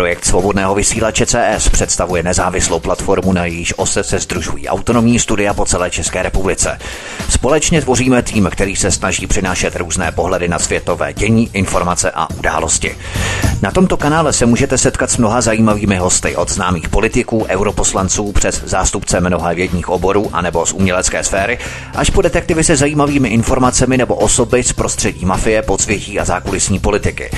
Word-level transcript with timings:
Projekt 0.00 0.24
svobodného 0.24 0.74
vysílače 0.74 1.26
CS 1.26 1.68
představuje 1.68 2.22
nezávislou 2.22 2.80
platformu, 2.80 3.32
na 3.32 3.44
jejíž 3.44 3.74
ose 3.76 4.04
se 4.04 4.18
združují 4.18 4.68
autonomní 4.68 5.18
studia 5.18 5.54
po 5.54 5.66
celé 5.66 5.90
České 5.90 6.22
republice. 6.22 6.78
Společně 7.28 7.82
tvoříme 7.82 8.22
tým, 8.22 8.48
který 8.52 8.76
se 8.76 8.90
snaží 8.90 9.26
přinášet 9.26 9.76
různé 9.76 10.12
pohledy 10.12 10.48
na 10.48 10.58
světové 10.58 11.12
dění, 11.12 11.50
informace 11.52 12.10
a 12.14 12.30
události. 12.30 12.96
Na 13.62 13.70
tomto 13.70 13.96
kanále 13.96 14.32
se 14.32 14.46
můžete 14.46 14.78
setkat 14.78 15.10
s 15.10 15.16
mnoha 15.16 15.40
zajímavými 15.40 15.96
hosty 15.96 16.36
od 16.36 16.50
známých 16.50 16.88
politiků, 16.88 17.46
europoslanců 17.48 18.32
přes 18.32 18.62
zástupce 18.64 19.20
mnoha 19.20 19.52
vědních 19.52 19.88
oborů 19.88 20.30
anebo 20.32 20.66
z 20.66 20.72
umělecké 20.72 21.24
sféry, 21.24 21.58
až 21.94 22.10
po 22.10 22.22
detektivy 22.22 22.64
se 22.64 22.76
zajímavými 22.76 23.28
informacemi 23.28 23.96
nebo 23.96 24.14
osoby 24.14 24.62
z 24.62 24.72
prostředí 24.72 25.26
mafie, 25.26 25.62
podsvětí 25.62 26.20
a 26.20 26.24
zákulisní 26.24 26.78
politiky. 26.78 27.30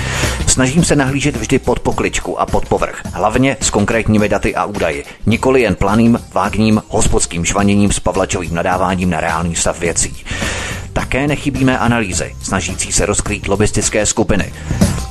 Snažím 0.47 0.85
se 0.85 0.97
nahlížet 0.97 1.37
vždy 1.37 1.59
pod 1.59 1.81
pokličku 1.81 2.41
a 2.41 2.47
pod 2.47 2.67
povrch, 2.67 3.01
hlavně 3.13 3.57
s 3.61 3.71
konkrétními 3.71 4.29
daty 4.29 4.55
a 4.55 4.65
údaji, 4.65 5.05
nikoli 5.27 5.63
jen 5.63 5.75
planým, 5.75 6.21
vágním, 6.33 6.83
hospodským 6.89 7.45
švaněním 7.45 7.93
s 7.93 8.01
pavlačovým 8.01 8.55
nadáváním 8.55 9.11
na 9.11 9.21
reálný 9.21 9.55
stav 9.55 9.81
věcí. 9.81 10.25
Také 10.93 11.27
nechybíme 11.27 11.79
analýzy, 11.79 12.37
snažící 12.43 12.93
se 12.93 13.07
rozkrýt 13.07 13.49
lobistické 13.49 14.07
skupiny. 14.07 14.53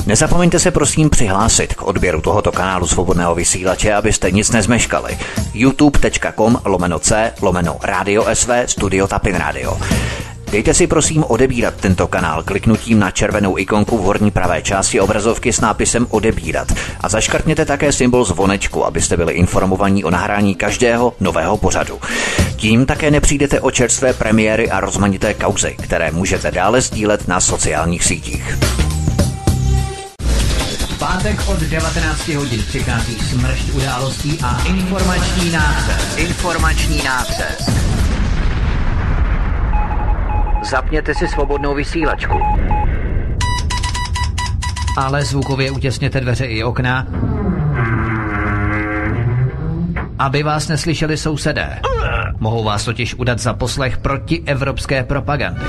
Nezapomeňte 0.05 0.59
se 0.59 0.71
prosím 0.71 1.09
přihlásit 1.09 1.73
k 1.73 1.84
odběru 1.84 2.21
tohoto 2.21 2.52
kanálu 2.52 2.88
svobodného 2.88 3.35
vysílače, 3.35 3.94
abyste 3.94 4.31
nic 4.31 4.52
nezmeškali. 4.52 5.17
youtube.com 5.54 6.62
lomeno 6.66 6.99
c 6.99 7.34
lomeno 7.41 7.77
radio 7.84 8.26
sv 8.34 8.52
studio 8.66 9.07
tapin 9.07 9.35
radio. 9.35 9.77
Dejte 10.51 10.73
si 10.73 10.87
prosím 10.87 11.23
odebírat 11.23 11.73
tento 11.75 12.07
kanál 12.07 12.43
kliknutím 12.43 12.99
na 12.99 13.11
červenou 13.11 13.57
ikonku 13.57 13.97
v 13.97 14.01
horní 14.01 14.31
pravé 14.31 14.61
části 14.61 14.99
obrazovky 14.99 15.53
s 15.53 15.61
nápisem 15.61 16.07
odebírat 16.09 16.67
a 17.01 17.09
zaškrtněte 17.09 17.65
také 17.65 17.91
symbol 17.91 18.25
zvonečku, 18.25 18.85
abyste 18.85 19.17
byli 19.17 19.33
informovaní 19.33 20.03
o 20.03 20.09
nahrání 20.09 20.55
každého 20.55 21.13
nového 21.20 21.57
pořadu. 21.57 21.99
Tím 22.55 22.85
také 22.85 23.11
nepřijdete 23.11 23.61
o 23.61 23.71
čerstvé 23.71 24.13
premiéry 24.13 24.70
a 24.70 24.79
rozmanité 24.79 25.34
kauzy, 25.34 25.76
které 25.81 26.11
můžete 26.11 26.51
dále 26.51 26.81
sdílet 26.81 27.27
na 27.27 27.39
sociálních 27.39 28.04
sítích. 28.04 28.57
pátek 30.99 31.48
od 31.48 31.59
19 31.59 32.27
hodin 32.27 32.63
přichází 32.67 33.17
smršť 33.29 33.73
událostí 33.73 34.39
a 34.43 34.63
informační 34.67 35.51
nácest. 35.51 36.17
Informační 36.17 37.04
nácest. 37.04 37.71
Zapněte 40.70 41.15
si 41.15 41.27
svobodnou 41.27 41.76
vysílačku. 41.76 42.40
Ale 44.98 45.26
zvukově 45.26 45.71
utěsněte 45.71 46.21
dveře 46.21 46.45
i 46.45 46.63
okna, 46.63 47.07
aby 50.20 50.43
vás 50.43 50.67
neslyšeli 50.67 51.17
sousedé. 51.17 51.79
Mohou 52.39 52.63
vás 52.63 52.85
totiž 52.85 53.15
udat 53.15 53.39
za 53.39 53.54
poslech 53.54 53.98
proti 53.98 54.43
evropské 54.45 55.04
propagandy. 55.04 55.65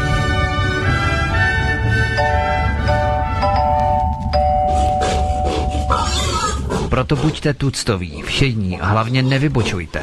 Proto 6.88 7.16
buďte 7.16 7.54
tuctoví, 7.54 8.22
všední 8.22 8.80
a 8.80 8.86
hlavně 8.86 9.22
nevybočujte. 9.22 10.02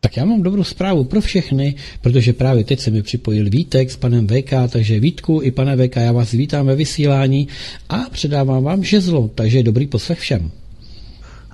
Tak 0.00 0.16
já 0.16 0.24
mám 0.24 0.42
dobrou 0.42 0.64
zprávu 0.64 1.04
pro 1.04 1.20
všechny, 1.20 1.74
protože 2.00 2.32
právě 2.32 2.64
teď 2.64 2.80
se 2.80 2.90
mi 2.90 3.02
připojil 3.02 3.50
Vítek 3.50 3.90
s 3.90 3.96
panem 3.96 4.26
VK, 4.26 4.52
takže 4.68 5.00
Vítku 5.00 5.40
i 5.42 5.50
pane 5.50 5.76
VK, 5.76 5.96
já 5.96 6.12
vás 6.12 6.32
vítám 6.32 6.66
ve 6.66 6.76
vysílání 6.76 7.48
a 7.88 7.98
předávám 8.10 8.64
vám 8.64 8.84
žezlo, 8.84 9.30
takže 9.34 9.62
dobrý 9.62 9.86
poslech 9.86 10.18
všem. 10.18 10.50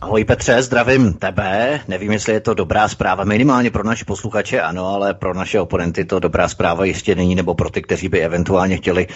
Ahoj 0.01 0.25
Petře, 0.25 0.63
zdravím 0.63 1.13
tebe. 1.13 1.81
Nevím, 1.89 2.13
jestli 2.13 2.33
je 2.33 2.41
to 2.41 2.55
dobrá 2.55 2.89
zpráva, 2.89 3.25
minimálně 3.25 3.71
pro 3.71 3.85
naše 3.85 4.05
posluchače, 4.05 4.61
ano, 4.61 4.87
ale 4.87 5.15
pro 5.15 5.35
naše 5.35 5.61
oponenty 5.61 6.05
to 6.05 6.19
dobrá 6.19 6.49
zpráva 6.49 6.85
ještě 6.85 7.15
není, 7.15 7.35
nebo 7.35 7.55
pro 7.55 7.71
ty, 7.71 7.83
kteří 7.83 8.09
by 8.09 8.21
eventuálně 8.21 8.77
chtěli 8.77 9.07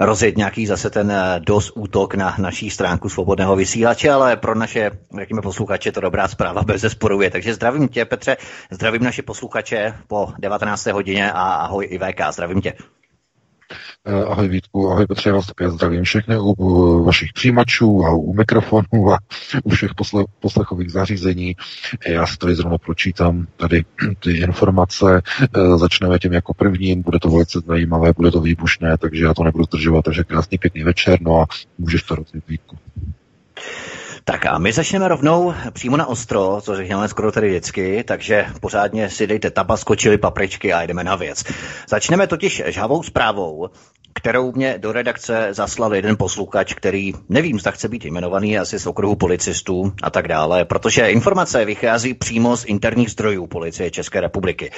rozjet 0.00 0.36
nějaký 0.36 0.66
zase 0.66 0.90
ten 0.90 1.10
eh, 1.10 1.40
dos 1.40 1.72
útok 1.74 2.14
na 2.14 2.36
naší 2.38 2.70
stránku 2.70 3.08
svobodného 3.08 3.56
vysílače, 3.56 4.10
ale 4.10 4.36
pro 4.36 4.54
naše, 4.54 4.90
jakými 5.18 5.40
posluchače, 5.40 5.92
to 5.92 6.00
dobrá 6.00 6.28
zpráva 6.28 6.62
bez 6.62 6.80
zesporu 6.80 7.22
je. 7.22 7.30
Takže 7.30 7.54
zdravím 7.54 7.88
tě, 7.88 8.04
Petře, 8.04 8.36
zdravím 8.70 9.02
naše 9.04 9.22
posluchače 9.22 9.94
po 10.06 10.28
19. 10.38 10.86
hodině 10.86 11.32
a 11.32 11.42
ahoj 11.42 11.86
i 11.90 11.98
VK, 11.98 12.32
zdravím 12.32 12.60
tě. 12.60 12.72
Eh, 14.06 14.24
ahoj 14.24 14.48
Vítku, 14.48 14.90
ahoj 14.90 15.06
Petře, 15.06 15.32
vás 15.32 15.46
také 15.46 15.70
zdravím 15.70 16.04
všechny 16.04 16.38
u 16.38 17.04
vašich 17.04 17.32
přijímačů 17.32 18.04
a 18.04 18.14
u 18.14 18.32
mikrofonů 18.32 19.12
a 19.12 19.18
u 19.64 19.70
všech 19.70 19.90
posle, 19.94 20.24
poslechových 20.40 20.92
zařízení. 20.92 21.56
Já 22.08 22.26
si 22.26 22.36
tady 22.36 22.54
zrovna 22.54 22.78
pročítám 22.78 23.46
tady 23.56 23.84
ty 24.20 24.32
informace. 24.32 25.22
Eh, 25.42 25.78
začneme 25.78 26.18
tím 26.18 26.32
jako 26.32 26.54
prvním, 26.54 27.02
bude 27.02 27.18
to 27.18 27.30
velice 27.30 27.60
zajímavé, 27.66 28.12
bude 28.16 28.30
to 28.30 28.40
výbušné, 28.40 28.98
takže 28.98 29.24
já 29.24 29.34
to 29.34 29.42
nebudu 29.42 29.64
zdržovat, 29.64 30.04
takže 30.04 30.24
krásný 30.24 30.58
pěkný 30.58 30.82
večer, 30.82 31.18
no 31.20 31.40
a 31.40 31.46
můžeš 31.78 32.02
to 32.02 32.14
rozjet 32.14 32.48
Vítku. 32.48 32.76
Tak 34.28 34.46
a 34.46 34.58
my 34.58 34.72
začneme 34.72 35.08
rovnou 35.08 35.54
přímo 35.72 35.96
na 35.96 36.06
ostro, 36.06 36.60
co 36.60 36.76
řekněme 36.76 37.08
skoro 37.08 37.32
tady 37.32 37.48
vždycky, 37.48 38.04
takže 38.04 38.46
pořádně 38.60 39.10
si 39.10 39.26
dejte 39.26 39.50
tabasko, 39.50 39.96
čili 39.96 40.18
papričky 40.18 40.72
a 40.72 40.82
jdeme 40.82 41.04
na 41.04 41.16
věc. 41.16 41.44
Začneme 41.88 42.26
totiž 42.26 42.62
žhavou 42.66 43.02
zprávou, 43.02 43.68
kterou 44.16 44.52
mě 44.52 44.78
do 44.78 44.92
redakce 44.92 45.48
zaslal 45.50 45.94
jeden 45.94 46.16
posluchač, 46.16 46.74
který 46.74 47.12
nevím, 47.28 47.60
zda 47.60 47.70
chce 47.70 47.88
být 47.88 48.04
jmenovaný 48.04 48.58
asi 48.58 48.78
z 48.78 48.86
okruhu 48.86 49.16
policistů 49.16 49.92
a 50.02 50.10
tak 50.10 50.28
dále, 50.28 50.64
protože 50.64 51.10
informace 51.10 51.64
vychází 51.64 52.14
přímo 52.14 52.56
z 52.56 52.64
interních 52.64 53.10
zdrojů 53.10 53.46
policie 53.46 53.90
České 53.90 54.20
republiky. 54.20 54.70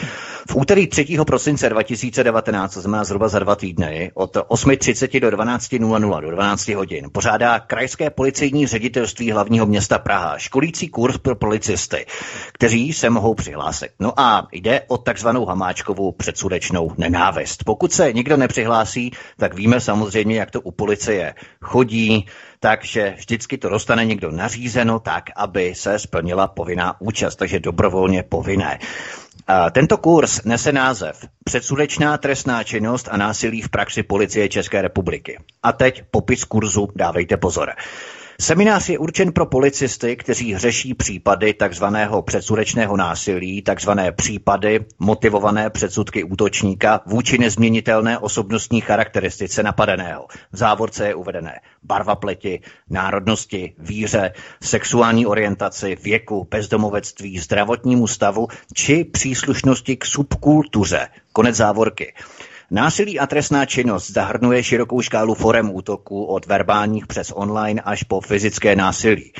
V 0.50 0.56
úterý 0.56 0.86
3. 0.86 1.06
prosince 1.26 1.68
2019, 1.68 2.74
to 2.74 2.80
znamená 2.80 3.04
zhruba 3.04 3.28
za 3.28 3.38
dva 3.38 3.56
týdny, 3.56 4.10
od 4.14 4.36
8.30 4.36 5.20
do 5.20 5.28
12.00 5.28 6.20
do 6.20 6.30
12 6.30 6.68
hodin, 6.68 7.08
pořádá 7.12 7.60
Krajské 7.60 8.10
policejní 8.10 8.66
ředitelství 8.66 9.32
hlavního 9.38 9.67
města 9.67 9.99
Praha 9.99 10.38
školící 10.38 10.88
kurz 10.88 11.19
pro 11.19 11.37
policisty, 11.37 12.06
kteří 12.52 12.93
se 12.93 13.11
mohou 13.11 13.35
přihlásit. 13.35 13.90
No 14.00 14.20
a 14.20 14.49
jde 14.52 14.82
o 14.88 14.99
takzvanou 14.99 15.44
Hamáčkovou 15.46 16.12
předsudečnou 16.12 16.93
nenávist. 16.99 17.64
Pokud 17.64 17.93
se 17.93 18.12
nikdo 18.12 18.37
nepřihlásí, 18.37 19.11
tak 19.37 19.55
víme 19.55 19.81
samozřejmě, 19.81 20.37
jak 20.37 20.50
to 20.50 20.61
u 20.61 20.70
policie 20.70 21.35
chodí, 21.62 22.26
takže 22.61 23.14
vždycky 23.17 23.58
to 23.58 23.69
dostane 23.69 24.05
někdo 24.05 24.31
nařízeno 24.31 24.99
tak, 24.99 25.25
aby 25.37 25.75
se 25.75 25.99
splnila 25.99 26.49
povinná 26.49 27.00
účast, 27.00 27.37
takže 27.37 27.61
dobrovolně 27.61 28.23
povinné. 28.23 28.79
Tento 29.73 29.96
kurz 29.99 30.44
nese 30.44 30.73
název 30.73 31.25
Předsudečná 31.44 32.19
trestná 32.19 32.64
činnost 32.64 33.08
a 33.11 33.17
násilí 33.17 33.62
v 33.62 33.69
praxi 33.69 34.02
policie 34.02 34.49
České 34.49 34.82
republiky. 34.82 35.38
A 35.62 35.73
teď 35.73 36.02
popis 36.11 36.44
kurzu, 36.44 36.88
dávejte 36.96 37.37
pozor. 37.37 37.73
Seminář 38.40 38.88
je 38.88 38.99
určen 38.99 39.32
pro 39.32 39.46
policisty, 39.46 40.17
kteří 40.17 40.58
řeší 40.58 40.94
případy 40.94 41.55
takzvaného 41.55 42.23
předsudečného 42.23 42.96
násilí, 42.96 43.62
takzvané 43.62 44.12
případy 44.12 44.85
motivované 44.99 45.70
předsudky 45.70 46.25
útočníka 46.25 47.00
vůči 47.06 47.38
nezměnitelné 47.38 48.19
osobnostní 48.19 48.81
charakteristice 48.81 49.62
napadeného. 49.62 50.26
V 50.52 50.56
závorce 50.56 51.06
je 51.06 51.14
uvedené 51.14 51.61
barva 51.82 52.14
pleti, 52.14 52.61
národnosti, 52.90 53.75
víře, 53.79 54.32
sexuální 54.62 55.26
orientaci, 55.26 55.96
věku, 56.02 56.49
bezdomovectví, 56.50 57.38
zdravotnímu 57.38 58.06
stavu 58.06 58.49
či 58.75 59.05
příslušnosti 59.05 59.96
k 59.96 60.05
subkultuře. 60.05 61.08
Konec 61.32 61.56
závorky. 61.56 62.14
Násilí 62.70 63.19
a 63.19 63.26
trestná 63.26 63.67
činnost 63.67 64.11
zahrnuje 64.11 64.62
širokou 64.62 65.00
škálu 65.03 65.35
forem 65.35 65.75
útoku 65.75 66.25
od 66.25 66.47
verbálních 66.47 67.06
přes 67.06 67.32
online 67.35 67.82
až 67.85 68.03
po 68.03 68.20
fyzické 68.20 68.76
násilí. 68.76 69.32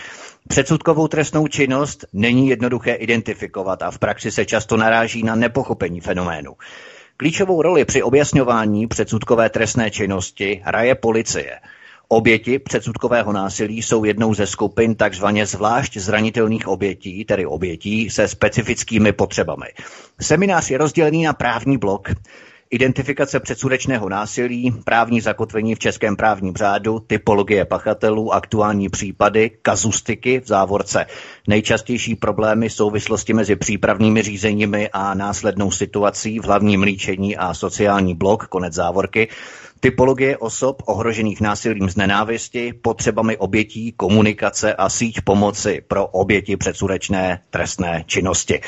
Předsudkovou 0.49 1.09
trestnou 1.09 1.49
činnost 1.49 2.05
není 2.13 2.49
jednoduché 2.49 2.93
identifikovat 2.93 3.83
a 3.83 3.91
v 3.91 3.99
praxi 3.99 4.31
se 4.31 4.45
často 4.45 4.77
naráží 4.77 5.23
na 5.23 5.35
nepochopení 5.35 6.01
fenoménu. 6.01 6.53
Klíčovou 7.17 7.63
roli 7.63 7.85
při 7.85 8.03
objasňování 8.03 8.87
předsudkové 8.87 9.51
trestné 9.51 9.91
činnosti 9.91 10.63
hraje 10.65 10.95
policie. 10.95 11.61
Oběti 12.09 12.59
předsudkového 12.59 13.33
násilí 13.33 13.83
jsou 13.83 14.05
jednou 14.05 14.35
ze 14.35 14.47
skupin 14.47 14.95
takzvaně 14.95 15.47
zvlášť 15.47 15.97
zranitelných 15.97 16.69
obětí, 16.69 17.25
tedy 17.25 17.47
obětí 17.47 18.11
se 18.11 18.29
specifickými 18.29 19.13
potřebami. 19.13 19.67
Seminář 20.21 20.71
je 20.71 20.79
rozdělený 20.79 21.23
na 21.25 21.33
právní 21.33 21.79
blok, 21.79 22.09
identifikace 22.71 23.41
předsudečného 23.41 24.09
násilí, 24.09 24.75
právní 24.85 25.21
zakotvení 25.21 25.75
v 25.75 25.79
českém 25.79 26.17
právním 26.17 26.57
řádu, 26.57 26.99
typologie 27.07 27.65
pachatelů, 27.65 28.35
aktuální 28.35 28.89
případy, 28.89 29.51
kazustiky 29.63 30.41
v 30.41 30.47
závorce, 30.47 31.07
nejčastější 31.49 32.15
problémy 32.17 32.71
souvislosti 32.71 33.33
mezi 33.33 33.57
přípravnými 33.57 34.23
řízeními 34.23 34.89
a 34.93 35.15
následnou 35.15 35.71
situací 35.71 36.39
v 36.39 36.45
hlavním 36.45 36.83
líčení 36.83 37.37
a 37.37 37.55
sociální 37.55 38.15
blok, 38.15 38.47
konec 38.47 38.75
závorky, 38.75 39.29
typologie 39.81 40.37
osob 40.37 40.83
ohrožených 40.87 41.41
násilím 41.41 41.91
z 41.91 41.97
nenávisti, 41.97 42.73
potřebami 42.73 43.37
obětí, 43.37 43.93
komunikace 43.93 44.75
a 44.75 44.89
síť 44.89 45.21
pomoci 45.21 45.83
pro 45.89 46.07
oběti 46.07 46.57
předsudečné 46.57 47.41
trestné 47.51 48.05
činnosti. 48.07 48.61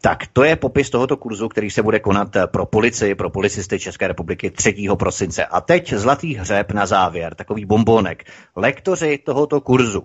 Tak 0.00 0.26
to 0.32 0.44
je 0.44 0.56
popis 0.56 0.90
tohoto 0.90 1.16
kurzu, 1.16 1.48
který 1.48 1.70
se 1.70 1.82
bude 1.82 2.00
konat 2.00 2.36
pro 2.46 2.66
policii, 2.66 3.14
pro 3.14 3.30
policisty 3.30 3.78
České 3.78 4.08
republiky 4.08 4.50
3. 4.50 4.74
prosince. 4.98 5.46
A 5.46 5.60
teď 5.60 5.92
zlatý 5.92 6.34
hřeb 6.34 6.72
na 6.72 6.86
závěr, 6.86 7.34
takový 7.34 7.64
bombonek. 7.64 8.24
Lektoři 8.56 9.18
tohoto 9.18 9.60
kurzu. 9.60 10.02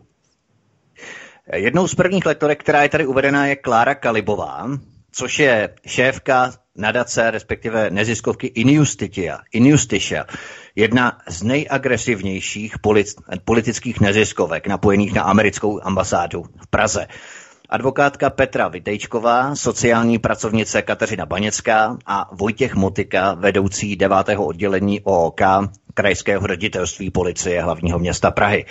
Jednou 1.54 1.88
z 1.88 1.96
prvních 1.96 2.26
lektorek, 2.26 2.60
která 2.60 2.84
je 2.84 2.90
tady 2.90 3.06
uvedená, 3.06 3.48
je 3.48 3.56
Klára 3.56 3.96
Kalibová, 3.96 4.68
což 5.12 5.40
je 5.40 5.70
šéfka 5.86 6.52
nadace, 6.78 7.32
respektive 7.32 7.90
neziskovky 7.90 8.48
Injustitia, 8.48 9.40
Injustitia, 9.52 10.26
jedna 10.76 11.18
z 11.28 11.44
nejagresivnějších 11.44 12.76
politických 13.46 14.00
neziskovek 14.00 14.68
napojených 14.68 15.14
na 15.14 15.22
americkou 15.24 15.80
ambasádu 15.84 16.44
v 16.44 16.68
Praze 16.68 17.08
advokátka 17.70 18.30
Petra 18.30 18.68
Vitejčková, 18.68 19.56
sociální 19.56 20.20
pracovnice 20.20 20.82
Kateřina 20.82 21.26
Baněcká 21.26 21.98
a 22.06 22.30
Vojtěch 22.36 22.76
Motika, 22.76 23.34
vedoucí 23.34 23.96
devátého 23.96 24.46
oddělení 24.46 25.02
OOK 25.02 25.42
Krajského 25.94 26.48
ředitelství 26.48 27.10
policie 27.12 27.62
hlavního 27.62 28.00
města 28.00 28.32
Prahy. 28.32 28.66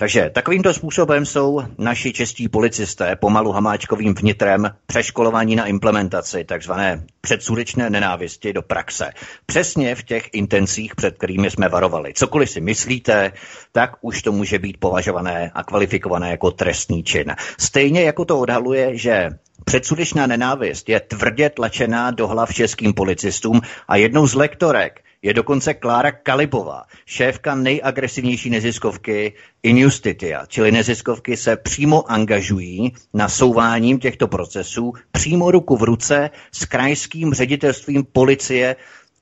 Takže 0.00 0.30
takovýmto 0.30 0.74
způsobem 0.74 1.26
jsou 1.26 1.62
naši 1.78 2.12
čestí 2.12 2.48
policisté 2.48 3.16
pomalu 3.16 3.52
hamáčkovým 3.52 4.14
vnitrem 4.14 4.70
přeškolovaní 4.86 5.56
na 5.56 5.66
implementaci 5.66 6.44
takzvané 6.44 7.04
předsudečné 7.20 7.90
nenávisti 7.90 8.52
do 8.52 8.62
praxe. 8.62 9.12
Přesně 9.46 9.94
v 9.94 10.02
těch 10.02 10.28
intencích, 10.32 10.94
před 10.94 11.16
kterými 11.16 11.50
jsme 11.50 11.68
varovali. 11.68 12.12
Cokoliv 12.14 12.50
si 12.50 12.60
myslíte, 12.60 13.32
tak 13.72 13.90
už 14.00 14.22
to 14.22 14.32
může 14.32 14.58
být 14.58 14.76
považované 14.80 15.50
a 15.54 15.64
kvalifikované 15.64 16.30
jako 16.30 16.50
trestný 16.50 17.04
čin. 17.04 17.34
Stejně 17.58 18.02
jako 18.02 18.24
to 18.24 18.38
odhaluje, 18.38 18.96
že 18.96 19.30
Předsudečná 19.64 20.26
nenávist 20.26 20.88
je 20.88 21.00
tvrdě 21.00 21.50
tlačená 21.50 22.10
do 22.10 22.28
hlav 22.28 22.54
českým 22.54 22.92
policistům 22.94 23.60
a 23.88 23.96
jednou 23.96 24.26
z 24.26 24.34
lektorek 24.34 25.00
je 25.22 25.34
dokonce 25.34 25.74
Klára 25.74 26.12
Kalibová, 26.12 26.82
šéfka 27.06 27.54
nejagresivnější 27.54 28.50
neziskovky 28.50 29.32
Injustitia, 29.62 30.46
čili 30.46 30.72
neziskovky 30.72 31.36
se 31.36 31.56
přímo 31.56 32.10
angažují 32.10 32.92
na 33.14 33.28
souváním 33.28 33.98
těchto 33.98 34.28
procesů 34.28 34.92
přímo 35.12 35.50
ruku 35.50 35.76
v 35.76 35.82
ruce 35.82 36.30
s 36.52 36.64
krajským 36.64 37.34
ředitelstvím 37.34 38.04
policie 38.12 38.76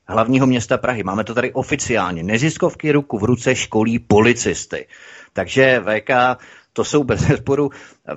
hlavního 0.08 0.46
města 0.46 0.78
Prahy. 0.78 1.02
Máme 1.02 1.24
to 1.24 1.34
tady 1.34 1.52
oficiálně. 1.52 2.22
Neziskovky 2.22 2.92
ruku 2.92 3.18
v 3.18 3.24
ruce 3.24 3.54
školí 3.54 3.98
policisty. 3.98 4.86
Takže 5.32 5.80
VK 5.80 6.10
to 6.78 6.84
jsou 6.84 7.04
bez 7.04 7.26
sporu 7.36 7.70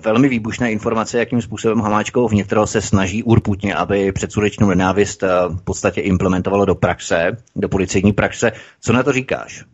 velmi 0.03 0.29
výbušné 0.29 0.71
informace, 0.71 1.19
jakým 1.19 1.41
způsobem 1.41 1.79
Hamáčkovo 1.79 2.27
vnitro 2.27 2.67
se 2.67 2.81
snaží 2.81 3.23
urputně, 3.23 3.75
aby 3.75 4.11
předsudečnou 4.11 4.69
nenávist 4.69 5.23
eh, 5.23 5.27
v 5.49 5.61
podstatě 5.63 6.01
implementovalo 6.01 6.65
do 6.65 6.75
praxe, 6.75 7.37
do 7.55 7.69
policejní 7.69 8.13
praxe. 8.13 8.51
Co 8.81 8.93
na 8.93 9.03
to 9.03 9.11
říkáš? 9.11 9.65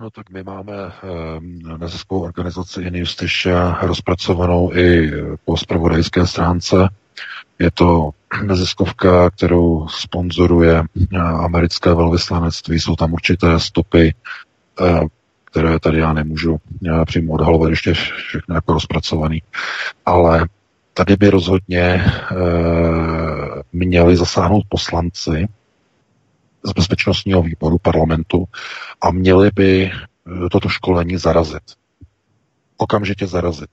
No 0.00 0.10
tak 0.10 0.30
my 0.30 0.42
máme 0.42 0.72
um, 0.76 1.78
neziskovou 1.78 2.22
organizaci 2.22 2.82
Injustitia 2.82 3.78
rozpracovanou 3.82 4.72
i 4.74 5.12
po 5.44 5.56
spravodajské 5.56 6.26
stránce. 6.26 6.88
Je 7.58 7.70
to 7.70 8.10
neziskovka, 8.42 9.30
kterou 9.30 9.88
sponzoruje 9.88 10.82
eh, 11.12 11.18
americké 11.18 11.94
velvyslanectví. 11.94 12.80
Jsou 12.80 12.96
tam 12.96 13.12
určité 13.12 13.60
stopy 13.60 14.14
které 15.50 15.80
tady 15.80 15.98
já 15.98 16.12
nemůžu 16.12 16.58
já 16.82 17.04
přímo 17.04 17.32
odhalovat, 17.32 17.70
ještě 17.70 17.94
všechno 17.94 18.54
jako 18.54 18.72
rozpracovaný. 18.72 19.42
Ale 20.06 20.48
tady 20.94 21.16
by 21.16 21.30
rozhodně 21.30 21.80
e, 21.82 22.04
měli 23.72 24.16
zasáhnout 24.16 24.62
poslanci 24.68 25.48
z 26.62 26.72
bezpečnostního 26.72 27.42
výboru 27.42 27.78
parlamentu 27.78 28.44
a 29.00 29.10
měli 29.10 29.50
by 29.54 29.82
e, 29.84 29.92
toto 30.50 30.68
školení 30.68 31.16
zarazit. 31.16 31.62
Okamžitě 32.76 33.26
zarazit. 33.26 33.70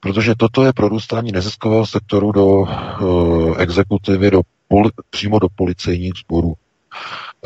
Protože 0.00 0.34
toto 0.38 0.64
je 0.64 0.72
prorůstání 0.72 1.32
neziskového 1.32 1.86
sektoru 1.86 2.32
do 2.32 2.64
e, 2.66 3.62
exekutivy, 3.62 4.30
do 4.30 4.40
poli, 4.68 4.90
přímo 5.10 5.38
do 5.38 5.48
policejních 5.56 6.14
sborů. 6.24 6.54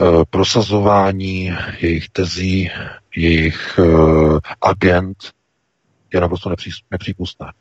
Eh, 0.01 0.25
prosazování 0.31 1.53
jejich 1.81 2.09
tezí, 2.09 2.71
jejich 3.17 3.79
eh, 3.79 4.39
agent 4.63 5.17
je 6.15 6.21
naprosto 6.21 6.55
nepřípustné. 6.91 7.53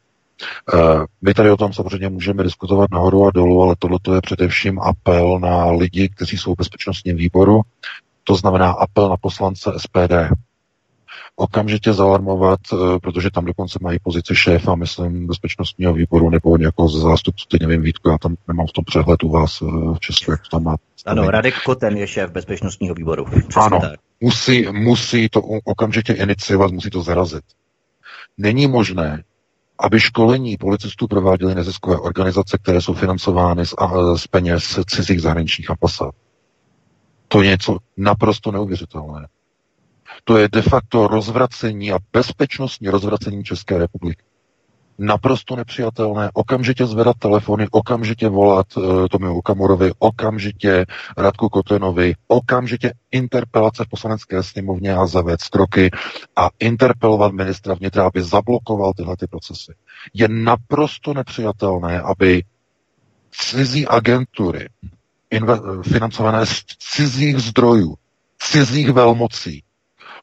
Eh, 0.74 0.78
my 1.22 1.34
tady 1.34 1.52
o 1.52 1.58
tom 1.58 1.74
samozřejmě 1.74 2.10
můžeme 2.10 2.44
diskutovat 2.44 2.92
nahoru 2.92 3.28
a 3.28 3.32
dolů, 3.32 3.64
ale 3.64 3.76
tohle 3.80 4.00
je 4.16 4.22
především 4.22 4.80
apel 4.80 5.40
na 5.40 5.72
lidi, 5.72 6.10
kteří 6.10 6.38
jsou 6.38 6.54
v 6.54 6.58
bezpečnostním 6.58 7.18
výboru, 7.18 7.62
to 8.24 8.36
znamená 8.36 8.72
apel 8.72 9.10
na 9.10 9.18
poslance 9.18 9.72
SPD. 9.78 10.14
Okamžitě 11.36 11.94
zalarmovat, 11.94 12.60
eh, 12.74 13.00
protože 13.00 13.32
tam 13.32 13.46
dokonce 13.46 13.80
mají 13.82 14.00
pozici 14.04 14.36
šéfa, 14.36 14.76
myslím, 14.76 15.28
bezpečnostního 15.28 15.94
výboru 15.94 16.30
nebo 16.30 16.58
nějakého 16.58 16.90
z 16.90 17.02
zástupců, 17.02 17.46
teď 17.52 17.62
nevím, 17.62 17.82
Vítku, 17.82 18.10
já 18.10 18.18
tam 18.18 18.36
nemám 18.48 18.68
v 18.68 18.72
tom 18.72 18.84
přehled 18.86 19.24
u 19.24 19.30
vás 19.30 19.62
v 19.62 20.00
Česku, 20.00 20.32
jak 20.32 20.42
to 20.42 20.50
tam 20.50 20.64
má. 20.64 20.76
Ano, 21.06 21.32
Radek 21.32 21.54
Koten 21.66 21.98
je 21.98 22.08
šéf 22.08 22.32
bezpečnostního 22.32 22.96
výboru. 22.96 23.26
Přesně 23.26 23.62
ano, 23.62 23.80
tak. 23.82 24.00
Musí, 24.22 24.68
musí 24.72 25.30
to 25.30 25.42
okamžitě 25.42 26.14
iniciovat, 26.14 26.72
musí 26.72 26.90
to 26.90 27.02
zarazit. 27.02 27.44
Není 28.38 28.68
možné, 28.68 29.24
aby 29.80 30.00
školení 30.00 30.58
policistů 30.58 31.08
prováděly 31.08 31.56
neziskové 31.56 31.98
organizace, 31.98 32.58
které 32.58 32.82
jsou 32.82 32.94
financovány 32.94 33.66
z, 33.66 33.74
z 34.16 34.28
peněz 34.28 34.80
cizích 34.86 35.22
zahraničních 35.22 35.70
ambasád. 35.70 36.16
To 37.28 37.42
je 37.42 37.50
něco 37.50 37.78
naprosto 37.98 38.52
neuvěřitelné. 38.52 39.28
To 40.24 40.38
je 40.38 40.50
de 40.50 40.62
facto 40.62 41.08
rozvracení 41.08 41.92
a 41.92 42.00
bezpečnostní 42.14 42.90
rozvracení 42.90 43.44
České 43.44 43.78
republiky 43.78 44.24
naprosto 45.02 45.56
nepřijatelné, 45.56 46.30
okamžitě 46.34 46.86
zvedat 46.86 47.16
telefony, 47.20 47.68
okamžitě 47.72 48.30
volat 48.30 48.78
uh, 48.78 49.08
Tomiu 49.08 49.38
Okamurovi, 49.38 49.92
okamžitě 50.00 50.86
Radku 51.18 51.50
Kotenovi, 51.50 52.14
okamžitě 52.28 52.94
interpelace 53.12 53.86
v 53.86 53.90
poslanecké 53.90 54.44
sněmovně 54.44 54.96
a 54.96 55.06
zavést 55.06 55.50
kroky 55.50 55.90
a 56.36 56.50
interpelovat 56.60 57.32
ministra 57.32 57.74
vnitra, 57.74 58.06
aby 58.08 58.22
zablokoval 58.22 58.94
tyhle 58.94 59.18
ty 59.18 59.28
procesy. 59.28 59.74
Je 60.14 60.28
naprosto 60.28 61.14
nepřijatelné, 61.14 62.02
aby 62.02 62.44
cizí 63.32 63.88
agentury 63.88 64.70
inve- 65.32 65.84
financované 65.84 66.46
z 66.46 66.64
cizích 66.80 67.38
zdrojů, 67.40 67.96
cizích 68.40 68.90
velmocí 68.92 69.64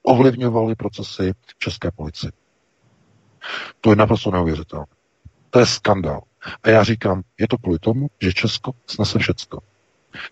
ovlivňovaly 0.03 0.75
procesy 0.75 1.33
České 1.59 1.91
policii. 1.91 2.31
To 3.81 3.91
je 3.91 3.97
naprosto 3.97 4.31
neuvěřitelné. 4.31 4.87
To 5.51 5.59
je 5.59 5.67
skandál. 5.67 6.21
A 6.63 6.69
já 6.71 6.85
říkám, 6.85 7.23
je 7.39 7.49
to 7.49 7.59
kvůli 7.59 7.79
tomu, 7.79 8.09
že 8.21 8.33
Česko 8.33 8.73
snese 8.87 9.19
všecko. 9.19 9.59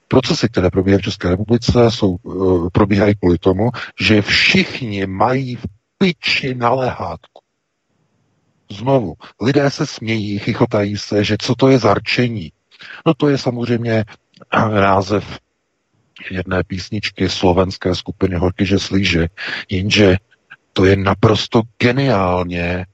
Procesy, 0.09 0.49
které 0.49 0.71
probíhají 0.71 1.01
v 1.03 1.05
České 1.05 1.29
republice, 1.29 1.91
jsou, 1.91 2.17
uh, 2.23 2.69
probíhají 2.73 3.15
kvůli 3.15 3.39
tomu, 3.39 3.71
že 4.01 4.23
všichni 4.23 5.07
mají 5.07 5.57
v 5.57 5.65
piči 5.99 6.55
na 6.55 6.71
lehátku. 6.71 7.43
Znovu, 8.71 9.15
lidé 9.41 9.71
se 9.71 9.87
smějí, 9.87 10.39
chychotají 10.39 10.97
se, 10.97 11.25
že 11.25 11.37
co 11.41 11.55
to 11.55 11.69
je 11.69 11.79
zarčení. 11.79 12.53
No 13.07 13.15
to 13.15 13.29
je 13.29 13.39
samozřejmě 13.39 14.05
název 14.71 15.39
jedné 16.31 16.65
písničky 16.65 17.29
slovenské 17.29 17.95
skupiny 17.95 18.37
Horky, 18.37 18.67
že 18.67 18.79
slíže, 18.79 19.29
jenže 19.71 20.17
to 20.73 20.85
je 20.85 20.97
naprosto 20.97 21.63
geniálně 21.79 22.87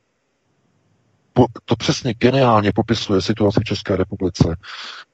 to 1.64 1.76
přesně 1.76 2.14
geniálně 2.14 2.72
popisuje 2.72 3.22
situaci 3.22 3.60
v 3.60 3.64
České 3.64 3.96
republice. 3.96 4.56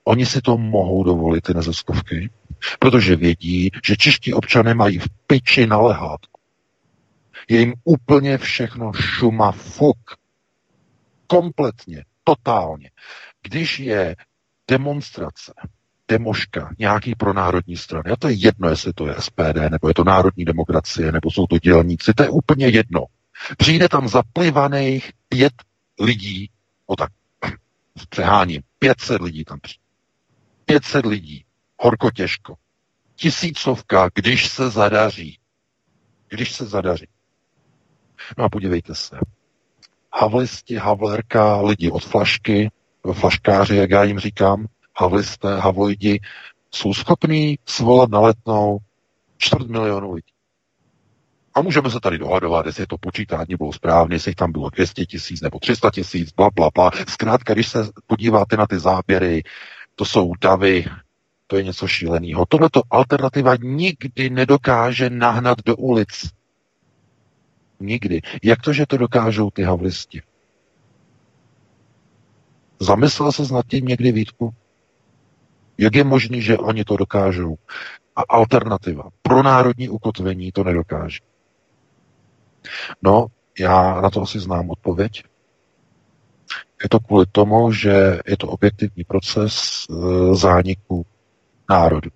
Oni 0.04 0.26
si 0.26 0.40
to 0.40 0.58
mohou 0.58 1.04
dovolit, 1.04 1.40
ty 1.40 1.54
neziskovky, 1.54 2.30
protože 2.78 3.16
vědí, 3.16 3.70
že 3.84 3.96
čeští 3.96 4.34
občané 4.34 4.74
mají 4.74 4.98
v 4.98 5.08
piči 5.26 5.66
na 5.66 5.80
lehátku. 5.80 6.40
Je 7.48 7.60
jim 7.60 7.74
úplně 7.84 8.38
všechno 8.38 8.92
šuma 8.92 9.52
fuk. 9.52 9.98
Kompletně, 11.26 12.04
totálně. 12.24 12.90
Když 13.42 13.78
je 13.78 14.16
demonstrace, 14.68 15.52
demoška, 16.08 16.70
nějaký 16.78 17.14
pro 17.14 17.32
národní 17.32 17.76
strany, 17.76 18.10
a 18.10 18.16
to 18.16 18.28
je 18.28 18.34
jedno, 18.34 18.68
jestli 18.68 18.92
to 18.92 19.06
je 19.06 19.14
SPD, 19.18 19.70
nebo 19.70 19.88
je 19.88 19.94
to 19.94 20.04
národní 20.04 20.44
demokracie, 20.44 21.12
nebo 21.12 21.30
jsou 21.30 21.46
to 21.46 21.58
dělníci, 21.58 22.14
to 22.14 22.22
je 22.22 22.28
úplně 22.28 22.68
jedno. 22.68 23.04
Přijde 23.56 23.88
tam 23.88 24.08
zaplivaných 24.08 25.12
pět 25.28 25.52
lidí, 26.00 26.50
o 26.86 26.96
tak 26.96 27.12
přeháním, 28.08 28.62
500 28.78 29.20
lidí 29.20 29.44
tam 29.44 29.60
přijde. 29.60 29.82
500 30.64 31.06
lidí, 31.06 31.44
horko 31.78 32.10
těžko. 32.10 32.54
Tisícovka, 33.16 34.08
když 34.14 34.48
se 34.48 34.70
zadaří. 34.70 35.38
Když 36.28 36.52
se 36.52 36.66
zadaří. 36.66 37.06
No 38.38 38.44
a 38.44 38.48
podívejte 38.48 38.94
se. 38.94 39.18
Havlisti, 40.14 40.76
havlerka, 40.76 41.60
lidi 41.60 41.90
od 41.90 42.04
flašky, 42.04 42.70
flaškáři, 43.12 43.76
jak 43.76 43.90
já 43.90 44.04
jim 44.04 44.18
říkám, 44.18 44.66
havlisté, 44.98 45.56
havlojdi, 45.56 46.20
jsou 46.70 46.94
schopní 46.94 47.58
svolat 47.66 48.10
na 48.10 48.20
letnou 48.20 48.78
čtvrt 49.38 49.68
milionu 49.68 50.12
lidí. 50.12 50.32
A 51.54 51.62
můžeme 51.62 51.90
se 51.90 52.00
tady 52.00 52.18
dohadovat, 52.18 52.66
jestli 52.66 52.86
to 52.86 52.98
počítání 52.98 53.56
bylo 53.58 53.72
správně, 53.72 54.16
jestli 54.16 54.34
tam 54.34 54.52
bylo 54.52 54.70
200 54.70 55.06
tisíc 55.06 55.40
nebo 55.40 55.58
300 55.58 55.90
tisíc, 55.90 56.32
bla, 56.32 56.50
bla, 56.54 56.70
bla. 56.74 56.90
Zkrátka, 57.08 57.54
když 57.54 57.68
se 57.68 57.90
podíváte 58.06 58.56
na 58.56 58.66
ty 58.66 58.78
záběry, 58.78 59.42
to 59.94 60.04
jsou 60.04 60.32
davy, 60.40 60.84
to 61.46 61.56
je 61.56 61.64
něco 61.64 61.88
šíleného. 61.88 62.46
Tohleto 62.46 62.82
alternativa 62.90 63.56
nikdy 63.56 64.30
nedokáže 64.30 65.10
nahnat 65.10 65.58
do 65.64 65.76
ulic. 65.76 66.30
Nikdy. 67.80 68.20
Jak 68.42 68.62
to, 68.62 68.72
že 68.72 68.86
to 68.86 68.96
dokážou 68.96 69.50
ty 69.50 69.62
havlisti? 69.62 70.22
Zamyslel 72.80 73.32
se 73.32 73.54
nad 73.54 73.66
tím 73.66 73.86
někdy 73.86 74.12
Vítku? 74.12 74.54
Jak 75.78 75.94
je 75.94 76.04
možné, 76.04 76.40
že 76.40 76.58
oni 76.58 76.84
to 76.84 76.96
dokážou? 76.96 77.56
A 78.16 78.22
alternativa 78.28 79.08
pro 79.22 79.42
národní 79.42 79.88
ukotvení 79.88 80.52
to 80.52 80.64
nedokáže. 80.64 81.18
No, 83.02 83.26
já 83.58 84.00
na 84.00 84.10
to 84.10 84.22
asi 84.22 84.40
znám 84.40 84.70
odpověď. 84.70 85.24
Je 86.82 86.88
to 86.88 87.00
kvůli 87.00 87.26
tomu, 87.32 87.72
že 87.72 88.18
je 88.26 88.36
to 88.36 88.48
objektivní 88.48 89.04
proces 89.04 89.84
e, 89.90 89.94
zániku 90.34 91.06
národu. 91.70 92.10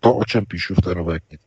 To, 0.00 0.14
o 0.14 0.24
čem 0.24 0.46
píšu 0.46 0.74
v 0.74 0.80
té 0.80 0.94
nové 0.94 1.20
knize. 1.20 1.42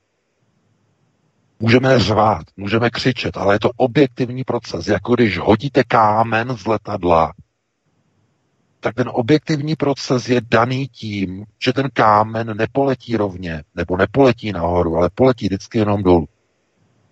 Můžeme 1.60 2.00
řvát, 2.00 2.43
můžeme 2.58 2.89
křičet, 2.89 3.38
ale 3.38 3.55
je 3.55 3.60
to 3.60 3.70
objektivní 3.77 4.43
proces. 4.43 4.88
Jako 4.88 5.15
když 5.15 5.38
hodíte 5.38 5.84
kámen 5.84 6.58
z 6.58 6.67
letadla, 6.67 7.34
tak 8.82 8.96
ten 8.96 9.10
objektivní 9.14 9.76
proces 9.76 10.30
je 10.30 10.42
daný 10.52 10.88
tím, 10.88 11.46
že 11.64 11.74
ten 11.74 11.90
kámen 11.94 12.58
nepoletí 12.58 13.18
rovně, 13.18 13.64
nebo 13.76 13.98
nepoletí 13.98 14.52
nahoru, 14.52 14.96
ale 14.96 15.10
poletí 15.16 15.46
vždycky 15.46 15.78
jenom 15.78 16.04
dolů. 16.04 16.28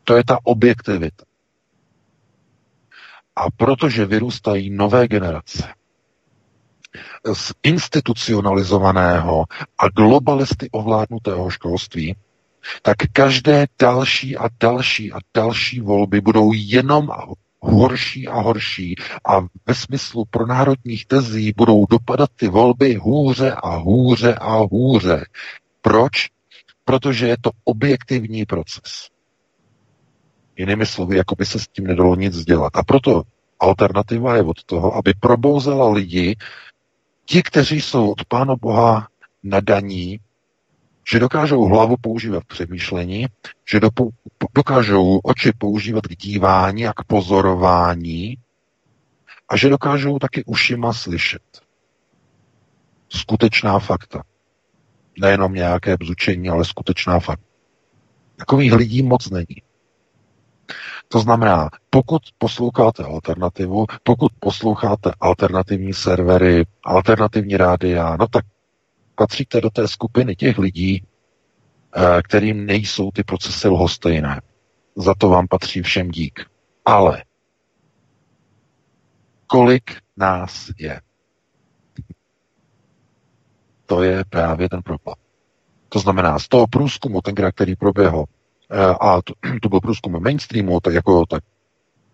To 0.04 0.16
je 0.16 0.24
ta 0.24 0.38
objektivita. 0.44 1.24
A 3.36 3.46
protože 3.58 4.06
vyrůstají 4.06 4.70
nové 4.70 5.08
generace 5.08 5.74
z 7.34 7.54
institucionalizovaného 7.64 9.46
a 9.78 9.88
globalisty 9.88 10.70
ovládnutého 10.72 11.50
školství, 11.50 12.16
tak 12.82 12.98
každé 13.14 13.66
další 13.80 14.38
a 14.38 14.50
další 14.60 15.12
a 15.12 15.18
další 15.34 15.80
volby 15.80 16.22
budou 16.22 16.52
jenom 16.54 17.12
horší 17.62 18.28
a 18.28 18.40
horší 18.40 18.96
a 19.26 19.42
ve 19.66 19.76
smyslu 19.76 20.26
pro 20.26 20.46
národních 20.48 21.06
tezí 21.06 21.54
budou 21.58 21.86
dopadat 21.86 22.30
ty 22.36 22.48
volby 22.48 22.94
hůře 22.94 23.54
a 23.54 23.76
hůře 23.76 24.36
a 24.36 24.56
hůře. 24.56 25.26
Proč? 25.82 26.12
Protože 26.86 27.28
je 27.28 27.38
to 27.42 27.52
objektivní 27.64 28.46
proces. 28.46 29.10
Jinými 30.58 30.86
slovy, 30.86 31.18
jako 31.18 31.36
by 31.36 31.46
se 31.46 31.60
s 31.60 31.68
tím 31.68 31.88
nedalo 31.88 32.16
nic 32.16 32.46
dělat. 32.46 32.76
A 32.76 32.84
proto 32.84 33.24
alternativa 33.60 34.36
je 34.36 34.44
od 34.44 34.64
toho, 34.64 34.96
aby 34.96 35.14
probouzela 35.20 35.90
lidi, 35.90 36.36
ti, 37.26 37.44
kteří 37.44 37.82
jsou 37.82 38.12
od 38.12 38.26
Pána 38.26 38.56
Boha 38.56 39.08
nadaní, 39.44 40.20
že 41.12 41.20
dokážou 41.20 41.66
hlavu 41.66 41.96
používat 42.02 42.44
přemýšlení, 42.44 43.26
že 43.70 43.80
do, 43.80 43.90
dokážou 44.56 45.20
oči 45.24 45.52
používat 45.58 46.08
k 46.08 46.16
dívání 46.16 46.88
a 46.88 46.94
k 46.94 47.04
pozorování 47.04 48.38
a 49.50 49.58
že 49.58 49.70
dokážou 49.70 50.20
taky 50.20 50.44
ušima 50.46 50.94
slyšet. 50.94 51.42
Skutečná 53.10 53.80
fakta. 53.80 54.24
Nejenom 55.22 55.54
nějaké 55.54 55.98
bzučení, 55.98 56.50
ale 56.50 56.66
skutečná 56.66 57.20
fakta. 57.20 57.46
Takových 58.36 58.74
lidí 58.74 59.04
moc 59.04 59.30
není. 59.30 59.62
To 61.08 61.20
znamená, 61.20 61.70
pokud 61.90 62.22
posloucháte 62.38 63.04
alternativu, 63.04 63.86
pokud 64.04 64.32
posloucháte 64.40 65.12
alternativní 65.20 65.94
servery, 65.94 66.66
alternativní 66.84 67.58
rádia, 67.58 68.18
no 68.20 68.28
tak 68.28 68.46
patříte 69.16 69.62
do 69.62 69.70
té 69.70 69.88
skupiny 69.88 70.36
těch 70.36 70.58
lidí, 70.58 71.04
kterým 72.24 72.66
nejsou 72.66 73.12
ty 73.12 73.24
procesy 73.24 73.68
lhostejné. 73.68 74.42
Za 74.96 75.14
to 75.16 75.30
vám 75.30 75.48
patří 75.48 75.82
všem 75.82 76.12
dík. 76.12 76.46
Ale 76.86 77.24
kolik 79.48 79.98
nás 80.18 80.72
je? 80.80 81.02
To 83.86 84.04
je 84.04 84.24
právě 84.30 84.70
ten 84.70 84.82
problém. 84.82 85.16
To 85.90 86.00
znamená, 86.00 86.40
z 86.40 86.48
toho 86.48 86.68
průzkumu, 86.68 87.22
ten, 87.22 87.36
který 87.52 87.76
proběhl 87.76 88.26
a 89.02 89.22
to, 89.22 89.34
to 89.62 89.70
byl 89.70 89.80
průzkum 89.80 90.24
mainstreamu, 90.24 90.80
tak 90.80 90.94
jako 90.94 91.26
tak 91.26 91.44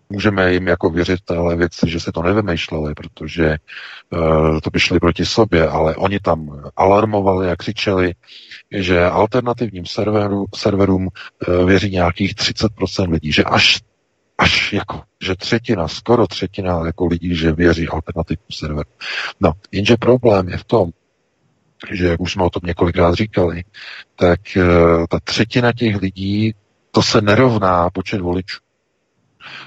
můžeme 0.09 0.53
jim 0.53 0.67
jako 0.67 0.89
věřit 0.89 1.19
téhle 1.25 1.55
věci, 1.55 1.89
že 1.89 1.99
se 1.99 2.11
to 2.11 2.21
nevymýšleli, 2.21 2.93
protože 2.93 3.57
uh, 4.09 4.59
to 4.59 4.69
by 4.69 4.79
šli 4.79 4.99
proti 4.99 5.25
sobě, 5.25 5.67
ale 5.67 5.95
oni 5.95 6.19
tam 6.19 6.61
alarmovali 6.75 7.51
a 7.51 7.55
křičeli, 7.55 8.13
že 8.71 9.05
alternativním 9.05 9.85
serveru, 9.85 10.45
serverům 10.55 11.07
uh, 11.07 11.65
věří 11.65 11.89
nějakých 11.91 12.35
30% 12.35 13.11
lidí, 13.11 13.31
že 13.31 13.43
až 13.43 13.81
až 14.37 14.73
jako, 14.73 15.01
že 15.23 15.35
třetina, 15.35 15.87
skoro 15.87 16.27
třetina 16.27 16.85
jako 16.85 17.05
lidí, 17.05 17.35
že 17.35 17.51
věří 17.51 17.87
alternativním 17.87 18.51
serveru. 18.51 18.89
No, 19.39 19.51
jenže 19.71 19.97
problém 19.97 20.49
je 20.49 20.57
v 20.57 20.63
tom, 20.63 20.89
že 21.91 22.07
jak 22.07 22.21
už 22.21 22.33
jsme 22.33 22.43
o 22.43 22.49
tom 22.49 22.61
několikrát 22.65 23.13
říkali, 23.13 23.63
tak 24.15 24.39
uh, 24.57 25.05
ta 25.09 25.19
třetina 25.23 25.73
těch 25.73 26.01
lidí, 26.01 26.53
to 26.91 27.01
se 27.01 27.21
nerovná 27.21 27.89
počet 27.89 28.21
voličů 28.21 28.64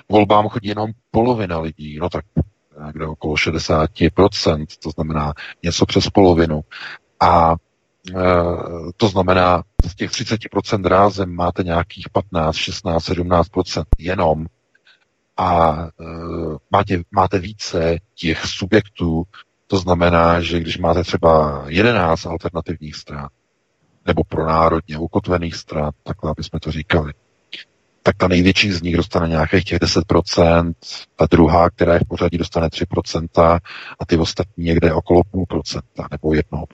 volbám 0.08 0.48
chodí 0.48 0.68
jenom 0.68 0.90
polovina 1.10 1.58
lidí, 1.58 1.98
no 1.98 2.10
tak 2.10 2.24
někde 2.86 3.06
okolo 3.06 3.34
60%, 3.34 4.66
to 4.82 4.90
znamená 4.90 5.32
něco 5.62 5.86
přes 5.86 6.10
polovinu. 6.10 6.60
A 7.20 7.52
e, 7.52 8.14
to 8.96 9.08
znamená, 9.08 9.62
z 9.84 9.94
těch 9.94 10.10
30% 10.10 10.86
rázem 10.86 11.34
máte 11.34 11.62
nějakých 11.62 12.08
15, 12.08 12.56
16, 12.56 13.08
17% 13.08 13.84
jenom 13.98 14.46
a 15.36 15.76
e, 16.00 16.04
máte, 16.70 17.00
máte 17.10 17.38
více 17.38 17.96
těch 18.14 18.46
subjektů, 18.46 19.24
to 19.66 19.76
znamená, 19.78 20.40
že 20.40 20.60
když 20.60 20.78
máte 20.78 21.04
třeba 21.04 21.64
11 21.66 22.26
alternativních 22.26 22.96
stran, 22.96 23.28
nebo 24.06 24.24
pro 24.24 24.46
národně 24.46 24.98
ukotvených 24.98 25.54
stran, 25.54 25.90
takhle 26.02 26.34
bychom 26.36 26.60
to 26.60 26.72
říkali, 26.72 27.12
tak 28.02 28.16
ta 28.16 28.28
největší 28.28 28.72
z 28.72 28.82
nich 28.82 28.96
dostane 28.96 29.28
nějakých 29.28 29.64
těch 29.64 29.78
10%, 29.78 30.72
ta 31.16 31.26
druhá, 31.30 31.70
která 31.70 31.94
je 31.94 32.00
v 32.00 32.08
pořadí, 32.08 32.38
dostane 32.38 32.66
3% 32.66 33.60
a 33.98 34.06
ty 34.06 34.16
ostatní 34.16 34.64
někde 34.64 34.92
okolo 34.92 35.22
půl 35.30 35.46
procenta 35.48 36.08
nebo 36.10 36.28
1%. 36.28 36.64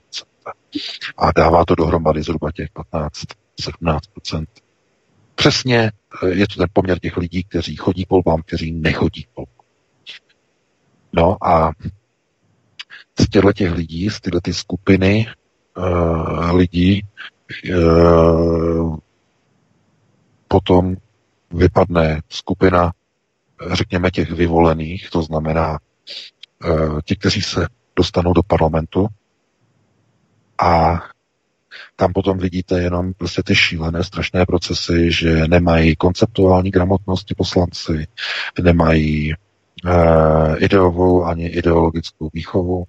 A 1.17 1.31
dává 1.35 1.65
to 1.65 1.75
dohromady 1.75 2.23
zhruba 2.23 2.51
těch 2.51 2.69
15-17%. 3.59 4.45
Přesně 5.35 5.91
eh, 6.23 6.29
je 6.29 6.47
to 6.47 6.55
ten 6.55 6.67
poměr 6.73 6.99
těch 6.99 7.17
lidí, 7.17 7.43
kteří 7.43 7.75
chodí 7.75 8.05
volbám, 8.09 8.41
kteří 8.41 8.71
nechodí 8.71 9.27
volbám. 9.35 9.55
No 11.13 11.47
a 11.47 11.71
z 13.19 13.29
těchto 13.29 13.53
těch 13.53 13.71
lidí, 13.71 14.09
z 14.09 14.21
tyhle 14.21 14.41
ty 14.41 14.53
skupiny 14.53 15.27
uh, 15.77 16.55
lidí 16.55 17.01
uh, 17.75 18.97
potom 20.47 20.95
vypadne 21.55 22.21
skupina, 22.29 22.91
řekněme, 23.71 24.11
těch 24.11 24.31
vyvolených, 24.31 25.09
to 25.09 25.21
znamená 25.21 25.79
eh, 26.65 27.01
ti, 27.05 27.15
kteří 27.15 27.41
se 27.41 27.67
dostanou 27.95 28.33
do 28.33 28.43
parlamentu 28.43 29.07
a 30.57 31.01
tam 31.95 32.13
potom 32.13 32.37
vidíte 32.37 32.81
jenom 32.81 33.13
prostě 33.13 33.43
ty 33.43 33.55
šílené, 33.55 34.03
strašné 34.03 34.45
procesy, 34.45 35.11
že 35.11 35.47
nemají 35.47 35.95
konceptuální 35.95 36.71
gramotnosti 36.71 37.35
poslanci, 37.37 38.07
nemají 38.61 39.33
uh, 39.85 40.55
ideovou 40.57 41.25
ani 41.25 41.47
ideologickou 41.47 42.29
výchovu, 42.33 42.83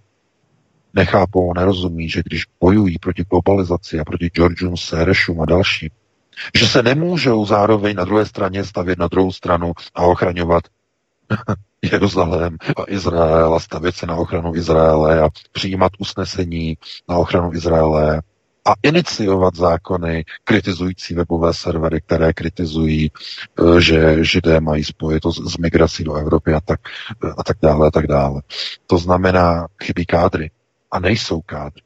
nechápou, 0.94 1.54
nerozumí, 1.54 2.08
že 2.08 2.22
když 2.24 2.44
bojují 2.60 2.98
proti 2.98 3.24
globalizaci 3.30 3.98
a 3.98 4.04
proti 4.04 4.26
Georgium 4.26 4.76
Serešům 4.76 5.40
a 5.40 5.46
dalším, 5.46 5.90
že 6.54 6.66
se 6.66 6.82
nemůžou 6.82 7.46
zároveň 7.46 7.96
na 7.96 8.04
druhé 8.04 8.26
straně 8.26 8.64
stavět 8.64 8.98
na 8.98 9.08
druhou 9.08 9.32
stranu 9.32 9.72
a 9.94 10.02
ochraňovat 10.02 10.64
Jeruzalém 11.92 12.56
a 12.76 12.82
Izrael 12.88 13.54
a 13.54 13.60
stavět 13.60 13.94
se 13.96 14.06
na 14.06 14.16
ochranu 14.16 14.54
Izraele 14.54 15.20
a 15.20 15.28
přijímat 15.52 15.92
usnesení 15.98 16.76
na 17.08 17.16
ochranu 17.16 17.52
Izraele 17.52 18.22
a 18.64 18.72
iniciovat 18.82 19.54
zákony 19.54 20.24
kritizující 20.44 21.14
webové 21.14 21.54
servery, 21.54 22.00
které 22.00 22.32
kritizují, 22.32 23.10
eh, 23.10 23.80
že 23.80 24.24
židé 24.24 24.60
mají 24.60 24.84
spojitost 24.84 25.50
s 25.52 25.56
migrací 25.56 26.04
do 26.04 26.14
Evropy 26.14 26.52
a 26.52 26.60
tak, 26.60 26.80
a 27.38 27.44
tak 27.44 27.56
dále 27.62 27.86
a 27.88 27.90
tak 27.90 28.06
dále. 28.06 28.42
To 28.86 28.98
znamená, 28.98 29.66
chybí 29.82 30.06
kádry. 30.06 30.50
A 30.90 31.00
nejsou 31.00 31.40
kádry. 31.40 31.82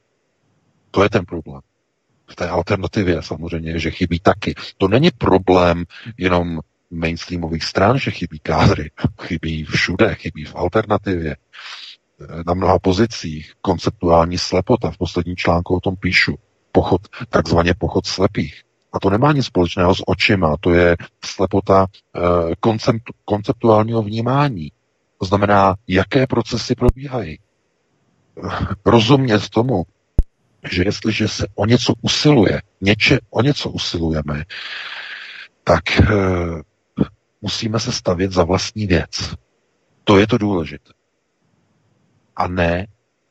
To 0.90 1.02
je 1.02 1.08
ten 1.10 1.24
problém 1.24 1.60
v 2.30 2.36
té 2.36 2.48
alternativě 2.48 3.22
samozřejmě, 3.22 3.78
že 3.78 3.90
chybí 3.90 4.20
taky. 4.20 4.54
To 4.78 4.88
není 4.88 5.10
problém 5.10 5.84
jenom 6.18 6.60
mainstreamových 6.90 7.64
stran, 7.64 7.98
že 7.98 8.10
chybí 8.10 8.38
kádry. 8.38 8.90
Chybí 9.22 9.64
všude, 9.64 10.14
chybí 10.14 10.44
v 10.44 10.56
alternativě. 10.56 11.36
Na 12.46 12.54
mnoha 12.54 12.78
pozicích 12.78 13.52
konceptuální 13.60 14.38
slepota. 14.38 14.90
V 14.90 14.98
posledním 14.98 15.36
článku 15.36 15.76
o 15.76 15.80
tom 15.80 15.96
píšu. 15.96 16.34
Pochod, 16.72 17.00
takzvaně 17.28 17.74
pochod 17.78 18.06
slepých. 18.06 18.62
A 18.92 19.00
to 19.00 19.10
nemá 19.10 19.32
nic 19.32 19.46
společného 19.46 19.94
s 19.94 20.02
očima, 20.06 20.56
to 20.60 20.70
je 20.70 20.96
slepota 21.24 21.86
e, 21.86 22.20
koncept, 22.60 23.02
konceptuálního 23.24 24.02
vnímání. 24.02 24.72
To 25.18 25.26
znamená, 25.26 25.74
jaké 25.88 26.26
procesy 26.26 26.74
probíhají. 26.74 27.38
Rozumět 28.86 29.48
tomu, 29.48 29.82
že 30.70 30.82
jestliže 30.84 31.28
se 31.28 31.46
o 31.54 31.66
něco 31.66 31.92
usiluje, 32.02 32.62
něče, 32.80 33.18
o 33.30 33.42
něco 33.42 33.70
usilujeme, 33.70 34.44
tak 35.64 36.00
e, 36.00 36.04
musíme 37.42 37.80
se 37.80 37.92
stavět 37.92 38.32
za 38.32 38.44
vlastní 38.44 38.86
věc. 38.86 39.34
To 40.04 40.18
je 40.18 40.26
to 40.26 40.38
důležité. 40.38 40.92
A 42.36 42.48
ne 42.48 42.86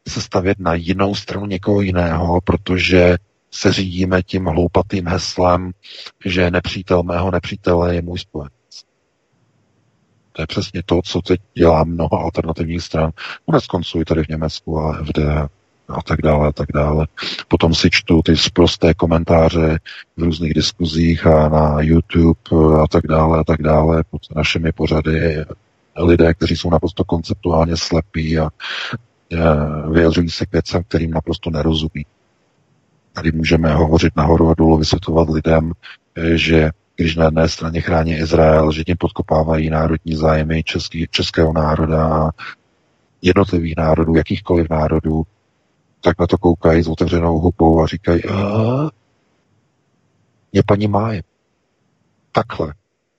se 0.08 0.22
stavět 0.22 0.60
na 0.60 0.74
jinou 0.74 1.16
stranu 1.16 1.46
někoho 1.46 1.82
jiného, 1.82 2.42
protože 2.42 3.18
se 3.52 3.74
řídíme 3.74 4.24
tím 4.24 4.46
hloupatým 4.46 5.08
heslem, 5.08 5.72
že 6.26 6.52
nepřítel 6.52 7.04
mého 7.04 7.32
nepřítele 7.32 7.96
je 7.96 8.02
můj 8.02 8.20
spojenec. 8.20 8.54
To 10.32 10.42
je 10.42 10.48
přesně 10.48 10.84
to, 10.86 11.02
co 11.02 11.22
teď 11.22 11.42
dělá 11.54 11.84
mnoho 11.84 12.14
alternativních 12.14 12.82
stran. 12.84 13.12
Konec 13.46 13.68
konců 13.68 14.02
i 14.02 14.06
tady 14.06 14.24
v 14.24 14.28
Německu 14.28 14.80
a 14.80 15.04
FD 15.04 15.20
a 15.90 16.02
tak 16.02 16.22
dále 16.22 16.48
a 16.48 16.52
tak 16.52 16.68
dále. 16.74 17.08
Potom 17.48 17.74
si 17.74 17.90
čtu 17.92 18.22
ty 18.22 18.38
sprosté 18.38 18.94
komentáře 18.94 19.80
v 20.18 20.24
různých 20.24 20.54
diskuzích 20.54 21.28
a 21.28 21.50
na 21.50 21.82
YouTube 21.82 22.40
a 22.84 22.88
tak 22.88 23.08
dále 23.08 23.40
a 23.40 23.44
tak 23.44 23.62
dále 23.62 24.04
pod 24.12 24.22
našimi 24.36 24.72
pořady 24.72 25.46
lidé, 25.98 26.34
kteří 26.34 26.58
jsou 26.58 26.70
naprosto 26.70 27.04
konceptuálně 27.04 27.78
slepí 27.78 28.40
a 28.40 28.50
vyjadřují 29.92 30.30
se 30.30 30.46
k 30.46 30.52
věcem, 30.52 30.84
kterým 30.84 31.12
naprosto 31.12 31.50
nerozumí. 31.50 32.06
Tady 33.14 33.32
můžeme 33.32 33.74
hovořit 33.74 34.16
nahoru 34.16 34.50
a 34.50 34.54
dolů, 34.58 34.78
vysvětlovat 34.78 35.30
lidem, 35.30 35.72
že 36.34 36.70
když 36.96 37.16
na 37.16 37.26
jedné 37.26 37.50
straně 37.50 37.82
chrání 37.82 38.12
Izrael, 38.16 38.72
že 38.72 38.84
tím 38.84 38.98
podkopávají 39.00 39.70
národní 39.70 40.16
zájmy 40.16 40.64
český, 40.64 41.08
českého 41.12 41.54
národa, 41.54 42.30
jednotlivých 43.22 43.74
národů, 43.78 44.16
jakýchkoliv 44.16 44.70
národů, 44.70 45.24
tak 46.02 46.20
na 46.20 46.28
to 46.28 46.38
koukají 46.38 46.84
s 46.84 46.88
otevřenou 46.88 47.40
hubou 47.40 47.84
a 47.84 47.88
říkají, 47.88 48.22
je 50.54 50.64
paní 50.64 50.88
máje. 50.88 51.24
Takhle 52.32 52.74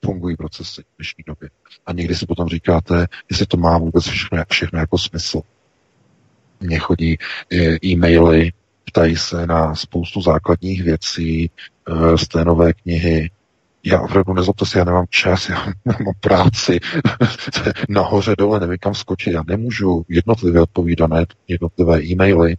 fungují 0.05 0.35
procesy 0.35 0.81
v 0.81 0.97
dnešní 0.97 1.23
době. 1.27 1.49
A 1.85 1.93
někdy 1.93 2.15
si 2.15 2.25
potom 2.25 2.47
říkáte, 2.47 3.07
jestli 3.29 3.45
to 3.45 3.57
má 3.57 3.77
vůbec 3.77 4.05
všechno, 4.05 4.43
všechno 4.49 4.79
jako 4.79 4.97
smysl. 4.97 5.41
Mně 6.59 6.79
chodí 6.79 7.17
e, 7.51 7.85
e-maily, 7.85 8.51
ptají 8.85 9.17
se 9.17 9.47
na 9.47 9.75
spoustu 9.75 10.21
základních 10.21 10.83
věcí 10.83 11.43
e, 11.43 12.17
z 12.17 12.27
té 12.27 12.45
nové 12.45 12.73
knihy, 12.73 13.29
já 13.83 14.01
opravdu 14.01 14.33
nezlobte 14.33 14.65
si, 14.65 14.77
já 14.77 14.83
nemám 14.83 15.05
čas, 15.09 15.49
já 15.49 15.65
mám 15.85 16.13
práci. 16.19 16.79
Nahoře 17.89 18.35
dole, 18.37 18.59
nevím 18.59 18.77
kam 18.79 18.95
skočit, 18.95 19.33
já 19.33 19.43
nemůžu 19.47 20.05
jednotlivě 20.09 20.61
odpovídat 20.61 21.07
na 21.07 21.17
jednotlivé 21.47 22.03
e-maily, 22.03 22.55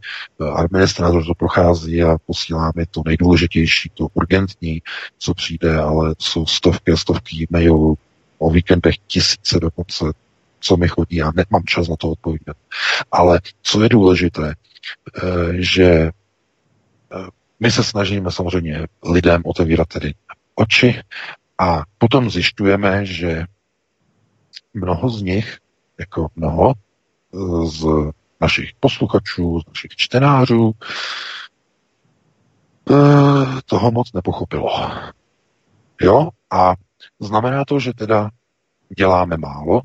administrátor 0.55 1.27
to 1.27 1.35
prochází 1.35 2.03
a 2.03 2.19
posílá 2.27 2.73
mi 2.77 2.87
to 2.87 3.03
nejdůležitější, 3.07 3.91
to 3.95 4.09
urgentní, 4.15 4.83
co 5.19 5.35
přijde, 5.35 5.79
ale 5.79 6.15
jsou 6.19 6.47
stovky 6.47 6.93
a 6.93 6.97
stovky 6.97 7.37
e-mailů, 7.37 7.99
o 8.39 8.51
víkendech 8.51 8.95
tisíce 9.07 9.61
dokonce, 9.61 10.05
co 10.61 10.77
mi 10.77 10.89
chodí, 10.89 11.17
já 11.17 11.33
nemám 11.35 11.65
čas 11.67 11.89
na 11.89 11.97
to 11.97 12.11
odpovídat. 12.11 12.57
Ale 13.13 13.41
co 13.63 13.83
je 13.83 13.89
důležité, 13.89 14.55
eh, 14.55 15.23
že 15.53 15.85
eh, 15.85 16.11
my 17.61 17.71
se 17.71 17.85
snažíme 17.85 18.31
samozřejmě 18.31 18.87
lidem 19.05 19.43
otevírat 19.45 19.89
tedy 19.89 20.15
oči 20.55 21.01
a 21.59 21.83
potom 21.99 22.31
zjišťujeme, 22.31 23.07
že 23.07 23.47
mnoho 24.75 25.09
z 25.09 25.23
nich, 25.23 25.59
jako 25.99 26.29
mnoho 26.37 26.75
z 27.65 27.85
našich 28.41 28.71
posluchačů, 28.81 29.61
z 29.61 29.67
našich 29.67 29.97
čtenářů, 29.97 30.73
eh, 32.91 32.95
toho 33.67 33.91
moc 33.91 34.13
nepochopilo. 34.13 34.91
Jo? 36.01 36.29
A 36.51 36.75
znamená 37.21 37.65
to, 37.65 37.81
že 37.81 37.93
teda 37.93 38.31
děláme 38.99 39.37
málo, 39.37 39.81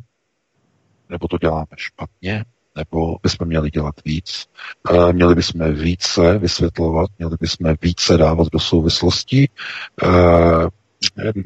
nebo 1.10 1.27
to 1.27 1.38
děláme 1.38 1.67
špatně, 1.75 2.45
nebo 2.78 3.18
bychom 3.24 3.48
měli 3.48 3.70
dělat 3.70 3.96
víc. 4.06 4.46
E, 4.92 5.13
měli 5.13 5.36
bychom 5.36 5.74
více 5.74 6.38
vysvětlovat, 6.38 7.10
měli 7.20 7.38
bychom 7.40 7.74
více 7.82 8.18
dávat 8.18 8.48
do 8.52 8.60
souvislostí. 8.60 9.44
E, 9.44 9.50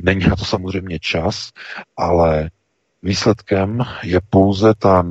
není 0.02 0.28
na 0.28 0.36
to 0.36 0.46
samozřejmě 0.46 1.00
čas, 1.00 1.52
ale 1.98 2.50
výsledkem 3.04 3.80
je 4.04 4.20
pouze 4.30 4.74
ta 4.80 5.06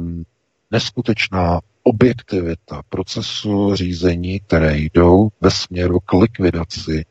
neskutečná 0.70 1.60
objektivita 1.82 2.82
procesu 2.88 3.74
řízení, 3.74 4.40
které 4.40 4.78
jdou 4.78 5.28
ve 5.40 5.50
směru 5.50 6.00
k 6.00 6.12
likvidaci 6.12 7.04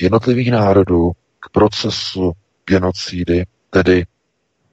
jednotlivých 0.00 0.50
národů, 0.50 1.12
k 1.40 1.48
procesu 1.50 2.32
genocidy, 2.66 3.44
tedy 3.70 4.04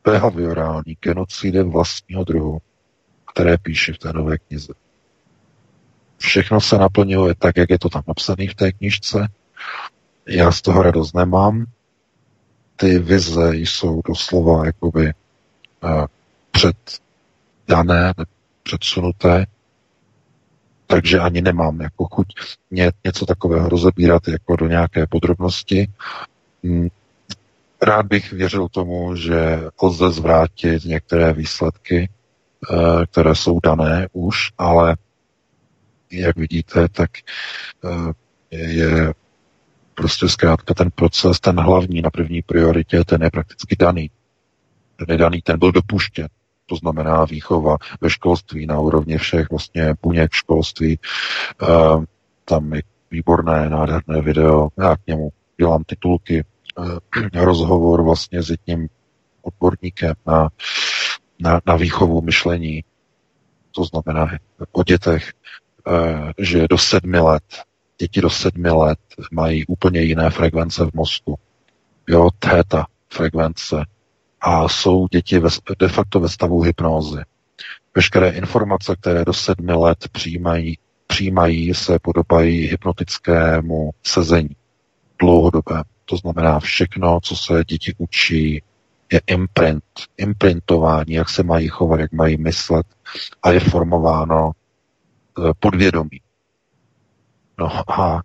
behaviorální 0.04 0.97
genocidy 1.02 1.63
vlastního 1.63 2.23
druhu, 2.23 2.58
které 3.33 3.57
píše 3.57 3.93
v 3.93 3.97
té 3.97 4.13
nové 4.13 4.37
knize. 4.37 4.73
Všechno 6.17 6.61
se 6.61 6.77
naplňuje 6.77 7.35
tak, 7.35 7.57
jak 7.57 7.69
je 7.69 7.79
to 7.79 7.89
tam 7.89 8.03
napsané 8.07 8.47
v 8.47 8.55
té 8.55 8.71
knižce. 8.71 9.27
Já 10.27 10.51
z 10.51 10.61
toho 10.61 10.83
radost 10.83 11.15
nemám. 11.15 11.65
Ty 12.75 12.99
vize 12.99 13.55
jsou 13.55 14.01
doslova 14.07 14.65
jakoby 14.65 15.13
uh, 15.83 16.05
předdané, 16.51 18.13
předsunuté, 18.63 19.45
takže 20.87 21.19
ani 21.19 21.41
nemám 21.41 21.81
jako 21.81 22.05
chuť 22.05 22.27
ně, 22.71 22.91
něco 23.05 23.25
takového 23.25 23.69
rozebírat 23.69 24.27
jako 24.27 24.55
do 24.55 24.67
nějaké 24.67 25.07
podrobnosti. 25.07 25.87
Mm, 26.63 26.87
rád 27.81 28.05
bych 28.05 28.33
věřil 28.33 28.67
tomu, 28.67 29.15
že 29.15 29.59
lze 29.83 30.11
zvrátit 30.11 30.85
některé 30.85 31.33
výsledky, 31.33 32.09
které 33.11 33.35
jsou 33.35 33.59
dané 33.63 34.07
už, 34.13 34.51
ale 34.57 34.97
jak 36.11 36.35
vidíte, 36.37 36.89
tak 36.89 37.09
eh, 37.85 38.13
je 38.57 39.13
prostě 39.95 40.29
zkrátka 40.29 40.73
ten 40.73 40.89
proces, 40.95 41.39
ten 41.39 41.59
hlavní 41.59 42.01
na 42.01 42.09
první 42.09 42.41
prioritě, 42.41 43.03
ten 43.03 43.23
je 43.23 43.31
prakticky 43.31 43.75
daný. 43.79 44.11
Ten 44.95 45.05
je 45.09 45.17
daný, 45.17 45.41
ten 45.41 45.59
byl 45.59 45.71
dopuštěn. 45.71 46.27
To 46.65 46.75
znamená 46.75 47.25
výchova 47.25 47.77
ve 48.01 48.09
školství 48.09 48.65
na 48.65 48.79
úrovni 48.79 49.17
všech 49.17 49.49
vlastně 49.49 49.93
buněk 50.01 50.31
školství. 50.31 50.99
Uh, 51.61 52.03
tam 52.45 52.73
je 52.73 52.81
výborné, 53.11 53.69
nádherné 53.69 54.21
video. 54.21 54.69
Já 54.77 54.95
k 54.95 55.07
němu 55.07 55.29
dělám 55.57 55.83
titulky, 55.83 56.45
rozhovor 57.33 58.03
vlastně 58.03 58.43
s 58.43 58.49
jedním 58.49 58.89
odborníkem 59.41 60.13
na, 60.25 60.49
na, 61.39 61.62
na 61.65 61.75
výchovu 61.75 62.21
myšlení. 62.21 62.84
To 63.71 63.84
znamená 63.84 64.38
o 64.71 64.84
dětech, 64.84 65.34
uh, 65.88 66.32
že 66.38 66.67
do 66.69 66.78
sedmi 66.78 67.19
let, 67.19 67.43
děti 68.02 68.21
do 68.21 68.30
sedmi 68.30 68.69
let 68.69 68.99
mají 69.32 69.65
úplně 69.65 70.02
jiné 70.02 70.30
frekvence 70.30 70.86
v 70.86 70.93
mozku. 70.93 71.39
Jo, 72.08 72.30
téta 72.39 72.86
frekvence 73.13 73.86
a 74.41 74.67
jsou 74.67 75.08
děti 75.08 75.39
ve, 75.39 75.49
de 75.80 75.88
facto 75.88 76.19
ve 76.19 76.30
stavu 76.30 76.62
hypnózy. 76.62 77.21
Veškeré 77.95 78.30
informace, 78.30 78.95
které 78.95 79.25
do 79.25 79.34
sedmi 79.34 79.73
let 79.73 79.97
přijímají, 80.12 80.78
přijímají 81.08 81.73
se 81.73 81.99
podobají 81.99 82.67
hypnotickému 82.67 83.91
sezení 84.04 84.56
dlouhodobé. 85.19 85.84
To 86.06 86.17
znamená 86.17 86.60
všechno, 86.60 87.19
co 87.23 87.36
se 87.36 87.63
děti 87.67 87.93
učí, 87.97 88.62
imprint, 89.27 89.83
imprintování, 90.17 91.13
jak 91.13 91.29
se 91.29 91.43
mají 91.43 91.67
chovat, 91.67 91.99
jak 91.99 92.11
mají 92.11 92.37
myslet 92.37 92.85
a 93.43 93.51
je 93.51 93.59
formováno 93.59 94.51
e, 94.51 95.53
podvědomí. 95.59 96.21
No 97.59 97.91
a 97.91 98.21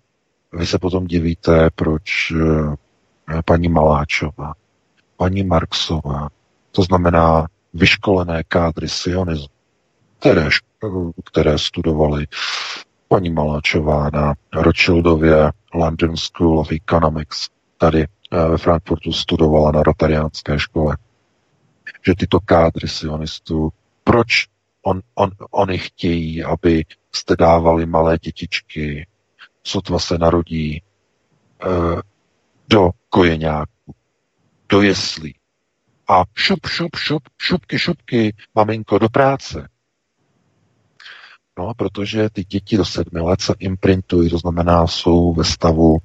vy 0.53 0.67
se 0.67 0.79
potom 0.79 1.07
divíte, 1.07 1.71
proč 1.75 2.31
e, 2.31 3.43
paní 3.45 3.69
Maláčová 3.69 4.55
paní 5.17 5.45
Marksová, 5.45 6.29
to 6.73 6.83
znamená 6.83 7.47
vyškolené 7.75 8.43
kádry 8.49 8.89
sionismu, 8.89 9.47
které, 10.19 10.49
které 11.25 11.59
studovali 11.59 12.27
paní 13.09 13.31
Maláčová 13.31 14.11
na 14.13 14.35
Rothschildově 14.53 15.53
London 15.75 16.17
School 16.17 16.59
of 16.59 16.69
Economics, 16.73 17.49
tady 17.79 18.03
eh, 18.03 18.07
ve 18.49 18.59
Frankfurtu 18.59 19.13
studovala 19.13 19.71
na 19.71 19.83
rotariánské 19.83 20.59
škole. 20.59 20.97
Že 22.07 22.15
tyto 22.15 22.41
kádry 22.41 22.89
sionistů, 22.89 23.73
proč 24.05 24.47
on, 24.83 25.01
on, 25.15 25.31
oni 25.51 25.79
chtějí, 25.79 26.45
aby 26.45 26.85
jste 27.13 27.37
dávali 27.37 27.87
malé 27.87 28.19
dětičky, 28.19 29.07
sotva 29.63 29.99
se 29.99 30.19
narodí, 30.19 30.83
eh, 31.63 32.03
do 32.69 32.91
kojeňáku, 33.09 33.95
do 34.69 34.83
jeslí. 34.83 35.35
A 36.09 36.23
šup, 36.35 36.67
šup, 36.67 36.97
šup, 36.97 37.23
šupky, 37.39 37.79
šupky, 37.79 38.35
maminko, 38.55 38.99
do 38.99 39.09
práce. 39.09 39.69
No, 41.59 41.73
protože 41.77 42.31
ty 42.31 42.45
děti 42.45 42.77
do 42.77 42.85
sedmi 42.85 43.21
let 43.21 43.41
se 43.41 43.55
imprintují, 43.59 44.31
to 44.31 44.39
znamená, 44.39 44.87
jsou 44.87 45.35
ve 45.35 45.45
stavu, 45.45 45.99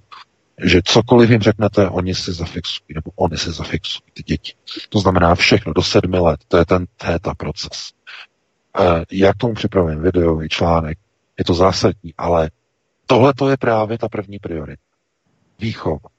že 0.63 0.82
cokoliv 0.86 1.30
jim 1.30 1.41
řeknete, 1.41 1.89
oni 1.89 2.15
si 2.15 2.34
zafixují, 2.34 2.95
nebo 2.95 3.12
oni 3.15 3.38
si 3.38 3.52
zafixují, 3.52 4.12
ty 4.13 4.24
děti. 4.24 4.54
To 4.89 5.00
znamená 5.00 5.36
všechno 5.36 5.74
do 5.74 5.82
sedmi 5.82 6.19
let, 6.19 6.39
to 6.48 6.58
je 6.58 6.65
ten 6.65 6.86
téta 6.98 7.36
proces. 7.36 7.91
E, 8.80 9.06
já 9.12 9.34
k 9.34 9.38
tomu 9.38 9.54
připravím 9.54 10.02
videový 10.02 10.50
článek, 10.50 10.98
je 11.38 11.45
to 11.45 11.54
zásadní, 11.54 12.13
ale 12.17 12.52
tohle 13.06 13.34
to 13.34 13.50
je 13.50 13.58
právě 13.58 13.98
ta 13.98 14.10
první 14.10 14.39
priorita. 14.39 14.84
Výchova, 15.60 16.10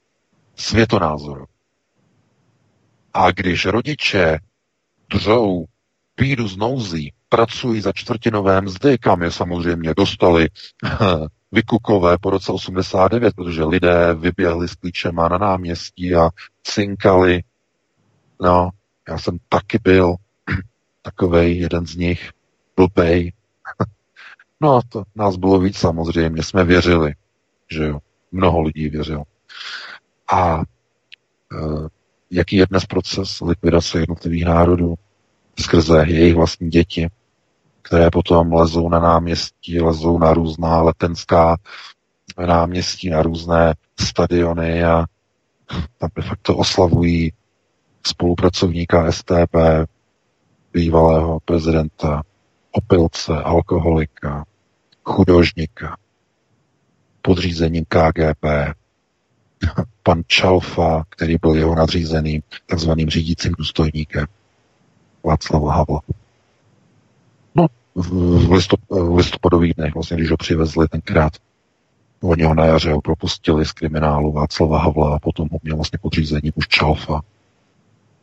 světonázor, 0.55 1.47
a 3.13 3.31
když 3.31 3.65
rodiče 3.65 4.39
dřou 5.09 5.65
bídu 6.17 6.47
z 6.47 6.57
nouzí, 6.57 7.13
pracují 7.29 7.81
za 7.81 7.91
čtvrtinové 7.91 8.61
mzdy, 8.61 8.97
kam 8.97 9.21
je 9.21 9.31
samozřejmě 9.31 9.93
dostali 9.93 10.47
vykukové 11.51 12.17
po 12.17 12.29
roce 12.29 12.51
89, 12.51 13.35
protože 13.35 13.63
lidé 13.63 14.13
vyběhli 14.13 14.67
s 14.67 14.75
klíčema 14.75 15.27
na 15.27 15.37
náměstí 15.37 16.15
a 16.15 16.29
cinkali. 16.63 17.43
No, 18.41 18.69
já 19.09 19.17
jsem 19.17 19.37
taky 19.49 19.79
byl 19.83 20.15
takovej 21.01 21.57
jeden 21.57 21.87
z 21.87 21.95
nich, 21.95 22.29
blbej. 22.75 23.33
no 24.61 24.75
a 24.75 24.81
to 24.89 25.03
nás 25.15 25.35
bylo 25.35 25.59
víc 25.59 25.77
samozřejmě, 25.77 26.43
jsme 26.43 26.63
věřili, 26.63 27.13
že 27.71 27.83
jo, 27.83 27.99
mnoho 28.31 28.61
lidí 28.61 28.89
věřilo. 28.89 29.23
A 30.33 30.59
e, 30.59 30.63
jaký 32.31 32.55
je 32.55 32.65
dnes 32.65 32.85
proces 32.85 33.41
likvidace 33.41 33.99
jednotlivých 33.99 34.45
národů 34.45 34.95
skrze 35.59 36.03
jejich 36.07 36.35
vlastní 36.35 36.69
děti, 36.69 37.07
které 37.81 38.09
potom 38.09 38.53
lezou 38.53 38.89
na 38.89 38.99
náměstí, 38.99 39.81
lezou 39.81 40.19
na 40.19 40.33
různá 40.33 40.81
letenská 40.81 41.57
náměstí, 42.45 43.09
na 43.09 43.21
různé 43.21 43.73
stadiony 43.99 44.83
a 44.83 45.05
tam 45.97 46.09
de 46.15 46.21
facto 46.21 46.57
oslavují 46.57 47.33
spolupracovníka 48.07 49.11
STP, 49.11 49.55
bývalého 50.73 51.39
prezidenta, 51.45 52.21
opilce, 52.71 53.33
alkoholika, 53.33 54.45
chudožníka, 55.03 55.97
podřízením 57.21 57.85
KGB, 57.85 58.45
pan 60.03 60.21
Čalfa, 60.27 61.03
který 61.09 61.35
byl 61.41 61.55
jeho 61.55 61.75
nadřízeným 61.75 62.41
takzvaným 62.65 63.09
řídícím 63.09 63.51
důstojníkem 63.57 64.25
Václava 65.23 65.73
Havla. 65.73 66.01
No, 67.55 67.67
v, 67.95 68.51
listop, 68.51 68.79
v 68.89 69.15
listopadových 69.15 69.73
dnech, 69.73 69.93
vlastně, 69.93 70.17
když 70.17 70.31
ho 70.31 70.37
přivezli 70.37 70.87
tenkrát, 70.87 71.33
oni 72.23 72.43
ho 72.43 72.53
na 72.53 72.65
jaře 72.65 72.91
ho 72.91 73.01
propustili 73.01 73.65
z 73.65 73.71
kriminálu 73.71 74.31
Václava 74.31 74.79
Havla 74.79 75.15
a 75.15 75.19
potom 75.19 75.49
ho 75.51 75.59
měl 75.63 75.75
vlastně 75.75 75.99
podřízení 76.01 76.51
už 76.55 76.67
Čalfa. 76.67 77.21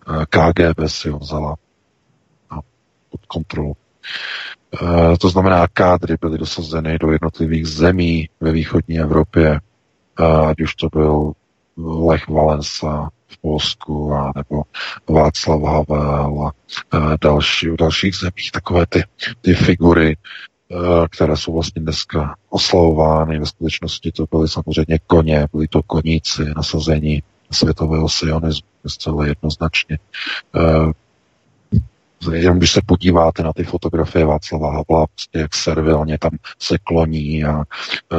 Eh, 0.09 0.27
KGB 0.27 0.89
si 0.89 1.11
ho 1.11 1.19
vzala 1.19 1.57
pod 3.11 3.27
kontrolu. 3.27 3.77
Eh, 4.83 5.17
to 5.19 5.29
znamená, 5.29 5.67
kádry 5.73 6.17
byly 6.21 6.39
dosazeny 6.39 6.99
do 6.99 7.13
jednotlivých 7.13 7.67
zemí 7.67 8.29
ve 8.41 8.53
východní 8.53 8.99
Evropě, 8.99 9.61
ať 10.49 10.61
už 10.61 10.75
to 10.75 10.89
byl 10.93 11.33
Lech 11.77 12.29
Valensa 12.29 13.11
v 13.29 13.39
Polsku 13.39 14.15
a 14.15 14.33
nebo 14.37 14.63
Václav 15.09 15.63
Havel 15.63 16.51
a 16.93 17.17
další, 17.21 17.69
v 17.69 17.77
dalších 17.77 18.15
zemích 18.15 18.51
takové 18.53 18.87
ty, 18.87 19.03
ty 19.41 19.55
figury, 19.55 20.17
které 21.11 21.37
jsou 21.37 21.53
vlastně 21.53 21.83
dneska 21.83 22.37
oslavovány. 22.51 23.39
Ve 23.39 23.47
skutečnosti 23.47 24.13
to 24.13 24.25
byly 24.31 24.49
samozřejmě 24.49 24.99
koně, 25.07 25.47
byli 25.53 25.69
to 25.69 25.83
koníci 25.83 26.45
nasazení 26.57 27.23
světového 27.51 28.09
sionismu, 28.09 28.69
zcela 28.87 29.27
jednoznačně. 29.27 29.99
Jenom 32.33 32.59
když 32.59 32.73
se 32.73 32.81
podíváte 32.87 33.43
na 33.43 33.53
ty 33.53 33.65
fotografie 33.65 34.25
Václava 34.25 34.73
Havla, 34.73 35.07
prostě 35.07 35.39
jak 35.39 35.55
servilně 35.55 36.19
tam 36.19 36.31
se 36.59 36.79
kloní 36.79 37.45
a 37.45 37.65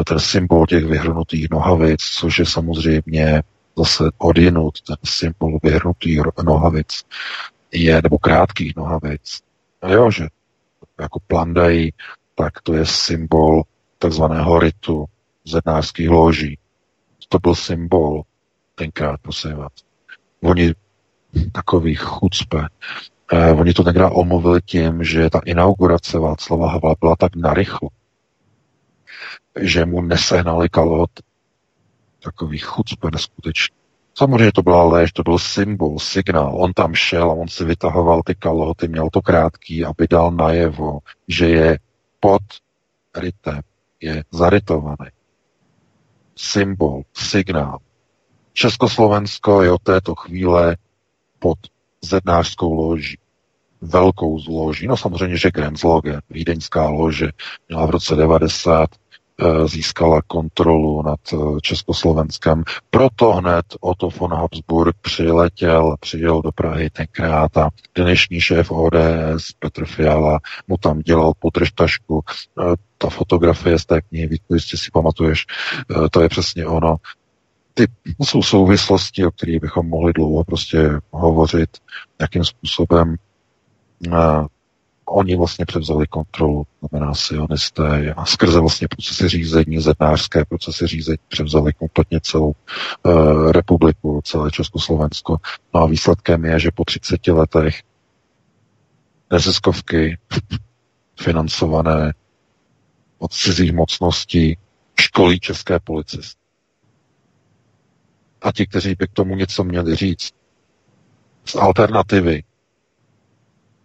ten 0.06 0.20
symbol 0.20 0.66
těch 0.66 0.86
vyhrnutých 0.86 1.48
nohavic, 1.52 2.02
což 2.02 2.40
je 2.40 2.46
samozřejmě 2.46 3.44
zase 3.80 4.04
odjinut, 4.18 4.82
ten 4.82 4.98
symbol 5.04 5.60
vyhrnutých 5.64 6.20
nohavic, 6.44 7.04
je, 7.72 8.02
nebo 8.04 8.18
krátkých 8.18 8.76
nohavic. 8.76 9.40
Jo, 9.88 10.12
že 10.12 10.28
jako 11.00 11.20
plandají, 11.28 11.94
tak 12.36 12.62
to 12.62 12.74
je 12.74 12.86
symbol 12.86 13.64
takzvaného 13.98 14.60
ritu 14.60 15.06
zednářských 15.46 16.10
loží. 16.10 16.58
To 17.30 17.40
byl 17.40 17.56
symbol 17.56 18.24
tenkrát, 18.76 19.20
prosím 19.22 19.56
vás. 19.56 19.72
Oni 20.44 20.74
takový 21.52 21.96
chucpe. 21.96 22.68
Eh, 23.34 23.52
oni 23.52 23.74
to 23.74 23.84
tenkrát 23.84 24.10
omluvili 24.10 24.62
tím, 24.66 25.04
že 25.04 25.30
ta 25.30 25.42
inaugurace 25.46 26.20
Václava 26.20 26.72
Havla 26.72 26.96
byla 27.00 27.16
tak 27.16 27.36
narychlo, 27.36 27.90
že 29.62 29.86
mu 29.86 30.02
nesehnali 30.02 30.70
kalot. 30.70 31.10
Takový 32.20 32.58
chucpe 32.58 33.12
neskutečný. 33.12 33.76
Samozřejmě 34.14 34.52
to 34.52 34.62
byla 34.62 34.84
lež, 34.84 35.12
to 35.12 35.24
byl 35.24 35.40
symbol, 35.40 36.00
signál. 36.00 36.56
On 36.56 36.74
tam 36.74 36.96
šel 36.96 37.32
a 37.32 37.34
on 37.34 37.48
si 37.48 37.66
vytahoval 37.66 38.22
ty 38.26 38.36
kalhoty, 38.36 38.88
měl 38.88 39.10
to 39.12 39.22
krátký, 39.22 39.86
aby 39.86 40.08
dal 40.08 40.32
najevo, 40.32 41.00
že 41.28 41.50
je 41.50 41.80
pod 42.20 42.42
rytem, 43.18 43.62
je 44.02 44.24
zarytovaný. 44.32 45.10
Symbol, 46.36 47.02
signál. 47.14 47.78
Československo 48.54 49.64
je 49.64 49.72
od 49.72 49.82
této 49.82 50.16
chvíle 50.16 50.78
pod 51.40 51.58
zednářskou 52.02 52.74
loží. 52.74 53.18
Velkou 53.82 54.40
zloží. 54.40 54.88
No 54.88 54.98
samozřejmě, 54.98 55.38
že 55.38 55.52
Grenzloge, 55.52 56.20
vídeňská 56.30 56.90
lože, 56.90 57.30
měla 57.70 57.86
v 57.86 57.90
roce 57.90 58.16
90 58.16 58.90
Eh, 58.90 59.09
získala 59.66 60.22
kontrolu 60.22 61.02
nad 61.02 61.20
eh, 61.34 61.38
Československem. 61.62 62.64
Proto 62.90 63.32
hned 63.32 63.66
Otto 63.80 64.10
von 64.20 64.34
Habsburg 64.34 64.96
přiletěl, 65.02 65.96
přijel 66.00 66.42
do 66.42 66.52
Prahy 66.52 66.90
tenkrát 66.90 67.58
a 67.58 67.70
dnešní 67.96 68.42
šéf 68.42 68.72
ODS 68.72 69.52
Petr 69.60 69.86
Fiala 69.86 70.40
mu 70.68 70.78
tam 70.78 71.00
dělal 71.00 71.34
podržtašku. 71.40 72.22
Eh, 72.62 72.74
ta 72.98 73.10
fotografie 73.10 73.80
z 73.80 73.86
té 73.86 74.02
knihy, 74.02 74.40
jestli 74.50 74.78
si 74.78 74.92
pamatuješ, 74.94 75.46
to 76.12 76.22
je 76.22 76.30
přesně 76.30 76.66
ono. 76.66 76.96
Ty 77.74 77.88
jsou 78.26 78.42
souvislosti, 78.42 79.26
o 79.26 79.32
kterých 79.32 79.62
bychom 79.62 79.90
mohli 79.90 80.14
dlouho 80.14 80.44
prostě 80.44 80.90
hovořit, 81.12 81.70
jakým 82.22 82.46
způsobem 82.46 83.16
oni 85.10 85.36
vlastně 85.36 85.66
převzali 85.66 86.08
kontrolu, 86.08 86.64
znamená 86.80 87.14
sionisté, 87.14 88.14
a 88.14 88.26
skrze 88.26 88.60
vlastně 88.60 88.88
procesy 88.88 89.30
řízení, 89.30 89.80
zednářské 89.80 90.46
procesy 90.46 90.88
řízení 90.88 91.18
převzali 91.28 91.74
kompletně 91.74 92.20
celou 92.24 92.54
uh, 93.04 93.52
republiku, 93.52 94.22
celé 94.24 94.52
Československo. 94.52 95.38
No 95.74 95.82
a 95.82 95.88
výsledkem 95.88 96.46
je, 96.46 96.60
že 96.60 96.72
po 96.72 96.86
30 96.86 97.28
letech 97.28 97.82
neziskovky 99.32 100.18
financované 101.22 102.14
od 103.18 103.34
cizích 103.34 103.74
mocností 103.74 104.58
školí 105.00 105.40
české 105.40 105.80
policisty. 105.80 106.40
A 108.42 108.52
ti, 108.52 108.68
kteří 108.68 108.96
by 108.96 109.08
k 109.08 109.14
tomu 109.14 109.36
něco 109.36 109.64
měli 109.64 109.96
říct, 109.96 110.32
z 111.46 111.56
alternativy 111.56 112.44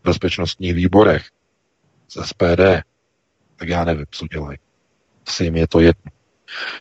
bezpečnostních 0.05 0.75
výborech 0.75 1.23
z 2.09 2.27
SPD, 2.27 2.83
tak 3.57 3.69
já 3.69 3.85
nevím, 3.85 4.07
co 4.11 4.27
dělají. 4.27 4.59
Asi 5.27 5.45
jim 5.45 5.57
je 5.57 5.69
to 5.69 5.81
jedno. 5.81 6.11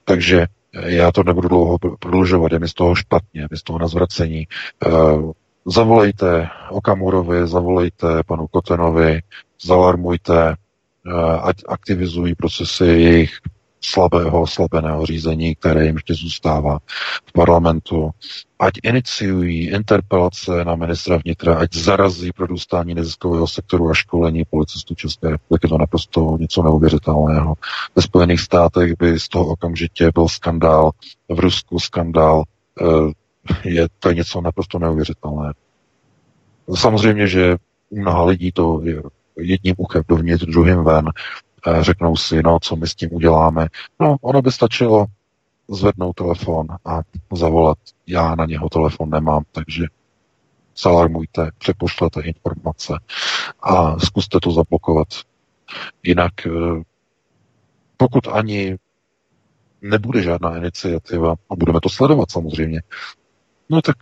Takže 0.04 0.48
já 0.74 1.12
to 1.12 1.24
nebudu 1.24 1.48
dlouho 1.48 1.78
prodlužovat, 2.00 2.52
je 2.52 2.60
mi 2.60 2.68
z 2.68 2.74
toho 2.74 2.96
špatně, 2.96 3.42
je 3.42 3.48
mi 3.52 3.58
z 3.58 3.64
toho 3.64 3.80
na 3.80 3.88
zvracení. 3.88 4.48
Uh, 4.86 5.32
zavolejte 5.66 6.50
Okamurovi, 6.70 7.48
zavolejte 7.48 8.08
panu 8.26 8.48
Kotenovi, 8.48 9.22
zalarmujte, 9.64 10.56
uh, 11.06 11.48
ať 11.48 11.58
aktivizují 11.68 12.36
procesy 12.36 12.86
jejich 12.86 13.38
slabého, 13.86 14.48
slabeného 14.48 15.06
řízení, 15.06 15.56
které 15.56 15.86
jim 15.86 15.96
ještě 15.96 16.14
zůstává 16.14 16.80
v 17.26 17.32
parlamentu. 17.32 18.12
Ať 18.60 18.74
iniciují 18.84 19.68
interpelace 19.68 20.66
na 20.66 20.76
ministra 20.76 21.20
vnitra, 21.26 21.56
ať 21.56 21.76
zarazí 21.76 22.32
produstání 22.32 22.94
neziskového 22.94 23.48
sektoru 23.48 23.90
a 23.90 23.94
školení 23.94 24.44
policistů 24.50 24.96
České 24.96 25.30
republiky. 25.30 25.68
To 25.68 25.78
naprosto 25.78 26.38
něco 26.40 26.64
neuvěřitelného. 26.64 27.54
Ve 27.96 28.02
Spojených 28.02 28.42
státech 28.42 28.94
by 29.00 29.20
z 29.20 29.28
toho 29.28 29.46
okamžitě 29.46 30.12
byl 30.14 30.28
skandál, 30.28 30.92
v 31.30 31.40
Rusku 31.40 31.80
skandál, 31.80 32.44
eh, 32.82 33.70
je 33.70 33.88
to 34.00 34.12
něco 34.12 34.42
naprosto 34.42 34.80
neuvěřitelné. 34.80 35.54
Samozřejmě, 36.76 37.28
že 37.28 37.56
u 37.90 38.00
mnoha 38.00 38.24
lidí 38.24 38.52
to 38.52 38.82
je 38.84 39.02
jedním 39.38 39.76
uchem 39.78 40.04
dovnitř, 40.08 40.46
druhým 40.46 40.84
ven, 40.84 41.06
řeknou 41.82 42.16
si, 42.16 42.44
no, 42.44 42.60
co 42.60 42.76
my 42.76 42.88
s 42.88 42.96
tím 42.96 43.10
uděláme. 43.14 43.68
No, 44.00 44.16
ono 44.22 44.42
by 44.42 44.52
stačilo 44.52 45.06
zvednout 45.68 46.14
telefon 46.14 46.68
a 46.86 47.00
zavolat. 47.34 47.78
Já 48.08 48.36
na 48.36 48.46
něho 48.46 48.70
telefon 48.70 49.10
nemám, 49.10 49.44
takže 49.52 49.84
zalarmujte, 50.78 51.50
přepošlete 51.58 52.22
informace 52.22 52.94
a 53.62 54.00
zkuste 54.00 54.40
to 54.40 54.52
zablokovat. 54.52 55.08
Jinak, 56.04 56.48
eh, 56.48 56.50
pokud 57.98 58.28
ani 58.28 58.78
nebude 59.82 60.22
žádná 60.22 60.58
iniciativa, 60.58 61.36
a 61.50 61.56
budeme 61.56 61.80
to 61.80 61.90
sledovat 61.90 62.32
samozřejmě, 62.32 62.82
no 63.70 63.82
tak 63.82 63.96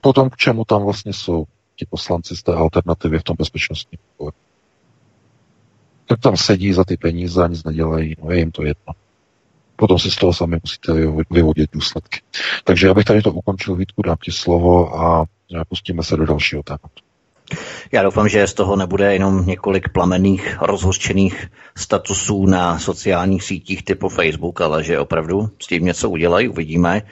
potom 0.00 0.30
k 0.30 0.36
čemu 0.36 0.64
tam 0.64 0.84
vlastně 0.84 1.12
jsou 1.12 1.44
ti 1.76 1.86
poslanci 1.90 2.36
z 2.36 2.42
té 2.42 2.54
alternativy 2.54 3.18
v 3.18 3.22
tom 3.22 3.36
bezpečnostním 3.38 3.98
výboru 4.12 4.36
tak 6.12 6.20
tam 6.20 6.36
sedí 6.36 6.72
za 6.72 6.84
ty 6.84 6.96
peníze 6.96 7.44
a 7.44 7.46
nic 7.46 7.64
nedělají, 7.64 8.16
no 8.22 8.30
je 8.30 8.38
jim 8.38 8.50
to 8.50 8.64
jedno. 8.64 8.92
Potom 9.76 9.98
si 9.98 10.10
z 10.10 10.16
toho 10.16 10.32
sami 10.32 10.56
musíte 10.62 10.92
vyvodit 11.30 11.70
důsledky. 11.72 12.20
Takže 12.64 12.86
já 12.86 12.94
bych 12.94 13.04
tady 13.04 13.22
to 13.22 13.32
ukončil, 13.32 13.76
Vítku, 13.76 14.02
dám 14.02 14.16
ti 14.24 14.32
slovo 14.32 15.00
a 15.00 15.24
pustíme 15.68 16.02
se 16.02 16.16
do 16.16 16.26
dalšího 16.26 16.62
tématu. 16.62 17.02
Já 17.92 18.02
doufám, 18.02 18.28
že 18.28 18.46
z 18.46 18.54
toho 18.54 18.76
nebude 18.76 19.12
jenom 19.12 19.46
několik 19.46 19.88
plamenných, 19.88 20.58
rozhořčených 20.62 21.46
statusů 21.76 22.46
na 22.46 22.78
sociálních 22.78 23.42
sítích 23.42 23.82
typu 23.84 24.08
Facebook, 24.08 24.60
ale 24.60 24.84
že 24.84 24.98
opravdu 24.98 25.50
s 25.62 25.66
tím 25.66 25.84
něco 25.84 26.10
udělají, 26.10 26.48
uvidíme. 26.48 27.02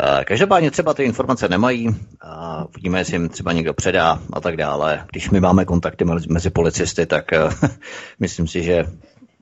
Eh, 0.00 0.24
každopádně 0.24 0.70
třeba 0.70 0.94
ty 0.94 1.04
informace 1.04 1.48
nemají, 1.48 1.96
a 2.20 2.64
uvidíme, 2.68 2.98
jestli 2.98 3.14
jim 3.14 3.28
třeba 3.28 3.52
někdo 3.52 3.74
předá 3.74 4.20
a 4.32 4.40
tak 4.40 4.56
dále. 4.56 5.04
Když 5.10 5.30
my 5.30 5.40
máme 5.40 5.64
kontakty 5.64 6.04
mezi 6.28 6.50
policisty, 6.50 7.06
tak 7.06 7.32
eh, 7.32 7.38
myslím 8.20 8.48
si, 8.48 8.62
že 8.62 8.84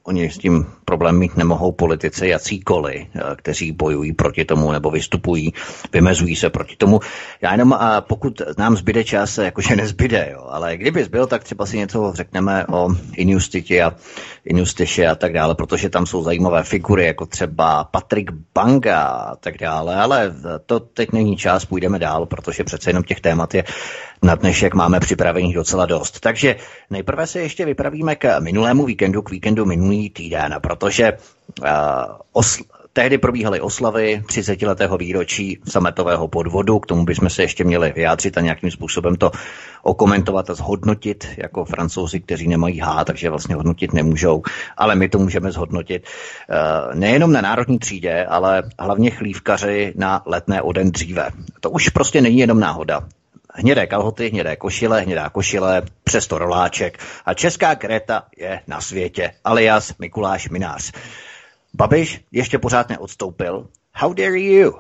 Oni 0.05 0.31
s 0.31 0.39
tím 0.39 0.67
problém 0.85 1.19
mít 1.19 1.37
nemohou 1.37 1.73
politici 1.73 2.29
jacíkoliv, 2.29 3.07
eh, 3.15 3.21
kteří 3.37 3.73
bojují 3.73 4.13
proti 4.13 4.45
tomu 4.45 4.73
nebo 4.73 4.91
vystupují, 4.91 5.53
vymezují 5.93 6.37
se 6.37 6.51
proti 6.51 6.77
tomu. 6.77 7.01
Já 7.41 7.53
jenom, 7.53 7.73
a 7.73 8.01
pokud 8.01 8.43
nám 8.59 8.77
zbyde 8.77 9.05
čas, 9.05 9.39
jakože 9.39 9.77
nezbyde, 9.77 10.29
jo, 10.33 10.47
ale 10.49 10.77
kdyby 10.77 11.05
zbyl, 11.05 11.27
tak 11.27 11.45
třeba 11.45 11.67
si 11.67 11.79
něco 11.79 12.13
řekneme 12.15 12.67
o 12.67 12.89
Injustitě 13.17 13.83
a 13.83 13.95
Injustiše 14.45 15.07
a 15.07 15.15
tak 15.15 15.33
dále, 15.33 15.55
protože 15.55 15.91
tam 15.91 16.07
jsou 16.07 16.23
zajímavé 16.23 16.63
figury, 16.63 17.07
jako 17.07 17.27
třeba 17.27 17.85
Patrik 17.85 18.31
Banga 18.55 19.03
a 19.03 19.37
tak 19.37 19.59
dále, 19.59 19.97
ale 19.97 20.35
to 20.67 20.81
teď 20.81 21.13
není 21.13 21.37
čas, 21.37 21.65
půjdeme 21.65 21.99
dál, 21.99 22.27
protože 22.27 22.65
přece 22.65 22.91
jenom 22.91 23.03
těch 23.03 23.21
témat 23.21 23.55
je 23.55 23.65
na 24.23 24.35
dnešek 24.35 24.75
máme 24.75 25.01
připravených 25.01 25.55
docela 25.55 25.87
dost. 25.87 26.21
Takže 26.21 26.57
nejprve 26.91 27.27
se 27.27 27.41
ještě 27.41 27.65
vypravíme 27.65 28.17
k 28.17 28.41
minulému 28.41 28.85
víkendu, 28.85 29.23
k 29.23 29.31
víkendu 29.31 29.67
minulý 29.67 29.92
týden, 30.11 30.55
protože 30.61 31.13
uh, 31.13 31.69
osl- 32.35 32.65
tehdy 32.93 33.19
probíhaly 33.19 33.61
oslavy 33.61 34.23
30. 34.27 34.63
letého 34.63 34.99
výročí 34.99 35.59
sametového 35.69 36.29
podvodu, 36.29 36.79
k 36.79 36.87
tomu 36.87 37.05
bychom 37.05 37.31
se 37.31 37.43
ještě 37.43 37.65
měli 37.65 37.93
vyjádřit 37.93 38.39
a 38.39 38.41
nějakým 38.41 38.71
způsobem 38.71 39.17
to 39.17 39.31
okomentovat 39.83 40.51
a 40.51 40.55
zhodnotit, 40.55 41.29
jako 41.37 41.65
francouzi, 41.65 42.21
kteří 42.21 42.49
nemají 42.49 42.81
H, 42.81 43.05
takže 43.05 43.31
vlastně 43.31 43.55
hodnotit 43.55 43.93
nemůžou, 43.93 44.43
ale 44.77 44.95
my 44.95 45.09
to 45.09 45.19
můžeme 45.19 45.53
zhodnotit 45.53 46.07
uh, 46.07 46.95
nejenom 46.95 47.33
na 47.33 47.41
národní 47.41 47.79
třídě, 47.79 48.25
ale 48.25 48.63
hlavně 48.79 49.11
chlívkaři 49.11 49.93
na 49.97 50.23
letné 50.27 50.63
o 50.63 50.73
den 50.73 50.91
dříve. 50.91 51.31
To 51.61 51.71
už 51.71 51.89
prostě 51.89 52.21
není 52.21 52.39
jenom 52.39 52.61
náhoda 52.61 53.01
hnědé 53.53 53.87
kalhoty, 53.87 54.29
hnědé 54.29 54.57
košile, 54.57 55.01
hnědá 55.01 55.29
košile, 55.31 55.83
přesto 56.05 56.39
roláček 56.39 56.99
a 57.27 57.35
česká 57.35 57.75
kreta 57.75 58.25
je 58.37 58.61
na 58.67 58.81
světě, 58.81 59.35
alias 59.45 59.95
Mikuláš 59.99 60.49
Minář. 60.49 60.93
Babiš 61.75 62.25
ještě 62.33 62.59
pořád 62.59 62.89
neodstoupil. 62.89 63.69
How 63.95 64.13
dare 64.13 64.41
you? 64.41 64.73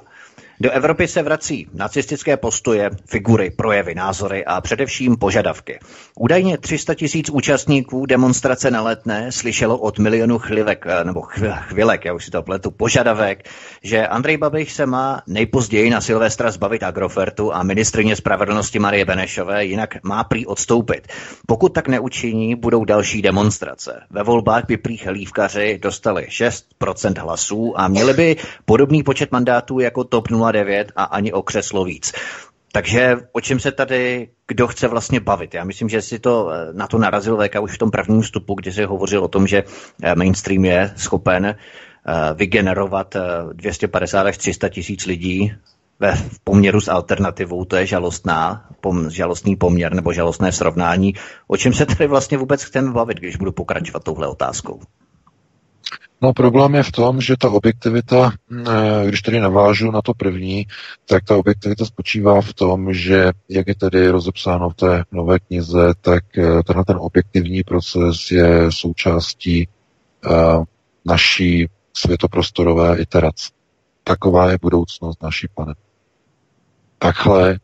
Do 0.63 0.71
Evropy 0.71 1.09
se 1.09 1.23
vrací 1.23 1.67
nacistické 1.75 2.37
postoje, 2.37 2.91
figury, 3.07 3.51
projevy, 3.51 3.95
názory 3.95 4.45
a 4.45 4.61
především 4.61 5.17
požadavky. 5.17 5.79
Údajně 6.19 6.59
300 6.59 6.95
tisíc 6.95 7.31
účastníků 7.31 8.07
demonstrace 8.07 8.71
na 8.71 8.83
letné 8.83 9.33
slyšelo 9.33 9.79
od 9.79 9.99
milionu 9.99 10.39
chvilek, 10.39 10.85
eh, 10.89 11.05
nebo 11.05 11.23
chvilek, 11.69 12.05
já 12.05 12.15
už 12.15 12.25
si 12.25 12.31
to 12.31 12.43
pletu, 12.43 12.71
požadavek, 12.71 13.49
že 13.83 14.07
Andrej 14.07 14.37
Babiš 14.37 14.73
se 14.73 14.87
má 14.87 15.23
nejpozději 15.27 15.91
na 15.91 16.01
Silvestra 16.01 16.51
zbavit 16.51 16.83
Agrofertu 16.83 17.55
a 17.55 17.63
ministrině 17.63 18.17
spravedlnosti 18.17 18.79
Marie 18.79 19.05
Benešové, 19.05 19.65
jinak 19.65 19.97
má 20.03 20.25
prý 20.25 20.47
odstoupit. 20.47 21.09
Pokud 21.47 21.75
tak 21.75 21.89
neučiní, 21.89 22.55
budou 22.55 22.85
další 22.85 23.23
demonstrace. 23.23 24.03
Ve 24.11 24.23
volbách 24.23 24.65
by 24.67 24.77
prý 24.77 24.97
chlívkaři 24.97 25.79
dostali 25.83 26.27
6% 26.31 27.23
hlasů 27.23 27.81
a 27.81 27.89
měli 27.89 28.15
by 28.15 28.37
podobný 28.65 29.03
počet 29.03 29.33
mandátů 29.33 29.81
jako 29.81 30.05
TOP 30.05 30.29
09 30.29 30.52
a 30.97 31.05
ani 31.05 31.33
o 31.33 31.43
křeslo 31.43 31.85
víc. 31.85 32.13
Takže 32.73 33.17
o 33.33 33.41
čem 33.41 33.61
se 33.61 33.73
tady 33.73 34.29
kdo 34.49 34.69
chce 34.69 34.89
vlastně 34.89 35.21
bavit? 35.21 35.55
Já 35.55 35.65
myslím, 35.65 35.89
že 35.89 36.03
si 36.03 36.19
to 36.19 36.51
eh, 36.51 36.73
na 36.73 36.87
to 36.87 36.99
narazil 36.99 37.37
VK 37.37 37.61
už 37.63 37.75
v 37.75 37.79
tom 37.79 37.91
prvním 37.91 38.21
vstupu, 38.21 38.55
kdy 38.55 38.73
se 38.73 38.87
hovořil 38.87 39.25
o 39.25 39.29
tom, 39.29 39.47
že 39.47 39.65
eh, 40.03 40.15
mainstream 40.15 40.65
je 40.65 40.93
schopen 40.97 41.47
eh, 41.47 41.55
vygenerovat 42.35 43.17
250 43.53 44.27
až 44.27 44.39
300 44.39 44.69
tisíc 44.69 45.07
lidí 45.07 45.53
ve 46.01 46.15
poměru 46.45 46.81
s 46.81 46.89
alternativou, 46.89 47.65
to 47.65 47.77
je 47.77 47.87
žalostná, 47.87 48.67
pom, 48.81 49.11
žalostný 49.11 49.57
poměr 49.57 49.95
nebo 49.95 50.13
žalostné 50.13 50.53
srovnání. 50.53 51.15
O 51.47 51.57
čem 51.57 51.73
se 51.73 51.87
tady 51.87 52.07
vlastně 52.07 52.39
vůbec 52.39 52.63
chceme 52.63 52.93
bavit, 52.93 53.19
když 53.19 53.37
budu 53.37 53.53
pokračovat 53.53 54.05
touhle 54.05 54.29
otázkou? 54.29 54.81
No 56.23 56.33
problém 56.33 56.75
je 56.75 56.83
v 56.83 56.93
tom, 56.93 57.21
že 57.21 57.37
ta 57.37 57.51
objektivita, 57.51 58.33
eh, 58.33 59.07
když 59.09 59.23
tedy 59.23 59.41
navážu 59.41 59.91
na 59.91 60.03
to 60.03 60.15
první, 60.15 60.67
tak 61.07 61.25
ta 61.25 61.37
objektivita 61.37 61.85
spočívá 61.85 62.41
v 62.41 62.55
tom, 62.55 62.93
že 62.95 63.33
jak 63.49 63.69
je 63.69 63.75
tedy 63.75 64.09
rozepsáno 64.09 64.71
v 64.71 64.75
té 64.75 65.05
nové 65.13 65.39
knize, 65.39 65.95
tak 66.01 66.39
eh, 66.39 66.63
tenhle 66.63 66.85
ten 66.85 66.97
objektivní 67.01 67.63
proces 67.63 68.31
je 68.31 68.73
součástí 68.73 69.69
uh, 70.27 70.65
naší 71.05 71.69
světoprostorové 71.93 72.99
iterace. 72.99 73.51
Taková 74.05 74.51
je 74.51 74.59
budoucnost 74.63 75.23
naší 75.23 75.49
planety. 75.55 75.81
Takhle 76.99 77.59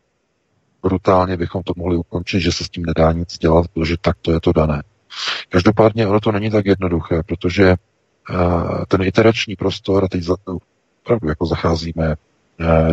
brutálně 0.83 1.37
bychom 1.37 1.63
to 1.63 1.73
mohli 1.77 1.97
ukončit, 1.97 2.41
že 2.41 2.53
se 2.53 2.65
s 2.65 2.69
tím 2.69 2.85
nedá 2.87 3.13
nic 3.13 3.39
dělat, 3.39 3.67
protože 3.69 3.97
takto 4.01 4.33
je 4.33 4.41
to 4.41 4.53
dané. 4.53 4.83
Každopádně 5.49 6.07
ono 6.07 6.21
to 6.21 6.33
není 6.33 6.51
tak 6.51 6.67
jednoduché, 6.67 7.23
protože 7.23 7.75
ten 8.89 9.03
iterační 9.03 9.57
prostor, 9.57 10.05
a 10.05 10.09
teď 10.09 10.25
opravdu 11.03 11.29
jako 11.29 11.47
zacházíme 11.47 12.15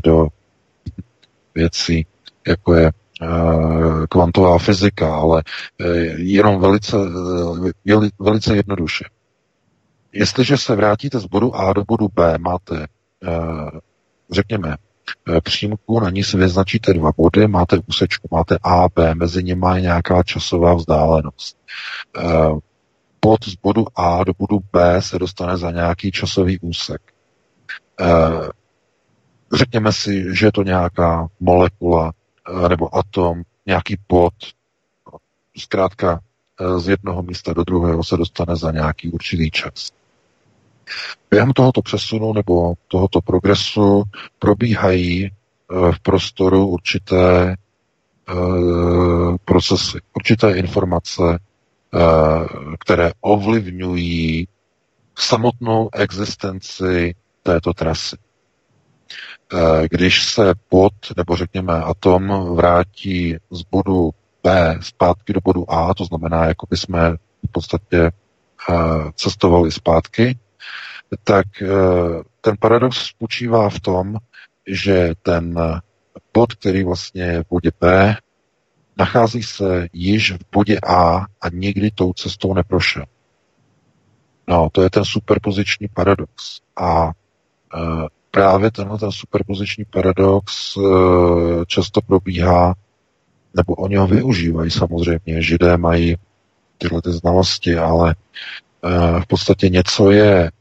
do 0.03 0.27
věcí, 1.55 2.05
jako 2.47 2.73
je 2.73 2.91
kvantová 4.09 4.57
fyzika, 4.57 5.15
ale 5.15 5.43
e, 5.79 5.87
jenom 6.17 6.61
velice, 6.61 6.97
e, 6.97 8.09
velice 8.19 8.55
jednoduše. 8.55 9.05
Jestliže 10.13 10.57
se 10.57 10.75
vrátíte 10.75 11.19
z 11.19 11.25
bodu 11.25 11.55
A 11.55 11.73
do 11.73 11.83
bodu 11.83 12.07
B, 12.13 12.37
máte, 12.37 12.83
e, 12.83 12.87
řekněme, 14.31 14.75
přímku, 15.43 15.99
na 15.99 16.09
ní 16.09 16.23
si 16.23 16.37
vyznačíte 16.37 16.93
dva 16.93 17.11
body, 17.17 17.47
máte 17.47 17.79
úsečku, 17.87 18.27
máte 18.31 18.57
A, 18.63 18.87
B, 18.95 19.15
mezi 19.15 19.43
nimi 19.43 19.67
je 19.75 19.81
nějaká 19.81 20.23
časová 20.23 20.73
vzdálenost 20.73 21.57
bod 23.25 23.45
z 23.45 23.55
bodu 23.55 23.85
A 23.95 24.23
do 24.23 24.33
bodu 24.37 24.59
B 24.73 25.01
se 25.01 25.19
dostane 25.19 25.57
za 25.57 25.71
nějaký 25.71 26.11
časový 26.11 26.59
úsek. 26.59 27.01
E, 27.99 28.05
řekněme 29.57 29.93
si, 29.93 30.35
že 30.35 30.45
je 30.45 30.51
to 30.51 30.63
nějaká 30.63 31.27
molekula 31.39 32.13
e, 32.65 32.69
nebo 32.69 32.95
atom, 32.97 33.41
nějaký 33.65 33.97
bod, 34.09 34.33
zkrátka 35.57 36.19
e, 36.59 36.79
z 36.79 36.89
jednoho 36.89 37.23
místa 37.23 37.53
do 37.53 37.63
druhého 37.63 38.03
se 38.03 38.17
dostane 38.17 38.55
za 38.55 38.71
nějaký 38.71 39.11
určitý 39.11 39.51
čas. 39.51 39.91
Během 41.31 41.53
tohoto 41.53 41.81
přesunu 41.81 42.33
nebo 42.33 42.73
tohoto 42.87 43.21
progresu 43.21 44.03
probíhají 44.39 45.31
v 45.91 45.99
prostoru 45.99 46.67
určité 46.67 47.55
procesy, 49.45 49.99
určité 50.13 50.51
informace, 50.57 51.39
které 52.79 53.11
ovlivňují 53.21 54.47
samotnou 55.17 55.89
existenci 55.93 57.15
této 57.43 57.73
trasy. 57.73 58.17
Eh, 59.53 59.87
když 59.91 60.23
se 60.23 60.53
pod, 60.69 60.93
nebo 61.17 61.35
řekněme 61.35 61.73
atom, 61.73 62.55
vrátí 62.55 63.35
z 63.51 63.61
bodu 63.61 64.09
B 64.43 64.77
zpátky 64.81 65.33
do 65.33 65.39
bodu 65.43 65.71
A, 65.71 65.93
to 65.93 66.05
znamená, 66.05 66.45
jako 66.45 66.67
by 66.69 66.77
jsme 66.77 67.11
v 67.49 67.51
podstatě 67.51 68.11
eh, 68.69 68.73
cestovali 69.15 69.71
zpátky, 69.71 70.37
tak 71.23 71.45
ten 72.41 72.55
paradox 72.59 72.97
spočívá 72.97 73.69
v 73.69 73.79
tom, 73.79 74.17
že 74.67 75.13
ten 75.21 75.55
bod, 76.33 76.53
který 76.53 76.83
vlastně 76.83 77.23
je 77.23 77.43
v 77.43 77.49
bodě 77.49 77.71
B, 77.79 78.15
nachází 78.97 79.43
se 79.43 79.87
již 79.93 80.31
v 80.31 80.39
bodě 80.51 80.79
A 80.79 81.17
a 81.41 81.49
nikdy 81.53 81.91
tou 81.91 82.13
cestou 82.13 82.53
neprošel. 82.53 83.03
No, 84.47 84.69
to 84.71 84.81
je 84.81 84.89
ten 84.89 85.05
superpoziční 85.05 85.87
paradox. 85.87 86.61
A 86.75 87.07
e, 87.07 87.11
právě 88.31 88.71
tenhle 88.71 88.97
ten 88.97 89.11
superpoziční 89.11 89.85
paradox 89.85 90.77
e, 90.77 90.81
často 91.67 92.01
probíhá, 92.01 92.75
nebo 93.53 93.73
oni 93.73 93.95
ho 93.95 94.07
využívají 94.07 94.71
samozřejmě. 94.71 95.41
Židé 95.41 95.77
mají 95.77 96.15
tyhle 96.77 97.01
ty 97.01 97.11
znalosti, 97.11 97.77
ale 97.77 98.15
e, 98.15 99.21
v 99.21 99.25
podstatě 99.27 99.69
něco 99.69 100.11
je 100.11 100.51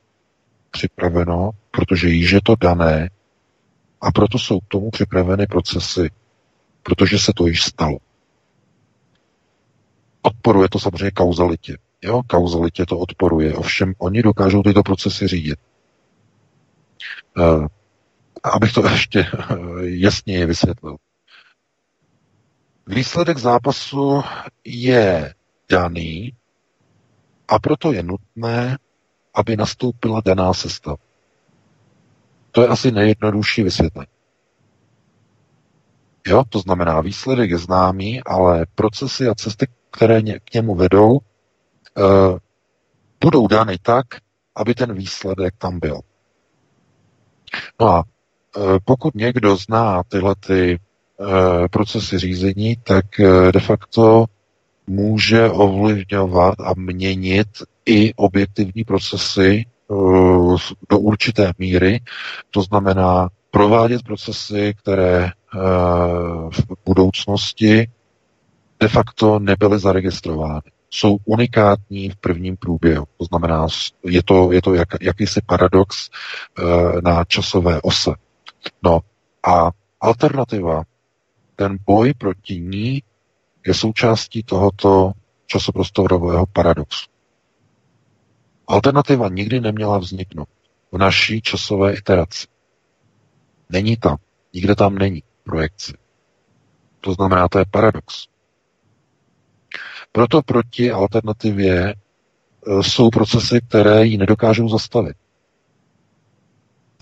připraveno, 0.70 1.50
protože 1.70 2.08
již 2.08 2.30
je 2.30 2.40
to 2.42 2.54
dané 2.60 3.10
a 4.00 4.10
proto 4.12 4.38
jsou 4.38 4.60
k 4.60 4.68
tomu 4.68 4.90
připraveny 4.90 5.46
procesy, 5.46 6.10
protože 6.82 7.18
se 7.18 7.32
to 7.36 7.46
již 7.46 7.62
stalo. 7.62 7.98
Odporuje 10.26 10.68
to 10.68 10.78
samozřejmě 10.78 11.10
kauzalitě. 11.10 11.78
Jo, 12.02 12.22
kauzalitě 12.26 12.86
to 12.86 12.98
odporuje, 12.98 13.54
ovšem 13.54 13.94
oni 13.98 14.22
dokážou 14.22 14.62
tyto 14.62 14.82
procesy 14.82 15.26
řídit. 15.26 15.58
Uh, 17.36 17.66
abych 18.42 18.72
to 18.72 18.88
ještě 18.92 19.26
jasněji 19.80 20.46
vysvětlil. 20.46 20.96
Výsledek 22.86 23.38
zápasu 23.38 24.22
je 24.64 25.34
daný 25.70 26.32
a 27.48 27.58
proto 27.58 27.92
je 27.92 28.02
nutné, 28.02 28.78
aby 29.34 29.56
nastoupila 29.56 30.20
daná 30.24 30.54
sestava. 30.54 30.96
To 32.52 32.62
je 32.62 32.68
asi 32.68 32.92
nejjednodušší 32.92 33.62
vysvětlení. 33.62 34.08
Jo, 36.26 36.44
to 36.48 36.58
znamená, 36.58 37.00
výsledek 37.00 37.50
je 37.50 37.58
známý, 37.58 38.22
ale 38.22 38.66
procesy 38.74 39.28
a 39.28 39.34
cesty, 39.34 39.66
které 39.94 40.22
k 40.22 40.54
němu 40.54 40.74
vedou, 40.74 41.18
eh, 41.98 42.38
budou 43.20 43.46
dány 43.46 43.78
tak, 43.82 44.06
aby 44.56 44.74
ten 44.74 44.94
výsledek 44.94 45.54
tam 45.58 45.80
byl. 45.80 46.00
No 47.80 47.88
a 47.88 48.04
eh, 48.56 48.60
pokud 48.84 49.14
někdo 49.14 49.56
zná 49.56 50.02
tyhle 50.08 50.34
ty 50.46 50.78
eh, 50.78 51.68
procesy 51.68 52.18
řízení, 52.18 52.76
tak 52.76 53.04
de 53.52 53.60
facto 53.60 54.24
může 54.86 55.50
ovlivňovat 55.50 56.54
a 56.60 56.72
měnit 56.76 57.48
i 57.86 58.14
objektivní 58.14 58.84
procesy 58.84 59.64
do 60.90 60.98
určité 60.98 61.52
míry. 61.58 62.00
To 62.50 62.62
znamená 62.62 63.28
provádět 63.50 64.02
procesy, 64.02 64.74
které 64.78 65.30
v 66.50 66.76
budoucnosti 66.84 67.88
de 68.84 68.88
facto 68.88 69.38
nebyly 69.38 69.78
zaregistrovány. 69.78 70.60
Jsou 70.90 71.16
unikátní 71.24 72.10
v 72.10 72.16
prvním 72.16 72.56
průběhu. 72.56 73.04
To 73.18 73.24
znamená, 73.24 73.66
je 74.04 74.22
to, 74.22 74.52
je 74.52 74.62
to 74.62 74.74
jak, 74.74 74.88
jakýsi 75.00 75.40
paradox 75.46 76.10
e, 76.58 76.62
na 77.02 77.24
časové 77.24 77.80
ose. 77.80 78.10
No 78.82 79.00
a 79.48 79.70
alternativa, 80.00 80.82
ten 81.56 81.78
boj 81.86 82.14
proti 82.14 82.60
ní 82.60 83.02
je 83.66 83.74
součástí 83.74 84.42
tohoto 84.42 85.12
časoprostorového 85.46 86.46
paradoxu. 86.46 87.06
Alternativa 88.66 89.28
nikdy 89.28 89.60
neměla 89.60 89.98
vzniknout 89.98 90.48
v 90.92 90.98
naší 90.98 91.40
časové 91.42 91.94
iteraci. 91.94 92.46
Není 93.70 93.96
tam. 93.96 94.16
Nikde 94.54 94.74
tam 94.74 94.94
není 94.94 95.22
projekci. 95.42 95.92
To 97.00 97.12
znamená, 97.12 97.48
to 97.48 97.58
je 97.58 97.64
paradox. 97.70 98.33
Proto 100.16 100.42
proti 100.42 100.90
alternativě 100.90 101.82
e, 101.90 101.94
jsou 102.82 103.10
procesy, 103.10 103.60
které 103.68 104.06
ji 104.06 104.18
nedokážou 104.18 104.68
zastavit. 104.68 105.16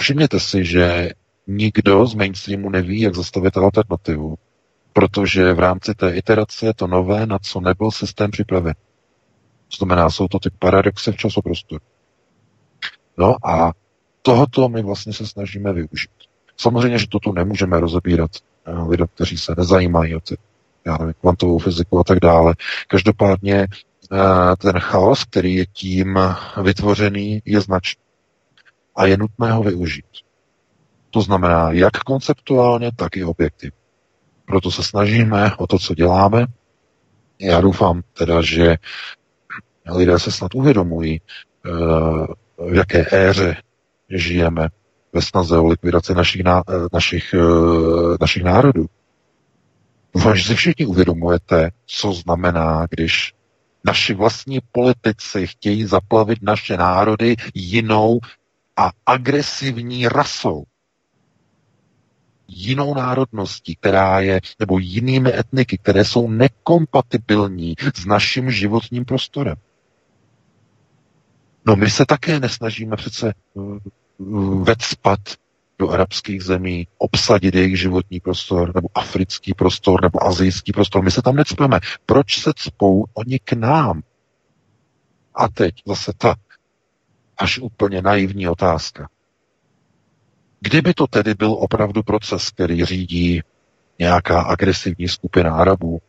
Všimněte 0.01 0.41
si, 0.41 0.65
že 0.65 1.11
nikdo 1.47 2.07
z 2.07 2.15
mainstreamu 2.15 2.71
neví, 2.71 3.01
jak 3.01 3.15
zastavit 3.15 3.57
alternativu, 3.57 4.35
protože 4.93 5.53
v 5.53 5.59
rámci 5.59 5.95
té 5.95 6.11
iterace 6.11 6.67
je 6.67 6.75
to 6.75 6.87
nové, 6.87 7.27
na 7.27 7.39
co 7.39 7.61
nebyl 7.61 7.91
systém 7.91 8.31
připraven. 8.31 8.75
To 9.69 9.77
znamená, 9.77 10.11
jsou 10.11 10.29
to 10.29 10.39
ty 10.39 10.51
paradoxy 10.59 11.13
v 11.13 11.17
časoprostoru. 11.17 11.85
No 13.19 13.37
a 13.47 13.73
tohoto 14.23 14.69
my 14.69 14.83
vlastně 14.83 15.13
se 15.13 15.27
snažíme 15.27 15.73
využít. 15.73 16.11
Samozřejmě, 16.57 16.99
že 16.99 17.07
toto 17.09 17.33
nemůžeme 17.33 17.81
rozebírat 17.81 18.31
eh, 18.67 18.73
lidem, 18.89 19.07
kteří 19.15 19.39
se 19.39 19.55
nezajímají 19.59 20.17
o 20.17 20.21
ty, 20.21 20.37
já 20.87 20.97
nevím, 20.99 21.15
kvantovou 21.21 21.59
fyziku 21.59 21.99
a 21.99 22.05
tak 22.05 22.21
dále. 22.21 22.55
Každopádně 22.89 23.67
eh, 24.13 24.17
ten 24.59 24.79
chaos, 24.79 25.25
který 25.25 25.55
je 25.55 25.67
tím 25.67 26.19
vytvořený, 26.63 27.43
je 27.45 27.61
značný. 27.61 28.03
A 28.97 29.07
je 29.07 29.17
nutné 29.17 29.53
ho 29.53 29.63
využít. 29.63 30.05
To 31.11 31.21
znamená, 31.21 31.73
jak 31.73 31.93
konceptuálně, 31.93 32.91
tak 32.97 33.17
i 33.17 33.25
objektivně. 33.25 33.83
Proto 34.45 34.71
se 34.71 34.83
snažíme 34.83 35.57
o 35.57 35.67
to, 35.67 35.79
co 35.79 35.95
děláme. 35.95 36.47
Já 37.41 37.61
doufám 37.61 38.03
teda, 38.19 38.43
že 38.43 38.77
lidé 39.95 40.19
se 40.19 40.33
snad 40.33 40.55
uvědomují, 40.55 41.21
eh, 41.21 41.71
v 42.71 42.75
jaké 42.75 43.07
éře 43.13 43.57
žijeme 44.11 44.69
ve 45.13 45.23
snaze 45.23 45.59
o 45.59 45.67
likvidaci 45.67 46.15
našich, 46.15 46.43
eh, 46.45 46.89
našich, 46.93 47.35
našich 48.21 48.43
národů. 48.43 48.87
Doufám, 50.15 50.37
že 50.37 50.45
si 50.45 50.55
všichni 50.55 50.87
uvědomujete, 50.87 51.71
co 51.87 52.13
znamená, 52.13 52.87
když 52.91 53.35
naši 53.85 54.15
vlastní 54.15 54.59
politici 54.73 55.47
chtějí 55.47 55.85
zaplavit 55.85 56.39
naše 56.43 56.77
národy 56.77 57.37
jinou 57.55 58.21
a 58.77 58.91
agresivní 59.07 60.09
rasou 60.09 60.65
jinou 62.49 62.95
národností, 62.95 63.77
která 63.77 64.21
je, 64.21 64.41
nebo 64.59 64.79
jinými 64.79 65.39
etniky, 65.39 65.79
které 65.79 66.05
jsou 66.05 66.31
nekompatibilní 66.31 67.75
s 67.95 68.07
naším 68.07 68.51
životním 68.51 69.05
prostorem. 69.05 69.57
No 71.67 71.77
my 71.77 71.91
se 71.91 72.07
také 72.07 72.41
nesnažíme 72.41 72.97
přece 72.97 73.35
uh, 73.55 74.65
vecpat 74.65 75.21
do 75.83 75.91
arabských 75.91 76.43
zemí, 76.43 76.89
obsadit 76.99 77.55
jejich 77.55 77.81
životní 77.81 78.21
prostor, 78.21 78.75
nebo 78.75 78.89
africký 78.95 79.55
prostor, 79.55 80.03
nebo 80.03 80.27
azijský 80.27 80.73
prostor. 80.73 81.03
My 81.03 81.11
se 81.11 81.23
tam 81.23 81.37
necpeme. 81.37 81.81
Proč 82.07 82.41
se 82.43 82.53
cpou 82.57 83.05
oni 83.15 83.39
k 83.39 83.53
nám? 83.53 84.03
A 85.35 85.49
teď 85.49 85.75
zase 85.87 86.13
ta 86.19 86.35
až 87.39 87.59
úplně 87.59 88.03
naivní 88.03 88.49
otázka. 88.49 89.09
Kdyby 90.61 90.95
to 90.95 91.07
tedy 91.07 91.35
byl 91.35 91.53
opravdu 91.53 92.03
proces, 92.03 92.51
který 92.51 92.85
řídí 92.85 93.43
nějaká 93.99 94.43
agresivní 94.43 95.09
skupina 95.09 95.55
Arabů, 95.55 96.01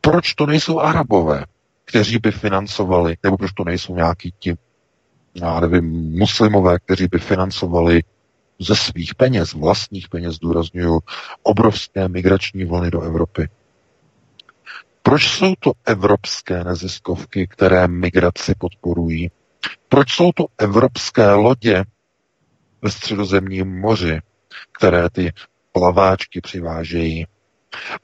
proč 0.00 0.34
to 0.34 0.46
nejsou 0.46 0.80
Arabové, 0.80 1.44
kteří 1.84 2.18
by 2.18 2.32
financovali, 2.32 3.16
nebo 3.22 3.36
proč 3.36 3.52
to 3.52 3.64
nejsou 3.64 3.96
nějaký 3.96 4.34
ti, 4.38 4.54
já 5.42 5.60
nevím, 5.60 5.84
muslimové, 6.18 6.78
kteří 6.78 7.06
by 7.10 7.18
financovali 7.18 8.02
ze 8.60 8.76
svých 8.76 9.14
peněz, 9.14 9.52
vlastních 9.52 10.08
peněz, 10.08 10.38
důraznuju, 10.38 11.00
obrovské 11.42 12.08
migrační 12.08 12.64
vlny 12.64 12.90
do 12.90 13.00
Evropy. 13.00 13.48
Proč 15.02 15.28
jsou 15.28 15.54
to 15.60 15.72
evropské 15.86 16.64
neziskovky, 16.64 17.46
které 17.46 17.88
migraci 17.88 18.54
podporují? 18.58 19.30
Proč 19.88 20.10
jsou 20.12 20.32
to 20.32 20.46
evropské 20.58 21.32
lodě, 21.32 21.84
ve 22.82 22.90
středozemním 22.90 23.80
moři, 23.80 24.20
které 24.78 25.10
ty 25.10 25.32
plaváčky 25.72 26.40
přivážejí. 26.40 27.26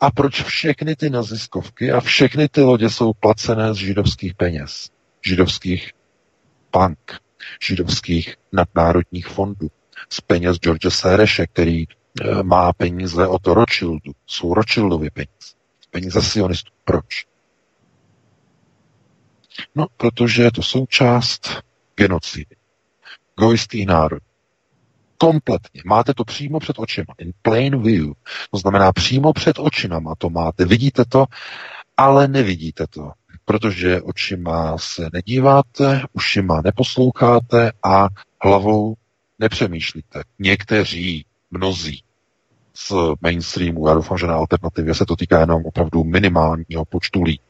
A 0.00 0.10
proč 0.10 0.42
všechny 0.42 0.96
ty 0.96 1.10
naziskovky 1.10 1.92
a 1.92 2.00
všechny 2.00 2.48
ty 2.48 2.60
lodě 2.60 2.90
jsou 2.90 3.12
placené 3.12 3.74
z 3.74 3.76
židovských 3.76 4.34
peněz, 4.34 4.90
židovských 5.26 5.90
bank, 6.72 7.20
židovských 7.62 8.36
nadnárodních 8.52 9.26
fondů, 9.26 9.68
z 10.08 10.20
peněz 10.20 10.56
George 10.56 10.86
Sereše, 10.88 11.46
který 11.46 11.84
e, 11.84 11.86
má 12.42 12.72
peníze 12.72 13.26
od 13.26 13.46
Rothschildu, 13.46 14.12
jsou 14.26 14.54
Rothschildovy 14.54 15.10
peníze, 15.10 15.54
peníze 15.90 16.22
sionistů. 16.22 16.72
Proč? 16.84 17.26
No, 19.74 19.86
protože 19.96 20.42
je 20.42 20.52
to 20.52 20.62
součást 20.62 21.62
genocidy. 21.96 22.56
Gojistý 23.36 23.86
národ 23.86 24.22
kompletně. 25.22 25.82
Máte 25.84 26.14
to 26.14 26.24
přímo 26.24 26.60
před 26.60 26.78
očima. 26.78 27.14
In 27.18 27.32
plain 27.42 27.82
view. 27.82 28.12
To 28.50 28.58
znamená 28.58 28.92
přímo 28.92 29.32
před 29.32 29.58
očima 29.58 30.14
to 30.18 30.30
máte. 30.30 30.64
Vidíte 30.64 31.04
to, 31.04 31.24
ale 31.96 32.28
nevidíte 32.28 32.86
to. 32.86 33.10
Protože 33.44 34.02
očima 34.02 34.78
se 34.78 35.08
nedíváte, 35.12 36.02
ušima 36.12 36.60
neposloucháte 36.64 37.72
a 37.82 38.08
hlavou 38.44 38.94
nepřemýšlíte. 39.38 40.22
Někteří, 40.38 41.26
mnozí 41.50 42.02
z 42.74 42.92
mainstreamu, 43.20 43.88
já 43.88 43.94
doufám, 43.94 44.18
že 44.18 44.26
na 44.26 44.34
alternativě 44.34 44.94
se 44.94 45.06
to 45.06 45.16
týká 45.16 45.40
jenom 45.40 45.62
opravdu 45.64 46.04
minimálního 46.04 46.84
počtu 46.88 47.22
lidí. 47.22 47.40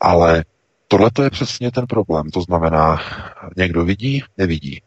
Ale 0.00 0.44
tohle 0.88 1.10
je 1.22 1.30
přesně 1.30 1.70
ten 1.70 1.86
problém. 1.86 2.30
To 2.30 2.40
znamená, 2.40 3.00
někdo 3.56 3.84
vidí, 3.84 4.22
nevidí. 4.38 4.82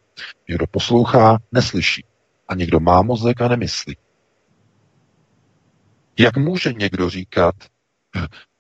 Někdo 0.49 0.67
poslouchá, 0.67 1.37
neslyší. 1.51 2.05
A 2.47 2.55
někdo 2.55 2.79
má 2.79 3.01
mozek 3.01 3.41
a 3.41 3.47
nemyslí. 3.47 3.97
Jak 6.19 6.37
může 6.37 6.73
někdo 6.73 7.09
říkat, 7.09 7.55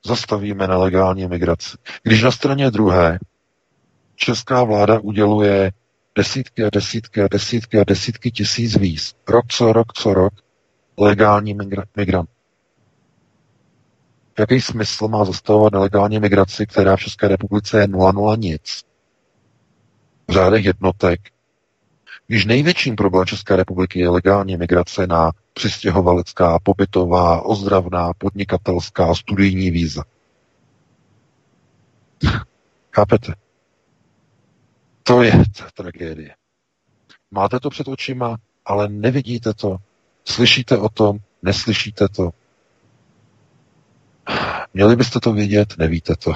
zastavíme 0.05 0.67
nelegální 0.67 1.27
migraci, 1.27 1.77
když 2.03 2.23
na 2.23 2.31
straně 2.31 2.71
druhé 2.71 3.19
česká 4.15 4.63
vláda 4.63 4.99
uděluje 4.99 5.71
desítky 6.15 6.63
a 6.63 6.69
desítky 6.73 7.21
a 7.21 7.27
desítky 7.31 7.79
a 7.79 7.83
desítky 7.87 8.31
tisíc 8.31 8.77
víz, 8.77 9.15
rok 9.27 9.45
co 9.47 9.73
rok 9.73 9.93
co 9.93 10.13
rok, 10.13 10.33
legální 10.97 11.55
migra- 11.55 11.85
migrant. 11.95 12.29
Jaký 14.39 14.61
smysl 14.61 15.07
má 15.07 15.25
zastavovat 15.25 15.73
nelegální 15.73 16.19
migraci, 16.19 16.65
která 16.67 16.95
v 16.95 16.99
České 16.99 17.27
republice 17.27 17.79
je 17.79 17.87
0,0 17.87 18.37
nic? 18.37 18.83
V 20.27 20.31
řádech 20.31 20.65
jednotek 20.65 21.19
když 22.27 22.45
největším 22.45 22.95
problém 22.95 23.25
České 23.25 23.55
republiky 23.55 23.99
je 23.99 24.09
legální 24.09 24.57
migrace 24.57 25.07
na 25.07 25.31
přistěhovalecká, 25.57 26.59
pobytová, 26.63 27.41
ozdravná, 27.41 28.13
podnikatelská, 28.17 29.15
studijní 29.15 29.71
víza. 29.71 30.03
Chápete? 32.95 33.33
To 35.03 35.23
je 35.23 35.31
ta 35.57 35.67
tragédie. 35.73 36.35
Máte 37.31 37.59
to 37.59 37.69
před 37.69 37.87
očima, 37.87 38.37
ale 38.65 38.89
nevidíte 38.89 39.53
to. 39.53 39.77
Slyšíte 40.25 40.77
o 40.77 40.89
tom, 40.89 41.17
neslyšíte 41.41 42.07
to. 42.09 42.29
Měli 44.73 44.95
byste 44.95 45.19
to 45.19 45.33
vědět, 45.33 45.73
nevíte 45.77 46.15
to. 46.15 46.33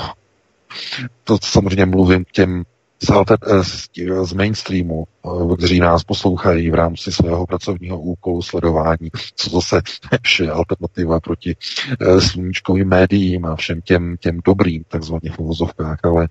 To 1.24 1.38
samozřejmě 1.44 1.86
mluvím 1.86 2.26
k 2.26 2.32
těm 2.32 2.64
Eh, 3.10 3.64
z, 3.64 3.90
z 4.24 4.34
mainstreamu, 4.34 5.08
eh, 5.26 5.58
kteří 5.58 5.80
nás 5.80 6.04
poslouchají 6.04 6.72
v 6.72 6.76
rámci 6.76 7.12
svého 7.12 7.46
pracovního 7.46 8.00
úkolu 8.00 8.42
sledování, 8.42 9.10
co 9.36 9.50
zase 9.50 9.82
vše 10.22 10.52
alternativa 10.52 11.20
proti 11.20 11.56
eh, 12.00 12.22
sluníčkovým 12.22 12.88
médiím 12.88 13.46
a 13.46 13.56
všem 13.56 13.82
těm, 13.82 14.18
těm 14.20 14.40
dobrým, 14.46 14.84
takzvaně 14.88 15.32
v 15.32 15.40
uvozovkách, 15.40 16.00
ale 16.04 16.28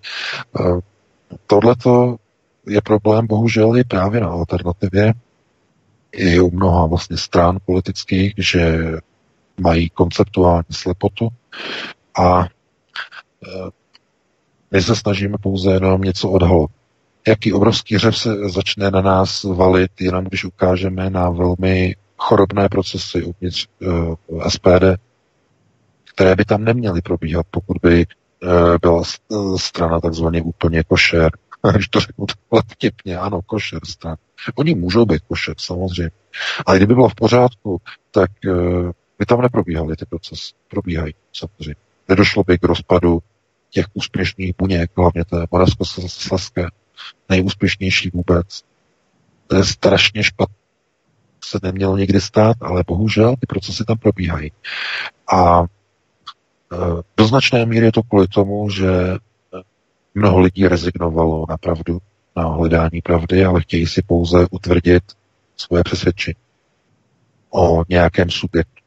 tohleto 1.47 2.17
je 2.67 2.81
problém 2.81 3.27
bohužel 3.27 3.77
i 3.77 3.85
právě 3.85 4.21
na 4.21 4.29
alternativě, 4.29 5.15
i 6.13 6.41
u 6.41 6.51
mnoha 6.51 6.87
vlastně 6.87 7.17
stran 7.17 7.59
politických, 7.67 8.35
že 8.39 8.93
mají 9.61 9.91
konceptuální 9.91 10.65
slepotu 10.71 11.29
a 12.19 12.47
my 14.71 14.83
se 14.83 14.97
snažíme 14.97 15.39
pouze 15.41 15.73
jenom 15.73 16.03
něco 16.03 16.31
odhalovat. 16.31 16.71
Jaký 17.29 17.53
obrovský 17.53 17.99
řev 17.99 18.19
se 18.19 18.49
začne 18.49 18.91
na 18.91 19.01
nás 19.01 19.45
valit, 19.45 20.01
jenom 20.01 20.25
když 20.25 20.45
ukážeme 20.45 21.11
na 21.11 21.31
velmi 21.31 21.97
chorobné 22.17 22.69
procesy 22.69 23.23
uvnitř 23.23 23.67
uh, 23.81 24.15
eh, 24.47 24.51
SPD, 24.51 25.01
které 26.15 26.37
by 26.37 26.45
tam 26.45 26.65
neměly 26.65 27.03
probíhat, 27.03 27.47
pokud 27.51 27.77
by 27.83 28.07
uh, 28.43 28.51
byla 28.81 29.03
strana 29.57 30.01
takzvaně 30.01 30.43
úplně 30.43 30.83
košer. 30.85 31.31
Když 31.73 31.89
to 31.89 32.01
řeknu 32.01 32.27
takhle 32.27 32.63
vtipně, 32.69 33.19
ano, 33.19 33.41
košer 33.47 33.81
stran. 33.87 34.17
Oni 34.55 34.75
můžou 34.75 35.07
být 35.07 35.23
košer, 35.29 35.55
samozřejmě. 35.59 36.11
Ale 36.67 36.77
kdyby 36.77 36.95
bylo 36.95 37.09
v 37.09 37.15
pořádku, 37.15 37.81
tak 38.11 38.31
uh, 38.47 38.91
by 39.19 39.27
tam 39.27 39.41
neprobíhaly 39.41 39.97
ty 39.97 40.07
procesy. 40.07 40.53
Probíhají, 40.69 41.15
samozřejmě. 41.33 41.75
Nedošlo 42.09 42.45
by 42.47 42.59
k 42.59 42.65
rozpadu 42.65 43.23
těch 43.71 43.87
úspěšných 43.95 44.55
buněk, 44.59 44.91
hlavně 44.97 45.25
té 45.25 45.47
moravskoslezské, 45.51 46.67
nejúspěšnější 47.29 48.11
vůbec. 48.15 48.63
To 49.47 49.57
je 49.57 49.65
strašně 49.65 50.25
špatné. 50.25 50.55
se 51.45 51.59
nemělo 51.63 51.97
nikdy 51.97 52.21
stát, 52.21 52.57
ale 52.61 52.85
bohužel 52.87 53.37
ty 53.37 53.47
procesy 53.47 53.85
tam 53.85 53.99
probíhají. 53.99 54.53
A 55.33 55.63
e, 55.63 55.67
do 57.17 57.27
značné 57.27 57.67
míry 57.67 57.87
je 57.87 57.93
to 57.93 58.03
kvůli 58.03 58.29
tomu, 58.29 58.71
že 58.71 58.89
mnoho 60.15 60.41
lidí 60.41 60.69
rezignovalo 60.69 61.47
na 61.49 61.57
pravdu, 61.57 61.99
na 62.37 62.49
hledání 62.49 63.01
pravdy, 63.03 63.45
ale 63.45 63.61
chtějí 63.61 63.87
si 63.87 64.03
pouze 64.03 64.47
utvrdit 64.51 65.03
svoje 65.57 65.85
přesvědčení 65.85 66.37
o 67.51 67.85
nějakém 67.89 68.31
subjektu, 68.31 68.83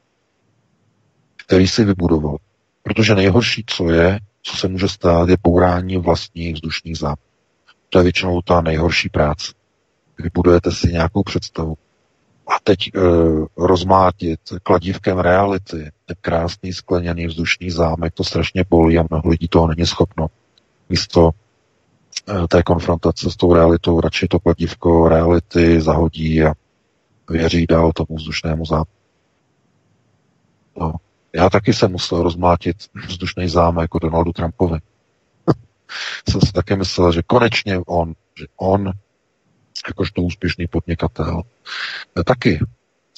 který 1.45 1.67
si 1.67 1.85
vybudoval. 1.85 2.37
Protože 2.83 3.15
nejhorší, 3.15 3.63
co 3.67 3.89
je, 3.89 4.19
co 4.43 4.57
se 4.57 4.67
může 4.67 4.87
stát, 4.87 5.29
je 5.29 5.37
bourání 5.43 5.97
vlastních 5.97 6.53
vzdušních 6.53 6.97
zámků. 6.97 7.21
To 7.89 7.99
je 7.99 8.03
většinou 8.03 8.41
ta 8.41 8.61
nejhorší 8.61 9.09
práce. 9.09 9.53
Vybudujete 10.19 10.71
si 10.71 10.87
nějakou 10.87 11.23
představu 11.23 11.77
a 12.47 12.59
teď 12.63 12.77
e, 12.87 12.99
rozmátit 13.57 14.39
kladívkem 14.63 15.19
reality 15.19 15.91
ten 16.05 16.15
krásný 16.21 16.73
skleněný 16.73 17.27
vzdušný 17.27 17.71
zámek, 17.71 18.13
to 18.13 18.23
strašně 18.23 18.63
bolí 18.69 18.97
a 18.97 19.05
mnoho 19.09 19.29
lidí 19.29 19.47
toho 19.47 19.67
není 19.67 19.85
schopno. 19.85 20.27
Místo 20.89 21.29
e, 22.43 22.47
té 22.47 22.63
konfrontace 22.63 23.31
s 23.31 23.35
tou 23.35 23.53
realitou 23.53 24.01
radši 24.01 24.27
to 24.27 24.39
kladívko 24.39 25.09
reality 25.09 25.81
zahodí 25.81 26.43
a 26.43 26.53
věří 27.29 27.65
dál 27.65 27.91
tomu 27.91 28.15
vzdušnému 28.17 28.65
zámku. 28.65 28.91
No. 30.79 30.93
Já 31.35 31.49
taky 31.49 31.73
jsem 31.73 31.91
musel 31.91 32.23
rozmátit 32.23 32.77
vzdušný 33.07 33.49
zámek 33.49 33.81
jako 33.81 33.99
Donaldu 33.99 34.33
Trumpovi. 34.33 34.79
jsem 36.29 36.41
si 36.41 36.51
také 36.51 36.75
myslel, 36.75 37.11
že 37.11 37.21
konečně 37.27 37.79
on, 37.79 38.13
že 38.39 38.45
on, 38.57 38.91
jakožto 39.87 40.21
úspěšný 40.21 40.67
podnikatel, 40.67 41.41
taky 42.25 42.59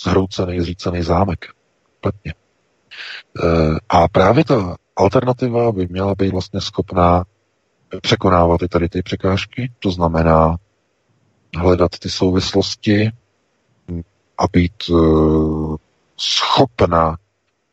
zhroucený, 0.04 0.60
zřícený 0.60 1.04
zámek. 1.04 1.46
Kompletně. 1.84 2.34
E, 2.34 3.48
a 3.90 4.08
právě 4.08 4.46
ta 4.46 4.76
alternativa 4.96 5.72
by 5.72 5.88
měla 5.88 6.16
být 6.16 6.32
vlastně 6.32 6.62
schopná 6.62 7.24
překonávat 8.02 8.62
i 8.62 8.68
tady 8.68 8.90
ty 8.90 9.02
překážky, 9.02 9.72
to 9.80 9.92
znamená 9.92 10.58
hledat 11.58 11.92
ty 12.00 12.10
souvislosti 12.10 13.12
a 14.38 14.48
být 14.52 14.90
uh, 14.90 15.76
schopna 16.18 17.18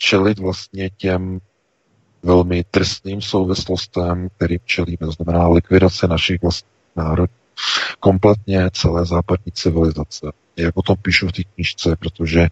čelit 0.02 0.38
vlastně 0.38 0.90
těm 0.90 1.38
velmi 2.22 2.64
tristným 2.70 3.22
souvislostem, 3.22 4.28
kterým 4.36 4.58
čelíme. 4.64 4.98
To 5.00 5.12
znamená 5.12 5.48
likvidace 5.48 6.06
našich 6.06 6.42
vlastních 6.42 6.96
národů. 6.96 7.32
Kompletně 8.00 8.70
celé 8.72 9.06
západní 9.06 9.52
civilizace. 9.52 10.26
Jak 10.56 10.76
o 10.76 10.82
tom 10.82 10.96
píšu 11.02 11.28
v 11.28 11.32
té 11.32 11.42
knižce, 11.54 11.96
protože 11.96 12.48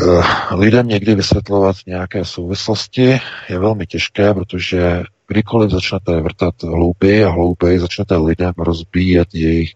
uh, 0.00 0.24
lidem 0.50 0.88
někdy 0.88 1.14
vysvětlovat 1.14 1.76
nějaké 1.86 2.24
souvislosti 2.24 3.20
je 3.48 3.58
velmi 3.58 3.86
těžké, 3.86 4.34
protože 4.34 5.02
kdykoliv 5.26 5.70
začnete 5.70 6.20
vrtat 6.20 6.62
hlouběji 6.62 7.24
a 7.24 7.30
hlouběji, 7.30 7.80
začnete 7.80 8.16
lidem 8.16 8.52
rozbíjet 8.58 9.28
jejich 9.34 9.74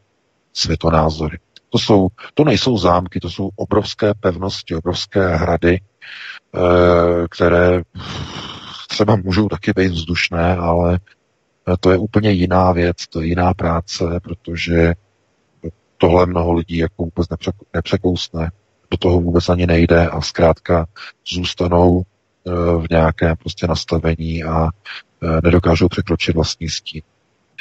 světonázory. 0.53 1.39
To, 1.71 1.79
jsou, 1.79 2.09
to 2.35 2.45
nejsou 2.45 2.79
zámky, 2.79 3.21
to 3.21 3.31
jsou 3.31 3.51
obrovské 3.57 4.15
pevnosti, 4.15 4.75
obrovské 4.75 5.37
hrady, 5.37 5.81
které 7.31 7.83
třeba 8.89 9.17
můžou 9.17 9.49
taky 9.49 9.73
být 9.77 9.93
vzdušné, 9.93 10.57
ale 10.57 10.99
to 11.81 11.91
je 11.91 11.99
úplně 11.99 12.31
jiná 12.31 12.73
věc, 12.73 13.07
to 13.07 13.21
je 13.21 13.27
jiná 13.27 13.55
práce, 13.55 14.05
protože 14.23 14.95
tohle 15.99 16.27
mnoho 16.27 16.53
lidí 16.53 16.77
jako 16.77 17.05
vůbec 17.05 17.29
nepřekousne, 17.75 18.51
do 18.91 18.97
toho 18.97 19.21
vůbec 19.21 19.49
ani 19.49 19.67
nejde 19.67 20.09
a 20.09 20.21
zkrátka 20.21 20.87
zůstanou 21.29 22.03
eh, 22.03 22.51
v 22.53 22.87
nějakém 22.91 23.37
prostě 23.37 23.67
nastavení 23.67 24.45
a 24.45 24.69
eh, 24.69 25.41
nedokážou 25.43 25.89
překročit 25.89 26.35
vlastní 26.35 26.69
stín. 26.69 27.03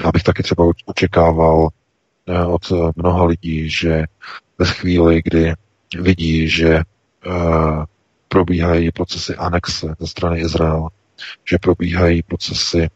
Já 0.06 0.12
bych 0.12 0.24
taky 0.24 0.44
třeba 0.44 0.66
očekával 0.86 1.68
od 2.48 2.72
mnoha 2.96 3.26
lidí, 3.26 3.70
že 3.70 4.04
ve 4.58 4.66
chvíli, 4.66 5.22
kdy 5.24 5.54
vidí, 6.00 6.50
že 6.50 6.84
probíhají 8.32 8.92
procesy 8.92 9.36
anexe 9.36 9.96
ze 10.00 10.08
strany 10.08 10.40
Izraela, 10.40 10.90
že 11.50 11.58
probíhají 11.58 12.24
procesy, 12.24 12.90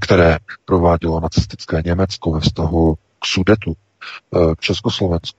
které 0.00 0.38
provádělo 0.64 1.20
nacistické 1.20 1.82
Německo 1.84 2.30
ve 2.30 2.40
vztahu 2.40 2.94
k 2.94 3.26
Sudetu, 3.26 3.74
k 4.56 4.60
Československu, 4.60 5.38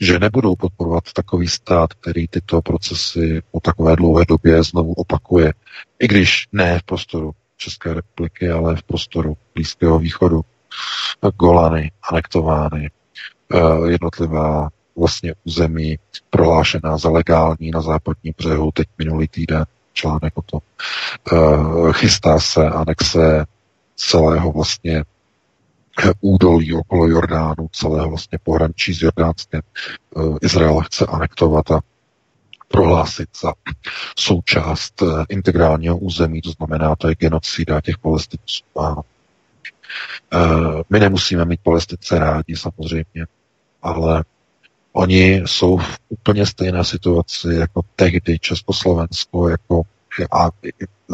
že 0.00 0.18
nebudou 0.18 0.56
podporovat 0.56 1.12
takový 1.12 1.48
stát, 1.48 1.94
který 1.94 2.28
tyto 2.28 2.62
procesy 2.62 3.42
po 3.50 3.60
takové 3.60 3.96
dlouhé 3.96 4.24
době 4.28 4.62
znovu 4.62 4.92
opakuje, 4.92 5.52
i 5.98 6.08
když 6.08 6.48
ne 6.52 6.78
v 6.78 6.82
prostoru 6.82 7.32
České 7.56 7.94
republiky, 7.94 8.50
ale 8.50 8.76
v 8.76 8.82
prostoru 8.82 9.36
Blízkého 9.54 9.98
východu. 9.98 10.40
Golany 11.36 11.90
anektovány, 12.10 12.90
jednotlivá 13.88 14.68
vlastně 14.96 15.34
území 15.44 15.98
prohlášená 16.30 16.98
za 16.98 17.10
legální 17.10 17.70
na 17.70 17.80
západní 17.80 18.34
břehu, 18.38 18.72
teď 18.72 18.88
minulý 18.98 19.28
týden 19.28 19.64
článek 19.92 20.32
o 20.34 20.42
tom. 20.42 20.60
Uh, 21.32 21.92
chystá 21.92 22.40
se 22.40 22.66
anexe 22.68 23.44
celého 23.96 24.52
vlastně 24.52 25.04
údolí 26.20 26.74
okolo 26.74 27.08
Jordánu, 27.08 27.68
celého 27.72 28.08
vlastně 28.08 28.38
pohraničí 28.42 28.94
s 28.94 29.02
Jordánskem. 29.02 29.60
Uh, 30.14 30.38
Izrael 30.42 30.80
chce 30.80 31.06
anektovat 31.06 31.70
a 31.70 31.80
prohlásit 32.68 33.28
za 33.42 33.52
součást 34.18 35.02
integrálního 35.28 35.98
území, 35.98 36.42
to 36.42 36.50
znamená, 36.50 36.96
to 36.96 37.08
je 37.08 37.14
genocida 37.14 37.80
těch 37.80 37.98
palestinců. 37.98 38.64
A, 38.80 38.96
my 40.90 41.00
nemusíme 41.00 41.44
mít 41.44 41.60
palestince 41.62 42.18
rádi 42.18 42.56
samozřejmě, 42.56 43.26
ale 43.82 44.24
Oni 44.96 45.42
jsou 45.46 45.76
v 45.76 45.98
úplně 46.08 46.46
stejné 46.46 46.84
situaci 46.84 47.48
jako 47.48 47.82
tehdy 47.96 48.38
Československo, 48.38 49.48
jako 49.48 49.82
a 50.32 50.50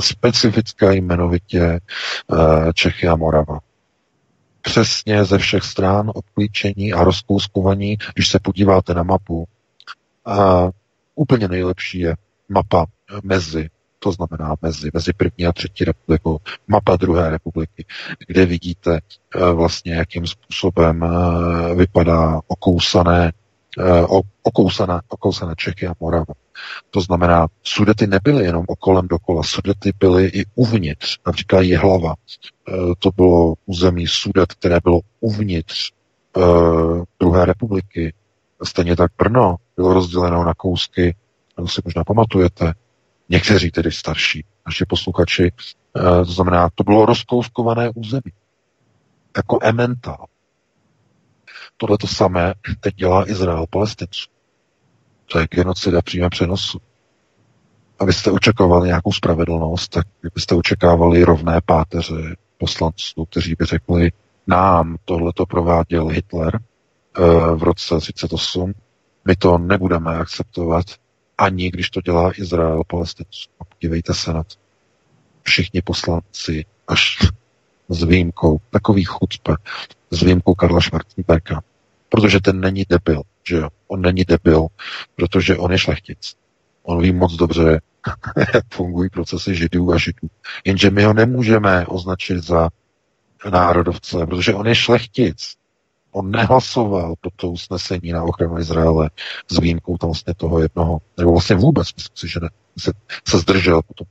specifické 0.01 0.97
jmenovitě 0.97 1.61
eh, 1.61 2.73
Čechy 2.75 3.09
a 3.09 3.17
Morava. 3.17 3.59
Přesně 4.63 5.25
ze 5.25 5.39
všech 5.39 5.63
stran 5.63 6.11
obklíčení 6.15 6.93
a 6.93 7.05
rozkouskovaní, 7.05 7.99
když 8.15 8.29
se 8.29 8.39
podíváte 8.39 8.95
na 8.95 9.03
mapu, 9.03 9.49
a 10.25 10.69
úplně 11.15 11.49
nejlepší 11.49 11.99
je 12.01 12.17
mapa 12.49 12.87
mezi, 13.23 13.71
to 13.99 14.13
znamená 14.13 14.55
mezi, 14.63 14.91
mezi 14.95 15.13
první 15.13 15.47
a 15.47 15.53
třetí 15.53 15.85
republikou, 15.85 16.39
mapa 16.69 16.97
druhé 16.97 17.31
republiky, 17.31 17.85
kde 18.27 18.47
vidíte 18.47 19.01
eh, 19.35 19.53
vlastně, 19.53 19.95
jakým 19.95 20.27
způsobem 20.27 21.05
eh, 21.05 21.75
vypadá 21.75 22.41
okousané 22.47 23.33
Eh, 23.79 24.07
okousané, 24.43 25.01
okousané 25.09 25.55
Čechy 25.57 25.87
a 25.87 25.95
Morava. 26.01 26.35
To 26.91 27.01
znamená, 27.01 27.47
sudety 27.63 28.07
nebyly 28.07 28.45
jenom 28.45 28.65
okolem 28.69 29.09
dokola, 29.09 29.43
sudety 29.43 29.93
byly 29.99 30.27
i 30.27 30.45
uvnitř, 30.55 31.19
například 31.27 31.67
hlava. 31.67 32.15
Eh, 32.69 32.73
to 32.99 33.11
bylo 33.17 33.55
území 33.67 34.07
sudet, 34.07 34.53
které 34.53 34.79
bylo 34.85 35.01
uvnitř 35.21 35.93
uh, 36.37 37.05
druhé 37.21 37.45
republiky. 37.45 38.15
Stejně 38.65 38.97
tak 38.97 39.13
Brno 39.19 39.57
bylo 39.77 39.95
rozděleno 39.95 40.45
na 40.45 40.55
kousky, 40.55 41.17
to 41.55 41.69
si 41.69 41.83
možná 41.85 42.05
pamatujete, 42.05 42.73
někteří 43.29 43.71
tedy 43.71 43.93
starší, 43.93 44.45
naši 44.67 44.85
posluchači, 44.85 45.53
to 45.95 46.25
znamená, 46.25 46.69
to 46.75 46.85
bylo 46.85 47.07
rozkouskované 47.07 47.91
území. 47.95 48.33
Jako 49.37 49.59
ementál. 49.63 50.27
Tohle 51.81 51.99
to 51.99 52.07
samé 52.07 52.55
teď 52.81 52.95
dělá 52.95 53.31
Izrael 53.31 53.67
palestinců. 53.71 54.29
To 55.33 55.39
je 55.39 55.47
genocida 55.51 56.03
přímé 56.03 56.31
přenosu. 56.31 56.81
Abyste 57.99 58.31
očekávali 58.31 58.89
nějakou 58.89 59.13
spravedlnost, 59.13 59.89
tak 59.89 60.07
byste 60.35 60.55
očekávali 60.55 61.25
rovné 61.25 61.61
páteře 61.67 62.37
poslanců, 62.59 63.25
kteří 63.25 63.55
by 63.59 63.65
řekli, 63.65 64.13
nám 64.47 64.97
tohle 65.05 65.33
to 65.33 65.47
prováděl 65.47 66.09
Hitler 66.09 66.61
uh, 67.19 67.59
v 67.59 67.63
roce 67.63 67.99
38, 68.01 68.73
my 69.25 69.37
to 69.37 69.59
nebudeme 69.59 70.19
akceptovat, 70.19 70.87
ani 71.39 71.71
když 71.71 71.91
to 71.91 72.01
dělá 72.01 72.33
Izrael 72.39 72.83
palestinců. 72.87 73.49
Podívejte 73.69 74.15
se 74.15 74.33
na 74.33 74.43
to. 74.43 74.55
Všichni 75.43 75.83
poslanci, 75.83 76.65
až 76.89 77.19
s 77.89 78.03
výjimkou, 78.03 78.61
takový 78.71 79.05
chucpe, 79.05 79.55
s 80.11 80.23
výjimkou 80.23 80.55
Karla 80.55 80.81
Schwarzenberga, 80.81 81.61
protože 82.11 82.41
ten 82.41 82.61
není 82.61 82.85
debil, 82.89 83.23
že 83.49 83.57
jo? 83.57 83.69
On 83.89 84.01
není 84.01 84.25
debil, 84.25 84.67
protože 85.17 85.57
on 85.57 85.73
je 85.73 85.79
šlechtic. 85.79 86.35
On 86.83 87.03
ví 87.03 87.13
moc 87.13 87.33
dobře, 87.37 87.81
jak 88.55 88.65
fungují 88.73 89.11
procesy 89.11 89.55
židů 89.55 89.93
a 89.93 89.99
židů. 89.99 90.29
Jenže 90.65 90.91
my 90.91 91.05
ho 91.05 91.13
nemůžeme 91.13 91.87
označit 91.87 92.45
za 92.45 92.69
národovce, 93.51 94.27
protože 94.27 94.55
on 94.55 94.67
je 94.67 94.75
šlechtic. 94.75 95.55
On 96.13 96.31
nehlasoval 96.31 97.15
pro 97.21 97.31
to 97.37 97.49
usnesení 97.49 98.13
na 98.13 98.23
ochranu 98.23 98.59
Izraele 98.59 99.11
s 99.49 99.59
výjimkou 99.59 99.97
tam 99.97 100.09
vlastně 100.09 100.35
toho 100.35 100.61
jednoho, 100.61 100.99
nebo 101.19 101.31
vlastně 101.33 101.57
vůbec, 101.57 101.95
myslím 101.95 102.17
si, 102.17 102.29
že 102.29 102.41
ne, 102.41 102.49
se, 102.79 102.93
se 103.29 103.39
zdržel 103.39 103.83
potom. 103.83 104.07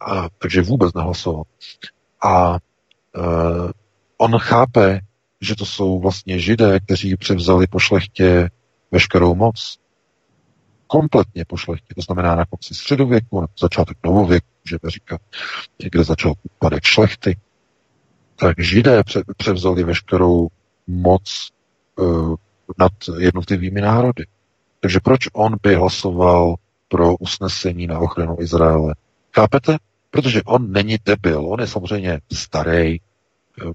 A, 0.00 0.28
takže 0.38 0.62
vůbec 0.62 0.94
nehlasoval. 0.94 1.42
A 2.22 2.50
uh, 2.50 3.70
on 4.18 4.38
chápe, 4.38 5.00
že 5.42 5.56
to 5.56 5.66
jsou 5.66 6.00
vlastně 6.00 6.38
židé, 6.38 6.80
kteří 6.80 7.16
převzali 7.16 7.66
po 7.66 7.78
šlechtě 7.78 8.50
veškerou 8.90 9.34
moc. 9.34 9.78
Kompletně 10.86 11.44
po 11.44 11.56
šlechtě, 11.56 11.94
to 11.94 12.02
znamená 12.02 12.36
na 12.36 12.44
konci 12.46 12.74
středověku, 12.74 13.40
na 13.40 13.46
začátek 13.60 13.96
novověku, 14.04 14.46
můžeme 14.64 14.90
říkat, 14.90 15.20
kde 15.90 16.04
začal 16.04 16.34
úpadek 16.42 16.84
šlechty. 16.84 17.36
Tak 18.36 18.60
židé 18.60 19.02
převzali 19.36 19.84
veškerou 19.84 20.48
moc 20.86 21.48
uh, 21.96 22.34
nad 22.78 22.92
jednotlivými 23.18 23.80
národy. 23.80 24.26
Takže 24.80 25.00
proč 25.00 25.20
on 25.32 25.56
by 25.62 25.74
hlasoval 25.74 26.54
pro 26.88 27.16
usnesení 27.16 27.86
na 27.86 27.98
ochranu 27.98 28.36
Izraele? 28.40 28.94
Chápete? 29.34 29.76
Protože 30.10 30.42
on 30.42 30.72
není 30.72 30.96
debil, 31.04 31.46
on 31.46 31.60
je 31.60 31.66
samozřejmě 31.66 32.20
starý, 32.32 32.98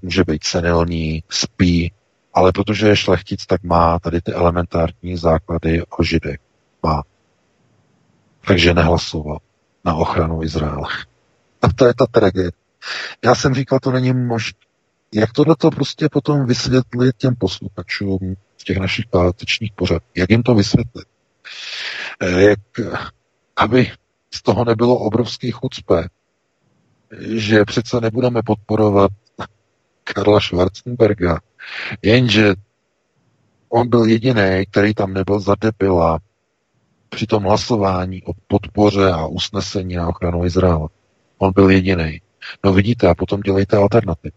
může 0.02 0.24
být 0.24 0.44
senilní, 0.44 1.22
spí, 1.30 1.92
ale 2.34 2.52
protože 2.52 2.88
je 2.88 2.96
šlechtic, 2.96 3.46
tak 3.46 3.62
má 3.62 3.98
tady 3.98 4.20
ty 4.20 4.32
elementární 4.32 5.16
základy 5.16 5.82
o 5.98 6.02
židech. 6.02 6.38
Má. 6.82 7.02
Takže 8.46 8.74
nehlasoval 8.74 9.38
na 9.84 9.94
ochranu 9.94 10.42
Izraele. 10.42 10.88
A 11.62 11.72
to 11.72 11.86
je 11.86 11.94
ta 11.94 12.06
tragédie. 12.06 12.50
Já 13.24 13.34
jsem 13.34 13.54
říkal, 13.54 13.78
to 13.82 13.90
není 13.90 14.12
možné. 14.12 14.58
Jak 15.14 15.32
tohle 15.32 15.56
to 15.58 15.70
prostě 15.70 16.08
potom 16.12 16.46
vysvětlit 16.46 17.16
těm 17.16 17.34
posluchačům 17.36 18.34
v 18.56 18.64
těch 18.64 18.76
našich 18.76 19.06
pátečních 19.06 19.72
pořad? 19.72 20.02
Jak 20.14 20.30
jim 20.30 20.42
to 20.42 20.54
vysvětlit? 20.54 21.08
Eh, 22.20 22.42
jak, 22.42 22.60
aby 23.56 23.92
z 24.34 24.42
toho 24.42 24.64
nebylo 24.64 24.98
obrovský 24.98 25.50
chucpe, 25.50 26.08
že 27.20 27.64
přece 27.64 28.00
nebudeme 28.00 28.42
podporovat 28.42 29.10
Karla 30.14 30.40
Schwarzenberga, 30.40 31.40
jenže 32.02 32.54
on 33.68 33.88
byl 33.88 34.04
jediný, 34.04 34.64
který 34.70 34.94
tam 34.94 35.14
nebyl 35.14 35.40
za 35.40 35.54
debila 35.60 36.18
při 37.08 37.26
tom 37.26 37.42
hlasování 37.42 38.22
o 38.22 38.32
podpoře 38.46 39.10
a 39.10 39.26
usnesení 39.26 39.94
na 39.94 40.08
ochranu 40.08 40.44
Izraele. 40.44 40.88
On 41.38 41.52
byl 41.52 41.70
jediný. 41.70 42.20
No 42.64 42.72
vidíte, 42.72 43.08
a 43.08 43.14
potom 43.14 43.40
dělejte 43.40 43.76
alternativu. 43.76 44.36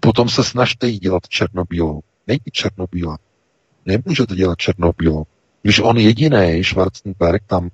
Potom 0.00 0.28
se 0.28 0.44
snažte 0.44 0.88
jí 0.88 0.98
dělat 0.98 1.28
černobílou. 1.28 2.00
Není 2.26 2.40
černobílá. 2.52 3.18
Nemůžete 3.86 4.34
dělat 4.34 4.58
černobílou. 4.58 5.24
Když 5.62 5.80
on 5.80 5.98
jediný, 5.98 6.64
Schwarzenberg, 6.64 7.42
tam 7.46 7.70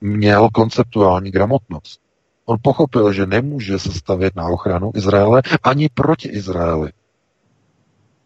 měl 0.00 0.48
konceptuální 0.48 1.30
gramotnost. 1.30 2.00
On 2.48 2.56
pochopil, 2.62 3.12
že 3.12 3.26
nemůže 3.26 3.78
se 3.78 3.92
stavět 3.92 4.36
na 4.36 4.46
ochranu 4.48 4.92
Izraele 4.94 5.42
ani 5.62 5.88
proti 5.88 6.28
Izraeli. 6.28 6.92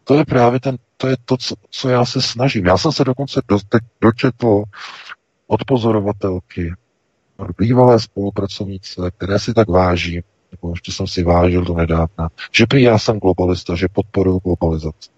To 0.03 0.15
je 0.15 0.25
právě 0.25 0.59
ten, 0.59 0.77
to 0.97 1.07
je 1.07 1.15
to, 1.25 1.37
co, 1.37 1.55
co 1.69 1.89
já 1.89 2.05
se 2.05 2.21
snažím. 2.21 2.65
Já 2.65 2.77
jsem 2.77 2.91
se 2.91 3.03
dokonce 3.03 3.41
do, 3.47 3.57
dočetl 4.01 4.63
od 5.47 5.65
pozorovatelky, 5.65 6.73
od 7.37 7.47
bývalé 7.57 7.99
spolupracovnice, 7.99 9.11
které 9.17 9.39
si 9.39 9.53
tak 9.53 9.67
váží, 9.67 10.23
nebo 10.51 10.73
ještě 10.73 10.91
jsem 10.91 11.07
si 11.07 11.23
vážil 11.23 11.65
do 11.65 11.73
nedávna, 11.73 12.29
že 12.51 12.65
prý 12.65 12.83
já 12.83 12.99
jsem 12.99 13.19
globalista, 13.19 13.75
že 13.75 13.87
podporuji 13.87 14.39
globalizaci. 14.39 15.09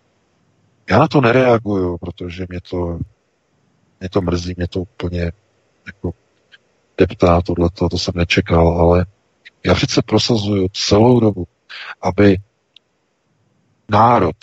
Já 0.90 1.00
na 1.00 1.08
to 1.08 1.22
nereaguju, 1.22 1.98
protože 1.98 2.46
mě 2.50 2.62
to, 2.70 3.00
mě 4.00 4.10
to 4.10 4.22
mrzí, 4.22 4.54
mě 4.58 4.68
to 4.68 4.82
úplně 4.82 5.32
jako 5.88 6.14
deptá 6.98 7.42
tohleto, 7.42 7.90
to 7.90 7.98
jsem 7.98 8.14
nečekal, 8.16 8.68
ale 8.68 9.06
já 9.66 9.76
přece 9.76 10.02
prosazuju 10.02 10.68
celou 10.74 11.20
dobu, 11.20 11.48
aby 12.02 12.38
národ 13.90 14.36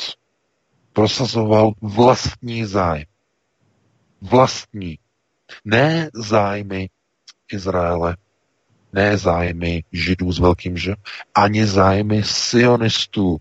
prosazoval 0.93 1.73
vlastní 1.81 2.65
zájem. 2.65 3.05
Vlastní. 4.21 4.99
Ne 5.65 6.11
zájmy 6.15 6.89
Izraele, 7.53 8.17
ne 8.93 9.17
zájmy 9.19 9.85
židů 9.93 10.33
s 10.33 10.39
velkým 10.39 10.77
že, 10.77 10.95
ani 11.35 11.67
zájmy 11.67 12.23
sionistů, 12.25 13.37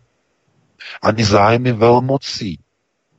ani 1.01 1.25
zájmy 1.25 1.71
velmocí, 1.71 2.59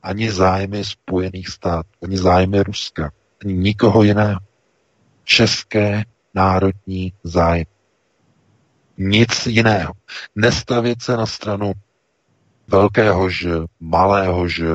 ani 0.03 0.31
zájmy 0.31 0.85
Spojených 0.85 1.47
států, 1.47 1.89
ani 2.03 2.17
zájmy 2.17 2.63
Ruska, 2.63 3.11
ani 3.43 3.53
nikoho 3.53 4.03
jiného 4.03 4.39
české 5.23 6.03
národní 6.33 7.13
zájmy. 7.23 7.65
Nic 8.97 9.47
jiného. 9.47 9.93
Nestavit 10.35 11.01
se 11.01 11.17
na 11.17 11.25
stranu 11.25 11.73
velkého 12.67 13.29
ž, 13.29 13.49
malého 13.79 14.47
ž, 14.47 14.65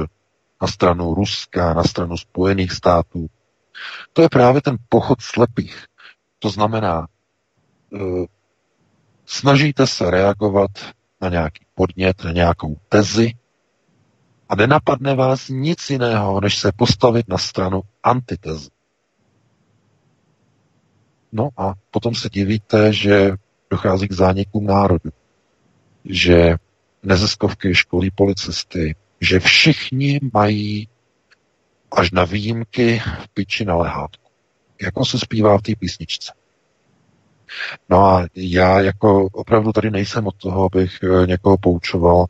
na 0.62 0.68
stranu 0.68 1.14
Ruska, 1.14 1.74
na 1.74 1.82
stranu 1.84 2.16
Spojených 2.16 2.72
států. 2.72 3.26
To 4.12 4.22
je 4.22 4.28
právě 4.28 4.62
ten 4.62 4.76
pochod 4.88 5.20
slepých. 5.20 5.84
To 6.38 6.50
znamená, 6.50 7.06
uh, 7.90 8.24
snažíte 9.26 9.86
se 9.86 10.10
reagovat 10.10 10.70
na 11.20 11.28
nějaký 11.28 11.66
podnět, 11.74 12.24
na 12.24 12.32
nějakou 12.32 12.76
tezi 12.88 13.32
a 14.48 14.56
nenapadne 14.56 15.14
vás 15.14 15.48
nic 15.48 15.90
jiného, 15.90 16.40
než 16.40 16.58
se 16.58 16.72
postavit 16.76 17.28
na 17.28 17.38
stranu 17.38 17.82
antitezy. 18.02 18.70
No 21.32 21.48
a 21.56 21.74
potom 21.90 22.14
se 22.14 22.28
divíte, 22.32 22.92
že 22.92 23.30
dochází 23.70 24.08
k 24.08 24.12
zánikům 24.12 24.66
národu, 24.66 25.10
že 26.04 26.56
neziskovky 27.02 27.74
školí 27.74 28.10
policisty, 28.10 28.94
že 29.20 29.40
všichni 29.40 30.20
mají 30.32 30.88
až 31.90 32.10
na 32.10 32.24
výjimky 32.24 33.02
v 33.22 33.28
piči 33.34 33.64
na 33.64 33.76
lehátku. 33.76 34.28
Jako 34.82 35.04
se 35.04 35.18
zpívá 35.18 35.58
v 35.58 35.62
té 35.62 35.72
písničce. 35.78 36.32
No 37.88 38.04
a 38.06 38.26
já 38.34 38.80
jako 38.80 39.28
opravdu 39.32 39.72
tady 39.72 39.90
nejsem 39.90 40.26
od 40.26 40.34
toho, 40.36 40.64
abych 40.64 40.98
eh, 41.02 41.26
někoho 41.26 41.58
poučoval. 41.58 42.26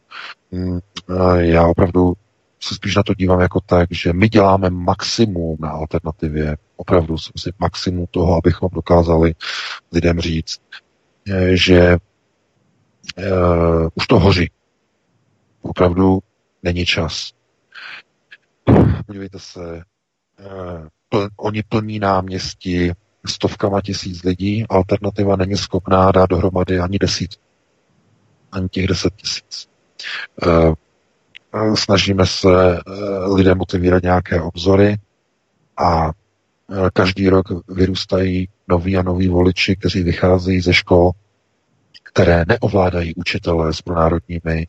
Mm, 0.51 0.79
eh, 0.79 1.45
já 1.45 1.67
opravdu 1.67 2.13
se 2.61 2.75
spíš 2.75 2.97
na 2.97 3.03
to 3.03 3.15
dívám 3.15 3.41
jako 3.41 3.61
tak, 3.61 3.89
že 3.93 4.13
my 4.13 4.29
děláme 4.29 4.71
maximum 4.71 5.57
na 5.61 5.71
alternativě, 5.71 6.57
opravdu 6.79 7.19
si 7.19 7.51
maximum 7.59 8.07
toho, 8.11 8.37
abychom 8.37 8.69
dokázali 8.73 9.35
lidem 9.93 10.21
říct, 10.21 10.61
eh, 11.31 11.57
že 11.57 11.97
uh, 13.19 13.89
už 13.95 14.07
to 14.07 14.19
hoří. 14.19 14.51
Opravdu 15.63 16.19
není 16.63 16.87
čas. 16.87 17.33
Podívejte 19.07 19.39
se, 19.39 19.61
uh, 19.61 20.87
pl, 21.09 21.29
oni 21.37 21.63
plní 21.63 21.99
náměstí 21.99 22.93
stovkama 23.27 23.81
tisíc 23.81 24.23
lidí, 24.23 24.67
alternativa 24.69 25.37
není 25.37 25.57
schopná 25.57 26.13
dát 26.13 26.31
dohromady 26.31 26.79
ani 26.79 26.99
desít, 26.99 27.31
ani 28.53 28.69
těch 28.69 28.87
deset 28.87 29.15
tisíc. 29.15 29.69
Uh, 30.47 30.75
snažíme 31.75 32.27
se 32.27 32.49
lidem 33.35 33.61
otevírat 33.61 34.03
nějaké 34.03 34.41
obzory 34.43 34.97
a 35.77 36.11
každý 36.93 37.29
rok 37.29 37.47
vyrůstají 37.69 38.49
noví 38.69 38.97
a 38.97 39.03
noví 39.03 39.29
voliči, 39.29 39.77
kteří 39.77 40.03
vycházejí 40.03 40.61
ze 40.61 40.75
škol, 40.75 41.11
které 42.03 42.45
neovládají 42.49 43.15
učitelé 43.15 43.75
s 43.75 43.83
pronárodními 43.83 44.67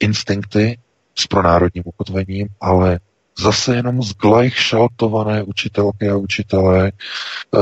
instinkty, 0.00 0.78
s 1.14 1.26
pronárodním 1.26 1.82
ukotvením, 1.86 2.48
ale 2.60 3.00
zase 3.40 3.76
jenom 3.76 4.02
zglajšaltované 4.02 5.42
učitelky 5.42 6.10
a 6.10 6.16
učitelé, 6.16 6.92
eh, 6.92 7.58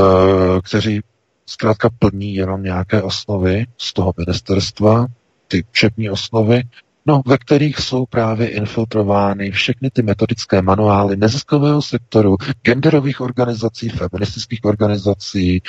kteří 0.64 1.00
zkrátka 1.46 1.88
plní 1.98 2.34
jenom 2.34 2.62
nějaké 2.62 3.02
osnovy 3.02 3.66
z 3.78 3.92
toho 3.92 4.12
ministerstva, 4.18 5.06
ty 5.48 5.64
učební 5.70 6.10
osnovy 6.10 6.62
no, 7.08 7.22
ve 7.26 7.38
kterých 7.38 7.78
jsou 7.78 8.06
právě 8.06 8.48
infiltrovány 8.48 9.50
všechny 9.50 9.90
ty 9.90 10.02
metodické 10.02 10.62
manuály 10.62 11.16
neziskového 11.16 11.82
sektoru, 11.82 12.36
genderových 12.62 13.20
organizací, 13.20 13.88
feministických 13.88 14.60
organizací, 14.64 15.56
e, 15.56 15.60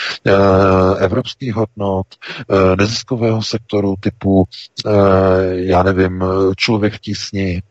evropských 0.99 1.53
hodnot, 1.53 2.07
e, 2.13 2.75
neziskového 2.75 3.41
sektoru 3.41 3.95
typu, 3.99 4.45
e, 4.85 4.91
já 5.55 5.83
nevím, 5.83 6.23
člověk 6.57 6.93
v 6.93 6.99
tísni, 6.99 7.61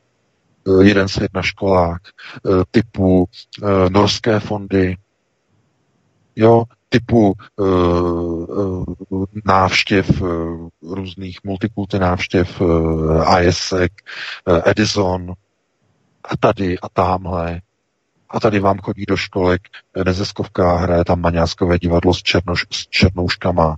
jeden 0.83 1.09
svět 1.09 1.31
na 1.35 1.43
školách, 1.43 2.01
typu 2.71 3.29
norské 3.89 4.41
fondy, 4.41 4.97
jo, 6.37 6.65
typu 6.89 7.35
uh, 7.57 8.85
návštěv, 9.45 10.21
uh, 10.21 10.69
různých 10.83 11.39
multikulty 11.45 11.99
návštěv, 11.99 12.61
uh, 12.61 13.41
ISEC, 13.41 13.93
uh, 14.49 14.61
Edison, 14.67 15.35
a 16.25 16.37
tady 16.37 16.79
a 16.79 16.89
tamhle. 16.89 17.61
A 18.31 18.41
tady 18.41 18.61
vám 18.61 18.79
chodí 18.79 19.05
do 19.09 19.17
školek 19.17 19.63
nezeskovka, 20.05 20.77
hraje 20.77 21.05
tam 21.05 21.21
maňáskové 21.21 21.79
divadlo 21.79 22.15
s, 22.15 22.23
černoš, 22.23 22.67
s 22.71 22.87
černouškama. 22.89 23.77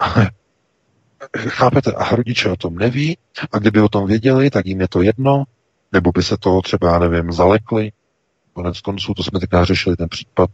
Chápete? 1.38 1.92
A 1.92 2.16
rodiče 2.16 2.50
o 2.50 2.56
tom 2.56 2.74
neví 2.74 3.18
a 3.52 3.58
kdyby 3.58 3.80
o 3.80 3.88
tom 3.88 4.06
věděli, 4.06 4.50
tak 4.50 4.66
jim 4.66 4.80
je 4.80 4.88
to 4.88 5.02
jedno, 5.02 5.44
nebo 5.92 6.10
by 6.12 6.22
se 6.22 6.36
toho 6.36 6.62
třeba, 6.62 6.92
já 6.92 6.98
nevím, 6.98 7.32
zalekli. 7.32 7.92
Konec 8.52 8.80
konců, 8.80 9.14
to 9.14 9.22
jsme 9.22 9.40
teďka 9.40 9.64
řešili 9.64 9.96
ten 9.96 10.08
případ 10.08 10.50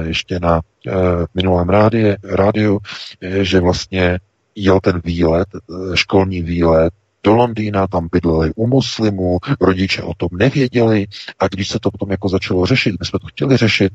ještě 0.00 0.40
na 0.40 0.60
e, 0.86 0.92
minulém 1.34 1.68
rádie, 1.68 2.16
rádiu, 2.24 2.78
e, 3.20 3.44
že 3.44 3.60
vlastně 3.60 4.18
jel 4.54 4.80
ten 4.80 5.00
výlet, 5.04 5.48
e, 5.54 5.96
školní 5.96 6.42
výlet 6.42 6.92
do 7.24 7.34
Londýna, 7.34 7.86
tam 7.86 8.08
bydleli 8.12 8.52
u 8.56 8.66
muslimů, 8.66 9.38
rodiče 9.60 10.02
o 10.02 10.14
tom 10.14 10.28
nevěděli. 10.32 11.06
A 11.38 11.48
když 11.48 11.68
se 11.68 11.78
to 11.78 11.90
potom 11.90 12.10
jako 12.10 12.28
začalo 12.28 12.66
řešit, 12.66 12.96
my 13.00 13.06
jsme 13.06 13.18
to 13.18 13.26
chtěli 13.26 13.56
řešit, 13.56 13.92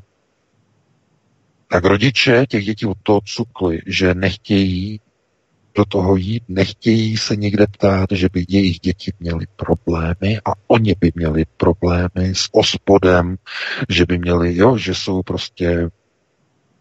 tak 1.68 1.84
rodiče 1.84 2.46
těch 2.48 2.64
dětí 2.64 2.86
od 2.86 2.98
toho 3.02 3.20
cukli, 3.24 3.78
že 3.86 4.14
nechtějí 4.14 5.00
do 5.74 5.84
toho 5.84 6.16
jít, 6.16 6.42
nechtějí 6.48 7.16
se 7.16 7.36
někde 7.36 7.66
ptát, 7.66 8.08
že 8.12 8.28
by 8.32 8.44
jejich 8.48 8.80
děti 8.80 9.12
měly 9.20 9.46
problémy 9.56 10.38
a 10.44 10.52
oni 10.66 10.94
by 11.00 11.12
měli 11.14 11.44
problémy 11.56 12.34
s 12.34 12.48
ospodem, 12.52 13.36
že 13.88 14.06
by 14.06 14.18
měli, 14.18 14.56
jo, 14.56 14.76
že 14.76 14.94
jsou 14.94 15.22
prostě 15.22 15.90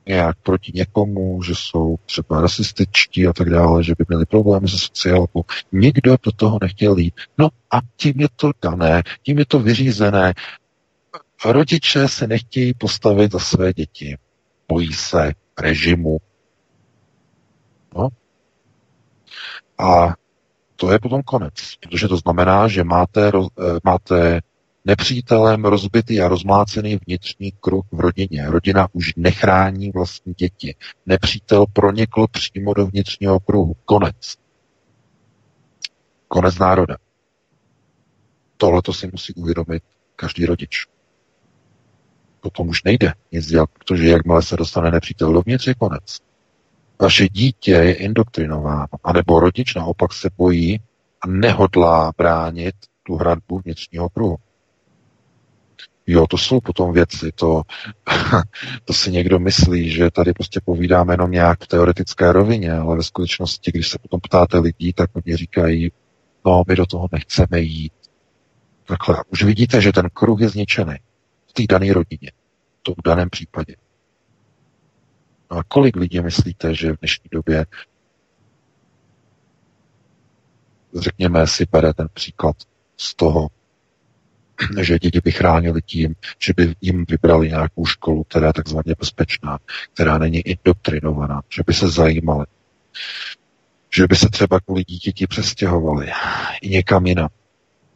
nějak 0.08 0.38
proti 0.44 0.72
někomu, 0.76 1.44
že 1.44 1.54
jsou 1.56 1.96
třeba 2.06 2.42
rasističtí 2.42 3.28
a 3.28 3.34
tak 3.34 3.50
dále, 3.50 3.84
že 3.84 3.94
by 3.98 4.06
měli 4.08 4.26
problémy 4.26 4.68
se 4.68 4.78
sociálkou. 4.80 5.44
Nikdo 5.72 6.16
do 6.24 6.32
toho 6.32 6.58
nechtěl 6.62 6.98
jít. 6.98 7.14
No 7.38 7.50
a 7.72 7.80
tím 7.96 8.22
je 8.22 8.28
to 8.36 8.52
dané, 8.62 9.04
tím 9.24 9.40
je 9.40 9.46
to 9.46 9.60
vyřízené. 9.60 10.34
Rodiče 11.46 12.08
se 12.08 12.28
nechtějí 12.28 12.74
postavit 12.74 13.32
za 13.32 13.40
své 13.40 13.74
děti. 13.74 14.18
Bojí 14.68 14.94
se 14.94 15.34
režimu. 15.60 16.18
No. 17.96 18.10
A 19.78 20.14
to 20.76 20.92
je 20.92 21.00
potom 21.00 21.22
konec, 21.22 21.54
protože 21.80 22.08
to 22.08 22.18
znamená, 22.18 22.68
že 22.68 22.84
máte, 22.84 23.28
eh, 23.28 23.80
máte 23.84 24.42
nepřítelem 24.86 25.66
rozbitý 25.66 26.22
a 26.22 26.28
rozmlácený 26.28 27.00
vnitřní 27.08 27.52
kruh 27.52 27.86
v 27.92 28.00
rodině. 28.00 28.46
Rodina 28.48 28.88
už 28.94 29.16
nechrání 29.16 29.92
vlastní 29.92 30.34
děti. 30.34 30.76
Nepřítel 31.06 31.66
pronikl 31.74 32.28
přímo 32.32 32.74
do 32.74 32.86
vnitřního 32.86 33.40
kruhu. 33.40 33.76
Konec. 33.86 34.36
Konec 36.28 36.60
národa. 36.60 36.98
Tohle 38.58 38.82
to 38.82 38.94
si 38.94 39.10
musí 39.12 39.34
uvědomit 39.34 39.84
každý 40.16 40.46
rodič. 40.46 40.86
Potom 42.40 42.70
už 42.70 42.84
nejde 42.84 43.14
nic 43.32 43.46
dělat, 43.46 43.70
protože 43.70 44.08
jakmile 44.08 44.44
se 44.44 44.58
dostane 44.58 44.92
nepřítel 44.92 45.34
dovnitř, 45.34 45.68
je 45.68 45.76
konec. 45.76 46.20
Vaše 47.02 47.30
dítě 47.30 47.72
je 47.72 47.94
indoktrinováno, 47.94 48.88
anebo 49.04 49.40
rodič 49.40 49.76
naopak 49.76 50.14
se 50.14 50.30
bojí 50.38 50.80
a 51.22 51.28
nehodlá 51.28 52.12
bránit 52.18 52.76
tu 53.04 53.16
hradbu 53.16 53.60
vnitřního 53.60 54.10
kruhu. 54.10 54.38
Jo, 56.08 56.28
to 56.28 56.38
jsou 56.38 56.60
potom 56.60 56.94
věci, 56.94 57.32
to, 57.36 57.62
to 58.86 58.94
si 58.94 59.12
někdo 59.12 59.40
myslí, 59.40 59.90
že 59.90 60.12
tady 60.12 60.34
prostě 60.34 60.62
povídáme 60.66 61.14
jenom 61.14 61.32
nějak 61.32 61.64
v 61.64 61.68
teoretické 61.68 62.32
rovině, 62.32 62.74
ale 62.74 62.98
ve 62.98 63.04
skutečnosti, 63.04 63.72
když 63.72 63.90
se 63.90 64.00
potom 64.00 64.20
ptáte 64.20 64.58
lidí, 64.60 64.94
tak 64.94 65.10
oni 65.14 65.36
říkají, 65.36 65.92
no, 66.46 66.64
my 66.68 66.76
do 66.76 66.86
toho 66.86 67.08
nechceme 67.12 67.60
jít. 67.60 67.94
Takhle. 68.86 69.24
Už 69.30 69.44
vidíte, 69.44 69.82
že 69.82 69.92
ten 69.92 70.10
kruh 70.14 70.42
je 70.42 70.50
zničený 70.50 70.96
v 71.48 71.54
té 71.54 71.64
dané 71.70 71.94
rodině, 71.94 72.32
to 72.82 72.92
v 72.92 73.02
daném 73.06 73.30
případě. 73.30 73.76
A 75.50 75.64
kolik 75.64 75.96
lidí 75.96 76.22
myslíte, 76.22 76.76
že 76.76 76.94
v 76.94 77.00
dnešní 77.00 77.30
době 77.32 77.66
řekněme 80.96 81.48
si 81.48 81.66
bere 81.72 81.94
ten 81.94 82.08
příklad 82.14 82.56
z 82.98 83.16
toho, 83.16 83.48
že 84.82 85.00
děti 85.00 85.22
by 85.24 85.32
chránili 85.32 85.82
tím, 85.82 86.16
že 86.40 86.54
by 86.58 86.76
jim 86.82 87.06
vybrali 87.10 87.50
nějakou 87.50 87.86
školu, 87.86 88.24
která 88.24 88.48
je 88.48 88.54
takzvaně 88.54 88.96
bezpečná, 89.00 89.60
která 89.94 90.18
není 90.18 90.40
indoktrinovaná, 90.40 91.42
že 91.50 91.64
by 91.68 91.74
se 91.74 91.90
zajímali, 91.90 92.46
že 93.96 94.08
by 94.08 94.16
se 94.16 94.30
třeba 94.30 94.60
kvůli 94.60 94.84
dítěti 94.84 95.28
přestěhovali 95.28 96.12
i 96.62 96.70
někam 96.70 97.06
jinam, 97.06 97.30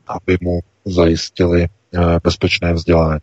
aby 0.08 0.38
mu 0.42 0.60
zajistili 0.86 1.64
eh, 1.64 2.00
bezpečné 2.24 2.74
vzdělání. 2.74 3.20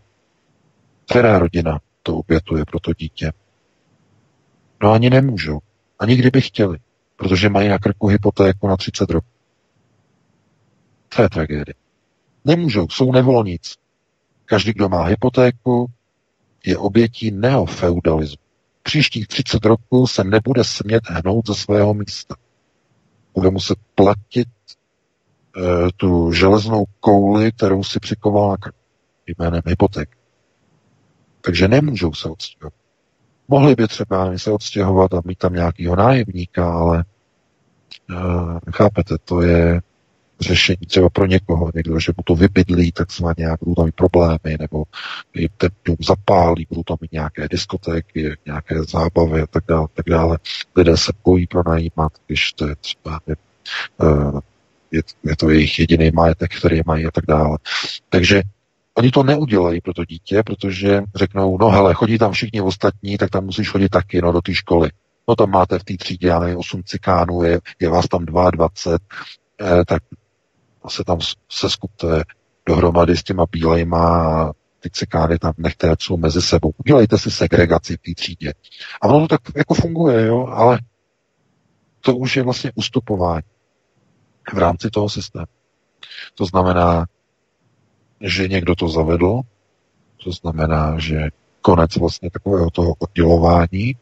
Která 1.11 1.39
rodina 1.39 1.81
to 2.03 2.17
obětuje 2.17 2.65
pro 2.65 2.81
to 2.81 2.93
dítě? 2.93 3.33
No 4.83 4.93
ani 4.93 5.11
nemůžou. 5.11 5.59
Ani 5.99 6.17
kdyby 6.17 6.41
chtěli, 6.41 6.79
protože 7.17 7.49
mají 7.49 7.69
na 7.69 7.79
krku 7.79 8.07
hypotéku 8.07 8.69
na 8.69 8.77
30 8.77 9.11
roků. 9.11 9.27
To 11.17 11.23
je 11.23 11.29
tragédie. 11.29 11.75
Nemůžou, 12.45 12.89
jsou 12.89 13.13
nevolníci. 13.13 13.75
Každý, 14.45 14.73
kdo 14.73 14.89
má 14.89 15.05
hypotéku, 15.05 15.87
je 16.67 16.79
obětí 16.79 17.31
neofeudalismu. 17.31 18.45
Příštích 18.83 19.29
30 19.29 19.65
roků 19.65 20.07
se 20.07 20.25
nebude 20.25 20.65
smět 20.65 21.03
hnout 21.11 21.47
ze 21.47 21.55
svého 21.55 21.95
místa. 21.95 22.37
Bude 23.35 23.51
muset 23.51 23.79
platit 23.95 24.49
e, 25.57 25.89
tu 25.97 26.33
železnou 26.33 26.85
kouli, 27.01 27.53
kterou 27.53 27.85
si 27.85 28.01
přikoval 28.01 28.51
na 28.51 28.57
krk 28.57 28.75
jménem 29.27 29.63
hypoték. 29.67 30.17
Takže 31.41 31.69
nemůžou 31.69 32.13
se 32.13 32.29
odstěhovat. 32.29 32.84
Mohli 33.49 33.75
by 33.75 33.89
třeba 33.89 34.39
se 34.39 34.51
odstěhovat 34.51 35.15
a 35.15 35.23
mít 35.25 35.39
tam 35.39 35.53
nějakého 35.53 35.97
nájemníka, 35.97 36.73
ale 36.75 37.05
e, 38.11 38.71
chápete, 38.71 39.15
to 39.25 39.43
je 39.43 39.81
řešení 40.41 40.87
třeba 40.87 41.11
pro 41.11 41.27
někoho, 41.27 41.71
někdo, 41.75 42.01
že 42.01 42.13
mu 42.17 42.23
to 42.25 42.35
vybydlí 42.35 42.93
takzvaně 42.93 43.47
a 43.47 43.57
budou 43.61 43.75
tam 43.75 43.85
mít 43.85 43.95
problémy, 43.95 44.57
nebo 44.61 44.85
jim 45.35 45.49
ten 45.57 45.71
dům 45.85 45.97
zapálí, 46.01 46.67
budou 46.69 46.83
tam 46.83 46.97
mít 47.01 47.13
nějaké 47.13 47.49
diskotéky, 47.49 48.37
nějaké 48.47 48.83
zábavy 48.83 49.41
a 49.41 49.47
tak 49.47 49.65
dále, 49.69 49.87
tak 49.95 50.07
dále. 50.07 50.39
Lidé 50.77 50.97
se 50.97 51.13
bojí 51.25 51.47
pronajímat, 51.47 52.13
když 52.27 52.53
to 52.53 52.69
je 52.69 52.77
třeba 52.77 53.21
je, 53.27 53.37
eh, 54.03 54.41
je, 54.91 55.03
je 55.25 55.37
to 55.37 55.51
jejich 55.51 55.79
jediný 55.79 56.11
majetek, 56.11 56.59
který 56.59 56.81
mají 56.87 57.07
a 57.07 57.11
tak 57.11 57.27
dále. 57.27 57.59
Takže 58.09 58.43
Oni 58.97 59.11
to 59.11 59.23
neudělají 59.23 59.81
pro 59.81 59.95
to 59.95 60.05
dítě, 60.05 60.43
protože 60.43 61.03
řeknou, 61.15 61.59
no 61.59 61.71
hele, 61.71 61.95
chodí 61.95 62.19
tam 62.19 62.33
všichni 62.33 62.61
ostatní, 62.61 63.19
tak 63.19 63.31
tam 63.31 63.45
musíš 63.45 63.71
chodit 63.71 63.89
taky, 63.89 64.23
no, 64.23 64.33
do 64.33 64.41
té 64.41 64.55
školy. 64.55 64.91
No 65.29 65.37
tam 65.37 65.51
máte 65.51 65.79
v 65.79 65.85
té 65.85 65.95
třídě, 65.97 66.33
ale 66.33 66.57
8 66.57 66.83
cikánů, 66.83 67.43
je, 67.43 67.61
je 67.81 67.89
vás 67.89 68.09
tam 68.09 68.25
22, 68.25 68.69
eh, 69.61 69.85
tak 69.85 70.03
se 70.89 71.05
tam 71.05 71.19
se 71.51 71.71
skupte 71.71 72.23
dohromady 72.67 73.17
s 73.17 73.23
těma 73.23 73.47
bílejma 73.51 74.53
ty 74.81 74.91
cikány 74.91 75.39
tam 75.39 75.53
nechte, 75.59 75.95
jsou 75.99 76.17
mezi 76.17 76.43
sebou. 76.43 76.73
Udělejte 76.77 77.19
si 77.19 77.31
segregaci 77.31 77.97
v 77.97 78.01
té 78.01 78.15
třídě. 78.15 78.53
A 79.03 79.09
ono 79.09 79.21
to 79.21 79.39
tak 79.39 79.41
jako 79.57 79.75
funguje, 79.75 80.27
jo, 80.27 80.47
ale 80.47 80.79
to 82.01 82.17
už 82.17 82.37
je 82.37 82.43
vlastně 82.43 82.73
ustupování 82.75 83.47
v 84.53 84.59
rámci 84.59 84.91
toho 84.91 85.09
systému. 85.09 85.47
To 86.35 86.45
znamená, 86.45 87.07
že 88.21 88.49
někdo 88.49 88.75
to 88.75 88.89
zavedl, 88.89 89.41
to 90.25 90.33
znamená, 90.33 90.99
že 90.99 91.29
konec 91.61 91.97
vlastně 91.97 92.31
takového 92.31 92.71
toho 92.71 92.95
oddělování 92.99 93.97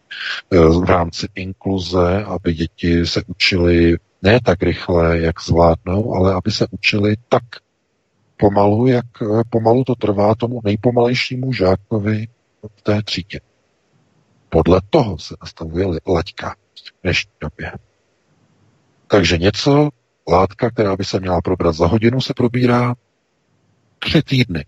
eh, 0.51 0.59
v 0.59 0.85
rámci 0.85 1.29
inkluze, 1.35 2.25
aby 2.25 2.55
děti 2.55 3.07
se 3.07 3.23
učili 3.27 3.97
ne 4.23 4.41
tak 4.41 4.63
rychle, 4.63 5.19
jak 5.19 5.43
zvládnou, 5.43 6.15
ale 6.15 6.35
aby 6.35 6.51
se 6.51 6.67
učili 6.71 7.17
tak 7.29 7.43
pomalu, 8.37 8.87
jak 8.87 9.07
eh, 9.23 9.27
pomalu 9.51 9.85
to 9.85 9.95
trvá 9.95 10.35
tomu 10.35 10.61
nejpomalejšímu 10.65 11.53
žákovi 11.53 12.29
v 12.77 12.83
té 12.83 13.03
třídě. 13.03 13.41
Podle 14.49 14.81
toho 14.91 15.19
se 15.19 15.35
nastavuje 15.41 15.87
laťka 16.07 16.51
v 16.51 17.03
dnešní 17.03 17.33
době. 17.41 17.73
Takže 19.07 19.39
něco, 19.39 19.89
látka, 20.29 20.71
která 20.71 20.97
by 20.97 21.05
se 21.05 21.21
měla 21.21 21.41
probrat 21.41 21.75
za 21.75 21.87
hodinu, 21.87 22.21
se 22.21 22.35
probírá 22.35 22.95
tři 24.05 24.22
týdny. 24.22 24.66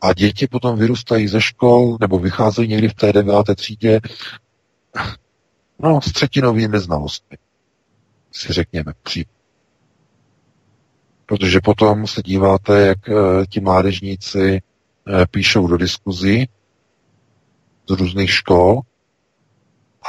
A 0.00 0.12
děti 0.12 0.46
potom 0.46 0.78
vyrůstají 0.78 1.28
ze 1.28 1.40
škol 1.40 1.96
nebo 2.00 2.18
vycházejí 2.18 2.68
někdy 2.68 2.88
v 2.88 2.94
té 2.94 3.12
deváté 3.12 3.54
třídě 3.54 4.00
No, 5.78 6.00
s 6.00 6.12
třetinovými 6.12 6.80
znalostmi, 6.80 7.36
si 8.32 8.52
řekněme 8.52 8.92
přímo. 9.02 9.30
Protože 11.26 11.60
potom 11.64 12.06
se 12.06 12.22
díváte, 12.22 12.86
jak 12.86 13.08
e, 13.08 13.12
ti 13.46 13.60
mládežníci 13.60 14.40
e, 14.40 14.62
píšou 15.26 15.66
do 15.66 15.76
diskuzí 15.76 16.48
z 17.88 17.90
různých 17.90 18.30
škol 18.30 18.80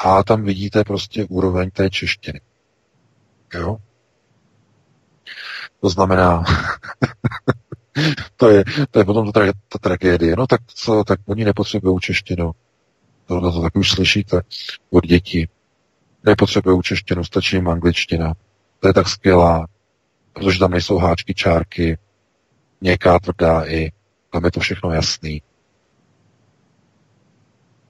a 0.03 0.23
tam 0.23 0.43
vidíte 0.43 0.83
prostě 0.83 1.25
úroveň 1.25 1.71
té 1.71 1.89
češtiny. 1.89 2.41
Jo? 3.53 3.77
To 5.85 5.89
znamená, 5.89 6.43
to, 8.37 8.49
je, 8.49 8.63
to 8.91 8.99
je 8.99 9.05
potom 9.05 9.31
ta, 9.31 9.41
ta 9.45 9.79
tragédie. 9.81 10.35
No 10.37 10.47
tak 10.47 10.61
co, 10.67 11.03
tak 11.03 11.19
oni 11.25 11.45
nepotřebují 11.45 11.99
češtinu. 11.99 12.51
Tohle 13.25 13.51
to 13.51 13.61
tak 13.61 13.75
už 13.75 13.91
slyšíte 13.91 14.41
od 14.89 15.05
dětí. 15.05 15.49
Nepotřebují 16.23 16.81
češtinu, 16.81 17.23
stačí 17.23 17.55
jim 17.55 17.67
angličtina. 17.67 18.33
To 18.79 18.87
je 18.87 18.93
tak 18.93 19.07
skvělá, 19.09 19.67
protože 20.33 20.59
tam 20.59 20.71
nejsou 20.71 20.97
háčky, 20.97 21.33
čárky, 21.33 21.97
měkká, 22.81 23.19
tvrdá 23.19 23.65
i. 23.65 23.91
Tam 24.29 24.45
je 24.45 24.51
to 24.51 24.59
všechno 24.59 24.91
jasný. 24.91 25.41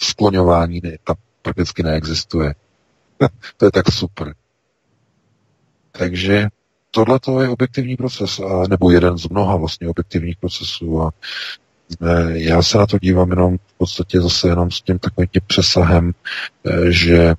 Skloňování 0.01 0.81
ne, 0.83 0.97
tam 1.03 1.15
prakticky 1.41 1.83
neexistuje. 1.83 2.55
to 3.57 3.65
je 3.65 3.71
tak 3.71 3.91
super. 3.91 4.35
Takže 5.91 6.47
tohle 6.95 7.19
to 7.19 7.41
je 7.41 7.49
objektivní 7.49 7.95
proces, 7.95 8.39
a, 8.39 8.67
nebo 8.69 8.91
jeden 8.91 9.17
z 9.17 9.29
mnoha 9.29 9.55
vlastně 9.55 9.89
objektivních 9.89 10.37
procesů 10.37 11.01
a 11.01 11.11
e, 12.01 12.39
já 12.39 12.61
se 12.61 12.77
na 12.77 12.85
to 12.85 12.99
dívám 12.99 13.29
jenom 13.29 13.57
v 13.57 13.77
podstatě 13.77 14.21
zase 14.21 14.47
jenom 14.47 14.71
s 14.71 14.81
tím 14.81 14.99
takovým 14.99 15.27
tím 15.31 15.41
přesahem, 15.47 16.11
e, 16.65 16.91
že 16.91 17.35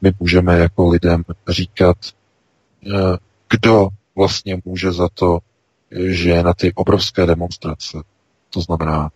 my 0.00 0.12
můžeme 0.20 0.58
jako 0.58 0.88
lidem 0.88 1.24
říkat, 1.48 1.96
e, 2.06 2.90
kdo 3.50 3.88
vlastně 4.16 4.58
může 4.64 4.92
za 4.92 5.08
to, 5.14 5.38
že 6.06 6.42
na 6.42 6.54
ty 6.54 6.72
obrovské 6.74 7.26
demonstrace, 7.26 7.98
to 8.50 8.60
znamená, 8.60 9.10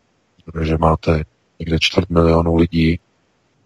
že 0.63 0.79
máte 0.79 1.25
někde 1.59 1.77
čtvrt 1.81 2.11
milionu 2.11 2.57
lidí, 2.57 3.01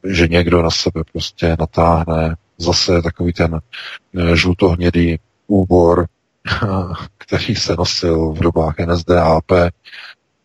že 0.04 0.28
někdo 0.28 0.62
na 0.62 0.70
sebe 0.70 1.02
prostě 1.12 1.56
natáhne 1.58 2.36
zase 2.58 3.02
takový 3.02 3.32
ten 3.32 3.60
žlutohnědý 4.34 5.18
úbor, 5.46 6.06
který 7.18 7.54
se 7.54 7.74
nosil 7.78 8.32
v 8.32 8.38
dobách 8.38 8.74
NSDAP 8.78 9.52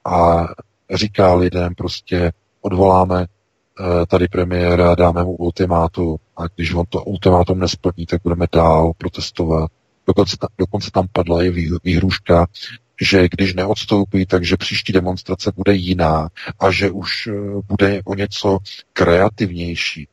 a 0.05 0.47
říká 0.93 1.33
lidem 1.33 1.75
prostě 1.75 2.31
odvoláme 2.61 3.25
eh, 3.25 4.05
tady 4.05 4.27
premiéra, 4.27 4.95
dáme 4.95 5.23
mu 5.23 5.31
ultimátu 5.31 6.19
a 6.37 6.43
když 6.55 6.73
on 6.73 6.85
to 6.89 7.03
ultimátum 7.03 7.59
nesplní, 7.59 8.05
tak 8.05 8.21
budeme 8.23 8.45
dál 8.51 8.91
protestovat. 8.97 9.71
Dokonce, 10.07 10.37
tam, 10.37 10.49
dokonce 10.57 10.91
tam 10.91 11.07
padla 11.11 11.43
i 11.43 11.67
výhruška, 11.83 12.47
že 13.01 13.29
když 13.31 13.53
neodstoupí, 13.53 14.25
takže 14.25 14.57
příští 14.57 14.93
demonstrace 14.93 15.51
bude 15.55 15.73
jiná 15.73 16.29
a 16.59 16.71
že 16.71 16.91
už 16.91 17.27
eh, 17.27 17.33
bude 17.67 18.01
o 18.05 18.15
něco 18.15 18.57
kreativnější 18.93 20.07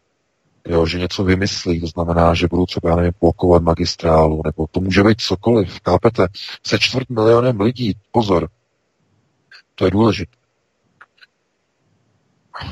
jo, 0.69 0.87
že 0.87 0.99
něco 0.99 1.25
vymyslí, 1.25 1.81
to 1.81 1.87
znamená, 1.87 2.35
že 2.35 2.49
budou 2.51 2.67
třeba, 2.67 2.97
nevím, 2.97 3.13
blokovat 3.21 3.63
magistrálu, 3.63 4.43
nebo 4.45 4.67
to 4.71 4.81
může 4.81 5.03
být 5.03 5.21
cokoliv, 5.21 5.81
kápete, 5.81 6.27
se 6.67 6.79
čtvrt 6.79 7.11
milionem 7.11 7.61
lidí, 7.61 7.95
pozor, 8.11 8.49
to 9.75 9.85
je 9.85 9.91
důležité. 9.91 10.37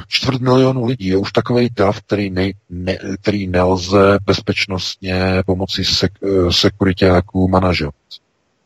Čtvrt 0.09 0.41
milionu 0.41 0.85
lidí 0.85 1.07
je 1.07 1.17
už 1.17 1.33
takový 1.33 1.69
dav, 1.71 2.01
který, 2.01 2.31
ne, 2.31 2.51
ne, 2.71 2.99
který 3.21 3.47
nelze 3.47 4.19
bezpečnostně 4.25 5.43
pomocí 5.47 5.85
sek, 5.85 6.13
eh, 6.23 6.53
sekuritáků 6.53 7.49
manažovat. 7.49 7.95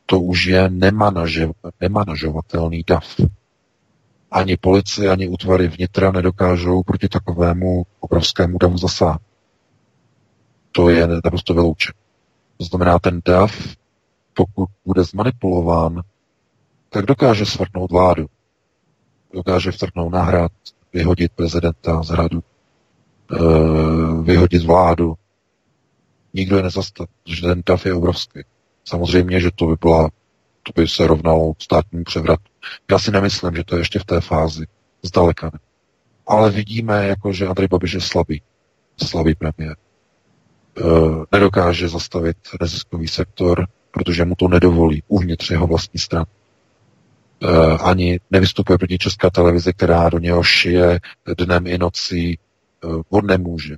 To 0.06 0.20
už 0.20 0.46
je 0.46 0.70
nemanažov, 0.70 1.50
nemanažovatelný 1.80 2.84
dav. 2.86 3.04
Ani 4.30 4.56
policie, 4.56 5.10
ani 5.10 5.28
útvary 5.28 5.68
vnitra 5.68 6.12
nedokážou 6.12 6.82
proti 6.82 7.08
takovému 7.08 7.86
obrovskému 8.00 8.58
davu 8.58 8.78
zasáhnout. 8.78 9.22
To 10.72 10.88
je 10.88 11.06
naprosto 11.24 11.54
vyloučeno. 11.54 11.98
To 12.56 12.64
znamená, 12.64 12.98
ten 12.98 13.20
dav, 13.24 13.52
pokud 14.34 14.68
bude 14.84 15.04
zmanipulován, 15.04 16.02
tak 16.90 17.06
dokáže 17.06 17.46
svrtnout 17.46 17.90
vládu. 17.90 18.26
Dokáže 19.34 19.72
vtrhnout 19.72 20.12
na 20.12 20.22
hrad, 20.22 20.52
vyhodit 20.92 21.32
prezidenta 21.32 22.02
z 22.02 22.08
hradu, 22.08 22.42
eh, 23.32 24.22
vyhodit 24.22 24.64
vládu. 24.64 25.14
Nikdo 26.34 26.56
je 26.56 26.62
nezastaví, 26.62 27.10
protože 27.24 27.42
ten 27.42 27.62
dav 27.66 27.86
je 27.86 27.94
obrovský. 27.94 28.40
Samozřejmě, 28.84 29.40
že 29.40 29.50
to 29.54 29.66
by 29.66 29.76
byla 29.80 30.10
to 30.62 30.80
by 30.80 30.88
se 30.88 31.06
rovnalo 31.06 31.52
státnímu 31.58 32.04
převratu. 32.04 32.42
Já 32.90 32.98
si 32.98 33.10
nemyslím, 33.10 33.56
že 33.56 33.64
to 33.64 33.76
je 33.76 33.80
ještě 33.80 33.98
v 33.98 34.04
té 34.04 34.20
fázi. 34.20 34.66
Zdaleka 35.02 35.50
ne. 35.52 35.58
Ale 36.26 36.50
vidíme, 36.50 37.06
jako, 37.06 37.32
že 37.32 37.46
Andrej 37.46 37.68
Babiš 37.68 37.92
je 37.92 38.00
slabý. 38.00 38.42
Slabý 39.06 39.34
premiér. 39.34 39.76
E, 39.76 40.82
nedokáže 41.32 41.88
zastavit 41.88 42.36
neziskový 42.60 43.08
sektor, 43.08 43.66
protože 43.90 44.24
mu 44.24 44.34
to 44.34 44.48
nedovolí 44.48 45.02
uvnitř 45.08 45.50
jeho 45.50 45.66
vlastní 45.66 46.00
stran. 46.00 46.24
E, 47.42 47.78
ani 47.78 48.20
nevystupuje 48.30 48.78
proti 48.78 48.98
česká 48.98 49.30
televize, 49.30 49.72
která 49.72 50.08
do 50.08 50.18
něho 50.18 50.42
šije 50.42 51.00
dnem 51.38 51.66
i 51.66 51.78
nocí. 51.78 52.32
E, 52.32 52.38
on 53.08 53.26
nemůže. 53.26 53.76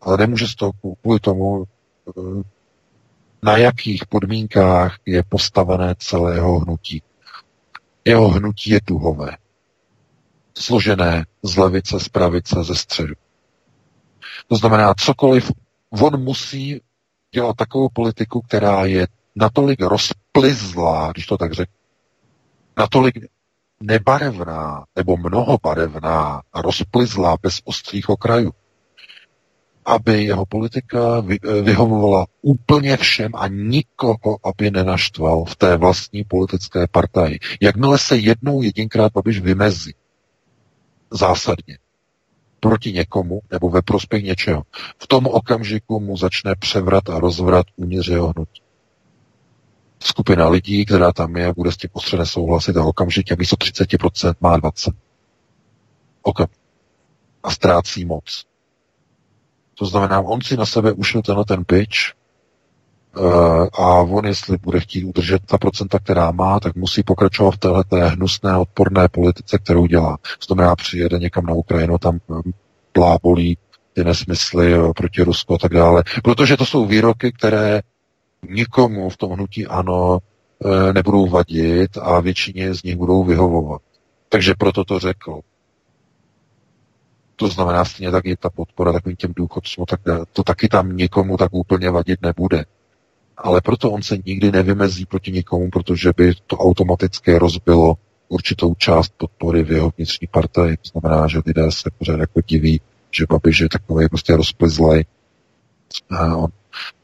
Ale 0.00 0.16
nemůže 0.16 0.48
z 0.48 0.54
toho 0.54 0.72
kvůli 1.02 1.20
tomu, 1.20 1.64
e, 1.64 2.20
na 3.42 3.56
jakých 3.56 4.06
podmínkách 4.06 4.98
je 5.06 5.22
postavené 5.22 5.94
celé 5.98 6.34
jeho 6.34 6.58
hnutí. 6.58 7.02
Jeho 8.08 8.28
hnutí 8.28 8.70
je 8.70 8.80
duhové, 8.86 9.36
složené 10.58 11.26
z 11.42 11.56
levice, 11.56 12.00
z 12.00 12.08
pravice, 12.08 12.64
ze 12.64 12.74
středu. 12.74 13.14
To 14.46 14.56
znamená, 14.56 14.94
cokoliv, 14.94 15.52
on 15.90 16.20
musí 16.20 16.80
dělat 17.34 17.56
takovou 17.56 17.88
politiku, 17.92 18.40
která 18.40 18.84
je 18.84 19.06
natolik 19.36 19.80
rozplizlá, 19.82 21.12
když 21.12 21.26
to 21.26 21.36
tak 21.36 21.52
řeknu, 21.52 21.74
natolik 22.78 23.14
nebarevná 23.80 24.84
nebo 24.96 25.16
mnohobarevná 25.16 26.42
a 26.52 26.62
rozplizlá 26.62 27.36
bez 27.42 27.60
ostrých 27.64 28.08
okrajů, 28.08 28.50
aby 29.88 30.24
jeho 30.24 30.46
politika 30.46 31.24
eh, 31.28 31.62
vyhovovala 31.62 32.26
úplně 32.42 32.96
všem 32.96 33.32
a 33.34 33.48
nikoho, 33.48 34.38
aby 34.44 34.70
nenaštval 34.70 35.44
v 35.44 35.56
té 35.56 35.76
vlastní 35.76 36.24
politické 36.24 36.86
partaji. 36.90 37.38
Jakmile 37.60 37.98
se 37.98 38.16
jednou 38.16 38.62
jedinkrát 38.62 39.12
Babiš 39.12 39.40
vymezí 39.40 39.94
zásadně 41.10 41.78
proti 42.60 42.92
někomu 42.92 43.40
nebo 43.50 43.70
ve 43.70 43.82
prospěch 43.82 44.24
něčeho, 44.24 44.62
v 44.98 45.06
tom 45.06 45.26
okamžiku 45.26 46.00
mu 46.00 46.16
začne 46.16 46.54
převrat 46.58 47.08
a 47.08 47.20
rozvrat 47.20 47.66
uvnitř 47.76 48.08
jeho 48.08 48.32
hnutí. 48.36 48.62
Skupina 50.00 50.48
lidí, 50.48 50.84
která 50.84 51.12
tam 51.12 51.36
je, 51.36 51.52
bude 51.52 51.72
s 51.72 51.76
tím 51.76 51.90
ostře 51.92 52.16
nesouhlasit 52.16 52.76
a 52.76 52.84
okamžitě 52.84 53.36
místo 53.38 53.56
30% 53.56 54.34
má 54.40 54.58
20%. 54.58 54.92
Okam. 56.22 56.46
A 57.42 57.50
ztrácí 57.50 58.04
moc. 58.04 58.47
To 59.78 59.86
znamená, 59.86 60.20
on 60.20 60.40
si 60.40 60.56
na 60.56 60.66
sebe 60.66 60.92
ušel 60.92 61.22
tenhle 61.22 61.44
ten 61.44 61.64
pitch 61.64 61.96
eh, 63.16 63.20
a 63.72 64.00
on, 64.00 64.26
jestli 64.26 64.56
bude 64.58 64.80
chtít 64.80 65.04
udržet 65.04 65.42
ta 65.46 65.58
procenta, 65.58 65.98
která 65.98 66.30
má, 66.30 66.60
tak 66.60 66.76
musí 66.76 67.02
pokračovat 67.02 67.54
v 67.54 67.58
téhle 67.58 68.08
hnusné 68.08 68.56
odporné 68.56 69.08
politice, 69.08 69.58
kterou 69.58 69.86
dělá. 69.86 70.16
To 70.16 70.54
znamená, 70.54 70.76
přijede 70.76 71.18
někam 71.18 71.46
na 71.46 71.54
Ukrajinu, 71.54 71.98
tam 71.98 72.18
eh, 72.30 72.50
plábolí 72.92 73.58
ty 73.92 74.04
nesmysly 74.04 74.74
eh, 74.74 74.92
proti 74.96 75.22
Rusku 75.22 75.54
a 75.54 75.58
tak 75.58 75.72
dále. 75.72 76.04
Protože 76.24 76.56
to 76.56 76.66
jsou 76.66 76.86
výroky, 76.86 77.32
které 77.32 77.80
nikomu 78.48 79.10
v 79.10 79.16
tom 79.16 79.32
hnutí 79.32 79.66
ano 79.66 80.18
nebudou 80.92 81.28
vadit 81.28 81.98
a 81.98 82.20
většině 82.20 82.74
z 82.74 82.82
nich 82.82 82.96
budou 82.96 83.24
vyhovovat. 83.24 83.82
Takže 84.28 84.54
proto 84.58 84.84
to 84.84 84.98
řekl. 84.98 85.40
To 87.38 87.48
znamená 87.48 87.84
stejně 87.84 88.10
tak 88.10 88.24
je 88.24 88.36
ta 88.36 88.50
podpora 88.50 88.92
takovým 88.92 89.16
těm 89.16 89.32
důchodcům, 89.36 89.84
tak 89.84 90.00
to 90.32 90.42
taky 90.42 90.68
tam 90.68 90.96
někomu 90.96 91.36
tak 91.36 91.54
úplně 91.54 91.90
vadit 91.90 92.22
nebude. 92.22 92.64
Ale 93.36 93.60
proto 93.60 93.90
on 93.90 94.02
se 94.02 94.16
nikdy 94.26 94.52
nevymezí 94.52 95.06
proti 95.06 95.32
nikomu, 95.32 95.70
protože 95.70 96.10
by 96.16 96.34
to 96.46 96.56
automaticky 96.56 97.38
rozbilo 97.38 97.94
určitou 98.28 98.74
část 98.74 99.12
podpory 99.16 99.62
v 99.62 99.70
jeho 99.70 99.92
vnitřní 99.96 100.26
partii. 100.30 100.76
To 100.76 101.00
znamená, 101.00 101.28
že 101.28 101.40
lidé 101.46 101.72
se 101.72 101.90
pořád 101.98 102.20
jako 102.20 102.40
diví, 102.46 102.80
že 103.10 103.26
Babiš 103.28 103.60
je 103.60 103.68
takový 103.68 104.08
prostě 104.08 104.36
rozplizlej. 104.36 105.04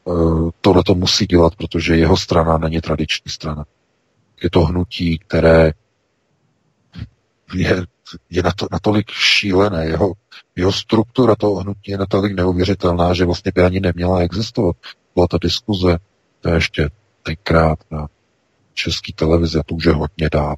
Uh, 0.03 0.49
tohle 0.61 0.83
to 0.83 0.95
musí 0.95 1.25
dělat, 1.25 1.55
protože 1.55 1.95
jeho 1.95 2.17
strana 2.17 2.57
není 2.57 2.81
tradiční 2.81 3.31
strana. 3.31 3.65
Je 4.43 4.49
to 4.49 4.65
hnutí, 4.65 5.17
které 5.17 5.71
je, 7.53 7.85
je 8.29 8.43
natolik 8.71 9.11
šílené, 9.11 9.85
jeho 9.85 10.13
jeho 10.55 10.71
struktura 10.71 11.35
toho 11.35 11.55
hnutí 11.55 11.91
je 11.91 11.97
natolik 11.97 12.35
neuvěřitelná, 12.35 13.13
že 13.13 13.25
vlastně 13.25 13.51
by 13.55 13.63
ani 13.63 13.79
neměla 13.79 14.19
existovat. 14.19 14.75
Byla 15.15 15.27
ta 15.27 15.37
diskuze, 15.41 15.97
to 16.41 16.49
je 16.49 16.55
ještě 16.55 16.89
tenkrát 17.23 17.79
na 17.91 18.07
české 18.73 19.13
televizi, 19.13 19.59
a 19.59 19.63
to 19.63 19.75
už 19.75 19.85
je 19.85 19.91
hodně 19.91 20.29
dá. 20.31 20.55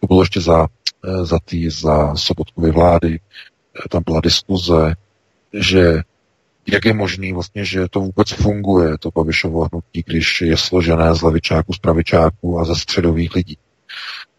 To 0.00 0.06
bylo 0.06 0.22
ještě 0.22 0.40
za, 0.40 0.66
eh, 1.04 1.24
za 1.24 1.38
tý, 1.44 1.70
za 1.70 2.14
Sobotkovy 2.14 2.70
vlády, 2.70 3.20
eh, 3.20 3.88
tam 3.88 4.02
byla 4.06 4.20
diskuze, 4.20 4.94
že 5.52 6.02
jak 6.66 6.84
je 6.84 6.92
možný 6.92 7.32
vlastně, 7.32 7.64
že 7.64 7.88
to 7.90 8.00
vůbec 8.00 8.32
funguje, 8.32 8.98
to 8.98 9.10
Babišovo 9.10 9.68
hnutí, 9.72 10.02
když 10.06 10.40
je 10.40 10.56
složené 10.56 11.14
z 11.14 11.22
levičáků, 11.22 11.72
z 11.72 11.78
pravičáků 11.78 12.60
a 12.60 12.64
ze 12.64 12.76
středových 12.76 13.34
lidí. 13.34 13.58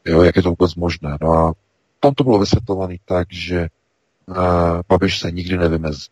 Jo, 0.05 0.21
jak 0.21 0.35
je 0.35 0.43
to 0.43 0.49
vůbec 0.49 0.75
možné? 0.75 1.17
No 1.21 1.33
a 1.33 1.53
tam 2.07 2.13
to 2.13 2.23
bylo 2.23 2.39
vysvětlované 2.39 2.95
tak, 3.05 3.27
že 3.31 3.67
uh, 4.25 4.35
Babiš 4.89 5.19
se 5.19 5.31
nikdy 5.31 5.57
nevymezí. 5.57 6.07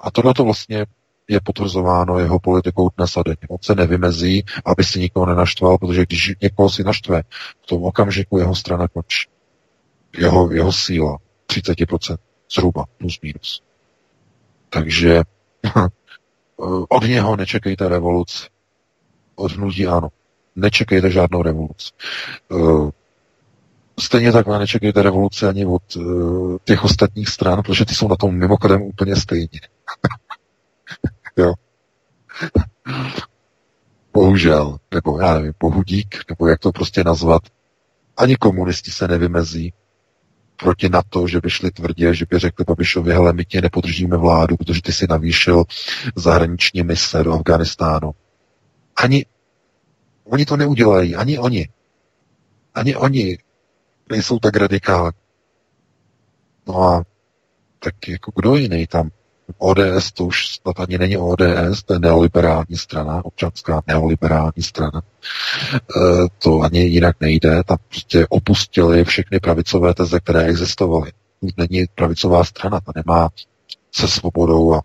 A 0.00 0.10
tohle 0.10 0.34
to 0.34 0.44
vlastně 0.44 0.86
je 1.28 1.40
potvrzováno 1.40 2.18
jeho 2.18 2.38
politikou 2.38 2.90
dnes 2.96 3.16
a 3.16 3.22
denně. 3.22 3.46
On 3.48 3.58
se 3.62 3.74
nevymezí, 3.74 4.44
aby 4.64 4.84
si 4.84 5.00
nikoho 5.00 5.26
nenaštval, 5.26 5.78
protože 5.78 6.02
když 6.02 6.32
někoho 6.42 6.70
si 6.70 6.84
naštve, 6.84 7.22
v 7.62 7.66
tom 7.66 7.84
okamžiku 7.84 8.38
jeho 8.38 8.54
strana 8.54 8.88
končí. 8.88 9.28
Jeho, 10.18 10.52
jeho 10.52 10.72
síla 10.72 11.18
30% 11.46 12.16
zhruba, 12.54 12.84
plus 12.98 13.20
minus. 13.22 13.62
Takže 14.68 15.22
od 16.88 17.02
něho 17.02 17.36
nečekejte 17.36 17.88
revoluci. 17.88 18.46
Od 19.34 19.52
hnutí 19.52 19.86
ano. 19.86 20.08
Nečekejte 20.56 21.10
žádnou 21.10 21.42
revoluci. 21.42 21.90
Stejně 24.00 24.32
tak 24.32 24.46
nečekejte 24.46 25.02
revoluci 25.02 25.46
ani 25.46 25.66
od 25.66 25.82
eh, 25.96 26.00
těch 26.64 26.84
ostatních 26.84 27.28
stran, 27.28 27.62
protože 27.62 27.84
ty 27.84 27.94
jsou 27.94 28.08
na 28.08 28.16
tom 28.16 28.34
mimochodem 28.34 28.82
úplně 28.82 29.16
stejně. 29.16 29.60
jo. 31.36 31.54
Bohužel, 34.12 34.78
nebo 34.94 35.20
já 35.20 35.34
nevím, 35.34 35.52
bohudík, 35.60 36.24
nebo 36.28 36.48
jak 36.48 36.60
to 36.60 36.72
prostě 36.72 37.04
nazvat, 37.04 37.42
ani 38.16 38.36
komunisti 38.36 38.90
se 38.90 39.08
nevymezí 39.08 39.72
proti 40.56 40.88
NATO, 40.88 41.28
že 41.28 41.40
by 41.40 41.50
šli 41.50 41.70
tvrdě, 41.70 42.14
že 42.14 42.26
by 42.30 42.38
řekli 42.38 42.64
Babišovi, 42.64 43.12
hele, 43.12 43.32
my 43.32 43.44
tě 43.44 43.60
nepodržíme 43.60 44.16
vládu, 44.16 44.56
protože 44.56 44.82
ty 44.82 44.92
si 44.92 45.06
navýšil 45.10 45.64
zahraniční 46.16 46.82
mise 46.82 47.24
do 47.24 47.32
Afganistánu. 47.32 48.10
Ani 48.96 49.26
oni 50.24 50.46
to 50.46 50.56
neudělají, 50.56 51.16
ani 51.16 51.38
oni. 51.38 51.68
Ani 52.74 52.96
oni 52.96 53.38
nejsou 54.10 54.38
tak 54.38 54.56
radikální. 54.56 55.16
No 56.66 56.82
a 56.82 57.02
tak 57.78 58.08
jako 58.08 58.32
kdo 58.36 58.56
jiný 58.56 58.86
tam 58.86 59.10
ODS 59.58 60.12
to 60.12 60.24
už 60.24 60.48
snad 60.48 60.80
ani 60.80 60.98
není 60.98 61.16
ODS, 61.16 61.82
to 61.84 61.92
je 61.92 61.98
neoliberální 61.98 62.76
strana, 62.76 63.24
občanská 63.24 63.82
neoliberální 63.86 64.62
strana. 64.62 65.02
E, 65.02 65.78
to 66.38 66.60
ani 66.60 66.80
jinak 66.80 67.16
nejde, 67.20 67.62
tam 67.66 67.78
prostě 67.88 68.26
opustili 68.28 69.04
všechny 69.04 69.40
pravicové 69.40 69.94
teze, 69.94 70.20
které 70.20 70.42
existovaly. 70.42 71.12
Už 71.40 71.52
není 71.56 71.84
pravicová 71.94 72.44
strana, 72.44 72.80
ta 72.80 72.92
nemá 72.96 73.28
se 73.92 74.08
svobodou 74.08 74.74
a 74.74 74.82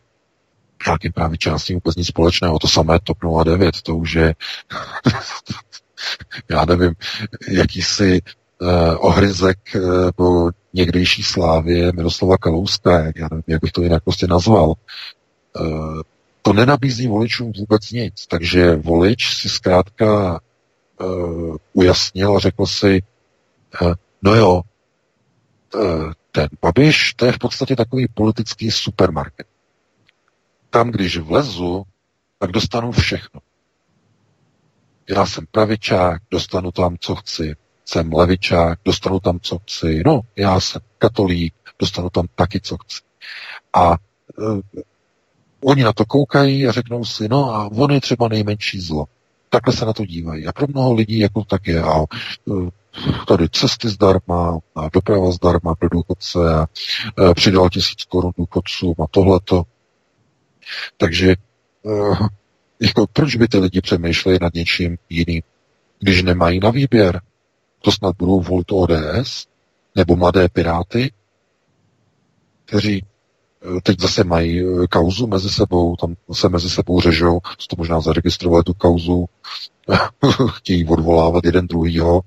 nějakým 0.88 1.12
pravičástím 1.12 1.76
vůbec 1.76 1.96
nic 1.96 2.08
společného. 2.08 2.60
To 2.60 2.68
samé 2.68 3.00
TOP 3.04 3.18
09, 3.44 3.82
to 3.82 3.96
už 3.96 4.14
je 4.14 4.36
já 6.50 6.66
nevím, 6.66 6.94
jakýsi 7.48 8.22
eh, 8.62 8.96
ohryzek 8.96 9.76
eh, 9.76 9.80
po 10.16 10.50
někdejší 10.74 11.24
slávě 11.24 11.92
Miroslava 11.92 12.38
Kalouska, 12.38 13.00
jak, 13.00 13.16
já 13.16 13.28
nevím, 13.32 13.44
jak 13.48 13.62
bych 13.62 13.72
to 13.72 13.82
jinak 13.82 14.04
prostě 14.04 14.28
nazval. 14.28 14.74
Eh, 15.60 16.04
to 16.42 16.54
nenabízí 16.54 17.08
voličům 17.08 17.52
vůbec 17.58 17.92
nic, 17.92 18.28
takže 18.28 18.76
volič 18.76 19.36
si 19.36 19.50
zkrátka 19.50 20.40
eh, 21.02 21.06
ujasnil 21.74 22.36
a 22.36 22.40
řekl 22.40 22.66
si, 22.66 23.04
eh, 23.82 23.94
no 24.22 24.36
jo, 24.36 24.62
eh, 25.76 26.14
ten 26.32 26.48
Babiš, 26.62 27.14
to 27.14 27.26
je 27.26 27.32
v 27.32 27.38
podstatě 27.38 27.76
takový 27.76 28.08
politický 28.08 28.72
supermarket. 28.72 29.48
Tam, 30.70 30.92
když 30.92 31.18
vlezu, 31.18 31.84
tak 32.40 32.52
dostanu 32.52 32.92
všechno. 32.92 33.42
Já 35.10 35.26
jsem 35.26 35.46
pravičák, 35.52 36.22
dostanu 36.32 36.72
tam, 36.72 36.98
co 37.00 37.16
chci 37.16 37.56
jsem 37.86 38.14
levičák, 38.14 38.80
dostanu 38.86 39.20
tam, 39.20 39.40
co 39.40 39.60
chci. 39.60 40.02
No, 40.06 40.22
já 40.36 40.60
jsem 40.60 40.82
katolík, 40.98 41.54
dostanu 41.80 42.10
tam 42.10 42.26
taky, 42.36 42.62
co 42.62 42.78
chci. 42.78 43.02
A 43.74 43.90
uh, 44.38 44.60
oni 45.64 45.84
na 45.84 45.94
to 45.94 46.06
koukají 46.06 46.68
a 46.68 46.72
řeknou 46.72 47.06
si, 47.06 47.28
no 47.28 47.56
a 47.56 47.70
on 47.72 47.92
je 47.92 48.02
třeba 48.02 48.28
nejmenší 48.28 48.80
zlo. 48.82 49.06
Takhle 49.50 49.74
se 49.74 49.86
na 49.86 49.94
to 49.94 50.06
dívají. 50.06 50.48
A 50.48 50.52
pro 50.52 50.68
mnoho 50.68 50.94
lidí 50.94 51.20
jako 51.20 51.44
tak 51.44 51.68
je. 51.68 51.82
A 51.82 52.06
uh, 52.46 52.70
tady 53.28 53.50
cesty 53.50 53.90
zdarma, 53.90 54.60
a 54.76 54.90
doprava 54.94 55.32
zdarma 55.32 55.76
pro 55.76 55.90
důchodce 55.90 56.40
a 56.56 56.68
uh, 57.20 57.34
přidal 57.34 57.70
tisíc 57.70 58.04
korun 58.04 58.32
důchodcům 58.38 58.96
a 59.04 59.08
tohleto. 59.12 59.64
Takže 60.98 61.36
uh, 61.82 62.28
jako 62.80 63.08
proč 63.14 63.36
by 63.36 63.48
ty 63.48 63.58
lidi 63.58 63.82
přemýšleli 63.82 64.38
nad 64.42 64.54
něčím 64.54 64.98
jiným, 65.10 65.42
když 66.00 66.24
nemají 66.24 66.60
na 66.60 66.70
výběr? 66.70 67.22
To 67.86 67.92
snad 67.92 68.16
budou 68.18 68.42
volit 68.42 68.72
ODS 68.72 69.48
nebo 69.96 70.16
mladé 70.16 70.50
piráty, 70.50 71.12
kteří 72.66 73.06
eh, 73.06 73.82
teď 73.84 74.00
zase 74.00 74.24
mají 74.24 74.62
eh, 74.62 74.88
kauzu 74.88 75.28
mezi 75.28 75.50
sebou, 75.50 75.96
tam 75.96 76.16
se 76.34 76.50
mezi 76.50 76.70
sebou 76.70 77.02
řežou, 77.02 77.40
to 77.70 77.76
možná 77.78 78.02
zaregistrovali 78.02 78.64
tu 78.64 78.74
kauzu, 78.74 79.26
chtějí 80.56 80.88
odvolávat 80.88 81.46
jeden 81.46 81.68
druhýho. 81.68 82.22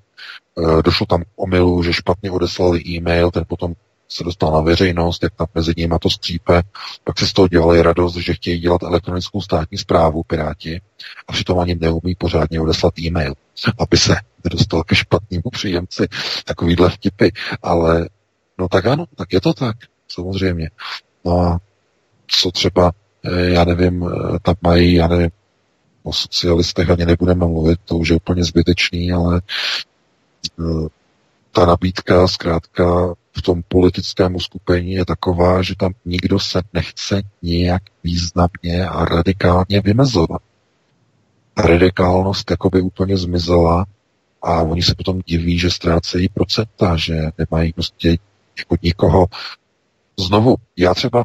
Eh, 0.58 0.82
došlo 0.82 1.06
tam 1.06 1.22
k 1.22 1.26
omylu, 1.36 1.82
že 1.82 1.92
špatně 1.92 2.30
odeslali 2.30 2.82
e-mail, 2.86 3.30
ten 3.30 3.44
potom 3.48 3.74
se 4.08 4.24
dostal 4.24 4.52
na 4.52 4.60
veřejnost, 4.60 5.22
jak 5.22 5.34
tam 5.34 5.46
mezi 5.54 5.72
nimi 5.76 5.94
to 6.00 6.10
skřípe, 6.10 6.62
pak 7.04 7.18
si 7.18 7.26
z 7.26 7.32
toho 7.32 7.48
dělali 7.48 7.82
radost, 7.82 8.16
že 8.16 8.34
chtějí 8.34 8.60
dělat 8.60 8.82
elektronickou 8.82 9.40
státní 9.40 9.78
zprávu 9.78 10.22
Piráti 10.22 10.80
a 11.28 11.32
přitom 11.32 11.58
ani 11.58 11.74
neumí 11.74 12.14
pořádně 12.14 12.60
odeslat 12.60 12.98
e-mail, 12.98 13.34
aby 13.78 13.96
se 13.96 14.16
nedostal 14.44 14.84
ke 14.84 14.94
špatnému 14.94 15.50
příjemci 15.52 16.08
takovýhle 16.44 16.90
vtipy. 16.90 17.28
Ale 17.62 18.08
no 18.58 18.68
tak 18.68 18.86
ano, 18.86 19.04
tak 19.16 19.32
je 19.32 19.40
to 19.40 19.54
tak, 19.54 19.76
samozřejmě. 20.08 20.70
No 21.24 21.40
a 21.40 21.58
co 22.26 22.50
třeba, 22.50 22.92
eh, 23.24 23.50
já 23.50 23.64
nevím, 23.64 24.04
eh, 24.04 24.38
tam 24.42 24.54
mají, 24.62 24.94
já 24.94 25.08
nevím, 25.08 25.30
o 26.02 26.12
socialistech 26.12 26.90
ani 26.90 27.06
nebudeme 27.06 27.46
mluvit, 27.46 27.80
to 27.84 27.96
už 27.96 28.08
je 28.08 28.16
úplně 28.16 28.44
zbytečný, 28.44 29.12
ale 29.12 29.42
eh, 30.60 30.88
ta 31.58 31.66
nabídka 31.66 32.28
zkrátka 32.28 33.14
v 33.36 33.42
tom 33.42 33.62
politickém 33.68 34.34
uskupení 34.34 34.92
je 34.92 35.04
taková, 35.04 35.62
že 35.62 35.74
tam 35.76 35.92
nikdo 36.04 36.38
se 36.38 36.62
nechce 36.72 37.22
nějak 37.42 37.82
významně 38.04 38.88
a 38.88 39.04
radikálně 39.04 39.80
vymezovat. 39.84 40.42
Ta 41.54 41.62
radikálnost 41.62 42.50
jakoby 42.50 42.80
úplně 42.80 43.16
zmizela 43.16 43.86
a 44.42 44.62
oni 44.62 44.82
se 44.82 44.94
potom 44.94 45.20
diví, 45.26 45.58
že 45.58 45.70
ztrácejí 45.70 46.28
procenta, 46.28 46.96
že 46.96 47.30
nemají 47.38 47.72
prostě 47.72 48.08
jako 48.58 48.76
nikoho. 48.82 49.26
Znovu, 50.18 50.56
já 50.76 50.94
třeba 50.94 51.24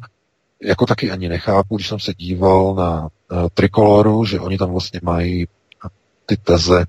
jako 0.63 0.85
taky 0.85 1.11
ani 1.11 1.29
nechápu, 1.29 1.75
když 1.75 1.87
jsem 1.87 1.99
se 1.99 2.13
díval 2.13 2.75
na 2.75 3.01
uh, 3.01 3.09
Trikoloru, 3.53 4.25
že 4.25 4.39
oni 4.39 4.57
tam 4.57 4.71
vlastně 4.71 4.99
mají 5.03 5.47
ty 6.25 6.37
teze, 6.37 6.85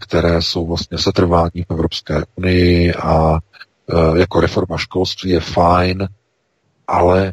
které 0.00 0.42
jsou 0.42 0.66
vlastně 0.66 0.98
setrvání 0.98 1.62
v 1.68 1.70
Evropské 1.70 2.22
unii 2.34 2.94
a 2.94 3.32
uh, 3.32 4.16
jako 4.18 4.40
reforma 4.40 4.78
školství 4.78 5.30
je 5.30 5.40
fajn, 5.40 6.08
ale 6.86 7.32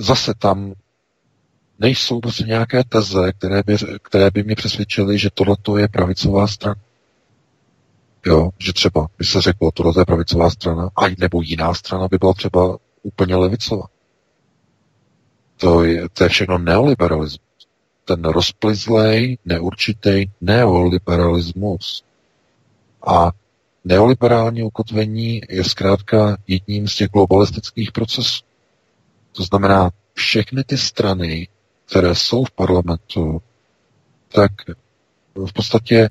zase 0.00 0.34
tam 0.38 0.74
nejsou 1.78 2.20
prostě 2.20 2.44
nějaké 2.44 2.84
teze, 2.84 3.32
které 3.32 3.62
by, 3.66 3.76
které 4.02 4.30
by 4.30 4.42
mě 4.42 4.54
přesvědčily, 4.54 5.18
že 5.18 5.30
tohle 5.34 5.56
je 5.78 5.88
pravicová 5.88 6.46
strana. 6.46 6.80
Jo, 8.26 8.50
že 8.58 8.72
třeba 8.72 9.06
by 9.18 9.24
se 9.24 9.40
řeklo, 9.40 9.70
tohle 9.70 9.92
je 9.98 10.04
pravicová 10.04 10.50
strana, 10.50 10.90
a 10.96 11.02
nebo 11.18 11.42
jiná 11.42 11.74
strana 11.74 12.08
by 12.08 12.18
byla 12.18 12.34
třeba 12.34 12.78
úplně 13.02 13.36
levicová. 13.36 13.86
To 15.56 15.84
je, 15.84 16.08
to 16.08 16.24
je 16.24 16.28
všechno 16.28 16.58
neoliberalismus. 16.58 17.47
Ten 18.08 18.24
rozplizlej, 18.24 19.38
neurčitý 19.44 20.30
neoliberalismus. 20.40 22.04
A 23.06 23.32
neoliberální 23.84 24.62
ukotvení 24.62 25.40
je 25.48 25.64
zkrátka 25.64 26.36
jedním 26.46 26.88
z 26.88 26.96
těch 26.96 27.08
globalistických 27.08 27.92
procesů. 27.92 28.44
To 29.32 29.42
znamená, 29.42 29.90
všechny 30.14 30.64
ty 30.64 30.78
strany 30.78 31.48
které 31.88 32.14
jsou 32.14 32.44
v 32.44 32.50
parlamentu, 32.50 33.42
tak 34.28 34.52
v 35.34 35.52
podstatě 35.52 36.10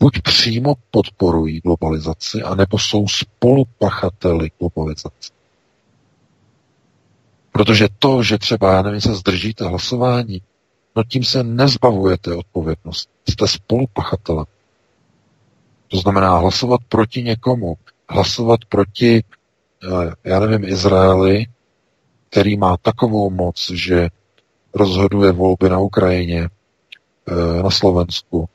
buď 0.00 0.22
přímo 0.22 0.74
podporují 0.90 1.60
globalizaci, 1.60 2.42
anebo 2.42 2.78
jsou 2.78 3.08
spolupachateli 3.08 4.50
globalizace. 4.58 5.32
Protože 7.52 7.88
to, 7.98 8.22
že 8.22 8.38
třeba, 8.38 8.72
já 8.72 8.82
nevím, 8.82 9.00
se 9.00 9.14
zdržíte 9.14 9.68
hlasování, 9.68 10.42
no 10.96 11.04
tím 11.04 11.24
se 11.24 11.42
nezbavujete 11.42 12.36
odpovědnost. 12.36 13.08
Jste 13.28 13.48
spolupachatelem. 13.48 14.44
To 15.88 15.96
znamená 15.96 16.38
hlasovat 16.38 16.80
proti 16.88 17.22
někomu, 17.22 17.74
hlasovat 18.08 18.60
proti, 18.68 19.24
eh, 19.84 20.12
já 20.24 20.40
nevím, 20.40 20.64
Izraeli, 20.64 21.46
který 22.30 22.56
má 22.56 22.76
takovou 22.76 23.30
moc, 23.30 23.70
že 23.74 24.08
rozhoduje 24.74 25.32
volby 25.32 25.68
na 25.68 25.78
Ukrajině, 25.78 26.48
na 27.62 27.70
Slovensku, 27.70 28.48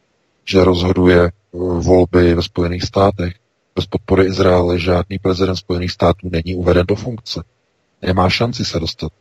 že 0.46 0.64
rozhoduje 0.64 1.32
volby 1.80 2.34
ve 2.34 2.44
Spojených 2.44 2.84
státech. 2.84 3.34
Bez 3.76 3.86
podpory 3.86 4.26
Izraele 4.26 4.80
žádný 4.80 5.20
prezident 5.20 5.56
Spojených 5.56 5.92
států 5.92 6.30
není 6.32 6.56
uveden 6.56 6.86
do 6.88 6.96
funkce. 6.96 7.44
Nemá 8.02 8.30
šanci 8.30 8.66
se 8.66 8.80
dostat 8.80 9.12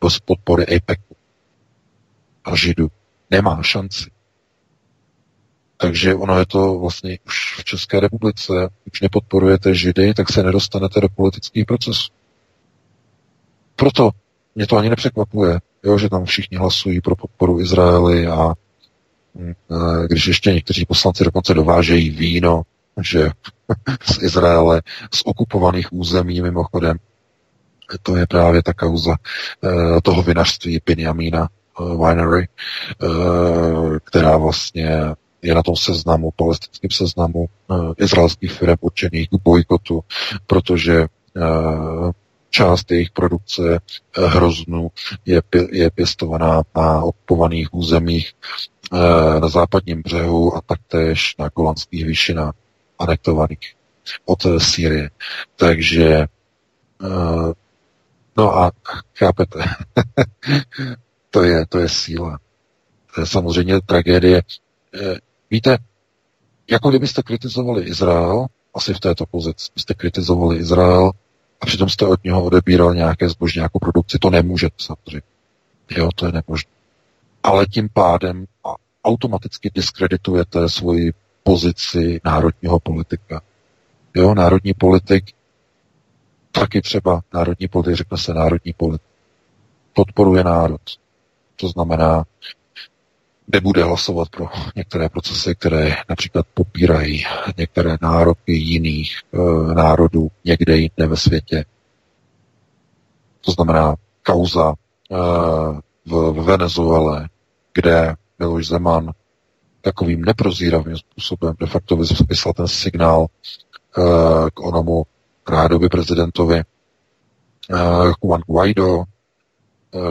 bez 0.00 0.18
podpory 0.20 0.76
APECu 0.76 1.15
a 2.46 2.56
Židu. 2.56 2.88
Nemá 3.30 3.62
šanci. 3.62 4.10
Takže 5.76 6.14
ono 6.14 6.38
je 6.38 6.46
to 6.46 6.78
vlastně 6.78 7.18
už 7.26 7.56
v 7.58 7.64
České 7.64 8.00
republice, 8.00 8.52
už 8.92 9.00
nepodporujete 9.00 9.74
Židy, 9.74 10.14
tak 10.14 10.32
se 10.32 10.42
nedostanete 10.42 11.00
do 11.00 11.08
politických 11.08 11.64
procesů. 11.64 12.12
Proto 13.76 14.10
mě 14.54 14.66
to 14.66 14.76
ani 14.76 14.90
nepřekvapuje, 14.90 15.60
jo, 15.84 15.98
že 15.98 16.08
tam 16.08 16.24
všichni 16.24 16.56
hlasují 16.56 17.00
pro 17.00 17.16
podporu 17.16 17.60
Izraeli 17.60 18.26
a 18.26 18.54
mm, 19.34 19.54
když 20.06 20.26
ještě 20.26 20.52
někteří 20.52 20.84
poslanci 20.84 21.24
dokonce 21.24 21.54
dovážejí 21.54 22.10
víno, 22.10 22.62
že 23.02 23.30
z 24.04 24.22
Izraele, 24.22 24.82
z 25.14 25.22
okupovaných 25.24 25.92
území 25.92 26.40
mimochodem, 26.40 26.96
to 28.02 28.16
je 28.16 28.26
právě 28.26 28.62
ta 28.62 28.72
kauza 28.72 29.10
uh, 29.10 30.00
toho 30.02 30.22
vinařství 30.22 30.80
Benjamína 30.86 31.40
uh, 31.40 31.46
Winery, 31.80 32.48
uh, 33.02 33.98
která 34.04 34.36
vlastně 34.36 34.90
je 35.42 35.54
na 35.54 35.62
tom 35.62 35.76
seznamu, 35.76 36.30
palestinském 36.36 36.90
seznamu 36.90 37.46
uh, 37.68 37.92
izraelských 37.98 38.52
firm 38.52 38.76
určených 38.80 39.28
k 39.28 39.42
bojkotu, 39.44 40.00
protože 40.46 41.06
část 42.50 42.90
jejich 42.90 43.10
produkce 43.10 43.78
hroznu 44.16 44.88
je, 45.26 45.42
je 45.72 45.90
pěstovaná 45.90 46.62
na 46.76 47.02
okupovaných 47.02 47.74
územích 47.74 48.32
na 49.40 49.48
západním 49.48 50.02
břehu 50.02 50.56
a 50.56 50.60
taktéž 50.66 51.34
na 51.38 51.48
Golanských 51.48 52.06
výšinách 52.06 52.54
anektovaných 52.98 53.74
od 54.24 54.46
Sýrie. 54.58 55.10
Takže 55.56 56.26
No 58.36 58.58
a 58.58 58.72
chápete, 59.18 59.58
to, 61.30 61.42
je, 61.42 61.66
to 61.66 61.78
je 61.78 61.88
síla. 61.88 62.38
To 63.14 63.20
je 63.20 63.26
samozřejmě 63.26 63.80
tragédie. 63.80 64.42
Eh, 64.94 65.16
víte, 65.50 65.78
jako 66.70 66.90
kdybyste 66.90 67.22
kritizovali 67.22 67.82
Izrael, 67.82 68.46
asi 68.74 68.94
v 68.94 69.00
této 69.00 69.26
pozici 69.26 69.70
byste 69.74 69.94
kritizovali 69.94 70.56
Izrael 70.56 71.10
a 71.60 71.66
přitom 71.66 71.88
jste 71.88 72.06
od 72.06 72.24
něho 72.24 72.44
odebíral 72.44 72.94
nějaké 72.94 73.28
zboží, 73.28 73.58
nějakou 73.58 73.78
produkci, 73.78 74.18
to 74.18 74.30
nemůžete 74.30 74.76
samozřejmě. 74.78 75.22
Jo, 75.90 76.08
to 76.14 76.26
je 76.26 76.32
nemožné. 76.32 76.70
Ale 77.42 77.66
tím 77.66 77.88
pádem 77.92 78.46
automaticky 79.04 79.70
diskreditujete 79.74 80.68
svoji 80.68 81.12
pozici 81.42 82.20
národního 82.24 82.80
politika. 82.80 83.42
Jo, 84.14 84.34
národní 84.34 84.74
politik 84.74 85.24
taky 86.52 86.82
třeba 86.82 87.20
národní 87.34 87.68
politik, 87.68 87.96
řekne 87.96 88.18
se 88.18 88.34
národní 88.34 88.72
politik. 88.72 89.08
Podporuje 89.92 90.44
národ. 90.44 90.80
To 91.56 91.68
znamená, 91.68 92.24
nebude 93.52 93.84
hlasovat 93.84 94.28
pro 94.28 94.46
některé 94.76 95.08
procesy, 95.08 95.54
které 95.54 95.96
například 96.08 96.46
popírají 96.54 97.24
některé 97.56 97.96
nároky 98.02 98.52
jiných 98.52 99.18
e, 99.32 99.74
národů 99.74 100.28
někde 100.44 100.76
jinde 100.76 101.06
ve 101.06 101.16
světě. 101.16 101.64
To 103.40 103.52
znamená 103.52 103.94
kauza 104.22 104.72
e, 104.72 104.74
v, 106.06 106.32
v 106.32 106.44
Venezuele, 106.44 107.28
kde 107.74 108.14
Miloš 108.38 108.66
Zeman 108.66 109.10
takovým 109.80 110.24
neprozíravým 110.24 110.96
způsobem 110.96 111.54
de 111.60 111.66
facto 111.66 111.96
vyslal 112.28 112.52
ten 112.56 112.68
signál 112.68 113.26
e, 113.26 113.30
k 114.50 114.60
onomu 114.60 115.06
rádoby 115.48 115.88
prezidentovi 115.88 116.62
uh, 117.70 118.12
Juan 118.20 118.40
Guaido, 118.46 119.04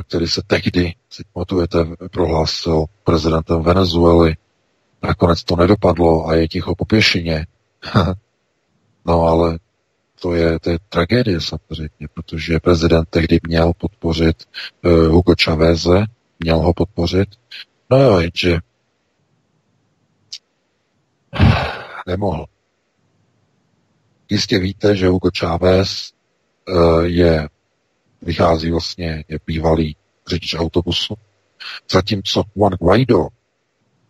který 0.07 0.27
se 0.27 0.41
tehdy, 0.47 0.93
si 1.09 1.23
pamatujete, 1.33 1.85
prohlásil 2.11 2.85
prezidentem 3.03 3.63
Venezuely. 3.63 4.35
Nakonec 5.03 5.43
to 5.43 5.55
nedopadlo 5.55 6.27
a 6.27 6.35
je 6.35 6.47
ticho 6.47 6.75
po 6.75 6.85
pěšině. 6.85 7.45
no 9.05 9.21
ale 9.21 9.59
to 10.21 10.33
je, 10.33 10.59
to 10.59 10.69
je 10.69 10.77
tragédie 10.89 11.41
samozřejmě, 11.41 12.07
protože 12.13 12.59
prezident 12.59 13.09
tehdy 13.09 13.39
měl 13.47 13.73
podpořit 13.77 14.43
uh, 14.85 14.91
Hugo 14.91 15.33
Chaveze, 15.43 16.05
měl 16.39 16.57
ho 16.57 16.73
podpořit, 16.73 17.29
no 17.89 18.01
jo, 18.01 18.19
jenže 18.19 18.59
nemohl. 22.07 22.45
Jistě 24.29 24.59
víte, 24.59 24.95
že 24.95 25.07
Hugo 25.07 25.29
Chávez 25.39 26.11
eh, 26.69 26.73
je, 27.01 27.49
vychází 28.25 28.71
vlastně, 28.71 29.23
je 29.27 29.39
bývalý 29.47 29.95
řidič 30.27 30.55
autobusu, 30.55 31.15
zatímco 31.91 32.43
Juan 32.55 32.73
Guaido, 32.73 33.27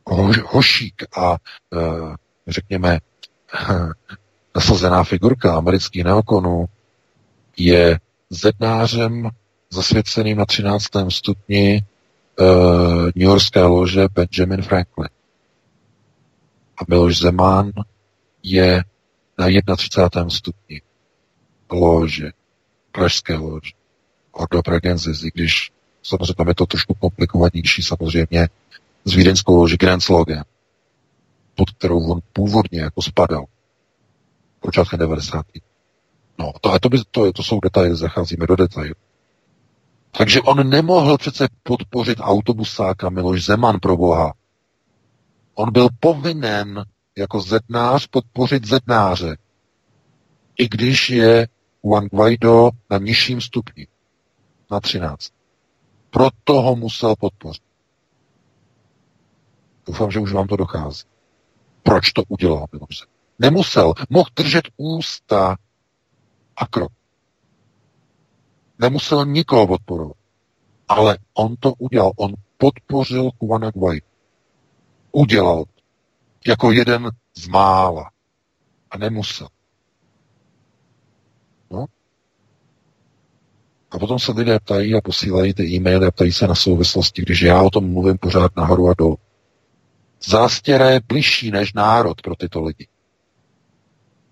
ho, 0.07 0.31
hošík 0.45 1.03
a 1.17 1.37
eh, 1.73 1.79
řekněme 2.47 2.99
nasazená 4.55 5.03
figurka 5.03 5.57
amerických 5.57 6.03
neokonů 6.03 6.65
je 7.57 7.99
zednářem 8.29 9.29
zasvěceným 9.69 10.37
na 10.37 10.45
13. 10.45 10.85
stupni 11.09 11.81
uh, 12.39 12.45
New 13.05 13.27
Yorkské 13.27 13.61
lože 13.61 14.07
Benjamin 14.13 14.61
Franklin. 14.61 15.09
A 16.77 16.81
Miloš 16.89 17.17
Zeman 17.17 17.71
je 18.43 18.83
na 19.37 19.75
31. 19.75 20.29
stupni 20.29 20.81
lože, 21.71 22.31
pražské 22.91 23.35
lože, 23.35 23.71
Ordo 24.35 24.61
Pragensis, 24.61 25.23
i 25.23 25.31
když 25.33 25.71
samozřejmě 26.03 26.33
tam 26.33 26.47
je 26.47 26.55
to 26.55 26.65
trošku 26.65 26.93
komplikovanější 26.93 27.81
samozřejmě 27.83 28.49
s 29.05 29.13
vídeňskou 29.13 29.55
loži 29.55 29.77
Grenzlogen, 29.77 30.43
pod 31.55 31.69
kterou 31.69 32.11
on 32.11 32.19
původně 32.33 32.81
jako 32.81 33.01
spadal 33.01 33.45
počátkem 34.65 34.99
90. 34.99 35.45
No, 36.39 36.53
to, 36.61 36.73
a 36.73 36.79
to, 36.79 36.89
by, 36.89 36.97
to, 37.11 37.33
to 37.33 37.43
jsou 37.43 37.59
detaily, 37.59 37.95
zacházíme 37.95 38.47
do 38.47 38.55
detailů. 38.55 38.93
Takže 40.17 40.41
on 40.41 40.69
nemohl 40.69 41.17
přece 41.17 41.47
podpořit 41.63 42.17
autobusáka 42.21 43.09
Miloš 43.09 43.45
Zeman 43.45 43.79
pro 43.79 43.97
Boha. 43.97 44.33
On 45.55 45.71
byl 45.71 45.87
povinen 45.99 46.85
jako 47.17 47.41
zednář 47.41 48.07
podpořit 48.07 48.67
zednáře. 48.67 49.37
I 50.57 50.67
když 50.67 51.09
je 51.09 51.47
Juan 51.83 52.05
Guaido 52.05 52.69
na 52.89 52.97
nižším 52.97 53.41
stupni, 53.41 53.87
na 54.71 54.79
13. 54.79 55.33
Proto 56.09 56.61
ho 56.61 56.75
musel 56.75 57.15
podpořit. 57.19 57.63
Doufám, 59.87 60.11
že 60.11 60.19
už 60.19 60.33
vám 60.33 60.47
to 60.47 60.55
dochází. 60.55 61.03
Proč 61.83 62.11
to 62.11 62.23
udělal 62.27 62.65
Miloš 62.71 63.03
Nemusel. 63.39 63.93
Mohl 64.09 64.29
držet 64.35 64.63
ústa 64.77 65.57
a 66.55 66.67
krok. 66.67 66.91
Nemusel 68.79 69.25
nikoho 69.25 69.67
podporovat. 69.67 70.17
Ale 70.87 71.17
on 71.33 71.55
to 71.59 71.73
udělal. 71.73 72.11
On 72.15 72.33
podpořil 72.57 73.29
Juana 73.41 73.71
Guaido. 73.71 74.05
Udělal 75.11 75.63
jako 76.47 76.71
jeden 76.71 77.09
z 77.35 77.47
mála. 77.47 78.11
A 78.91 78.97
nemusel. 78.97 79.47
No. 81.71 81.85
A 83.91 83.99
potom 83.99 84.19
se 84.19 84.31
lidé 84.31 84.59
ptají 84.59 84.95
a 84.95 85.01
posílají 85.01 85.53
ty 85.53 85.63
e-maily 85.63 86.07
a 86.07 86.11
ptají 86.11 86.31
se 86.31 86.47
na 86.47 86.55
souvislosti, 86.55 87.21
když 87.21 87.41
já 87.41 87.61
o 87.61 87.69
tom 87.69 87.93
mluvím 87.93 88.17
pořád 88.17 88.55
nahoru 88.57 88.89
a 88.89 88.93
dolů. 88.97 89.17
Zástěra 90.23 90.89
je 90.89 91.01
bližší 91.07 91.51
než 91.51 91.73
národ 91.73 92.21
pro 92.21 92.35
tyto 92.35 92.61
lidi, 92.61 92.87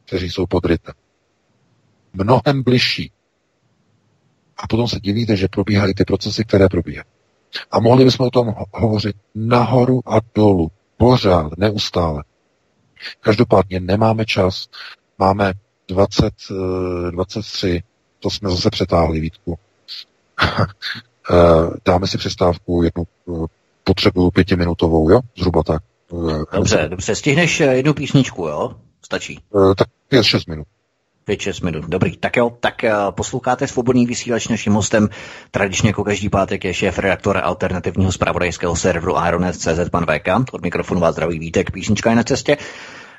kteří 0.05 0.29
jsou 0.29 0.45
pod 0.45 0.65
rytem. 0.65 0.93
Mnohem 2.13 2.63
bližší. 2.63 3.11
A 4.57 4.67
potom 4.67 4.87
se 4.87 4.99
divíte, 4.99 5.35
že 5.35 5.47
probíhají 5.47 5.93
ty 5.93 6.05
procesy, 6.05 6.43
které 6.43 6.69
probíhají. 6.69 7.05
A 7.71 7.79
mohli 7.79 8.05
bychom 8.05 8.27
o 8.27 8.31
tom 8.31 8.55
hovořit 8.73 9.15
nahoru 9.35 10.01
a 10.05 10.19
dolů, 10.35 10.71
Pořád, 10.97 11.57
neustále. 11.57 12.23
Každopádně 13.19 13.79
nemáme 13.79 14.25
čas, 14.25 14.67
máme 15.19 15.53
20, 15.87 16.33
23, 17.11 17.67
eh, 17.77 17.92
to 18.23 18.29
jsme 18.29 18.49
zase 18.49 18.69
přetáhli, 18.69 19.19
Vítku. 19.19 19.57
Eh, 21.31 21.69
dáme 21.85 22.07
si 22.07 22.17
přestávku, 22.17 22.83
jednu 22.83 23.03
eh, 23.03 23.47
potřebu 23.83 24.31
pětiminutovou, 24.31 25.09
jo? 25.09 25.19
Zhruba 25.37 25.63
tak. 25.63 25.81
Dobře, 26.53 26.87
dobře, 26.89 27.15
stihneš 27.15 27.59
jednu 27.59 27.93
písničku, 27.93 28.47
jo? 28.47 28.75
Stačí. 29.05 29.39
Tak 29.77 29.87
je 30.11 30.23
6 30.23 30.47
minut. 30.47 30.67
5 31.25 31.41
6 31.41 31.61
minut. 31.61 31.85
Dobrý, 31.87 32.17
tak 32.17 32.37
jo, 32.37 32.57
tak 32.59 32.85
posloucháte 33.11 33.67
svobodný 33.67 34.05
vysílač 34.05 34.47
naším 34.47 34.73
hostem. 34.73 35.09
Tradičně 35.51 35.89
jako 35.89 36.03
každý 36.03 36.29
pátek 36.29 36.63
je 36.63 36.73
šéf 36.73 36.99
redaktor 36.99 37.41
alternativního 37.43 38.11
zpravodajského 38.11 38.75
serveru 38.75 39.15
Ironet.cz 39.27 39.89
pan 39.91 40.05
VK. 40.05 40.53
Od 40.53 40.61
mikrofonu 40.61 41.01
vás 41.01 41.15
zdraví 41.15 41.39
Vítek, 41.39 41.71
písnička 41.71 42.09
je 42.09 42.15
na 42.15 42.23
cestě. 42.23 42.57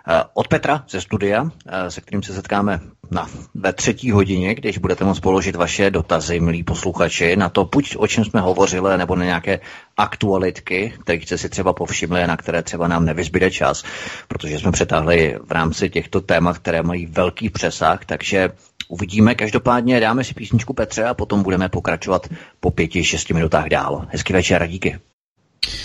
Eh, 0.09 0.25
od 0.35 0.49
Petra 0.49 0.85
ze 0.89 1.01
studia, 1.01 1.51
eh, 1.67 1.91
se 1.91 2.01
kterým 2.01 2.23
se 2.23 2.35
setkáme 2.35 2.81
na, 3.11 3.29
ve 3.55 3.73
třetí 3.73 4.11
hodině, 4.11 4.55
když 4.55 4.79
budete 4.79 5.05
moct 5.05 5.21
položit 5.21 5.57
vaše 5.57 5.91
dotazy, 5.91 6.41
milí 6.41 6.63
posluchači, 6.63 7.37
na 7.37 7.49
to, 7.49 7.65
buď 7.65 7.97
o 7.99 8.07
čem 8.07 8.25
jsme 8.25 8.41
hovořili, 8.41 8.99
nebo 8.99 9.17
na 9.17 9.25
nějaké 9.25 9.61
aktualitky, 9.97 10.93
které 11.03 11.21
jste 11.23 11.39
si 11.39 11.49
třeba 11.49 11.73
povšimli 11.73 12.25
na 12.27 12.37
které 12.37 12.63
třeba 12.63 12.89
nám 12.89 13.05
nevyzbyde 13.05 13.51
čas, 13.51 13.85
protože 14.29 14.59
jsme 14.59 14.73
přetáhli 14.73 15.37
v 15.45 15.53
rámci 15.53 15.91
těchto 15.91 16.21
témat, 16.21 16.59
které 16.59 16.83
mají 16.83 17.07
velký 17.07 17.51
přesah, 17.51 18.05
takže 18.05 18.51
Uvidíme, 18.89 19.35
každopádně 19.35 20.01
dáme 20.01 20.25
si 20.25 20.35
písničku 20.35 20.73
Petře 20.73 21.05
a 21.05 21.15
potom 21.15 21.43
budeme 21.43 21.69
pokračovat 21.69 22.29
po 22.61 22.71
pěti, 22.71 23.05
šesti 23.05 23.35
minutách 23.35 23.69
dál. 23.69 24.07
Hezký 24.09 24.33
večer 24.33 24.63
a 24.63 24.67
díky. 24.67 24.99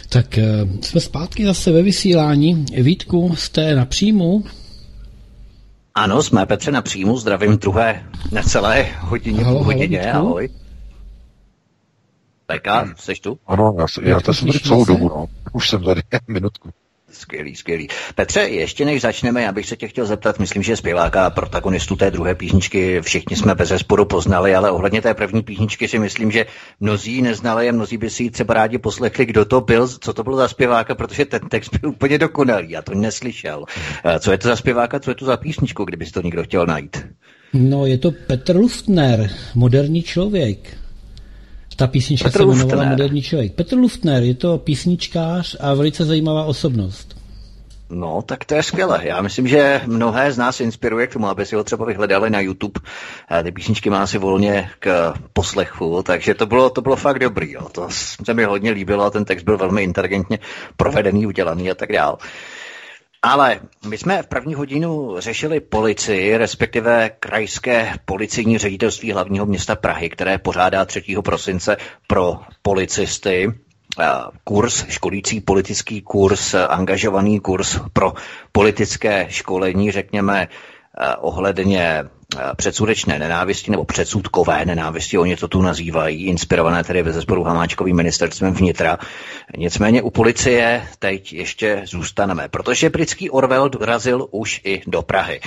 Tak 0.10 0.38
eh, 0.38 0.68
jsme 0.82 1.02
zpátky 1.02 1.46
zase 1.46 1.72
ve 1.72 1.82
vysílání. 1.84 2.66
Vítku, 2.74 3.36
jste 3.36 3.76
na 3.76 3.86
příjmu? 3.86 4.44
Ano, 6.00 6.24
jsme 6.24 6.46
Petře 6.46 6.72
na 6.72 6.82
příjmu, 6.82 7.18
zdravím 7.18 7.58
druhé 7.58 8.04
necelé 8.32 8.84
hodině, 9.00 9.44
halo, 9.44 9.64
hodině, 9.64 10.02
halo, 10.02 10.28
ahoj. 10.28 10.50
Peka, 12.46 12.94
jsi 12.96 13.14
tu? 13.14 13.40
Ano, 13.48 13.76
já, 13.80 13.86
já 14.10 14.20
to 14.20 14.34
jsem 14.34 14.48
tady 14.48 14.60
celou 14.60 14.86
dobu, 14.86 15.10
no. 15.10 15.26
Už 15.54 15.70
jsem 15.70 15.84
tady 15.84 16.02
minutku. 16.28 16.70
Skvělý, 17.12 17.56
skvělý. 17.56 17.88
Petře, 18.16 18.40
ještě 18.40 18.86
než 18.86 19.02
začneme, 19.02 19.42
já 19.42 19.52
bych 19.52 19.66
se 19.66 19.76
tě 19.76 19.88
chtěl 19.88 20.06
zeptat, 20.06 20.40
myslím, 20.40 20.64
že 20.64 20.76
zpěváka 20.76 21.26
a 21.26 21.30
protagonistu 21.30 21.96
té 21.96 22.12
druhé 22.12 22.36
písničky 22.36 23.02
všichni 23.02 23.36
jsme 23.36 23.56
bez 23.56 23.70
zesporu 23.70 24.06
poznali, 24.06 24.56
ale 24.56 24.72
ohledně 24.72 25.02
té 25.02 25.14
první 25.14 25.44
písničky 25.44 25.88
si 25.88 26.00
myslím, 26.00 26.32
že 26.32 26.46
mnozí 26.80 27.22
neznali 27.22 27.70
a 27.70 27.72
mnozí 27.72 27.98
by 27.98 28.10
si 28.10 28.24
ji 28.24 28.32
třeba 28.32 28.54
rádi 28.54 28.78
poslechli, 28.78 29.26
kdo 29.26 29.46
to 29.46 29.62
byl, 29.62 29.88
co 29.88 30.14
to 30.14 30.24
bylo 30.24 30.38
za 30.38 30.48
zpěváka, 30.48 30.96
protože 30.96 31.26
ten 31.26 31.50
text 31.50 31.78
byl 31.82 31.90
úplně 31.90 32.18
dokonalý, 32.18 32.72
já 32.72 32.82
to 32.82 32.96
neslyšel. 32.96 33.66
Eh, 34.06 34.20
co 34.20 34.32
je 34.32 34.38
to 34.38 34.48
za 34.48 34.56
zpěváka, 34.56 35.00
co 35.00 35.12
je 35.12 35.16
to 35.16 35.26
za 35.26 35.38
písničku, 35.38 35.86
kdyby 35.86 36.06
si 36.06 36.12
to 36.12 36.22
někdo 36.22 36.44
chtěl 36.44 36.66
najít? 36.66 37.06
No, 37.54 37.86
je 37.86 37.98
to 37.98 38.12
Petr 38.28 38.56
Luftner, 38.56 39.30
moderní 39.56 40.04
člověk. 40.04 40.78
Ta 41.80 41.88
písnička 41.88 42.30
Petr 42.30 42.38
se 42.38 42.44
jmenovala 42.44 42.64
Luftner. 42.64 42.90
Moderní 42.90 43.22
člověk. 43.22 43.54
Petr 43.54 43.78
Luftner 43.78 44.24
je 44.24 44.34
to 44.34 44.58
písničkář 44.58 45.56
a 45.60 45.74
velice 45.74 46.06
zajímavá 46.06 46.44
osobnost. 46.44 47.16
No, 47.90 48.22
tak 48.22 48.46
to 48.46 48.56
je 48.56 48.64
skvělé. 48.64 49.00
Já 49.04 49.22
myslím, 49.22 49.48
že 49.48 49.82
mnohé 49.86 50.32
z 50.32 50.38
nás 50.38 50.60
inspiruje 50.60 51.08
k 51.08 51.14
tomu, 51.14 51.28
aby 51.28 51.46
si 51.46 51.56
ho 51.56 51.64
třeba 51.64 51.86
vyhledali 51.86 52.30
na 52.30 52.40
YouTube. 52.40 52.80
Ty 53.44 53.52
písničky 53.52 53.90
má 53.90 54.04
asi 54.04 54.18
volně 54.18 54.70
k 54.80 55.14
poslechu, 55.34 56.04
takže 56.04 56.34
to 56.34 56.46
bylo, 56.46 56.70
to 56.70 56.82
bylo 56.82 56.96
fakt 56.96 57.20
dobrý. 57.20 57.52
Jo. 57.52 57.68
To 57.72 57.88
se 58.26 58.34
mi 58.34 58.44
hodně 58.44 58.72
líbilo 58.72 59.04
a 59.04 59.10
ten 59.10 59.26
text 59.26 59.44
byl 59.44 59.58
velmi 59.58 59.84
inteligentně 59.84 60.40
provedený, 60.78 61.26
udělaný 61.26 61.72
a 61.72 61.76
tak 61.76 61.92
dále. 61.92 62.18
Ale 63.22 63.60
my 63.88 63.98
jsme 63.98 64.24
v 64.24 64.28
první 64.28 64.54
hodinu 64.54 65.16
řešili 65.20 65.60
policii, 65.60 66.38
respektive 66.38 67.10
krajské 67.20 67.94
policijní 68.06 68.58
ředitelství 68.58 69.12
hlavního 69.12 69.46
města 69.46 69.76
Prahy, 69.76 70.10
které 70.10 70.38
pořádá 70.38 70.86
3. 70.86 71.04
prosince 71.24 71.78
pro 72.08 72.40
policisty 72.62 73.52
kurz, 74.44 74.86
školící 74.90 75.42
politický 75.42 76.02
kurz, 76.02 76.54
angažovaný 76.54 77.40
kurz 77.40 77.80
pro 77.94 78.14
politické 78.52 79.26
školení, 79.30 79.92
řekněme, 79.92 80.48
ohledně 81.20 82.04
předsudečné 82.56 83.20
nenávisti 83.20 83.72
nebo 83.72 83.86
předsudkové 83.86 84.66
nenávisti, 84.66 85.18
oni 85.18 85.36
to 85.36 85.48
tu 85.48 85.62
nazývají, 85.62 86.26
inspirované 86.26 86.84
tedy 86.84 87.04
ve 87.04 87.14
zesporu 87.14 87.44
Hamáčkovým 87.44 87.96
ministerstvem 87.96 88.54
vnitra. 88.54 88.98
Nicméně 89.58 90.02
u 90.02 90.10
policie 90.10 90.88
teď 91.00 91.34
ještě 91.34 91.82
zůstaneme, 91.86 92.48
protože 92.50 92.90
britský 92.90 93.30
Orwell 93.30 93.70
dorazil 93.70 94.28
už 94.32 94.62
i 94.64 94.82
do 94.88 95.02
Prahy. 95.02 95.42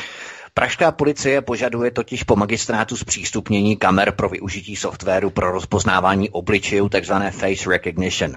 Pražská 0.55 0.93
policie 0.93 1.43
požaduje 1.43 1.91
totiž 1.91 2.23
po 2.23 2.37
magistrátu 2.37 2.97
zpřístupnění 2.97 3.77
kamer 3.77 4.13
pro 4.13 4.29
využití 4.29 4.77
softwaru 4.77 5.31
pro 5.31 5.51
rozpoznávání 5.51 6.31
obličejů, 6.31 6.89
takzvané 6.89 7.31
face 7.31 7.71
recognition. 7.71 8.37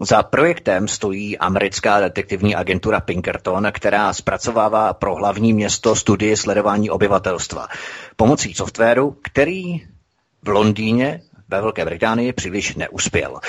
Za 0.00 0.22
projektem 0.22 0.88
stojí 0.88 1.38
americká 1.38 2.00
detektivní 2.00 2.54
agentura 2.54 3.00
Pinkerton, 3.00 3.68
která 3.72 4.12
zpracovává 4.12 4.94
pro 4.94 5.14
hlavní 5.14 5.52
město 5.52 5.96
studie 5.96 6.36
sledování 6.36 6.90
obyvatelstva. 6.90 7.68
Pomocí 8.16 8.54
softwaru, 8.54 9.16
který 9.22 9.80
v 10.42 10.48
Londýně 10.48 11.20
ve 11.48 11.60
Velké 11.60 11.84
Británii 11.84 12.32
příliš 12.32 12.74
neuspěl. 12.74 13.40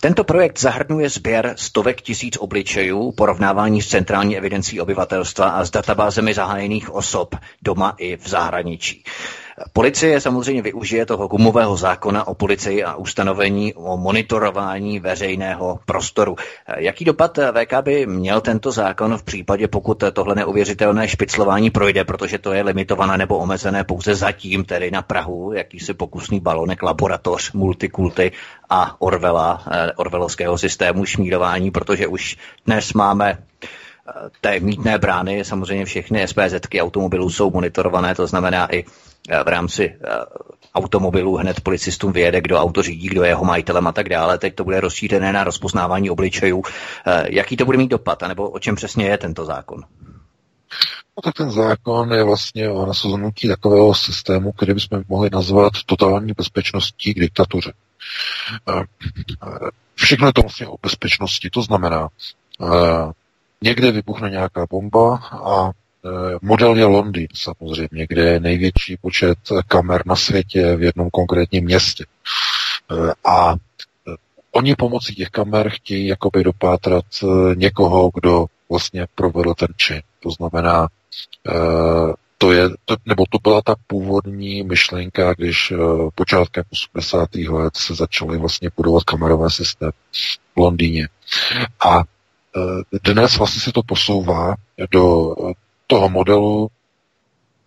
Tento 0.00 0.24
projekt 0.24 0.60
zahrnuje 0.60 1.08
sběr 1.08 1.54
stovek 1.56 2.02
tisíc 2.02 2.36
obličejů, 2.36 3.12
porovnávání 3.12 3.82
s 3.82 3.88
centrální 3.88 4.36
evidencí 4.36 4.80
obyvatelstva 4.80 5.48
a 5.48 5.64
s 5.64 5.70
databázemi 5.70 6.34
zahájených 6.34 6.90
osob 6.90 7.34
doma 7.62 7.94
i 7.98 8.16
v 8.16 8.28
zahraničí. 8.28 9.04
Policie 9.72 10.20
samozřejmě 10.20 10.62
využije 10.62 11.06
toho 11.06 11.28
gumového 11.28 11.76
zákona 11.76 12.26
o 12.26 12.34
policii 12.34 12.84
a 12.84 12.94
ustanovení 12.94 13.74
o 13.74 13.96
monitorování 13.96 15.00
veřejného 15.00 15.78
prostoru. 15.86 16.36
Jaký 16.76 17.04
dopad 17.04 17.38
VK 17.38 17.82
by 17.82 18.06
měl 18.06 18.40
tento 18.40 18.72
zákon 18.72 19.18
v 19.18 19.22
případě, 19.22 19.68
pokud 19.68 20.04
tohle 20.12 20.34
neuvěřitelné 20.34 21.08
špiclování 21.08 21.70
projde, 21.70 22.04
protože 22.04 22.38
to 22.38 22.52
je 22.52 22.62
limitované 22.62 23.18
nebo 23.18 23.38
omezené 23.38 23.84
pouze 23.84 24.14
zatím, 24.14 24.64
tedy 24.64 24.90
na 24.90 25.02
Prahu, 25.02 25.52
jakýsi 25.52 25.94
pokusný 25.94 26.40
balonek, 26.40 26.82
laboratoř, 26.82 27.52
multikulty 27.52 28.32
a 28.70 29.00
Orvela, 29.00 29.62
eh, 29.70 29.92
orvelovského 29.92 30.58
systému 30.58 31.04
šmírování, 31.04 31.70
protože 31.70 32.06
už 32.06 32.36
dnes 32.66 32.92
máme 32.92 33.38
eh, 33.38 34.12
té 34.40 34.60
mítné 34.60 34.98
brány, 34.98 35.44
samozřejmě 35.44 35.84
všechny 35.84 36.28
SPZky 36.28 36.82
automobilů 36.82 37.30
jsou 37.30 37.50
monitorované, 37.50 38.14
to 38.14 38.26
znamená 38.26 38.74
i 38.74 38.84
v 39.44 39.48
rámci 39.48 39.84
eh, 39.84 40.08
automobilu 40.74 41.36
hned 41.36 41.60
policistům 41.60 42.12
vyjede, 42.12 42.40
kdo 42.40 42.58
auto 42.58 42.82
řídí, 42.82 43.08
kdo 43.08 43.22
je 43.22 43.28
jeho 43.28 43.44
majitelem 43.44 43.86
a 43.86 43.92
tak 43.92 44.08
dále. 44.08 44.38
Teď 44.38 44.54
to 44.54 44.64
bude 44.64 44.80
rozšířené 44.80 45.32
na 45.32 45.44
rozpoznávání 45.44 46.10
obličejů. 46.10 46.62
Eh, 47.06 47.26
jaký 47.30 47.56
to 47.56 47.64
bude 47.64 47.78
mít 47.78 47.90
dopad, 47.90 48.22
nebo 48.28 48.50
o 48.50 48.58
čem 48.58 48.74
přesně 48.76 49.06
je 49.06 49.18
tento 49.18 49.44
zákon? 49.44 49.80
No 51.16 51.22
tak 51.24 51.34
ten 51.34 51.50
zákon 51.50 52.12
je 52.12 52.24
vlastně 52.24 52.70
o 52.70 52.86
nasazenutí 52.86 53.48
takového 53.48 53.94
systému, 53.94 54.52
který 54.52 54.74
bychom 54.74 55.02
mohli 55.08 55.30
nazvat 55.32 55.72
totální 55.86 56.32
bezpečností 56.36 57.14
k 57.14 57.20
diktatuře. 57.20 57.72
Všechno 59.94 60.26
je 60.26 60.32
to 60.32 60.40
vlastně 60.40 60.66
o 60.66 60.76
bezpečnosti, 60.82 61.50
to 61.50 61.62
znamená, 61.62 62.08
někde 63.62 63.92
vybuchne 63.92 64.30
nějaká 64.30 64.66
bomba 64.70 65.16
a 65.32 65.70
Eh, 66.06 66.38
model 66.42 66.76
je 66.76 66.84
Londýn 66.84 67.28
samozřejmě, 67.34 68.06
kde 68.08 68.22
je 68.22 68.40
největší 68.40 68.96
počet 68.96 69.38
kamer 69.66 70.02
na 70.06 70.16
světě 70.16 70.76
v 70.76 70.82
jednom 70.82 71.10
konkrétním 71.10 71.64
městě. 71.64 72.04
Eh, 72.90 73.12
a 73.24 73.54
eh, 73.54 74.14
oni 74.52 74.76
pomocí 74.76 75.14
těch 75.14 75.28
kamer 75.28 75.70
chtějí 75.70 76.06
jakoby 76.06 76.44
dopátrat 76.44 77.04
někoho, 77.54 78.10
kdo 78.14 78.46
vlastně 78.70 79.06
provedl 79.14 79.54
ten 79.54 79.68
čin. 79.76 80.02
To 80.20 80.30
znamená, 80.30 80.88
to 82.38 82.52
je, 82.52 82.68
to, 82.84 82.96
nebo 83.06 83.24
to 83.30 83.38
byla 83.42 83.62
ta 83.62 83.74
původní 83.86 84.62
myšlenka, 84.62 85.34
když 85.34 85.72
počátkem 86.14 86.64
80. 86.72 87.34
let 87.34 87.76
se 87.76 87.94
začaly 87.94 88.38
vlastně 88.38 88.70
budovat 88.76 89.04
kamerové 89.04 89.50
systémy 89.50 89.92
v 90.54 90.60
Londýně. 90.60 91.08
A 91.86 92.02
dnes 93.04 93.38
vlastně 93.38 93.60
se 93.60 93.72
to 93.72 93.82
posouvá 93.82 94.54
do 94.90 95.34
toho 95.86 96.08
modelu 96.08 96.68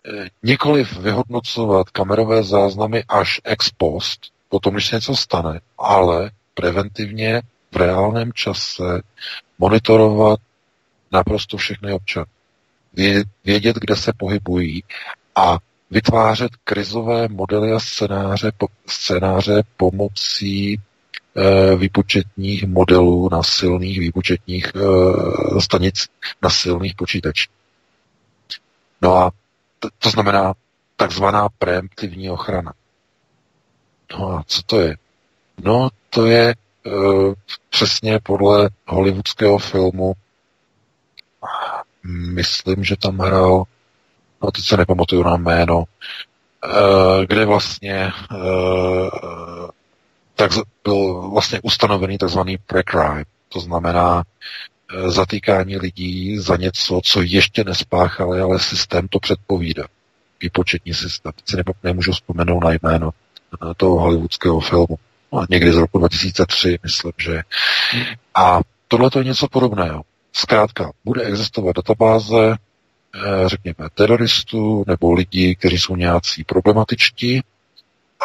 eh, 0.06 0.28
nikoliv 0.42 0.98
vyhodnocovat 0.98 1.90
kamerové 1.90 2.42
záznamy 2.42 3.04
až 3.08 3.40
ex 3.44 3.70
post, 3.70 4.20
potom, 4.48 4.74
když 4.74 4.86
se 4.86 4.96
něco 4.96 5.16
stane, 5.16 5.60
ale 5.78 6.30
preventivně 6.54 7.42
v 7.72 7.76
reálném 7.76 8.32
čase 8.32 9.02
monitorovat 9.58 10.40
naprosto 11.12 11.56
všechny 11.56 11.92
občany. 11.92 12.26
Vědět, 13.44 13.76
kde 13.76 13.96
se 13.96 14.12
pohybují 14.16 14.84
a 15.34 15.58
vytvářet 15.90 16.50
krizové 16.64 17.28
modely 17.28 17.72
a 17.72 17.80
scénáře, 17.80 18.52
scénáře 18.86 19.62
pomocí 19.76 20.74
e, 20.74 20.78
výpočetních 21.76 22.66
modelů 22.66 23.28
na 23.32 23.42
silných 23.42 24.00
výpočetních 24.00 24.66
e, 24.66 25.60
stanic, 25.60 26.06
na 26.42 26.50
silných 26.50 26.94
počítačích. 26.94 27.59
No 29.00 29.16
a 29.16 29.30
to, 29.78 29.88
to 29.98 30.10
znamená 30.10 30.54
takzvaná 30.96 31.48
preemptivní 31.58 32.30
ochrana. 32.30 32.72
No 34.18 34.28
a 34.30 34.44
co 34.46 34.62
to 34.62 34.80
je? 34.80 34.96
No, 35.64 35.88
to 36.10 36.26
je 36.26 36.54
uh, 36.86 37.34
přesně 37.70 38.18
podle 38.22 38.70
hollywoodského 38.86 39.58
filmu. 39.58 40.12
Myslím, 42.34 42.84
že 42.84 42.96
tam 42.96 43.18
hrál 43.18 43.64
no 44.42 44.50
teď 44.50 44.64
se 44.64 44.76
nepamatuju 44.76 45.22
na 45.22 45.36
jméno, 45.36 45.84
kde 47.26 47.44
vlastně 47.44 48.12
tak 50.34 50.50
byl 50.84 51.30
vlastně 51.30 51.60
ustanovený 51.62 52.18
takzvaný 52.18 52.58
pre-crime, 52.58 53.24
to 53.48 53.60
znamená 53.60 54.22
zatýkání 55.06 55.76
lidí 55.76 56.38
za 56.38 56.56
něco, 56.56 57.00
co 57.04 57.22
ještě 57.22 57.64
nespáchali, 57.64 58.40
ale 58.40 58.60
systém 58.60 59.08
to 59.08 59.20
předpovídá. 59.20 59.84
Výpočetní 60.42 60.94
systém. 60.94 61.32
Teď 61.32 61.44
si 61.48 61.56
nemůžu 61.82 62.12
vzpomenout 62.12 62.60
na 62.64 62.72
jméno 62.72 63.10
toho 63.76 64.00
hollywoodského 64.00 64.60
filmu. 64.60 64.96
No, 65.32 65.46
někdy 65.50 65.72
z 65.72 65.76
roku 65.76 65.98
2003, 65.98 66.78
myslím, 66.82 67.12
že. 67.18 67.42
A 68.34 68.60
tohle 68.88 69.10
to 69.10 69.18
je 69.18 69.24
něco 69.24 69.48
podobného. 69.48 70.02
Zkrátka, 70.32 70.90
bude 71.04 71.22
existovat 71.22 71.76
databáze, 71.76 72.54
eh, 72.54 73.48
řekněme, 73.48 73.88
teroristů 73.94 74.84
nebo 74.86 75.12
lidí, 75.12 75.56
kteří 75.56 75.78
jsou 75.78 75.96
nějací 75.96 76.44
problematičtí 76.44 77.42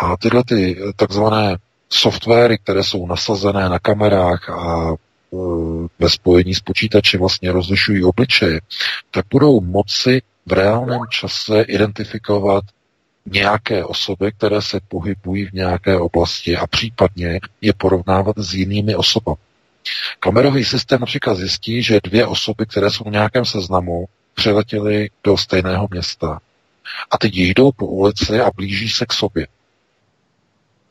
a 0.02 0.18
tyhle 0.18 0.44
ty 0.44 0.78
eh, 0.80 0.94
takzvané 0.96 1.58
softwary, 1.90 2.58
které 2.58 2.84
jsou 2.84 3.08
nasazené 3.08 3.70
na 3.70 3.80
kamerách 3.80 4.50
a 4.50 4.92
eh, 4.94 4.96
ve 6.00 6.10
spojení 6.10 6.56
s 6.56 6.60
počítači 6.60 7.18
vlastně 7.18 7.52
rozlišují 7.52 8.04
obličeje, 8.04 8.62
tak 9.12 9.26
budou 9.32 9.62
moci 9.62 10.22
v 10.46 10.52
reálném 10.54 11.02
čase 11.10 11.62
identifikovat 11.62 12.64
nějaké 13.26 13.86
osoby, 13.86 14.32
které 14.32 14.62
se 14.62 14.80
pohybují 14.88 15.46
v 15.46 15.54
nějaké 15.54 15.98
oblasti 15.98 16.58
a 16.58 16.68
případně 16.68 17.40
je 17.62 17.74
porovnávat 17.74 18.38
s 18.38 18.54
jinými 18.54 18.96
osobami. 18.96 19.38
Kamerový 20.20 20.66
systém 20.66 21.00
například 21.00 21.36
zjistí, 21.36 21.84
že 21.84 22.00
dvě 22.04 22.28
osoby, 22.28 22.66
které 22.66 22.92
jsou 22.92 23.04
v 23.04 23.12
nějakém 23.12 23.46
seznamu, 23.46 24.06
přiletěly 24.34 25.10
do 25.24 25.38
stejného 25.38 25.88
města 25.92 26.40
a 27.12 27.18
teď 27.18 27.36
jdou 27.38 27.72
po 27.72 27.88
ulici 27.88 28.40
a 28.40 28.52
blíží 28.56 28.90
se 28.90 29.06
k 29.06 29.14
sobě. 29.14 29.48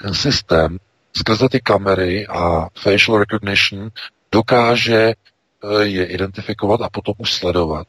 Ten 0.03 0.15
systém 0.15 0.79
skrze 1.17 1.49
ty 1.49 1.61
kamery 1.61 2.27
a 2.27 2.69
facial 2.79 3.19
recognition 3.19 3.91
dokáže 4.35 5.03
eh, 5.15 5.85
je 5.85 6.07
identifikovat 6.07 6.81
a 6.83 6.91
potom 6.91 7.15
už 7.19 7.33
sledovat 7.33 7.87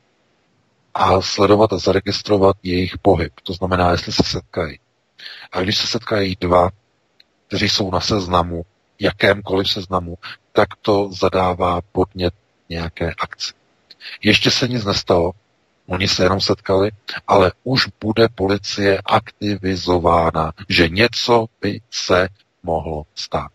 a 0.93 1.21
sledovat 1.21 1.73
a 1.73 1.77
zaregistrovat 1.77 2.55
jejich 2.63 2.97
pohyb. 2.97 3.33
To 3.43 3.53
znamená, 3.53 3.91
jestli 3.91 4.11
se 4.11 4.23
setkají. 4.23 4.79
A 5.51 5.61
když 5.61 5.77
se 5.77 5.87
setkají 5.87 6.37
dva, 6.39 6.69
kteří 7.47 7.69
jsou 7.69 7.91
na 7.91 7.99
seznamu, 7.99 8.65
jakémkoliv 8.99 9.71
seznamu, 9.71 10.17
tak 10.51 10.67
to 10.81 11.09
zadává 11.11 11.81
podnět 11.91 12.33
nějaké 12.69 13.11
akci. 13.19 13.53
Ještě 14.23 14.51
se 14.51 14.67
nic 14.67 14.85
nestalo, 14.85 15.31
oni 15.87 16.07
se 16.07 16.23
jenom 16.23 16.41
setkali, 16.41 16.91
ale 17.27 17.51
už 17.63 17.87
bude 18.01 18.29
policie 18.29 19.01
aktivizována, 19.05 20.51
že 20.69 20.89
něco 20.89 21.45
by 21.61 21.81
se 21.91 22.27
mohlo 22.63 23.03
stát. 23.15 23.51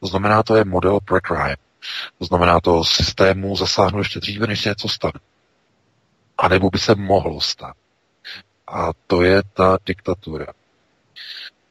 To 0.00 0.06
znamená, 0.06 0.42
to 0.42 0.56
je 0.56 0.64
model 0.64 0.98
pre-crime. 1.04 1.69
To 2.18 2.24
znamená, 2.24 2.60
to 2.60 2.84
systému 2.84 3.56
zasáhnu 3.56 3.98
ještě 3.98 4.20
dříve, 4.20 4.46
než 4.46 4.62
se 4.62 4.68
něco 4.68 4.88
stane. 4.88 5.20
A 6.38 6.48
nebo 6.48 6.70
by 6.70 6.78
se 6.78 6.94
mohlo 6.94 7.40
stát. 7.40 7.76
A 8.66 8.90
to 9.06 9.22
je 9.22 9.42
ta 9.54 9.78
diktatura. 9.86 10.46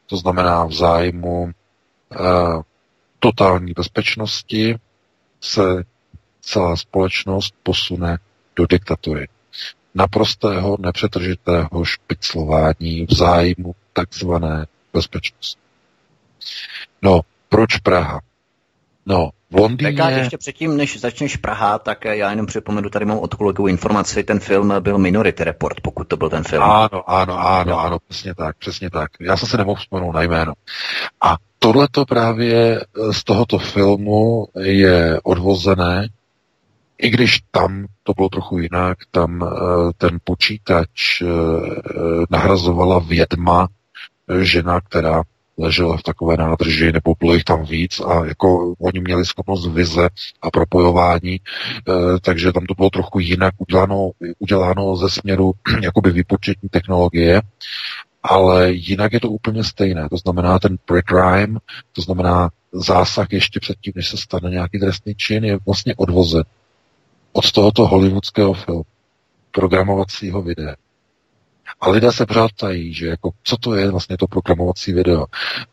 To 0.06 0.18
znamená 0.18 0.66
v 0.66 0.74
zájmu 0.74 1.42
uh, 1.44 2.62
totální 3.20 3.74
bezpečnosti 3.74 4.80
se 5.42 5.84
celá 6.42 6.76
společnost 6.76 7.54
posune 7.64 8.18
do 8.56 8.66
diktatury. 8.68 9.28
Naprostého 9.96 10.78
nepřetržitého 10.80 11.86
špiclování 11.86 13.06
v 13.06 13.14
zájmu 13.14 13.76
takzvané 13.94 14.68
bezpečnosti. 14.94 15.62
No, 17.02 17.22
proč 17.50 17.78
Praha? 17.78 18.22
No, 19.06 19.30
v 19.52 19.56
Londýně... 19.56 19.94
Tak 19.94 20.14
ještě 20.14 20.38
předtím, 20.38 20.78
než 20.78 21.00
začneš 21.00 21.38
Praha, 21.38 21.80
tak 21.80 22.06
já 22.06 22.30
jenom 22.30 22.46
připomenu, 22.46 22.90
tady 22.90 23.06
mám 23.06 23.18
od 23.18 23.34
kolegů 23.34 23.68
informaci, 23.68 24.24
ten 24.24 24.40
film 24.40 24.74
byl 24.80 24.98
Minority 24.98 25.44
Report, 25.44 25.82
pokud 25.82 26.08
to 26.08 26.18
byl 26.18 26.30
ten 26.30 26.44
film. 26.44 26.64
Ano, 26.64 27.10
ano, 27.10 27.40
ano, 27.40 27.80
ano, 27.80 27.98
přesně 28.08 28.36
tak, 28.36 28.58
přesně 28.58 28.90
tak. 28.90 29.12
Já 29.20 29.38
jsem 29.38 29.50
se 29.50 29.58
nemohl 29.58 29.80
vzpomenout 29.80 30.12
na 30.12 30.22
jméno. 30.22 30.54
A 31.22 31.38
tohle 31.60 31.88
to 31.92 32.06
právě 32.06 32.86
z 33.12 33.24
tohoto 33.24 33.60
filmu 33.60 34.48
je 34.60 35.20
odvozené, 35.24 36.08
i 37.02 37.10
když 37.10 37.40
tam 37.52 37.86
to 38.04 38.14
bylo 38.14 38.30
trochu 38.30 38.60
jinak, 38.60 38.98
tam 39.12 39.44
eh, 39.44 39.48
ten 39.98 40.20
počítač 40.24 41.22
eh, 41.22 41.26
nahrazovala 42.30 43.00
vědma, 43.00 43.68
žena, 44.42 44.82
která 44.82 45.24
ležela 45.60 45.98
v 45.98 46.04
takové 46.04 46.38
nádrži, 46.38 46.92
nebo 46.92 47.14
bylo 47.20 47.34
jich 47.34 47.44
tam 47.44 47.66
víc 47.66 48.00
a 48.00 48.26
jako 48.26 48.74
oni 48.80 49.00
měli 49.00 49.26
schopnost 49.26 49.68
vize 49.68 50.10
a 50.42 50.52
propojování, 50.52 51.34
e, 51.34 51.40
takže 52.22 52.54
tam 52.54 52.66
to 52.66 52.74
bylo 52.74 52.90
trochu 52.90 53.20
jinak 53.20 53.54
uděláno, 53.58 54.12
uděláno 54.40 54.96
ze 54.96 55.10
směru 55.10 55.52
jakoby 55.82 56.12
výpočetní 56.12 56.70
technologie, 56.70 57.42
ale 58.24 58.72
jinak 58.72 59.14
je 59.14 59.20
to 59.20 59.30
úplně 59.30 59.64
stejné. 59.64 60.10
To 60.10 60.18
znamená, 60.18 60.60
ten 60.60 60.78
pre-crime, 60.86 61.60
to 61.94 62.02
znamená 62.02 62.50
zásah 62.72 63.28
ještě 63.32 63.60
předtím, 63.60 63.94
než 63.96 64.10
se 64.10 64.18
stane 64.18 64.50
nějaký 64.50 64.80
trestný 64.80 65.16
čin, 65.16 65.46
je 65.46 65.60
vlastně 65.66 65.96
odvozen 65.96 66.44
od 67.34 67.52
tohoto 67.52 67.88
hollywoodského 67.88 68.54
filmu, 68.54 68.84
programovacího 69.52 70.42
videa. 70.42 70.76
A 71.82 71.90
lidé 71.90 72.12
se 72.12 72.26
pořád 72.26 72.52
tají, 72.52 72.94
že 72.94 73.08
jako, 73.08 73.32
co 73.44 73.58
to 73.58 73.76
je 73.76 73.92
vlastně 73.92 74.18
to 74.18 74.28
programovací 74.28 74.94
video. 74.94 75.26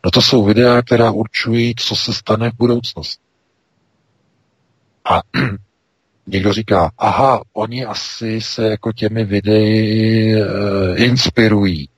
No 0.05 0.11
to 0.11 0.23
jsou 0.23 0.45
videa, 0.45 0.83
která 0.83 1.11
určují, 1.11 1.75
co 1.75 1.97
se 1.97 2.13
stane 2.15 2.51
v 2.51 2.57
budoucnosti. 2.59 3.23
A 5.05 5.21
někdo 6.27 6.53
říká, 6.53 6.93
aha, 6.99 7.43
oni 7.53 7.85
asi 7.85 8.41
se 8.41 8.69
jako 8.71 8.93
těmi 8.93 9.25
videi 9.25 10.35
e, 10.35 10.97
inspirují. 10.97 11.89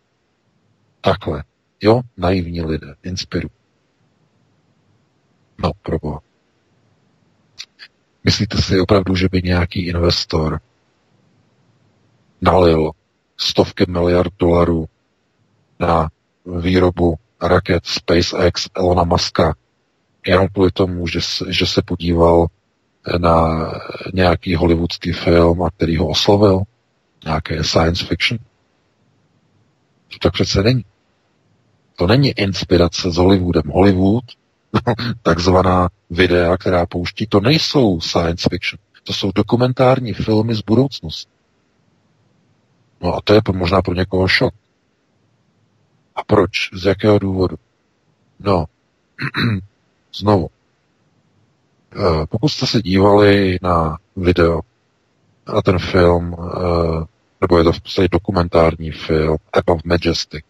Takhle. 1.01 1.45
Jo, 1.81 2.01
naivní 2.17 2.63
lidé, 2.63 2.95
inspirují. 3.03 3.51
No, 5.63 5.71
proboha. 5.83 6.21
Myslíte 8.25 8.63
si 8.63 8.81
opravdu, 8.81 9.15
že 9.15 9.29
by 9.29 9.43
nějaký 9.43 9.87
investor 9.87 10.61
nalil 12.41 12.91
stovky 13.39 13.85
miliard 13.89 14.33
dolarů 14.39 14.87
na 15.81 16.09
výrobu 16.61 17.15
raket 17.43 17.87
SpaceX 17.87 18.69
Elona 18.75 19.05
Muska 19.05 19.55
jenom 20.27 20.49
kvůli 20.49 20.71
tomu, 20.71 21.07
že 21.07 21.21
že 21.49 21.67
se 21.67 21.83
podíval 21.83 22.47
na 23.19 23.73
nějaký 24.15 24.55
hollywoodský 24.55 25.13
film, 25.13 25.63
a 25.63 25.71
který 25.71 25.97
ho 25.97 26.09
oslovil, 26.09 26.63
nějaké 27.25 27.65
science 27.65 28.05
fiction. 28.05 28.39
To 30.09 30.19
tak 30.23 30.33
přece 30.33 30.63
není. 30.63 30.85
To 31.97 32.07
není 32.07 32.29
inspirace 32.31 33.11
s 33.11 33.17
Hollywoodem. 33.17 33.63
Hollywood, 33.67 34.25
takzvaná 35.23 35.89
videa, 36.11 36.57
která 36.57 36.87
pouští, 36.87 37.27
to 37.27 37.41
nejsou 37.41 38.01
science 38.01 38.49
fiction. 38.51 38.79
To 39.05 39.13
jsou 39.13 39.33
dokumentární 39.35 40.13
filmy 40.13 40.55
z 40.55 40.61
budoucnosti. 40.61 41.38
No 43.01 43.15
a 43.15 43.21
to 43.25 43.35
je 43.35 43.41
možná 43.53 43.83
pro 43.83 43.95
někoho 43.95 44.29
šok. 44.29 44.55
A 46.15 46.25
proč? 46.25 46.51
Z 46.73 46.85
jakého 46.85 47.19
důvodu? 47.19 47.57
No, 48.41 48.65
znovu. 50.15 50.51
Eh, 51.93 52.27
pokud 52.27 52.49
jste 52.49 52.67
se 52.67 52.83
dívali 52.83 53.59
na 53.63 53.97
video, 54.17 54.61
na 55.55 55.63
ten 55.63 55.79
film, 55.79 56.37
eh, 56.39 57.05
nebo 57.41 57.59
je 57.59 57.65
to 57.65 57.73
v 57.73 57.81
podstatě 57.81 58.09
dokumentární 58.09 58.91
film 58.91 59.37
Above 59.53 59.83
Majestic, 59.85 60.45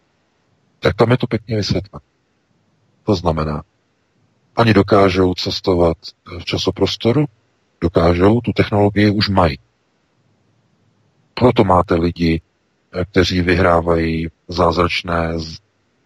tak 0.79 0.95
tam 0.95 1.11
je 1.11 1.17
to 1.17 1.27
pěkně 1.27 1.55
vysvětleno. 1.55 2.01
To 3.03 3.15
znamená, 3.15 3.63
ani 4.55 4.73
dokážou 4.73 5.33
cestovat 5.33 5.97
v 6.39 6.45
časoprostoru, 6.45 7.25
dokážou, 7.81 8.41
tu 8.41 8.53
technologii 8.53 9.09
už 9.09 9.29
mají. 9.29 9.59
Proto 11.39 11.63
máte 11.63 11.95
lidi, 11.95 12.41
eh, 12.93 13.05
kteří 13.05 13.41
vyhrávají 13.41 14.27
zázračné, 14.47 15.33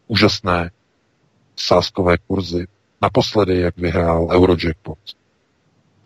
úžasné 0.08 0.72
sáskové 1.56 2.18
kurzy. 2.28 2.68
Naposledy, 3.02 3.60
jak 3.60 3.78
vyhrál 3.78 4.28
Eurojackpot. 4.32 4.98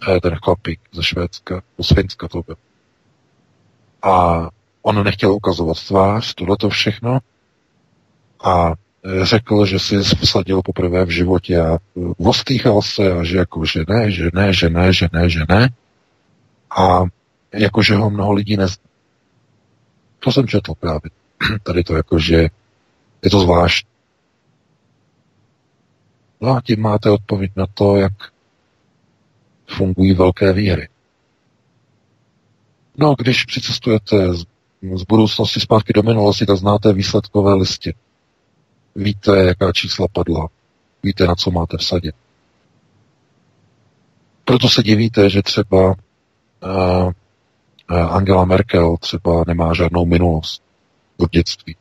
Eh, 0.07 0.21
ten 0.21 0.35
chlapík 0.35 0.79
ze 0.91 1.03
Švédska, 1.03 1.61
z 1.79 1.93
Finska 1.93 2.27
to 2.27 2.41
byl. 2.41 2.55
A 4.01 4.47
on 4.81 5.03
nechtěl 5.03 5.31
ukazovat 5.31 5.77
tvář, 5.87 6.33
tohleto 6.33 6.69
všechno. 6.69 7.19
A 8.43 8.71
eh, 8.71 9.25
řekl, 9.25 9.65
že 9.65 9.79
si 9.79 9.99
vsadil 9.99 10.61
poprvé 10.61 11.05
v 11.05 11.09
životě 11.09 11.61
a 11.61 11.77
vostýchal 12.19 12.81
se 12.81 13.11
a 13.11 13.23
že 13.23 13.37
jako, 13.37 13.65
že 13.65 13.83
ne, 13.87 14.11
že 14.11 14.29
ne, 14.33 14.53
že 14.53 14.69
ne, 14.69 14.93
že 14.93 15.07
ne, 15.13 15.29
že 15.29 15.43
ne. 15.49 15.69
A 16.77 17.03
jako, 17.53 17.83
že 17.83 17.95
ho 17.95 18.09
mnoho 18.09 18.33
lidí. 18.33 18.57
To 20.19 20.31
jsem 20.31 20.47
četl 20.47 20.73
právě. 20.79 21.11
Tady 21.63 21.83
to 21.83 21.95
jako, 21.95 22.19
že 22.19 22.49
je 23.23 23.29
to 23.29 23.39
zvláštní. 23.39 23.89
No 26.41 26.49
a 26.49 26.61
tím 26.61 26.81
máte 26.81 27.09
odpověď 27.09 27.51
na 27.55 27.65
to, 27.73 27.95
jak 27.95 28.13
fungují 29.67 30.13
velké 30.13 30.53
výhry. 30.53 30.89
No, 32.97 33.15
když 33.17 33.45
přicestujete 33.45 34.33
z, 34.33 34.45
z 34.95 35.03
budoucnosti 35.03 35.59
zpátky 35.59 35.93
do 35.93 36.03
minulosti, 36.03 36.45
tak 36.45 36.57
znáte 36.57 36.93
výsledkové 36.93 37.53
listy. 37.53 37.95
Víte, 38.95 39.37
jaká 39.37 39.71
čísla 39.71 40.07
padla. 40.13 40.47
Víte, 41.03 41.27
na 41.27 41.35
co 41.35 41.51
máte 41.51 41.77
vsadit. 41.77 42.15
Proto 44.45 44.69
se 44.69 44.83
divíte, 44.83 45.29
že 45.29 45.41
třeba 45.41 45.87
uh, 45.87 47.11
Angela 47.87 48.45
Merkel 48.45 48.97
třeba 48.97 49.43
nemá 49.47 49.73
žádnou 49.73 50.05
minulost 50.05 50.63
od 51.17 51.31
dětství. 51.31 51.75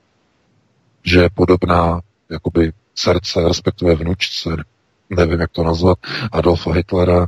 Že 1.05 1.21
je 1.21 1.31
podobná 1.35 2.01
jakoby 2.31 2.73
srdce, 2.95 3.49
respektive 3.49 3.95
vnučce, 3.95 4.51
nevím, 5.11 5.41
jak 5.41 5.51
to 5.51 5.65
nazvat, 5.65 5.99
Adolfa 6.33 6.73
Hitlera, 6.73 7.27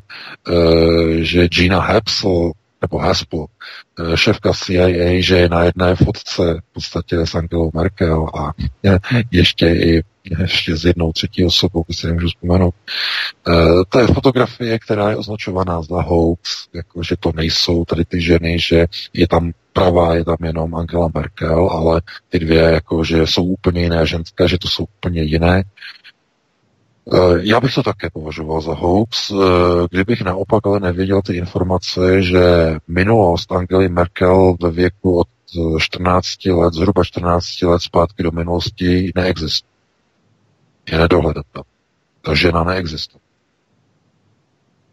že 1.19 1.49
Gina 1.49 1.81
Hapsel 1.81 2.53
nebo 2.83 2.99
Haspel, 2.99 3.47
eh, 3.47 4.17
šéfka 4.17 4.53
CIA, 4.53 5.23
že 5.23 5.37
je 5.37 5.49
na 5.49 5.63
jedné 5.63 5.95
fotce 5.95 6.61
v 6.71 6.73
podstatě 6.73 7.17
s 7.27 7.35
Angelou 7.35 7.71
Merkel 7.75 8.27
a 8.39 8.53
ještě 9.31 9.67
i 9.67 10.03
ještě 10.41 10.77
s 10.77 10.85
jednou 10.85 11.13
třetí 11.13 11.45
osobou, 11.45 11.85
když 11.87 11.99
si 11.99 12.07
nemůžu 12.07 12.29
vzpomenout. 12.29 12.75
E, 13.49 13.53
to 13.89 13.99
je 13.99 14.07
fotografie, 14.07 14.79
která 14.79 15.11
je 15.11 15.17
označovaná 15.17 15.83
za 15.83 16.03
hoax, 16.03 16.69
jako 16.75 17.03
že 17.03 17.17
to 17.21 17.33
nejsou 17.35 17.85
tady 17.85 18.05
ty 18.05 18.21
ženy, 18.21 18.59
že 18.59 18.87
je 19.13 19.29
tam 19.29 19.53
pravá, 19.73 20.15
je 20.15 20.25
tam 20.25 20.37
jenom 20.43 20.75
Angela 20.75 21.11
Merkel, 21.15 21.69
ale 21.69 22.03
ty 22.29 22.39
dvě 22.39 22.61
jako, 22.61 23.05
že 23.05 23.27
jsou 23.27 23.45
úplně 23.45 23.83
jiné 23.83 24.07
ženské, 24.07 24.49
že 24.49 24.59
to 24.59 24.69
jsou 24.69 24.87
úplně 24.99 25.23
jiné. 25.23 25.63
Eh, 27.13 27.19
já 27.41 27.61
bych 27.61 27.75
to 27.75 27.83
také 27.83 28.11
považoval 28.11 28.61
za 28.61 28.75
hoax, 28.75 29.31
eh, 29.31 29.35
kdybych 29.91 30.21
naopak 30.21 30.67
ale 30.67 30.81
nevěděl 30.81 31.23
ty 31.23 31.37
informace, 31.37 32.23
že 32.23 32.41
minulost 32.89 33.53
Angely 33.53 33.89
Merkel 33.89 34.57
ve 34.63 34.71
věku 34.71 35.19
od 35.19 35.29
14 35.79 36.53
let, 36.53 36.75
zhruba 36.75 37.05
14 37.05 37.63
let 37.63 37.83
zpátky 37.83 38.23
do 38.23 38.31
minulosti 38.31 39.13
neexistuje. 39.15 39.71
Je 40.93 40.99
nedohledatelná. 40.99 41.65
Ta 42.23 42.35
žena 42.35 42.65
neexistuje. 42.65 43.21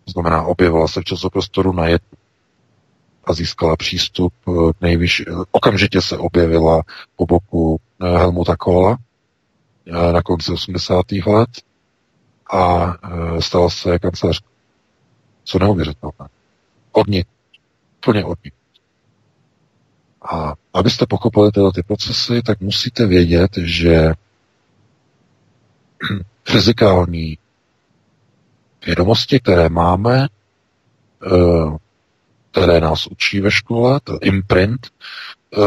To 0.05 0.11
znamená, 0.11 0.43
objevila 0.43 0.87
se 0.87 1.01
v 1.01 1.03
časoprostoru 1.03 1.73
na 1.73 1.87
jednu 1.87 2.17
a 3.25 3.33
získala 3.33 3.75
přístup 3.75 4.33
eh, 4.47 4.73
k 4.73 4.81
nejvyšší. 4.81 5.25
Okamžitě 5.51 6.01
se 6.01 6.17
objevila 6.17 6.81
po 7.15 7.25
boku 7.25 7.79
Helmuta 8.01 8.55
Kohla 8.55 8.97
na 10.11 10.21
konci 10.21 10.51
80. 10.51 11.05
let 11.11 11.49
a 12.51 12.93
e, 13.37 13.41
stala 13.41 13.69
se 13.69 13.99
kancelářkou. 13.99 14.49
Co 15.43 15.59
neuvěřitelné. 15.59 16.29
Od 16.91 17.07
ní. 17.07 17.25
Plně 17.99 18.25
od 18.25 18.39
ní. 18.45 18.51
A 20.31 20.53
abyste 20.73 21.05
pochopili 21.05 21.51
tyhle 21.51 21.71
ty 21.71 21.83
procesy, 21.83 22.41
tak 22.41 22.61
musíte 22.61 23.05
vědět, 23.05 23.57
že 23.57 24.13
fyzikální 26.45 27.37
vědomosti, 28.85 29.39
které 29.39 29.69
máme, 29.69 30.23
e, 30.23 30.27
které 32.51 32.79
nás 32.79 33.07
učí 33.07 33.41
ve 33.41 33.51
škole, 33.51 33.99
to 34.03 34.19
imprint, 34.21 34.87
e, 34.87 35.61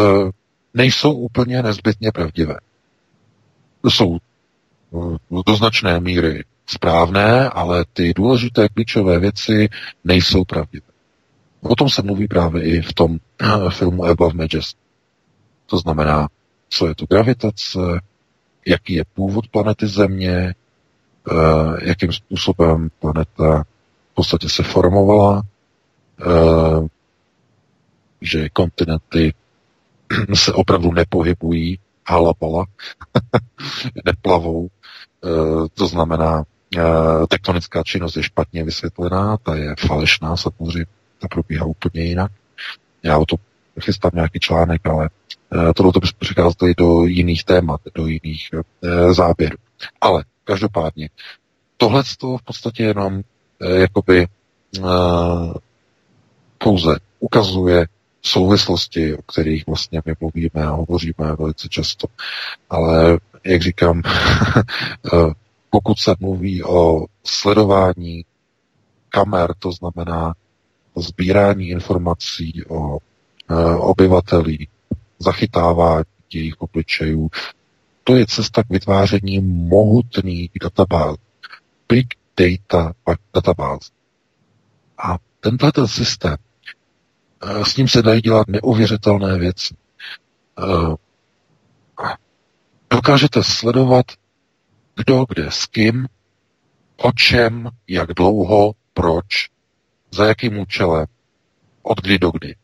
nejsou 0.74 1.12
úplně 1.12 1.62
nezbytně 1.62 2.12
pravdivé. 2.12 2.56
Jsou 3.88 4.18
do 5.46 5.56
značné 5.56 6.00
míry 6.00 6.44
správné, 6.68 7.48
ale 7.48 7.84
ty 7.92 8.14
důležité 8.14 8.68
klíčové 8.68 9.18
věci 9.18 9.68
nejsou 10.04 10.44
pravdivé. 10.44 10.86
O 11.62 11.74
tom 11.74 11.88
se 11.88 12.02
mluví 12.02 12.28
právě 12.28 12.62
i 12.62 12.82
v 12.82 12.92
tom 12.92 13.18
eh, 13.40 13.70
filmu 13.70 14.04
Above 14.04 14.34
Majesty. 14.34 14.80
To 15.66 15.78
znamená, 15.78 16.28
co 16.68 16.86
je 16.86 16.94
to 16.94 17.06
gravitace, 17.10 17.78
jaký 18.66 18.94
je 18.94 19.04
původ 19.14 19.48
planety 19.48 19.86
Země, 19.86 20.54
eh, 21.30 21.34
jakým 21.82 22.12
způsobem 22.12 22.88
planeta 23.00 23.64
v 24.12 24.14
podstatě 24.14 24.48
se 24.48 24.62
formovala, 24.62 25.42
eh, 26.20 26.88
že 28.20 28.48
kontinenty 28.48 29.34
se 30.34 30.52
opravdu 30.52 30.92
nepohybují, 30.92 31.78
halapala, 32.06 32.64
neplavou, 34.04 34.68
to 35.74 35.86
znamená, 35.86 36.44
tektonická 37.28 37.82
činnost 37.82 38.16
je 38.16 38.22
špatně 38.22 38.64
vysvětlená, 38.64 39.36
ta 39.36 39.54
je 39.54 39.74
falešná 39.86 40.36
samozřejmě, 40.36 40.86
ta 41.18 41.28
probíhá 41.28 41.66
úplně 41.66 42.02
jinak. 42.02 42.32
Já 43.02 43.18
o 43.18 43.24
to 43.24 43.36
chystám 43.80 44.10
nějaký 44.14 44.40
článek, 44.40 44.86
ale 44.86 45.08
uh, 45.52 45.72
tohle 45.72 45.92
to 45.92 46.00
bychom 46.00 46.18
přecházeli 46.18 46.74
do 46.76 47.04
jiných 47.04 47.44
témat, 47.44 47.80
do 47.94 48.06
jiných 48.06 48.48
uh, 48.52 49.12
záběrů. 49.12 49.56
Ale 50.00 50.24
každopádně, 50.44 51.08
tohle 51.76 52.02
to 52.18 52.36
v 52.36 52.42
podstatě 52.42 52.82
jenom 52.82 53.22
jakoby 53.60 54.26
pouze 56.58 56.96
ukazuje 57.18 57.86
souvislosti, 58.22 59.16
o 59.16 59.22
kterých 59.22 59.66
vlastně 59.66 60.02
my 60.06 60.12
mluvíme 60.20 60.66
a 60.66 60.70
hovoříme 60.70 61.36
velice 61.38 61.68
často. 61.68 62.06
Ale, 62.70 63.18
jak 63.44 63.62
říkám, 63.62 64.02
pokud 65.70 65.98
se 65.98 66.14
mluví 66.20 66.64
o 66.64 67.04
sledování 67.24 68.24
kamer, 69.08 69.54
to 69.58 69.72
znamená 69.72 70.34
sbírání 70.96 71.68
informací 71.68 72.64
o 72.68 72.96
e, 72.96 73.54
obyvatelích, 73.76 74.68
zachytávání 75.18 76.04
jejich 76.34 76.60
obličejů, 76.60 77.30
to 78.04 78.16
je 78.16 78.26
cesta 78.26 78.62
k 78.62 78.70
vytváření 78.70 79.40
mohutných 79.40 80.50
databáz. 80.62 81.16
Big 81.88 82.06
data 82.36 82.92
databáz. 83.34 83.80
A 84.98 85.18
tenhle 85.40 85.72
ten 85.72 85.88
systém, 85.88 86.36
e, 87.42 87.64
s 87.64 87.76
ním 87.76 87.88
se 87.88 88.02
dají 88.02 88.20
dělat 88.20 88.48
neuvěřitelné 88.48 89.38
věci. 89.38 89.74
E, 90.58 90.96
dokážete 92.90 93.42
sledovat 93.44 94.06
kdo 94.98 95.26
kde 95.28 95.50
s 95.50 95.66
kým, 95.66 96.08
o 96.96 97.12
čem, 97.12 97.70
jak 97.88 98.14
dlouho, 98.14 98.72
proč, 98.94 99.24
za 100.10 100.26
jakým 100.26 100.58
účelem, 100.58 101.06
od 101.82 102.00
kdy 102.02 102.18
do 102.18 102.30
kdy. 102.30 102.54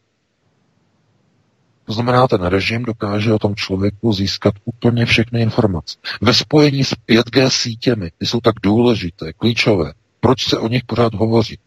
To 1.84 1.92
znamená, 1.92 2.28
ten 2.28 2.42
režim 2.42 2.82
dokáže 2.82 3.32
o 3.32 3.38
tom 3.38 3.56
člověku 3.56 4.12
získat 4.12 4.54
úplně 4.64 5.06
všechny 5.06 5.42
informace. 5.42 5.98
Ve 6.20 6.34
spojení 6.34 6.84
s 6.84 6.92
5G 7.08 7.48
sítěmi, 7.48 8.10
ty 8.18 8.26
jsou 8.26 8.40
tak 8.40 8.54
důležité, 8.62 9.32
klíčové. 9.32 9.92
Proč 10.20 10.44
se 10.44 10.58
o 10.58 10.68
nich 10.68 10.84
pořád 10.84 11.14
hovoří? 11.14 11.58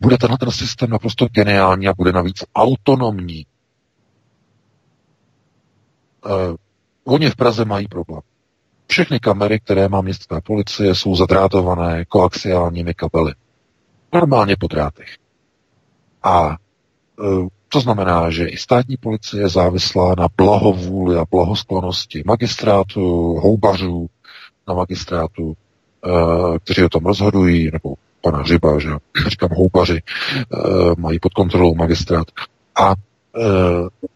Bude 0.00 0.18
tenhle 0.18 0.38
ten 0.38 0.50
systém 0.50 0.90
naprosto 0.90 1.28
geniální 1.32 1.88
a 1.88 1.94
bude 1.94 2.12
navíc 2.12 2.44
autonomní. 2.54 3.46
Uh, 6.24 6.56
oni 7.04 7.30
v 7.30 7.36
Praze 7.36 7.64
mají 7.64 7.88
problém. 7.88 8.22
Všechny 8.86 9.20
kamery, 9.20 9.60
které 9.60 9.88
má 9.88 10.00
městská 10.00 10.40
policie, 10.40 10.94
jsou 10.94 11.16
zadrátované 11.16 12.04
koaxiálními 12.04 12.94
kabely. 12.94 13.32
Normálně 14.12 14.56
po 14.56 14.66
drátech. 14.66 15.08
A 16.22 16.50
e, 16.50 16.56
to 17.68 17.80
znamená, 17.80 18.30
že 18.30 18.46
i 18.46 18.56
státní 18.56 18.96
policie 18.96 19.42
je 19.42 19.48
závislá 19.48 20.14
na 20.18 20.28
blahovůli 20.36 21.16
a 21.16 21.24
blahosklonosti 21.30 22.22
magistrátu, 22.26 23.00
houbařů 23.34 24.06
na 24.68 24.74
magistrátu, 24.74 25.54
e, 25.54 26.58
kteří 26.58 26.84
o 26.84 26.88
tom 26.88 27.06
rozhodují, 27.06 27.70
nebo 27.72 27.94
pana 28.20 28.38
Hřiba, 28.38 28.78
že 28.78 28.88
říkám 29.28 29.50
houbaři, 29.56 29.96
e, 29.96 30.02
mají 30.98 31.20
pod 31.20 31.32
kontrolou 31.32 31.74
magistrát. 31.74 32.26
A 32.80 32.94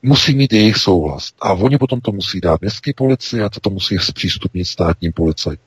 musí 0.03 0.35
mít 0.35 0.53
jejich 0.53 0.77
souhlas. 0.77 1.33
A 1.41 1.53
oni 1.53 1.79
potom 1.79 2.01
to 2.01 2.13
musí 2.13 2.41
dát 2.41 2.61
městské 2.61 2.93
policii 2.97 3.43
a 3.43 3.49
to, 3.49 3.61
to 3.61 3.71
musí 3.71 3.99
zpřístupnit 3.99 4.67
státní 4.67 5.13
policii. 5.13 5.59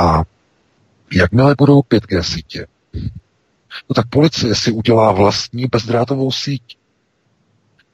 A 0.00 0.22
jakmile 1.12 1.54
budou 1.58 1.80
5G 1.80 2.22
sítě, 2.22 2.66
no 3.88 3.94
tak 3.94 4.08
policie 4.08 4.54
si 4.54 4.72
udělá 4.72 5.12
vlastní 5.12 5.66
bezdrátovou 5.66 6.32
síť. 6.32 6.62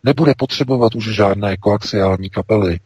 Nebude 0.05 0.33
potřebovat 0.39 0.95
už 0.95 1.15
žádné 1.15 1.57
koaxiální 1.57 2.31
kapely. 2.31 2.81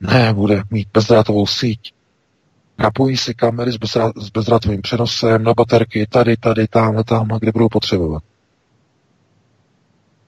Ne, 0.00 0.34
bude 0.34 0.62
mít 0.70 0.88
bezdrátovou 0.94 1.46
síť. 1.46 1.92
Napojí 2.78 3.16
si 3.16 3.34
kamery 3.34 3.72
s 4.16 4.30
bezdrátovým 4.30 4.82
přenosem 4.82 5.42
na 5.42 5.54
baterky 5.54 6.06
tady, 6.06 6.36
tady, 6.36 6.68
tamhle, 6.68 7.04
tamhle, 7.04 7.38
kde 7.38 7.52
budou 7.52 7.68
potřebovat. 7.68 8.22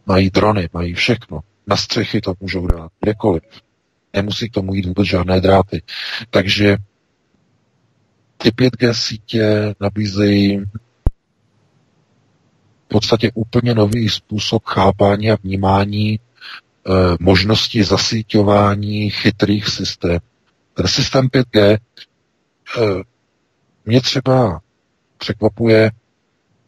Mají 0.06 0.31
drony, 0.31 0.68
mají 0.72 0.94
všechno. 0.94 1.40
Na 1.66 1.77
střechy 1.77 2.20
to 2.20 2.35
můžou 2.40 2.66
dát, 2.66 2.93
kdekoliv. 3.01 3.43
Nemusí 4.12 4.51
k 4.51 4.52
tomu 4.52 4.74
jít 4.74 4.86
vůbec 4.86 5.06
žádné 5.06 5.40
dráty. 5.40 5.82
Takže 6.31 6.77
ty 8.36 8.51
5G 8.51 8.93
sítě 8.93 9.74
nabízejí 9.81 10.59
v 12.85 12.89
podstatě 12.89 13.31
úplně 13.35 13.74
nový 13.74 14.09
způsob 14.09 14.64
chápání 14.64 15.31
a 15.31 15.36
vnímání 15.43 16.14
e, 16.14 16.18
možnosti 17.20 17.85
zasíťování 17.85 19.10
chytrých 19.10 19.68
systémů. 19.68 20.18
Ten 20.74 20.89
systém 20.89 21.27
5G 21.27 21.59
e, 21.59 21.78
mě 23.85 24.01
třeba 24.01 24.60
překvapuje, 25.18 25.90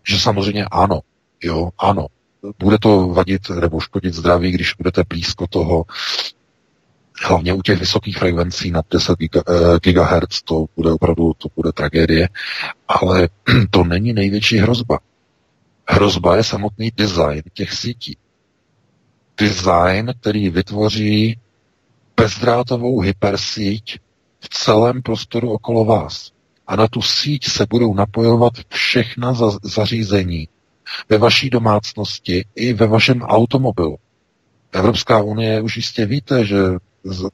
že 0.08 0.18
samozřejmě 0.18 0.64
ano, 0.64 1.00
jo, 1.42 1.70
ano, 1.78 2.06
bude 2.58 2.78
to 2.78 3.08
vadit 3.08 3.50
nebo 3.50 3.80
škodit 3.80 4.14
zdraví, 4.14 4.50
když 4.50 4.74
budete 4.74 5.02
blízko 5.08 5.46
toho, 5.46 5.84
hlavně 7.24 7.52
u 7.52 7.62
těch 7.62 7.80
vysokých 7.80 8.18
frekvencí 8.18 8.70
nad 8.70 8.86
10 8.90 9.18
GHz, 9.82 10.42
to 10.44 10.66
bude 10.76 10.92
opravdu, 10.92 11.32
to 11.38 11.48
bude 11.56 11.72
tragédie, 11.72 12.28
ale 12.88 13.28
to 13.70 13.84
není 13.84 14.12
největší 14.12 14.58
hrozba. 14.58 14.98
Hrozba 15.88 16.36
je 16.36 16.44
samotný 16.44 16.90
design 16.96 17.42
těch 17.52 17.72
sítí. 17.72 18.16
Design, 19.38 20.14
který 20.20 20.48
vytvoří 20.48 21.38
bezdrátovou 22.16 23.00
hypersíť 23.00 23.98
v 24.40 24.48
celém 24.48 25.02
prostoru 25.02 25.52
okolo 25.52 25.84
vás. 25.84 26.30
A 26.66 26.76
na 26.76 26.88
tu 26.88 27.02
síť 27.02 27.48
se 27.48 27.66
budou 27.70 27.94
napojovat 27.94 28.52
všechna 28.68 29.34
zařízení 29.62 30.48
ve 31.08 31.18
vaší 31.18 31.50
domácnosti 31.50 32.44
i 32.54 32.72
ve 32.72 32.86
vašem 32.86 33.22
automobilu. 33.22 33.96
Evropská 34.72 35.22
unie 35.22 35.60
už 35.60 35.76
jistě 35.76 36.06
víte, 36.06 36.44
že 36.44 36.56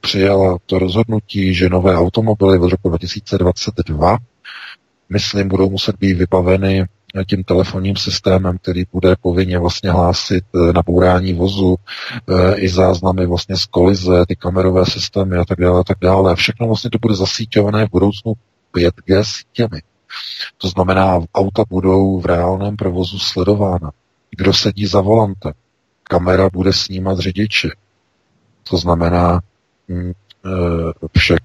přijala 0.01 0.57
to 0.65 0.79
rozhodnutí, 0.79 1.53
že 1.53 1.69
nové 1.69 1.97
automobily 1.97 2.59
od 2.59 2.69
roku 2.69 2.89
2022, 2.89 4.17
myslím, 5.09 5.47
budou 5.47 5.69
muset 5.69 5.95
být 5.99 6.13
vybaveny 6.13 6.85
tím 7.27 7.43
telefonním 7.43 7.95
systémem, 7.95 8.57
který 8.57 8.83
bude 8.93 9.15
povinně 9.21 9.59
vlastně 9.59 9.91
hlásit 9.91 10.43
eh, 10.55 10.73
nabourání 10.73 11.33
vozu, 11.33 11.75
eh, 12.29 12.55
i 12.55 12.69
záznamy 12.69 13.25
vlastně 13.25 13.57
z 13.57 13.65
kolize, 13.65 14.25
ty 14.27 14.35
kamerové 14.35 14.85
systémy 14.85 15.37
a 15.37 15.45
tak 15.45 15.59
dále 15.59 15.79
a 15.79 15.83
tak 15.83 15.97
dále. 16.01 16.31
A 16.31 16.35
všechno 16.35 16.67
vlastně 16.67 16.89
to 16.89 16.97
bude 17.01 17.15
zasíťované 17.15 17.85
v 17.85 17.91
budoucnu 17.91 18.33
5G 18.73 19.23
sítěmi. 19.23 19.81
To 20.57 20.67
znamená, 20.67 21.19
auta 21.33 21.63
budou 21.69 22.19
v 22.19 22.25
reálném 22.25 22.75
provozu 22.75 23.19
sledována. 23.19 23.91
Kdo 24.29 24.53
sedí 24.53 24.85
za 24.85 25.01
volantem? 25.01 25.53
Kamera 26.03 26.49
bude 26.49 26.73
snímat 26.73 27.19
řidiče. 27.19 27.69
To 28.69 28.77
znamená, 28.77 29.41
hm, 29.89 30.11
však 31.17 31.43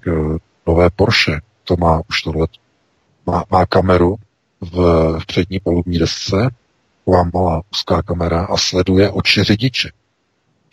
nové 0.67 0.89
Porsche, 0.89 1.39
to 1.63 1.75
má 1.77 2.01
už 2.09 2.21
tohle, 2.21 2.47
má, 3.25 3.43
má 3.51 3.65
kameru 3.65 4.15
v, 4.61 4.75
v 5.19 5.25
přední 5.25 5.59
palubní 5.59 5.99
desce, 5.99 6.49
taková 7.05 7.29
malá 7.33 7.61
úzká 7.71 8.01
kamera 8.01 8.45
a 8.45 8.57
sleduje 8.57 9.11
oči 9.11 9.43
řidiče. 9.43 9.91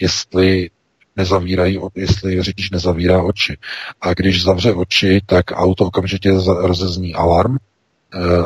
Jestli 0.00 0.70
nezavírají, 1.16 1.78
jestli 1.94 2.42
řidič 2.42 2.70
nezavírá 2.70 3.22
oči. 3.22 3.58
A 4.00 4.14
když 4.14 4.42
zavře 4.42 4.72
oči, 4.72 5.20
tak 5.26 5.44
auto 5.52 5.86
okamžitě 5.86 6.32
rozezní 6.46 7.14
alarm, 7.14 7.56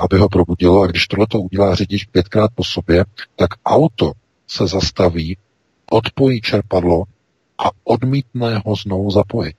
aby 0.01 0.19
ho 0.19 0.29
probudilo 0.29 0.83
a 0.83 0.87
když 0.87 1.07
tohle 1.07 1.27
to 1.27 1.41
udělá 1.41 1.75
řidič 1.75 2.05
pětkrát 2.05 2.51
po 2.55 2.65
sobě, 2.65 3.05
tak 3.37 3.49
auto 3.65 4.13
se 4.47 4.67
zastaví, 4.67 5.37
odpojí 5.91 6.41
čerpadlo 6.41 7.05
a 7.59 7.71
odmítne 7.85 8.63
ho 8.67 8.77
znovu 8.77 9.11
zapojit. 9.11 9.57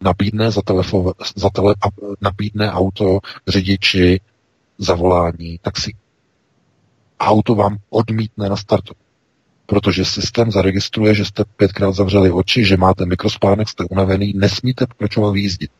Nabídne, 0.00 0.50
za 0.50 0.62
telefo, 0.62 1.12
za 1.36 1.50
tele, 1.50 1.74
nabídne 2.20 2.72
auto 2.72 3.18
řidiči 3.48 4.20
zavolání 4.78 5.58
taxi. 5.62 5.94
Auto 7.20 7.54
vám 7.54 7.76
odmítne 7.90 8.48
na 8.48 8.56
startu 8.56 8.94
protože 9.70 10.04
systém 10.04 10.50
zaregistruje, 10.50 11.14
že 11.14 11.24
jste 11.24 11.44
pětkrát 11.56 11.94
zavřeli 11.94 12.30
oči, 12.30 12.64
že 12.64 12.76
máte 12.76 13.06
mikrospánek, 13.06 13.68
jste 13.68 13.84
unavený, 13.90 14.32
nesmíte 14.36 14.86
pokračovat 14.86 15.30
výjízdit. 15.30 15.70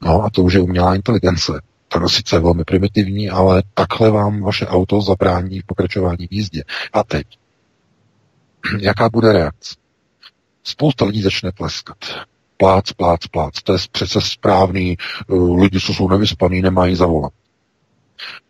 No 0.00 0.22
a 0.22 0.30
to 0.30 0.42
už 0.42 0.54
je 0.54 0.60
umělá 0.60 0.94
inteligence. 0.94 1.52
To 1.88 2.02
je 2.02 2.08
sice 2.08 2.38
velmi 2.38 2.64
primitivní, 2.64 3.30
ale 3.30 3.62
takhle 3.74 4.10
vám 4.10 4.42
vaše 4.42 4.66
auto 4.66 5.02
zabrání 5.02 5.60
v 5.60 5.66
pokračování 5.66 6.26
v 6.26 6.32
jízdě. 6.32 6.64
A 6.92 7.04
teď, 7.04 7.26
jaká 8.80 9.08
bude 9.08 9.32
reakce? 9.32 9.74
Spousta 10.64 11.04
lidí 11.04 11.22
začne 11.22 11.52
tleskat. 11.52 11.96
Plác, 12.56 12.92
plác, 12.92 13.26
plác. 13.26 13.62
To 13.62 13.72
je 13.72 13.78
přece 13.92 14.20
správný. 14.20 14.96
Lidi, 15.58 15.80
co 15.80 15.94
jsou 15.94 16.08
nevyspaný, 16.08 16.62
nemají 16.62 16.94
zavolat. 16.94 17.32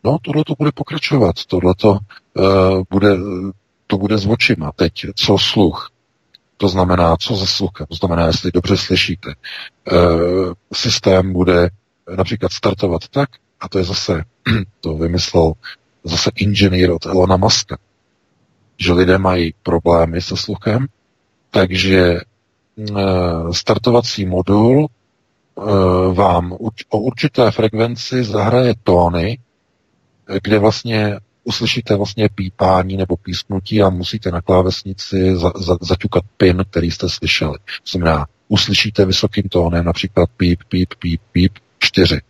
No, 0.05 0.19
tohle 0.23 0.45
to 0.45 0.55
bude 0.59 0.73
pokračovat, 0.73 1.45
tohle 1.45 1.75
to 1.75 1.91
uh, 1.91 2.83
bude, 2.91 3.17
to 3.87 3.99
bude 3.99 4.19
s 4.19 4.27
očima. 4.27 4.73
Teď, 4.73 4.93
co 5.15 5.39
sluch? 5.39 5.91
To 6.57 6.69
znamená, 6.69 7.17
co 7.17 7.37
se 7.37 7.47
sluchem? 7.47 7.87
To 7.87 7.95
znamená, 7.95 8.27
jestli 8.27 8.53
dobře 8.53 8.77
slyšíte. 8.77 9.35
Uh, 9.93 10.53
systém 10.73 11.33
bude 11.33 11.71
například 12.17 12.53
startovat 12.53 13.09
tak, 13.09 13.29
a 13.61 13.69
to 13.69 13.79
je 13.79 13.85
zase, 13.85 14.25
to 14.81 14.95
vymyslel 14.95 15.53
zase 16.05 16.31
inženýr 16.37 16.91
od 16.91 17.07
Elona 17.07 17.37
Muska, 17.37 17.79
že 18.79 18.93
lidé 18.93 19.19
mají 19.19 19.55
problémy 19.63 20.23
se 20.23 20.37
sluchem, 20.37 20.87
takže 21.51 22.21
uh, 22.77 23.51
startovací 23.51 24.27
modul 24.27 24.89
vám 26.13 26.53
o 26.89 26.99
určité 26.99 27.51
frekvenci 27.51 28.25
zahraje 28.25 28.75
tóny, 28.83 29.39
kde 30.43 30.59
vlastně 30.59 31.19
uslyšíte 31.47 31.97
vlastně 31.97 32.29
pípání 32.35 32.97
nebo 32.97 33.17
písknutí 33.17 33.83
a 33.83 33.91
musíte 33.91 34.31
na 34.31 34.43
klávesnici 34.43 35.37
za, 35.37 35.53
za, 35.57 35.77
zaťukat 35.81 36.25
pin, 36.37 36.65
který 36.71 36.91
jste 36.91 37.09
slyšeli. 37.09 37.59
To 37.59 37.91
znamená, 37.91 38.27
uslyšíte 38.49 39.05
vysokým 39.05 39.45
tónem 39.49 39.85
například 39.85 40.31
píp, 40.37 40.61
píp, 40.69 40.95
píp, 40.99 41.21
píp, 41.33 41.59
čtyři. 41.79 42.21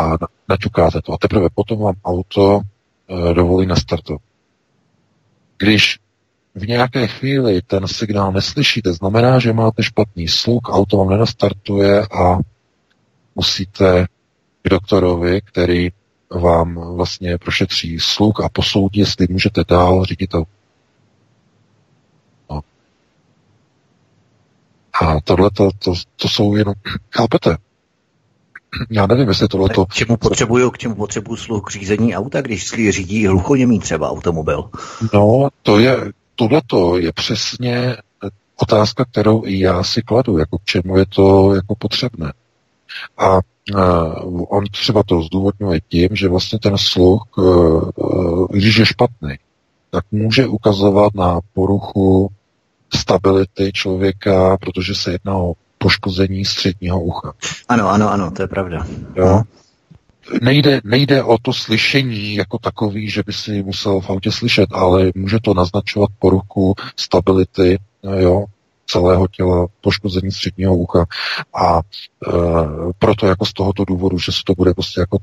A 0.00 0.10
naťukáte 0.48 1.02
to. 1.02 1.12
A 1.12 1.18
teprve 1.18 1.48
potom 1.54 1.78
vám 1.78 1.94
auto 2.04 2.60
e, 2.60 3.34
dovolí 3.34 3.66
nastartovat. 3.66 4.22
Když 5.58 5.98
v 6.54 6.66
nějaké 6.66 7.06
chvíli 7.06 7.62
ten 7.62 7.88
signál 7.88 8.32
neslyšíte, 8.32 8.92
znamená, 8.92 9.38
že 9.38 9.52
máte 9.52 9.82
špatný 9.82 10.28
sluch, 10.28 10.62
auto 10.68 10.96
vám 10.96 11.08
nenastartuje 11.08 12.06
a 12.06 12.38
musíte 13.34 14.06
k 14.62 14.68
doktorovi, 14.68 15.40
který 15.40 15.90
vám 16.30 16.96
vlastně 16.96 17.38
prošetří 17.38 18.00
sluch 18.00 18.40
a 18.44 18.48
posoudí, 18.48 19.00
jestli 19.00 19.26
můžete 19.30 19.64
dál 19.68 20.04
řídit 20.04 20.34
auto. 20.34 20.50
No. 22.50 22.60
A 25.02 25.20
tohle 25.20 25.50
to, 25.50 25.70
to, 25.78 25.94
to 26.16 26.28
jsou 26.28 26.56
jenom, 26.56 26.74
chápete? 27.12 27.56
Já 28.90 29.06
nevím, 29.06 29.28
jestli 29.28 29.48
tohle 29.48 29.68
to... 29.68 29.86
K 29.86 29.94
čemu 29.94 30.16
potřebuju, 30.16 30.70
k 30.70 30.78
čemu 30.78 30.94
potřebuju 30.94 31.36
sluch 31.36 31.62
k 31.66 31.70
řízení 31.70 32.16
auta, 32.16 32.40
když 32.40 32.66
si 32.66 32.92
řídí 32.92 33.26
hluchoněmý 33.26 33.80
třeba 33.80 34.10
automobil? 34.10 34.70
No, 35.14 35.48
to 35.62 35.78
je, 35.78 36.12
tohle 36.34 36.62
to 36.66 36.98
je 36.98 37.12
přesně 37.12 37.96
otázka, 38.56 39.04
kterou 39.04 39.46
i 39.46 39.60
já 39.60 39.82
si 39.82 40.02
kladu, 40.02 40.38
jako 40.38 40.58
k 40.58 40.64
čemu 40.64 40.98
je 40.98 41.06
to 41.06 41.54
jako 41.54 41.74
potřebné. 41.74 42.32
A 43.18 43.38
on 44.48 44.64
třeba 44.70 45.02
to 45.02 45.22
zdůvodňuje 45.22 45.80
tím, 45.88 46.08
že 46.12 46.28
vlastně 46.28 46.58
ten 46.58 46.78
sluch, 46.78 47.22
uh, 47.36 47.90
uh, 47.96 48.46
když 48.50 48.76
je 48.76 48.86
špatný, 48.86 49.34
tak 49.90 50.04
může 50.12 50.46
ukazovat 50.46 51.14
na 51.14 51.40
poruchu 51.54 52.30
stability 52.94 53.72
člověka, 53.72 54.56
protože 54.56 54.94
se 54.94 55.12
jedná 55.12 55.36
o 55.36 55.52
poškození 55.78 56.44
středního 56.44 57.00
ucha. 57.00 57.32
Ano, 57.68 57.88
ano, 57.88 58.10
ano, 58.10 58.30
to 58.30 58.42
je 58.42 58.48
pravda. 58.48 58.86
Jo? 59.16 59.42
Nejde, 60.42 60.80
nejde 60.84 61.22
o 61.22 61.38
to 61.42 61.52
slyšení 61.52 62.34
jako 62.34 62.58
takový, 62.58 63.10
že 63.10 63.22
by 63.26 63.32
si 63.32 63.62
musel 63.62 64.00
v 64.00 64.10
autě 64.10 64.32
slyšet, 64.32 64.68
ale 64.72 65.10
může 65.14 65.38
to 65.42 65.54
naznačovat 65.54 66.10
poruchu 66.18 66.74
stability 66.96 67.78
jo, 68.18 68.44
celého 68.86 69.28
těla, 69.28 69.66
poškození 69.80 70.32
středního 70.32 70.76
ucha 70.76 71.06
a 71.54 71.78
e, 71.78 71.82
proto 72.98 73.26
jako 73.26 73.46
z 73.46 73.52
tohoto 73.52 73.84
důvodu, 73.84 74.18
že 74.18 74.32
se 74.32 74.40
to 74.46 74.54
bude 74.54 74.74
prostě 74.74 75.00
jako 75.00 75.18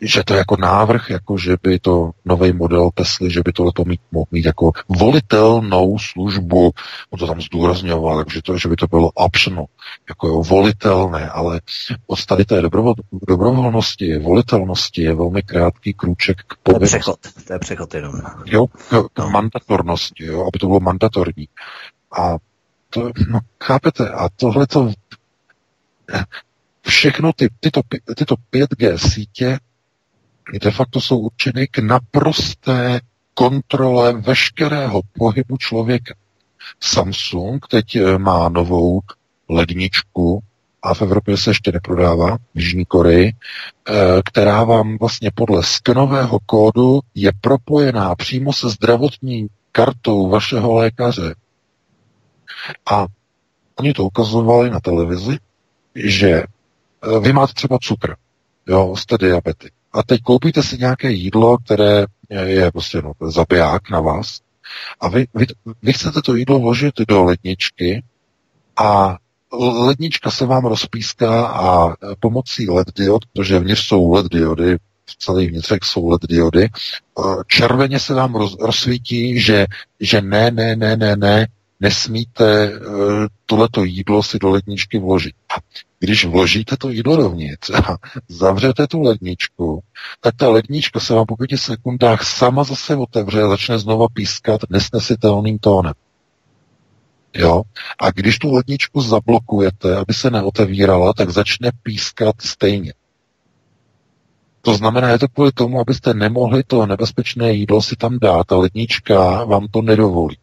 že 0.00 0.24
to 0.24 0.34
je 0.34 0.38
jako 0.38 0.56
návrh, 0.56 1.10
jako 1.10 1.38
že 1.38 1.56
by 1.62 1.78
to 1.78 2.10
nový 2.24 2.52
model 2.52 2.90
Tesly, 2.94 3.30
že 3.30 3.40
by 3.44 3.52
tohle 3.52 3.72
to 3.74 3.84
mít, 3.84 4.00
mohl 4.12 4.26
mít 4.30 4.44
jako 4.44 4.72
volitelnou 4.88 5.98
službu. 5.98 6.70
On 7.10 7.18
to 7.18 7.26
tam 7.26 7.40
zdůrazňoval, 7.40 8.24
že, 8.32 8.42
to, 8.42 8.58
že 8.58 8.68
by 8.68 8.76
to 8.76 8.86
bylo 8.86 9.10
optional, 9.14 9.66
jako 10.08 10.28
jo, 10.28 10.42
volitelné, 10.42 11.30
ale 11.30 11.60
od 12.06 12.26
tady 12.26 12.44
té 12.44 12.60
dobrovol, 12.62 12.94
dobrovolnosti, 13.28 14.18
volitelnosti 14.18 15.02
je 15.02 15.14
velmi 15.14 15.42
krátký 15.42 15.94
krůček 15.94 16.36
k 16.46 16.56
povinnosti. 16.62 16.90
To 16.90 16.96
je 16.96 17.00
přechod, 17.00 17.46
to 17.46 17.52
je 17.52 17.58
přechod 17.58 17.94
jenom. 17.94 18.14
Jo, 18.46 18.66
k, 18.66 19.04
k 19.12 19.18
no. 19.18 19.30
mandatornosti, 19.30 20.24
jo, 20.24 20.40
aby 20.40 20.58
to 20.58 20.66
bylo 20.66 20.80
mandatorní. 20.80 21.48
A 22.18 22.36
to, 22.90 23.10
no, 23.28 23.40
chápete, 23.62 24.08
a 24.08 24.28
tohle 24.36 24.66
to 24.66 24.92
všechno 26.82 27.32
ty, 27.32 27.48
tyto, 27.60 27.80
tyto 28.16 28.34
5G 28.52 28.96
sítě 28.96 29.58
de 30.58 30.70
facto 30.70 31.00
jsou 31.00 31.18
určeny 31.18 31.66
k 31.66 31.78
naprosté 31.78 33.00
kontrole 33.34 34.12
veškerého 34.12 35.00
pohybu 35.18 35.56
člověka. 35.56 36.14
Samsung 36.80 37.66
teď 37.66 37.96
eh, 37.96 38.18
má 38.18 38.48
novou 38.48 39.00
ledničku 39.48 40.42
a 40.82 40.94
v 40.94 41.02
Evropě 41.02 41.36
se 41.36 41.50
ještě 41.50 41.72
neprodává, 41.72 42.36
v 42.36 42.58
Jižní 42.58 42.84
Koreji, 42.84 43.32
eh, 43.32 43.92
která 44.24 44.64
vám 44.64 44.98
vlastně 44.98 45.30
podle 45.34 45.62
skenového 45.62 46.38
kódu 46.46 47.00
je 47.14 47.32
propojená 47.40 48.14
přímo 48.14 48.52
se 48.52 48.68
zdravotní 48.68 49.46
kartou 49.72 50.28
vašeho 50.28 50.74
lékaře. 50.74 51.34
A 52.90 53.06
oni 53.78 53.92
to 53.92 54.04
ukazovali 54.04 54.70
na 54.70 54.80
televizi, 54.80 55.38
že 55.94 56.30
eh, 56.30 57.20
vy 57.20 57.32
máte 57.32 57.52
třeba 57.52 57.78
cukr, 57.82 58.16
jo, 58.66 58.96
jste 58.96 59.18
diabetik. 59.18 59.72
A 59.92 60.02
teď 60.02 60.22
koupíte 60.22 60.62
si 60.62 60.78
nějaké 60.78 61.10
jídlo, 61.10 61.58
které 61.58 62.06
je 62.44 62.72
prostě 62.72 63.02
no, 63.02 63.12
zabiják 63.20 63.90
na 63.90 64.00
vás. 64.00 64.40
A 65.00 65.08
vy, 65.08 65.26
vy, 65.34 65.46
vy 65.82 65.92
chcete 65.92 66.22
to 66.22 66.34
jídlo 66.34 66.58
vložit 66.58 66.94
do 67.08 67.24
ledničky 67.24 68.02
a 68.76 69.18
lednička 69.58 70.30
se 70.30 70.46
vám 70.46 70.64
rozpíská 70.64 71.46
a 71.46 71.94
pomocí 72.20 72.70
LED 72.70 72.88
diod, 72.96 73.22
protože 73.32 73.58
vnitř 73.58 73.86
jsou 73.86 74.12
LED 74.12 74.26
diody, 74.26 74.76
v 75.06 75.16
celý 75.18 75.46
vnitřek 75.46 75.84
jsou 75.84 76.08
LED 76.08 76.22
diody, 76.28 76.68
červeně 77.46 77.98
se 77.98 78.14
vám 78.14 78.34
roz, 78.34 78.56
rozsvítí, 78.60 79.40
že, 79.40 79.66
že 80.00 80.22
ne, 80.22 80.50
ne, 80.50 80.76
ne, 80.76 80.96
ne, 80.96 81.16
ne, 81.16 81.46
nesmíte 81.80 82.78
uh, 82.78 83.26
tohleto 83.46 83.84
jídlo 83.84 84.22
si 84.22 84.38
do 84.38 84.50
ledničky 84.50 84.98
vložit. 84.98 85.34
A 85.56 85.60
když 85.98 86.24
vložíte 86.24 86.76
to 86.76 86.90
jídlo 86.90 87.16
dovnitř 87.16 87.70
a 87.70 87.96
zavřete 88.28 88.86
tu 88.86 89.00
ledničku, 89.00 89.82
tak 90.20 90.34
ta 90.36 90.48
lednička 90.48 91.00
se 91.00 91.14
vám 91.14 91.26
po 91.26 91.36
pěti 91.36 91.58
sekundách 91.58 92.24
sama 92.24 92.64
zase 92.64 92.96
otevře 92.96 93.42
a 93.42 93.48
začne 93.48 93.78
znova 93.78 94.06
pískat 94.12 94.60
nesnesitelným 94.70 95.58
tónem. 95.58 95.94
Jo? 97.34 97.62
A 98.00 98.10
když 98.10 98.38
tu 98.38 98.54
ledničku 98.54 99.00
zablokujete, 99.00 99.96
aby 99.96 100.14
se 100.14 100.30
neotevírala, 100.30 101.12
tak 101.12 101.30
začne 101.30 101.70
pískat 101.82 102.34
stejně. 102.42 102.92
To 104.62 104.74
znamená, 104.74 105.08
je 105.08 105.18
to 105.18 105.28
kvůli 105.28 105.52
tomu, 105.52 105.80
abyste 105.80 106.14
nemohli 106.14 106.62
to 106.62 106.86
nebezpečné 106.86 107.52
jídlo 107.52 107.82
si 107.82 107.96
tam 107.96 108.18
dát. 108.18 108.46
Ta 108.46 108.56
lednička 108.56 109.44
vám 109.44 109.68
to 109.68 109.82
nedovolí. 109.82 110.36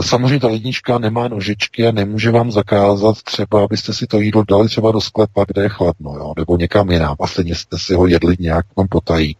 Samozřejmě 0.00 0.40
ta 0.40 0.48
lednička 0.48 0.98
nemá 0.98 1.28
nožičky 1.28 1.86
a 1.86 1.92
nemůže 1.92 2.30
vám 2.30 2.50
zakázat 2.50 3.22
třeba, 3.22 3.64
abyste 3.64 3.94
si 3.94 4.06
to 4.06 4.20
jídlo 4.20 4.44
dali 4.48 4.68
třeba 4.68 4.92
do 4.92 5.00
sklepa, 5.00 5.44
kde 5.48 5.62
je 5.62 5.68
chladno, 5.68 6.14
jo, 6.16 6.32
nebo 6.36 6.56
někam 6.56 6.90
jinam 6.90 7.16
a 7.20 7.26
stejně 7.26 7.54
jste 7.54 7.78
si 7.78 7.94
ho 7.94 8.06
jedli 8.06 8.36
nějak 8.38 8.66
vám 8.76 8.88
potají. 8.88 9.36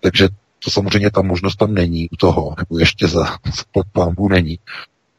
Takže 0.00 0.28
to 0.64 0.70
samozřejmě 0.70 1.10
ta 1.10 1.22
možnost 1.22 1.56
tam 1.56 1.74
není 1.74 2.08
u 2.10 2.16
toho, 2.16 2.54
nebo 2.58 2.78
ještě 2.78 3.08
za, 3.08 3.24
za 3.24 3.82
plámbu 3.92 4.28
není. 4.28 4.58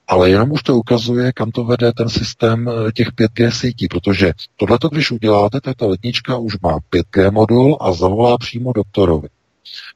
Ale 0.07 0.29
jenom 0.29 0.51
už 0.51 0.63
to 0.63 0.77
ukazuje, 0.77 1.33
kam 1.33 1.51
to 1.51 1.63
vede 1.63 1.93
ten 1.93 2.09
systém 2.09 2.69
eh, 2.69 2.91
těch 2.91 3.07
5G 3.07 3.49
sítí, 3.49 3.87
protože 3.87 4.33
tohle, 4.55 4.77
když 4.91 5.11
uděláte, 5.11 5.61
tak 5.61 5.77
ta 5.77 5.85
letnička 5.85 6.37
už 6.37 6.59
má 6.61 6.77
5G 6.91 7.31
modul 7.31 7.77
a 7.81 7.93
zavolá 7.93 8.37
přímo 8.37 8.73
doktorovi. 8.73 9.27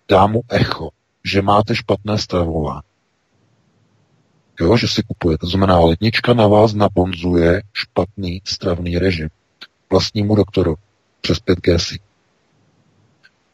Dá 0.10 0.28
mu 0.28 0.42
echo, 0.50 0.90
že 1.24 1.42
máte 1.42 1.76
špatné 1.76 2.18
stravování 2.18 2.82
jo, 4.60 4.78
že 4.78 4.88
si 4.88 5.04
kupujete. 5.04 5.42
To 5.42 5.48
znamená, 5.48 5.80
lednička 5.80 6.34
na 6.34 6.48
vás 6.48 6.74
nabonzuje 6.74 7.62
špatný 7.74 8.42
stravný 8.46 8.98
režim 8.98 9.30
vlastnímu 9.90 10.36
doktoru 10.36 10.76
přes 11.22 11.38
5G 11.38 12.00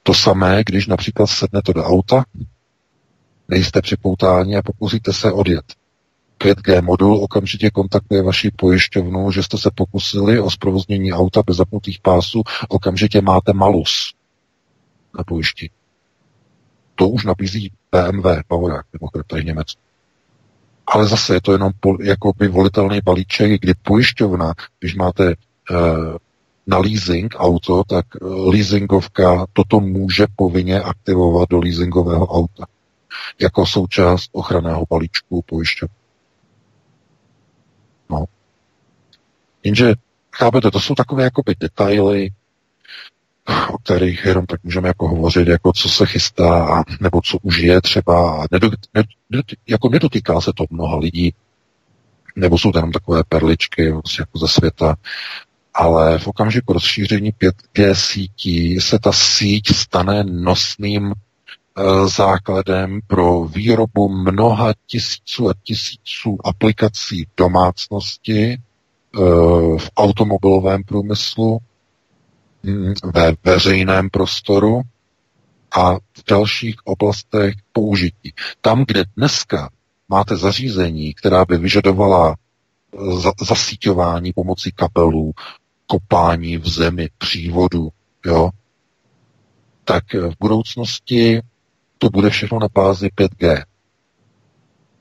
To 0.04 0.14
samé, 0.14 0.64
když 0.66 0.88
například 0.88 1.28
sednete 1.28 1.74
do 1.74 1.84
auta, 1.84 2.26
nejste 3.48 3.82
připoutáni 3.82 4.58
a 4.58 4.62
pokusíte 4.62 5.14
se 5.14 5.32
odjet. 5.32 5.66
5G 6.40 6.84
modul 6.84 7.24
okamžitě 7.24 7.70
kontaktuje 7.70 8.24
vaši 8.24 8.52
pojišťovnu, 8.52 9.32
že 9.32 9.44
jste 9.44 9.58
se 9.58 9.70
pokusili 9.76 10.40
o 10.40 10.52
zprovoznění 10.52 11.14
auta 11.14 11.44
bez 11.48 11.58
zapnutých 11.58 12.00
pásů, 12.00 12.44
okamžitě 12.70 13.22
máte 13.22 13.54
malus 13.54 14.14
na 15.18 15.24
pojišti. 15.24 15.70
To 16.96 17.08
už 17.10 17.26
nabízí 17.26 17.72
BMW, 17.92 18.26
Bavorák, 18.50 18.86
nebo 18.94 19.10
tady 19.28 19.44
Německo 19.44 19.82
ale 20.88 21.08
zase 21.08 21.34
je 21.34 21.42
to 21.42 21.52
jenom 21.52 21.72
jako 22.02 22.32
by 22.38 22.48
volitelný 22.48 23.00
balíček, 23.04 23.62
kdy 23.62 23.74
pojišťovna, 23.82 24.54
když 24.80 24.96
máte 24.96 25.32
e, 25.32 25.36
na 26.68 26.78
leasing 26.78 27.36
auto, 27.38 27.84
tak 27.84 28.06
e, 28.16 28.26
leasingovka 28.26 29.46
toto 29.54 29.80
může 29.80 30.28
povinně 30.36 30.82
aktivovat 30.82 31.50
do 31.50 31.60
leasingového 31.60 32.28
auta 32.28 32.66
jako 33.42 33.66
součást 33.66 34.30
ochranného 34.32 34.86
balíčku 34.90 35.42
pojišťovny. 35.42 35.96
No. 38.10 38.26
Jenže, 39.64 39.94
chápete, 40.36 40.72
to 40.72 40.80
jsou 40.80 40.96
takové 40.96 41.24
jakoby 41.24 41.56
detaily, 41.60 42.30
o 43.70 43.78
kterých 43.78 44.26
jenom 44.26 44.46
tak 44.46 44.64
můžeme 44.64 44.88
jako 44.88 45.08
hovořit, 45.08 45.48
jako 45.48 45.74
co 45.74 45.90
se 45.90 46.06
chystá, 46.06 46.66
a, 46.66 46.84
nebo 47.02 47.22
co 47.22 47.38
už 47.42 47.58
je 47.58 47.82
třeba. 47.82 48.46
Jako 49.68 49.90
nedotýká 49.90 50.42
se 50.42 50.52
to 50.56 50.66
mnoha 50.70 50.98
lidí, 50.98 51.34
nebo 52.36 52.58
jsou 52.58 52.72
tam 52.72 52.92
takové 52.92 53.24
perličky 53.30 53.92
vlastně 53.92 54.22
jako 54.22 54.38
ze 54.38 54.48
světa, 54.48 54.96
ale 55.74 56.20
v 56.20 56.28
okamžiku 56.28 56.74
rozšíření 56.74 57.32
5G 57.32 57.94
sítí 57.94 58.82
se 58.82 59.00
ta 59.00 59.12
síť 59.12 59.76
stane 59.76 60.24
nosným 60.24 61.12
e, 61.12 61.14
základem 62.08 63.00
pro 63.08 63.44
výrobu 63.44 64.10
mnoha 64.10 64.74
tisíců 64.88 65.50
a 65.50 65.54
tisíců 65.64 66.38
aplikací 66.44 67.28
domácnosti, 67.38 68.44
e, 68.44 68.58
v 69.78 69.90
automobilovém 69.98 70.84
průmyslu, 70.84 71.60
ve 73.14 73.36
veřejném 73.44 74.10
prostoru 74.10 74.82
a 75.76 75.94
v 75.96 76.24
dalších 76.30 76.76
oblastech 76.84 77.54
použití. 77.72 78.34
Tam, 78.62 78.86
kde 78.88 79.04
dneska 79.18 79.70
máte 80.10 80.38
zařízení, 80.38 81.14
která 81.14 81.46
by 81.46 81.58
vyžadovala 81.58 82.36
eh, 82.36 82.98
zasíťování 83.46 84.34
pomocí 84.34 84.72
kabelů, 84.72 85.32
kopání 85.88 86.58
v 86.58 86.68
zemi, 86.68 87.10
přívodu, 87.18 87.90
jo, 88.26 88.50
tak 89.86 90.14
v 90.14 90.34
budoucnosti 90.40 91.42
to 91.98 92.10
bude 92.10 92.30
všechno 92.30 92.60
na 92.60 92.68
bázi 92.74 93.08
5G. 93.08 93.64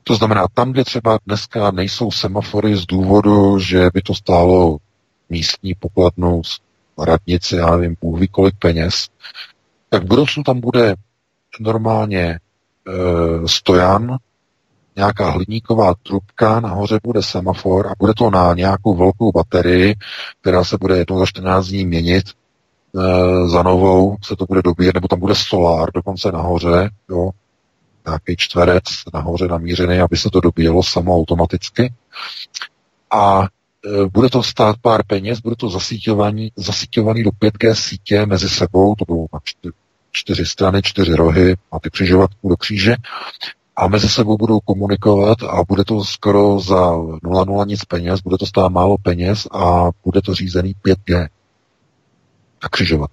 To 0.03 0.15
znamená, 0.15 0.47
tam, 0.53 0.71
kde 0.71 0.83
třeba 0.83 1.19
dneska 1.25 1.71
nejsou 1.71 2.11
semafory 2.11 2.75
z 2.75 2.85
důvodu, 2.85 3.59
že 3.59 3.89
by 3.93 4.01
to 4.01 4.15
stálo 4.15 4.77
místní 5.29 5.75
pokladnou 5.75 6.43
radnici, 6.97 7.55
já 7.55 7.77
nevím, 7.77 7.95
Bůh 8.01 8.19
kolik 8.31 8.55
peněz, 8.59 9.07
tak 9.89 10.03
v 10.03 10.07
budoucnu 10.07 10.43
tam 10.43 10.59
bude 10.59 10.95
normálně 11.59 12.23
e, 12.23 12.39
stojan, 13.47 14.17
nějaká 14.95 15.29
hliníková 15.29 15.93
trubka, 16.03 16.59
nahoře 16.59 16.99
bude 17.03 17.23
semafor 17.23 17.87
a 17.87 17.93
bude 17.99 18.13
to 18.13 18.29
na 18.29 18.53
nějakou 18.53 18.95
velkou 18.95 19.31
baterii, 19.31 19.95
která 20.41 20.63
se 20.63 20.77
bude 20.77 20.97
jednou 20.97 21.19
za 21.19 21.25
14 21.25 21.67
dní 21.67 21.85
měnit, 21.85 22.25
e, 22.29 23.47
za 23.47 23.63
novou 23.63 24.17
se 24.23 24.35
to 24.35 24.45
bude 24.45 24.61
dobíjet, 24.61 24.95
nebo 24.95 25.07
tam 25.07 25.19
bude 25.19 25.35
solár 25.35 25.89
dokonce 25.93 26.31
nahoře, 26.31 26.89
jo, 27.09 27.29
nějaký 28.05 28.35
čtverec 28.37 28.83
nahoře 29.13 29.47
namířený, 29.47 29.99
aby 29.99 30.17
se 30.17 30.29
to 30.29 30.41
dobíjelo 30.41 30.83
samo 30.83 31.15
automaticky. 31.15 31.93
A 33.11 33.47
bude 34.13 34.29
to 34.29 34.43
stát 34.43 34.75
pár 34.81 35.03
peněz, 35.07 35.39
bude 35.39 35.55
to 35.55 35.69
zasíťovaný, 35.69 36.51
zasíťovaný 36.55 37.23
do 37.23 37.29
5G 37.29 37.73
sítě 37.73 38.25
mezi 38.25 38.49
sebou, 38.49 38.95
to 38.95 39.05
budou 39.07 39.27
na 39.33 39.39
čtyři, 39.43 39.73
čtyři 40.11 40.45
strany, 40.45 40.81
čtyři 40.81 41.13
rohy, 41.15 41.55
máte 41.71 41.89
křižovatku 41.89 42.49
do 42.49 42.57
kříže, 42.57 42.95
a 43.75 43.87
mezi 43.87 44.09
sebou 44.09 44.37
budou 44.37 44.59
komunikovat 44.59 45.43
a 45.43 45.63
bude 45.67 45.83
to 45.83 46.03
skoro 46.03 46.59
za 46.59 46.91
0,0 46.91 47.67
nic 47.67 47.85
peněz, 47.85 48.21
bude 48.21 48.37
to 48.37 48.45
stát 48.45 48.69
málo 48.69 48.97
peněz 48.97 49.47
a 49.51 49.89
bude 50.05 50.21
to 50.21 50.33
řízený 50.33 50.73
5G 50.85 51.27
a 52.61 52.69
křižovat. 52.69 53.09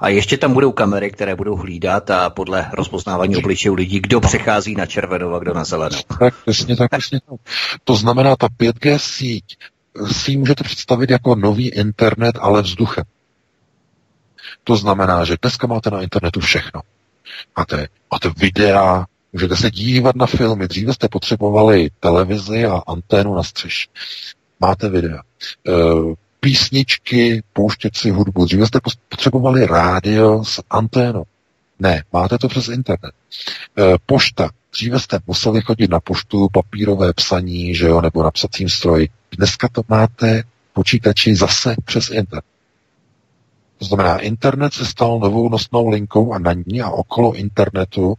A 0.00 0.08
ještě 0.08 0.36
tam 0.38 0.52
budou 0.52 0.72
kamery, 0.72 1.10
které 1.10 1.34
budou 1.36 1.56
hlídat 1.56 2.10
a 2.10 2.30
podle 2.30 2.70
rozpoznávání 2.72 3.36
obličejů 3.36 3.74
lidí, 3.74 4.00
kdo 4.00 4.20
přechází 4.20 4.74
na 4.74 4.86
červenou 4.86 5.34
a 5.34 5.38
kdo 5.38 5.54
na 5.54 5.64
zelenou. 5.64 5.98
Tak, 6.18 6.34
přesně 6.42 6.76
tak, 6.76 6.90
přesně 6.90 7.20
tak. 7.30 7.40
To 7.84 7.96
znamená, 7.96 8.36
ta 8.36 8.46
5G 8.46 8.96
síť 8.96 9.56
si 10.12 10.36
můžete 10.36 10.64
představit 10.64 11.10
jako 11.10 11.34
nový 11.34 11.68
internet, 11.68 12.38
ale 12.40 12.62
vzduchem. 12.62 13.04
To 14.64 14.76
znamená, 14.76 15.24
že 15.24 15.36
dneska 15.42 15.66
máte 15.66 15.90
na 15.90 16.02
internetu 16.02 16.40
všechno. 16.40 16.80
Máte, 17.58 17.88
máte 18.12 18.30
videa, 18.36 19.06
můžete 19.32 19.56
se 19.56 19.70
dívat 19.70 20.16
na 20.16 20.26
filmy. 20.26 20.68
Dříve 20.68 20.94
jste 20.94 21.08
potřebovali 21.08 21.88
televizi 22.00 22.66
a 22.66 22.82
anténu 22.86 23.34
na 23.34 23.42
střeši. 23.42 23.88
Máte 24.60 24.88
videa. 24.88 25.22
Písničky, 26.40 27.42
pouštět 27.52 27.96
si 27.96 28.10
hudbu. 28.10 28.44
Dříve 28.44 28.66
jste 28.66 28.78
potřebovali 29.08 29.66
rádio 29.66 30.44
s 30.44 30.62
anténou. 30.70 31.24
Ne, 31.78 32.04
máte 32.12 32.38
to 32.38 32.48
přes 32.48 32.68
internet. 32.68 33.14
E, 33.78 33.94
pošta. 34.06 34.50
Dříve 34.72 35.00
jste 35.00 35.18
museli 35.26 35.60
chodit 35.60 35.90
na 35.90 36.00
poštu, 36.00 36.48
papírové 36.52 37.12
psaní, 37.12 37.74
že 37.74 37.86
jo, 37.86 38.00
nebo 38.00 38.22
na 38.22 38.30
psacím 38.30 38.68
stroji. 38.68 39.08
Dneska 39.36 39.68
to 39.68 39.82
máte 39.88 40.42
počítači 40.72 41.36
zase 41.36 41.74
přes 41.84 42.10
internet. 42.10 42.44
To 43.78 43.84
znamená, 43.84 44.18
internet 44.18 44.72
se 44.72 44.86
stal 44.86 45.18
novou 45.18 45.48
nosnou 45.48 45.88
linkou 45.88 46.32
a 46.32 46.38
na 46.38 46.52
ní 46.66 46.82
a 46.82 46.90
okolo 46.90 47.34
internetu 47.34 48.14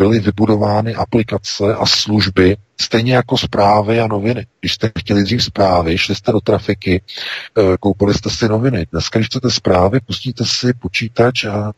byly 0.00 0.20
vybudovány 0.20 0.94
aplikace 0.94 1.74
a 1.74 1.86
služby, 1.86 2.56
stejně 2.80 3.14
jako 3.14 3.38
zprávy 3.38 4.00
a 4.00 4.06
noviny. 4.06 4.46
Když 4.60 4.72
jste 4.74 4.90
chtěli 4.98 5.22
dřív 5.22 5.44
zprávy, 5.44 5.98
šli 5.98 6.14
jste 6.14 6.32
do 6.32 6.40
trafiky, 6.40 7.02
eh, 7.02 7.76
koupili 7.80 8.14
jste 8.14 8.30
si 8.30 8.48
noviny. 8.48 8.86
Dneska, 8.92 9.18
když 9.18 9.26
chcete 9.26 9.50
zprávy, 9.50 10.00
pustíte 10.00 10.44
si 10.46 10.72
počítač 10.72 11.44
a 11.44 11.72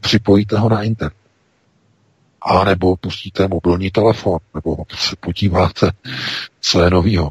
připojíte 0.00 0.58
ho 0.58 0.68
na 0.68 0.82
internet. 0.82 1.16
A 2.42 2.64
nebo 2.64 2.96
pustíte 2.96 3.48
mobilní 3.48 3.90
telefon, 3.90 4.38
nebo 4.54 4.76
se 4.94 5.16
podíváte, 5.20 5.90
co 6.60 6.82
je 6.82 6.90
novýho. 6.90 7.30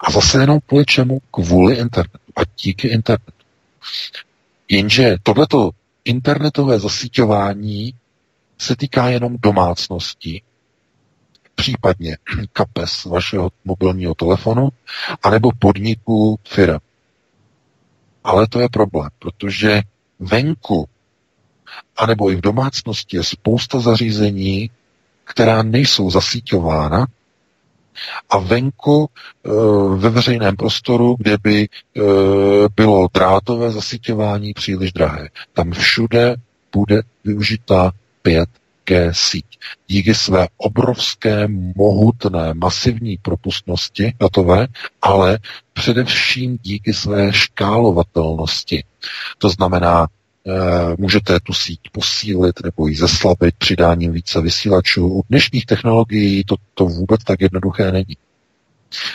A 0.00 0.10
zase 0.10 0.40
jenom 0.40 0.58
kvůli 0.66 0.84
čemu? 0.84 1.18
Kvůli 1.30 1.74
internetu 1.74 2.32
a 2.36 2.40
díky 2.62 2.88
internetu. 2.88 3.32
Jenže 4.68 5.16
tohleto 5.22 5.70
internetové 6.04 6.78
zasíťování 6.78 7.94
se 8.58 8.76
týká 8.76 9.08
jenom 9.08 9.36
domácnosti, 9.42 10.42
případně 11.54 12.16
kapes 12.52 13.04
vašeho 13.04 13.50
mobilního 13.64 14.14
telefonu, 14.14 14.68
anebo 15.22 15.50
podniku 15.58 16.38
firm. 16.48 16.78
Ale 18.24 18.46
to 18.48 18.60
je 18.60 18.68
problém, 18.68 19.10
protože 19.18 19.82
venku, 20.20 20.88
anebo 21.96 22.30
i 22.30 22.36
v 22.36 22.40
domácnosti 22.40 23.16
je 23.16 23.24
spousta 23.24 23.80
zařízení, 23.80 24.70
která 25.24 25.62
nejsou 25.62 26.10
zasíťována 26.10 27.06
a 28.30 28.38
venku 28.38 29.08
e, 29.10 29.48
ve 29.96 30.10
veřejném 30.10 30.56
prostoru, 30.56 31.16
kde 31.18 31.36
by 31.42 31.62
e, 31.62 31.68
bylo 32.76 33.08
drátové 33.14 33.70
zasíťování 33.70 34.52
příliš 34.54 34.92
drahé. 34.92 35.28
Tam 35.52 35.72
všude 35.72 36.36
bude 36.72 37.02
využita 37.24 37.92
5G 38.24 39.10
síť. 39.12 39.44
Díky 39.86 40.14
své 40.14 40.48
obrovské, 40.56 41.48
mohutné, 41.76 42.54
masivní 42.54 43.18
propustnosti 43.22 44.14
datové, 44.20 44.66
ale 45.02 45.38
především 45.72 46.58
díky 46.62 46.94
své 46.94 47.32
škálovatelnosti. 47.32 48.84
To 49.38 49.48
znamená, 49.48 50.06
Eh, 50.46 50.94
můžete 50.98 51.40
tu 51.40 51.52
síť 51.52 51.80
posílit 51.92 52.54
nebo 52.64 52.86
ji 52.86 52.96
zeslabit 52.96 53.54
přidáním 53.58 54.12
více 54.12 54.40
vysílačů. 54.40 55.08
U 55.08 55.22
dnešních 55.28 55.66
technologií 55.66 56.44
to, 56.44 56.54
to 56.74 56.86
vůbec 56.86 57.24
tak 57.24 57.40
jednoduché 57.40 57.92
není. 57.92 58.16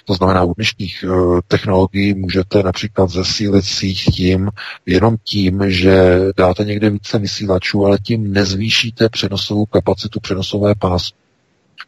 To 0.05 0.13
znamená, 0.13 0.43
u 0.43 0.53
dnešních 0.53 1.05
uh, 1.07 1.39
technologií 1.47 2.13
můžete 2.13 2.63
například 2.63 3.09
zesílit 3.09 3.65
síť 3.65 4.03
tím, 4.15 4.49
jenom 4.85 5.17
tím, 5.23 5.71
že 5.71 6.19
dáte 6.37 6.65
někde 6.65 6.89
více 6.89 7.19
vysílačů, 7.19 7.85
ale 7.85 7.97
tím 7.99 8.33
nezvýšíte 8.33 9.09
přenosovou 9.09 9.65
kapacitu 9.65 10.19
přenosové 10.19 10.75
pásy. 10.75 11.11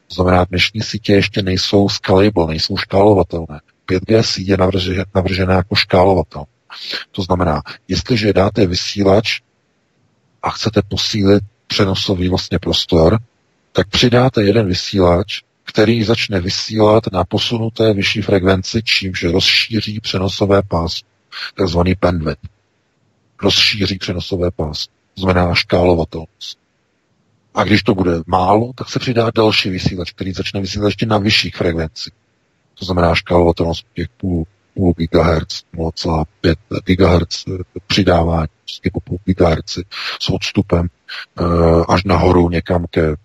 To 0.07 0.15
znamená, 0.15 0.45
dnešní 0.45 0.81
sítě 0.81 1.13
ještě 1.13 1.41
nejsou 1.41 1.89
scalable, 1.89 2.47
nejsou 2.47 2.77
škálovatelné. 2.77 3.59
5G 3.87 4.21
sítě 4.21 4.51
je 4.51 4.57
navržená 5.15 5.53
jako 5.53 5.75
škálovatelné. 5.75 6.47
To 7.11 7.21
znamená, 7.21 7.61
jestliže 7.87 8.33
dáte 8.33 8.65
vysílač 8.65 9.41
a 10.43 10.49
chcete 10.49 10.81
posílit 10.87 11.43
přenosový 11.67 12.29
vlastně 12.29 12.59
prostor, 12.59 13.19
tak 13.71 13.87
přidáte 13.87 14.43
jeden 14.43 14.67
vysílač, 14.67 15.41
který 15.71 16.03
začne 16.03 16.39
vysílat 16.39 17.03
na 17.13 17.23
posunuté 17.23 17.93
vyšší 17.93 18.21
frekvenci, 18.21 18.83
čímž 18.83 19.23
rozšíří 19.23 19.99
přenosové 19.99 20.61
pás, 20.63 21.01
takzvaný 21.55 21.95
bandwidth. 22.01 22.41
Rozšíří 23.43 23.97
přenosové 23.97 24.51
pás, 24.51 24.87
znamená 25.17 25.55
škálovatelnost. 25.55 26.57
A 27.55 27.63
když 27.63 27.83
to 27.83 27.95
bude 27.95 28.11
málo, 28.27 28.71
tak 28.75 28.89
se 28.89 28.99
přidá 28.99 29.31
další 29.35 29.69
vysílač, 29.69 30.11
který 30.11 30.33
začne 30.33 30.61
vysílat 30.61 30.87
ještě 30.87 31.05
na 31.05 31.17
vyšších 31.17 31.55
frekvenci. 31.55 32.11
To 32.79 32.85
znamená 32.85 33.15
škálovatelnost 33.15 33.85
těch 33.93 34.07
půl 34.09 34.45
půl 34.73 34.93
GHz, 34.97 35.63
0,5 35.73 36.55
GHz 36.85 37.45
přidávání, 37.87 38.47
prostě 38.63 38.89
po 38.93 38.99
půl 38.99 39.17
GHz 39.25 39.79
s 40.19 40.29
odstupem 40.29 40.87
eh, 41.39 41.43
až 41.89 42.03
nahoru 42.03 42.49
někam 42.49 42.85
ke 42.89 43.15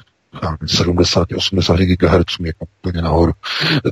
70-80 0.65 1.97
GHz, 1.97 2.39
někam 2.41 2.69
úplně 2.81 3.03
nahoru. 3.03 3.33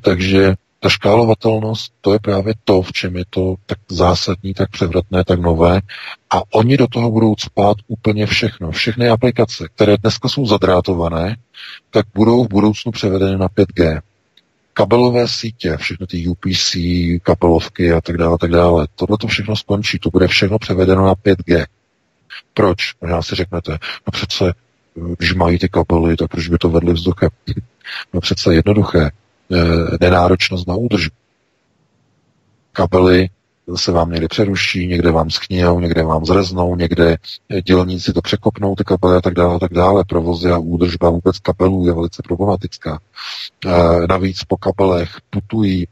Takže 0.02 0.54
ta 0.80 0.88
škálovatelnost, 0.88 1.92
to 2.00 2.12
je 2.12 2.18
právě 2.18 2.54
to, 2.64 2.82
v 2.82 2.92
čem 2.92 3.16
je 3.16 3.24
to 3.30 3.54
tak 3.66 3.78
zásadní, 3.88 4.54
tak 4.54 4.70
převratné, 4.70 5.24
tak 5.24 5.40
nové. 5.40 5.80
A 6.30 6.42
oni 6.54 6.76
do 6.76 6.86
toho 6.86 7.10
budou 7.10 7.34
spát 7.38 7.76
úplně 7.88 8.26
všechno. 8.26 8.70
Všechny 8.70 9.08
aplikace, 9.08 9.68
které 9.74 9.96
dneska 9.96 10.28
jsou 10.28 10.46
zadrátované, 10.46 11.36
tak 11.90 12.06
budou 12.14 12.44
v 12.44 12.48
budoucnu 12.48 12.92
převedeny 12.92 13.38
na 13.38 13.48
5G 13.48 14.00
kabelové 14.74 15.28
sítě, 15.28 15.76
všechny 15.76 16.06
ty 16.06 16.28
UPC, 16.28 16.76
kabelovky 17.22 17.92
a 17.92 18.00
tak 18.00 18.16
dále, 18.16 18.38
tak 18.38 18.50
dále. 18.50 18.88
Tohle 18.94 19.18
to 19.18 19.26
všechno 19.26 19.56
skončí, 19.56 19.98
to 19.98 20.10
bude 20.10 20.28
všechno 20.28 20.58
převedeno 20.58 21.06
na 21.06 21.14
5G. 21.14 21.66
Proč? 22.54 22.76
Možná 23.00 23.22
si 23.22 23.34
řeknete, 23.34 23.72
no 24.06 24.10
přece, 24.12 24.52
když 24.94 25.34
mají 25.34 25.58
ty 25.58 25.68
kabely, 25.68 26.16
tak 26.16 26.30
proč 26.30 26.48
by 26.48 26.58
to 26.58 26.68
vedli 26.68 26.92
vzduchem? 26.92 27.30
No 28.14 28.20
přece 28.20 28.54
jednoduché, 28.54 29.10
eh, 29.52 29.58
nenáročnost 30.00 30.68
na 30.68 30.74
údržbu. 30.74 31.14
Kabely 32.72 33.28
se 33.76 33.92
vám 33.92 34.10
někde 34.10 34.28
přeruší, 34.28 34.86
někde 34.86 35.10
vám 35.10 35.30
schnějou, 35.30 35.80
někde 35.80 36.02
vám 36.02 36.24
zreznou, 36.24 36.76
někde 36.76 37.16
dělníci 37.64 38.12
to 38.12 38.22
překopnou, 38.22 38.74
ty 38.74 38.84
kabely 38.84 39.16
a 39.16 39.20
tak 39.20 39.34
dále, 39.34 39.56
a 39.56 39.58
tak 39.58 39.72
dále. 39.72 40.04
Provozy 40.04 40.50
a 40.50 40.58
údržba 40.58 41.10
vůbec 41.10 41.38
kabelů 41.38 41.86
je 41.86 41.92
velice 41.92 42.22
problematická. 42.22 43.00
E, 43.66 44.06
navíc 44.06 44.44
po 44.44 44.56
kabelech 44.56 45.10
putují 45.30 45.88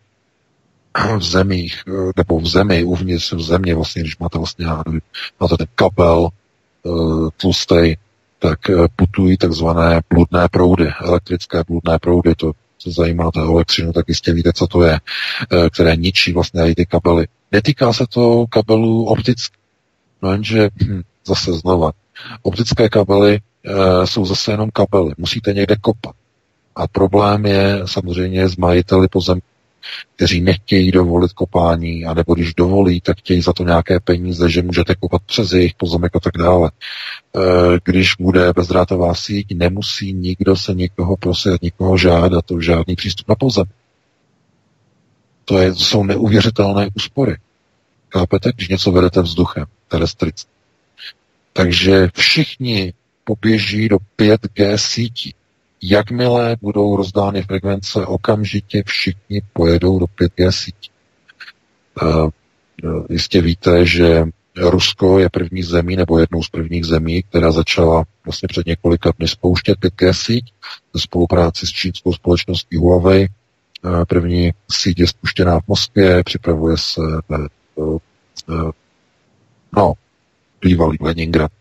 v 1.19 1.23
zemích, 1.23 1.83
nebo 2.17 2.41
v 2.41 2.47
zemi, 2.47 2.85
uvnitř 2.85 3.33
v 3.33 3.41
země, 3.41 3.75
vlastně, 3.75 4.03
když 4.03 4.19
máte 4.19 4.39
vlastně, 4.39 4.67
máte 5.41 5.57
ten 5.57 5.67
kabel 5.75 6.29
e, 6.29 6.91
tlustej, 7.37 7.97
tak 8.43 8.59
putují 8.97 9.37
takzvané 9.37 10.01
bludné 10.11 10.49
proudy, 10.49 10.93
elektrické 11.01 11.65
bludné 11.69 11.99
proudy, 11.99 12.35
to 12.35 12.53
se 12.79 12.91
zajímáte 12.91 13.41
o 13.43 13.55
elektřinu, 13.55 13.93
tak 13.93 14.09
jistě 14.09 14.33
víte, 14.33 14.53
co 14.53 14.67
to 14.67 14.83
je, 14.83 15.01
které 15.71 15.97
ničí 15.97 16.33
vlastně 16.33 16.71
i 16.71 16.75
ty 16.75 16.87
kabely. 16.87 17.27
Netýká 17.53 17.93
se 17.93 18.07
to 18.07 18.47
kabelů 18.47 19.05
optických. 19.05 19.63
No 20.23 20.33
jenže 20.33 20.69
hm, 20.83 21.03
zase 21.27 21.53
znova, 21.53 21.91
optické 22.43 22.89
kabely 22.89 23.35
e, 23.35 24.07
jsou 24.07 24.25
zase 24.25 24.51
jenom 24.53 24.71
kabely. 24.71 25.15
Musíte 25.19 25.53
někde 25.53 25.77
kopat. 25.77 26.15
A 26.77 26.89
problém 26.89 27.47
je 27.47 27.83
samozřejmě 27.85 28.49
s 28.49 28.57
majiteli 28.57 29.09
pozem, 29.09 29.39
kteří 30.17 30.41
nechtějí 30.41 30.91
dovolit 30.91 31.33
kopání, 31.33 32.05
anebo 32.05 32.35
když 32.35 32.55
dovolí, 32.55 33.01
tak 33.01 33.19
chtějí 33.19 33.41
za 33.41 33.53
to 33.53 33.65
nějaké 33.65 34.01
peníze, 34.01 34.51
že 34.51 34.63
můžete 34.63 34.95
kopat 34.95 35.23
přes 35.23 35.53
jejich 35.53 35.75
pozemek 35.75 36.17
a 36.17 36.21
tak 36.21 36.33
dále. 36.39 36.71
E, 36.71 37.41
když 37.85 38.15
bude 38.21 38.53
bezdrátová 38.53 39.15
síť, 39.15 39.47
nemusí 39.55 40.13
nikdo 40.13 40.57
se 40.57 40.75
nikoho 40.75 41.17
prosit, 41.17 41.63
nikoho 41.63 41.99
žádat, 41.99 42.45
to 42.45 42.61
žádný 42.61 42.97
přístup 42.97 43.29
na 43.29 43.35
pozem. 43.35 43.65
To, 45.45 45.59
je, 45.59 45.73
to 45.73 45.79
jsou 45.79 46.05
neuvěřitelné 46.05 46.89
úspory. 46.95 47.37
Chápete, 48.13 48.53
když 48.57 48.69
něco 48.69 48.93
vedete 48.93 49.23
vzduchem, 49.23 49.65
terestricky. 49.89 50.51
Takže 51.53 52.09
všichni 52.15 52.95
poběží 53.25 53.89
do 53.89 53.97
5G 54.19 54.75
sítí. 54.77 55.35
Jakmile 55.83 56.57
budou 56.61 56.97
rozdány 56.97 57.43
frekvence, 57.43 58.07
okamžitě 58.07 58.83
všichni 58.87 59.43
pojedou 59.53 59.99
do 59.99 60.07
5G 60.07 60.51
sítí. 60.51 60.91
Uh, 62.03 62.31
jistě 63.11 63.41
víte, 63.41 63.87
že 63.87 64.25
Rusko 64.57 65.19
je 65.19 65.31
první 65.31 65.63
zemí 65.63 65.97
nebo 65.97 66.19
jednou 66.19 66.43
z 66.43 66.49
prvních 66.49 66.85
zemí, 66.85 67.23
která 67.23 67.53
začala 67.53 68.05
vlastně 68.25 68.49
před 68.49 68.67
několika 68.67 69.13
dny 69.19 69.29
spouštět 69.29 69.79
5G 69.79 70.13
síť 70.13 70.53
ve 70.95 71.01
spolupráci 71.01 71.67
s 71.67 71.71
čínskou 71.71 72.13
společností 72.13 72.77
Huawei. 72.77 73.29
Eh, 73.85 74.05
první 74.05 74.51
síť 74.71 74.99
je 74.99 75.07
spuštěná 75.07 75.61
v 75.61 75.69
Moskvě, 75.69 76.25
připravuje 76.25 76.77
se 76.79 77.01
no, 79.77 79.93
bývalý 80.61 80.99
Leningrad, 81.01 81.53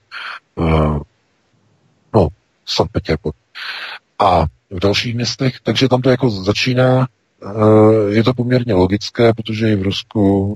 no, 2.14 2.27
Sankt 2.65 2.91
Petersburg. 2.91 3.35
A 4.22 4.45
v 4.69 4.80
dalších 4.80 5.15
městech, 5.15 5.60
takže 5.64 5.89
tam 5.89 6.02
to 6.02 6.10
jako 6.10 6.30
začíná, 6.30 7.07
je 8.07 8.23
to 8.23 8.34
poměrně 8.34 8.73
logické, 8.73 9.34
protože 9.34 9.72
i 9.72 9.76
v 9.76 9.81
Rusku 9.81 10.56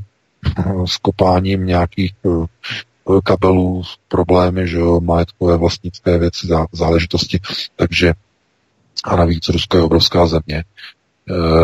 s 0.86 0.98
kopáním 0.98 1.66
nějakých 1.66 2.14
eh, 2.26 2.46
kabelů, 3.24 3.84
problémy, 4.08 4.68
že 4.68 4.78
jo, 4.78 5.00
majetkové 5.00 5.58
vlastnické 5.58 6.18
věci, 6.18 6.48
záležitosti. 6.72 7.40
Takže 7.76 8.14
a 9.04 9.16
navíc 9.16 9.50
Rusko 9.50 9.78
je 9.78 9.84
obrovská 9.84 10.28
země. 10.28 10.64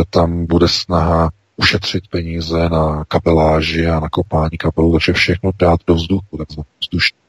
Tam 0.10 0.46
bude 0.46 0.68
snaha 0.68 1.30
ušetřit 1.58 2.08
peníze 2.08 2.70
na 2.70 3.06
kabeláži 3.08 3.88
a 3.88 4.00
na 4.00 4.10
kopání 4.10 4.58
kabelů, 4.58 4.92
takže 4.94 5.14
všechno 5.14 5.52
dát 5.60 5.80
do 5.88 5.96
vzduchu, 5.96 6.38
takzvaně 6.38 6.70
vzdušný. 6.82 7.21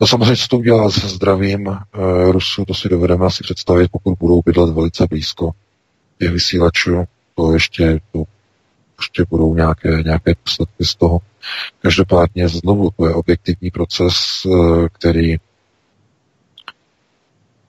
No 0.00 0.06
samozřejmě, 0.06 0.36
co 0.36 0.48
to 0.48 0.58
udělá 0.58 0.90
se 0.90 1.08
zdravím 1.08 1.68
e, 1.68 1.78
Rusů, 2.32 2.64
to 2.64 2.74
si 2.74 2.88
dovedeme 2.88 3.26
asi 3.26 3.42
představit, 3.44 3.90
pokud 3.92 4.18
budou 4.18 4.42
bydlet 4.42 4.74
velice 4.74 5.06
blízko 5.06 5.50
těch 6.18 6.30
vysílačů, 6.30 7.04
to 7.34 7.52
ještě 7.52 8.00
to 8.12 8.24
určitě 8.98 9.24
budou 9.30 9.54
nějaké, 9.54 10.02
nějaké 10.02 10.32
důsledky 10.46 10.84
z 10.84 10.94
toho. 10.94 11.18
Každopádně 11.82 12.48
znovu 12.48 12.90
to 12.96 13.06
je 13.06 13.14
objektivní 13.14 13.70
proces, 13.70 14.14
eh, 14.46 14.88
který 14.92 15.36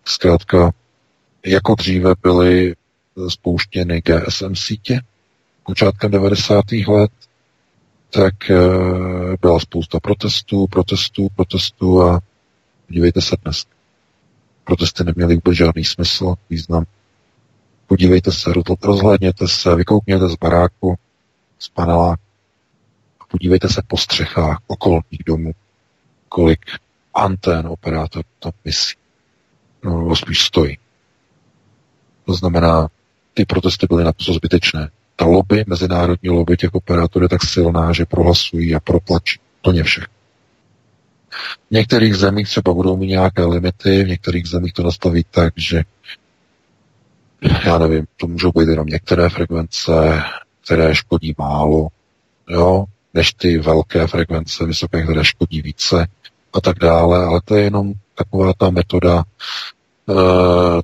zkrátka 0.06 0.72
jako 1.46 1.76
dříve 1.76 2.14
byly 2.24 2.76
spouštěny 3.28 4.02
GSM 4.02 4.56
sítě 4.56 5.02
počátkem 5.64 6.12
90. 6.12 6.88
let, 6.88 7.12
tak 8.14 8.50
eh, 8.52 8.58
byla 9.42 9.60
spousta 9.60 10.00
protestů, 10.00 10.68
protestů, 10.68 11.28
protestů 11.36 12.04
a 12.04 12.20
podívejte 12.88 13.22
se 13.22 13.36
dnes. 13.44 13.66
Protesty 14.64 15.04
neměly 15.04 15.36
vůbec 15.36 15.58
žádný 15.58 15.86
smysl, 15.86 16.36
význam. 16.50 16.86
Podívejte 17.88 18.32
se, 18.32 18.54
rozhlédněte 18.84 19.48
se, 19.48 19.76
vykoukněte 19.76 20.30
z 20.30 20.36
baráku, 20.36 20.96
z 21.60 21.70
panela 21.70 22.14
a 23.20 23.26
podívejte 23.32 23.70
se 23.70 23.82
po 23.88 23.98
střechách 23.98 24.58
okolních 24.68 25.24
domů, 25.26 25.52
kolik 26.30 26.60
antén 27.14 27.68
operátor 27.68 28.24
tam 28.40 28.52
vysí. 28.66 28.96
No, 29.84 30.16
spíš 30.16 30.46
stojí. 30.46 30.78
To 32.26 32.34
znamená, 32.34 32.88
ty 33.34 33.46
protesty 33.46 33.88
byly 33.90 34.04
naprosto 34.04 34.34
zbytečné. 34.34 34.90
Ta 35.16 35.26
lobby, 35.26 35.64
mezinárodní 35.68 36.30
lobby 36.30 36.58
těch 36.58 36.74
operátorů 36.74 37.26
je 37.26 37.30
tak 37.30 37.44
silná, 37.44 37.94
že 37.94 38.06
prohlasují 38.06 38.76
a 38.76 38.80
protlačí 38.80 39.40
ně 39.72 39.84
všech. 39.84 40.04
V 41.70 41.72
některých 41.72 42.16
zemích 42.16 42.48
třeba 42.48 42.74
budou 42.74 42.98
mít 42.98 43.08
nějaké 43.08 43.46
limity, 43.46 44.04
v 44.04 44.08
některých 44.08 44.48
zemích 44.48 44.74
to 44.74 44.84
nastaví 44.84 45.26
tak, 45.32 45.54
že 45.58 45.84
já 47.66 47.78
nevím, 47.78 48.06
to 48.18 48.28
můžou 48.28 48.52
být 48.52 48.70
jenom 48.70 48.88
některé 48.88 49.30
frekvence, 49.30 50.24
které 50.66 50.96
škodí 50.96 51.36
málo, 51.38 51.88
jo, 52.50 52.86
než 53.14 53.34
ty 53.34 53.58
velké 53.58 54.08
frekvence 54.08 54.66
vysoké, 54.66 55.04
které 55.04 55.26
škodí 55.26 55.62
více 55.62 56.08
a 56.54 56.62
tak 56.62 56.80
dále, 56.80 57.26
ale 57.26 57.42
to 57.46 57.56
je 57.56 57.64
jenom 57.64 57.94
taková 58.16 58.54
ta 58.58 58.70
metoda 58.70 59.24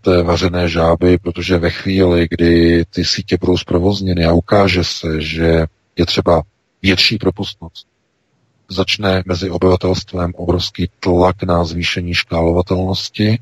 té 0.01 0.23
vařené 0.23 0.69
žáby, 0.69 1.17
protože 1.17 1.57
ve 1.57 1.69
chvíli, 1.69 2.27
kdy 2.29 2.85
ty 2.89 3.05
sítě 3.05 3.37
budou 3.39 3.57
zprovozněny 3.57 4.25
a 4.25 4.33
ukáže 4.33 4.83
se, 4.83 5.21
že 5.21 5.65
je 5.95 6.05
třeba 6.05 6.41
větší 6.81 7.17
propustnost, 7.17 7.87
začne 8.69 9.23
mezi 9.25 9.49
obyvatelstvem 9.49 10.31
obrovský 10.35 10.89
tlak 10.99 11.43
na 11.43 11.63
zvýšení 11.63 12.13
škálovatelnosti 12.13 13.39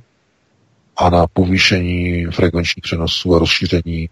a 0.97 1.09
na 1.09 1.27
povýšení 1.27 2.25
frekvenčních 2.25 2.81
přenosů 2.83 3.35
a 3.35 3.39
rozšíření 3.39 4.09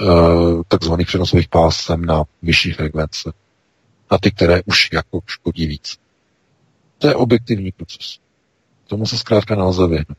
Eh, 0.00 0.62
takzvaných 0.68 1.06
přenosových 1.06 1.48
pásem 1.48 2.04
na 2.04 2.24
vyšší 2.42 2.72
frekvence. 2.72 3.32
Na 4.10 4.18
ty, 4.18 4.30
které 4.30 4.62
už 4.66 4.92
jako 4.92 5.20
škodí 5.26 5.66
víc. 5.66 5.96
To 6.98 7.08
je 7.08 7.14
objektivní 7.14 7.72
proces. 7.72 8.18
Tomu 8.86 9.06
se 9.06 9.18
zkrátka 9.18 9.54
nelze 9.54 9.86
vyhnout. 9.86 10.18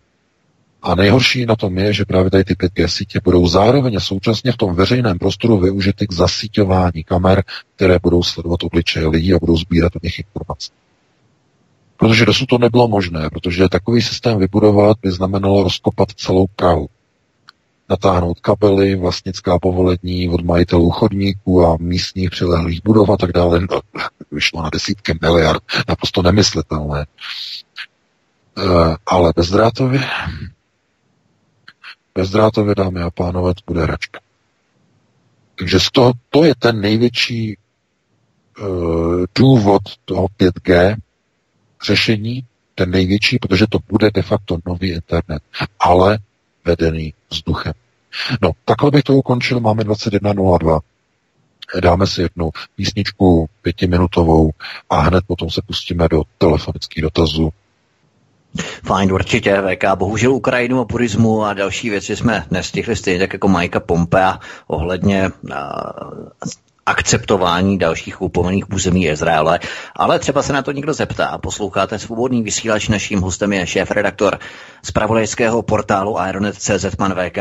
A 0.82 0.96
nejhorší 0.96 1.46
na 1.46 1.56
tom 1.56 1.78
je, 1.78 1.94
že 1.94 2.06
právě 2.06 2.32
tady 2.32 2.44
ty 2.44 2.54
5G 2.54 2.88
sítě 2.88 3.20
budou 3.24 3.48
zároveň 3.48 4.00
současně 4.00 4.52
v 4.52 4.58
tom 4.58 4.76
veřejném 4.76 5.20
prostoru 5.20 5.58
využity 5.58 6.08
k 6.08 6.14
zasíťování 6.14 7.04
kamer, 7.04 7.44
které 7.76 8.00
budou 8.04 8.24
sledovat 8.24 8.64
obličeje 8.64 9.08
lidí 9.08 9.34
a 9.34 9.40
budou 9.40 9.58
sbírat 9.58 9.96
o 9.96 10.00
nich 10.04 10.20
informace. 10.20 10.72
Protože 11.98 12.26
dosud 12.26 12.46
to 12.46 12.58
nebylo 12.58 12.88
možné, 12.88 13.30
protože 13.30 13.70
takový 13.70 14.02
systém 14.02 14.40
vybudovat 14.40 14.98
by 15.02 15.12
znamenalo 15.12 15.64
rozkopat 15.64 16.12
celou 16.12 16.48
Prahu 16.56 16.90
natáhnout 17.90 18.40
kabely, 18.40 18.96
vlastnická 18.96 19.60
povolení 19.60 20.30
od 20.30 20.42
majitelů 20.42 20.92
chodníků 20.92 21.66
a 21.66 21.78
místních 21.80 22.30
přilehlých 22.30 22.82
budov 22.84 23.10
a 23.10 23.18
tak 23.18 23.32
dále. 23.32 23.60
No, 23.60 23.82
vyšlo 24.32 24.64
na 24.64 24.70
desítky 24.70 25.20
miliard, 25.22 25.64
naprosto 25.88 26.22
nemyslitelné. 26.22 27.02
E, 27.02 27.06
ale 29.06 29.34
bezdrátově, 29.36 30.02
bezdrátově, 32.16 32.76
dámy 32.76 33.02
a 33.02 33.10
pánové, 33.10 33.54
to 33.54 33.62
bude 33.68 33.84
hračka. 33.84 34.20
Takže 35.56 35.80
z 35.80 35.92
toho, 35.92 36.14
to 36.30 36.44
je 36.44 36.54
ten 36.60 36.82
největší 36.82 37.52
e, 37.52 37.58
důvod 39.36 39.82
toho 40.06 40.28
5G 40.40 40.96
řešení, 41.86 42.46
ten 42.76 42.92
největší, 42.92 43.40
protože 43.40 43.68
to 43.70 43.80
bude 43.90 44.12
de 44.12 44.22
facto 44.22 44.58
nový 44.66 44.92
internet, 44.92 45.44
ale 45.80 46.20
vedený 46.66 47.14
vzduchem. 47.30 47.74
No, 48.42 48.52
takhle 48.66 48.92
bych 48.92 49.04
to 49.04 49.14
ukončil, 49.14 49.60
máme 49.60 49.84
21.02. 49.84 50.80
Dáme 51.82 52.08
si 52.08 52.22
jednu 52.22 52.50
písničku 52.76 53.50
pětiminutovou 53.62 54.52
a 54.90 55.00
hned 55.02 55.24
potom 55.28 55.50
se 55.50 55.62
pustíme 55.68 56.08
do 56.10 56.24
telefonických 56.38 57.02
dotazů. 57.02 57.50
Fajn, 58.84 59.12
určitě, 59.12 59.62
VK. 59.62 59.84
Bohužel 59.96 60.34
Ukrajinu 60.34 60.80
a 60.80 60.86
purismu 60.86 61.44
a 61.44 61.54
další 61.54 61.90
věci 61.90 62.16
jsme 62.16 62.46
nestihli 62.52 62.96
stejně 62.96 63.20
tak 63.20 63.34
jako 63.34 63.48
Majka 63.48 63.80
Pompea 63.80 64.40
ohledně 64.68 65.32
akceptování 66.90 67.78
dalších 67.78 68.22
upomených 68.22 68.74
území 68.74 69.08
Izraele, 69.08 69.60
ale 69.96 70.20
třeba 70.20 70.44
se 70.44 70.54
na 70.54 70.62
to 70.62 70.72
někdo 70.72 70.94
zeptá. 70.94 71.38
Posloucháte 71.38 72.00
svobodný 72.00 72.44
vysílač, 72.44 72.88
naším 72.88 73.22
hostem 73.22 73.54
je 73.54 73.68
šéf-redaktor 73.68 74.40
z 74.84 74.92
pravodajského 74.92 75.62
portálu 75.62 76.20
Aeronet.cz 76.20 76.96
pan 76.98 77.14
VK. 77.14 77.38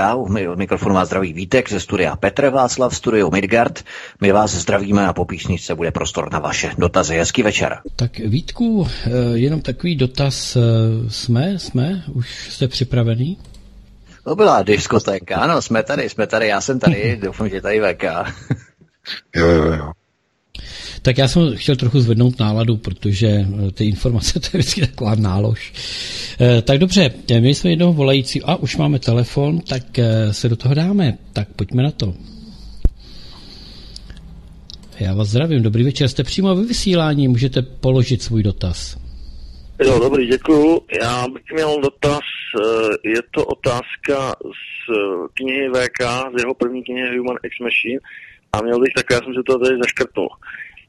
Od 0.51 0.59
mikrofonu 0.59 0.95
vás 0.95 1.09
zdraví 1.09 1.33
Vítek 1.33 1.71
ze 1.71 1.81
studia 1.81 2.17
Petr 2.17 2.49
Václav, 2.49 2.97
studio 2.97 3.31
Midgard. 3.31 3.85
My 4.21 4.33
vás 4.33 4.55
zdravíme 4.55 5.07
a 5.07 5.13
po 5.13 5.25
písničce 5.25 5.75
bude 5.75 5.91
prostor 5.91 6.33
na 6.33 6.39
vaše 6.39 6.71
dotazy. 6.79 7.17
Hezký 7.17 7.43
večer. 7.43 7.79
Tak 7.97 8.19
Vítku, 8.19 8.89
eh, 9.07 9.11
jenom 9.35 9.61
takový 9.61 9.97
dotaz. 9.97 10.57
Eh, 10.57 10.61
jsme, 11.09 11.59
jsme, 11.59 12.03
už 12.15 12.53
jste 12.53 12.69
připravený? 12.69 13.39
To 14.25 14.37
byla 14.37 14.63
diskotéka, 14.63 15.37
ano, 15.37 15.63
jsme 15.63 15.83
tady, 15.83 16.09
jsme 16.09 16.27
tady, 16.27 16.49
já 16.49 16.61
jsem 16.61 16.79
tady, 16.79 17.19
doufám, 17.23 17.49
že 17.49 17.61
tady 17.61 17.81
VK. 17.81 18.05
Jo, 19.37 19.47
jo, 19.47 19.73
jo. 19.73 19.93
Tak 21.03 21.19
já 21.19 21.29
jsem 21.29 21.57
chtěl 21.57 21.77
trochu 21.77 22.01
zvednout 22.01 22.39
náladu, 22.39 22.77
protože 22.77 23.27
eh, 23.29 23.71
ty 23.73 23.85
informace 23.85 24.41
to 24.41 24.47
je 24.53 24.59
vždycky 24.59 24.81
taková 24.81 25.15
nálož. 25.15 25.73
Eh, 26.41 26.63
tak 26.63 26.79
dobře, 26.79 27.11
my 27.41 27.55
jsme 27.55 27.71
jednoho 27.71 27.93
volající 27.93 28.43
a 28.43 28.57
už 28.57 28.77
máme 28.77 28.99
telefon, 28.99 29.61
tak 29.61 29.99
eh, 29.99 30.33
se 30.33 30.49
do 30.49 30.57
toho 30.57 30.75
dáme. 30.75 31.19
Tak 31.33 31.49
pojďme 31.57 31.83
na 31.83 31.91
to. 31.91 32.15
Já 35.01 35.15
vás 35.15 35.29
zdravím, 35.29 35.63
dobrý 35.63 35.85
večer, 35.85 36.09
jste 36.09 36.25
přímo 36.25 36.55
ve 36.55 36.65
vysílání, 36.65 37.29
můžete 37.29 37.63
položit 37.63 38.23
svůj 38.23 38.43
dotaz. 38.43 38.99
Jo, 39.81 39.99
dobrý, 39.99 40.27
děkuju. 40.27 40.81
Já 41.03 41.29
bych 41.29 41.43
měl 41.55 41.81
dotaz, 41.81 42.21
je 43.05 43.23
to 43.35 43.45
otázka 43.45 44.35
z 44.43 44.95
knihy 45.35 45.69
VK, 45.69 46.01
z 46.37 46.41
jeho 46.41 46.55
první 46.55 46.85
knihy 46.85 47.19
Human 47.19 47.37
X 47.45 47.59
Machine 47.61 48.01
a 48.53 48.63
měl 48.63 48.81
bych 48.81 48.93
tak, 48.97 49.07
já 49.11 49.19
jsem 49.19 49.35
si 49.35 49.43
to 49.47 49.59
tady 49.59 49.77
zaškrtnul. 49.79 50.29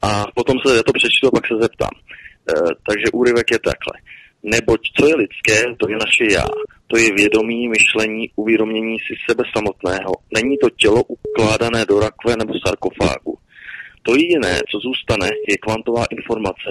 A 0.02 0.26
potom 0.36 0.56
se 0.66 0.76
já 0.76 0.84
to 0.84 0.94
přečtu 0.94 1.28
a 1.28 1.32
pak 1.32 1.48
se 1.48 1.56
zeptám. 1.62 1.96
E, 1.96 2.54
takže 2.88 3.06
úryvek 3.14 3.52
je 3.52 3.60
takhle. 3.60 3.96
Neboť 4.44 4.82
co 4.98 5.08
je 5.08 5.16
lidské, 5.16 5.76
to 5.78 5.90
je 5.90 5.98
naše 5.98 6.26
já. 6.32 6.46
To 6.88 6.98
je 6.98 7.14
vědomí, 7.14 7.68
myšlení, 7.68 8.30
uvědomění 8.36 8.98
si 9.00 9.14
sebe 9.30 9.44
samotného. 9.56 10.12
Není 10.34 10.58
to 10.58 10.70
tělo 10.70 11.04
ukládané 11.04 11.86
do 11.86 12.00
rakve 12.00 12.36
nebo 12.38 12.54
sarkofágu. 12.66 13.38
To 14.04 14.16
jediné, 14.16 14.62
co 14.72 14.80
zůstane, 14.80 15.30
je 15.50 15.58
kvantová 15.58 16.06
informace, 16.12 16.70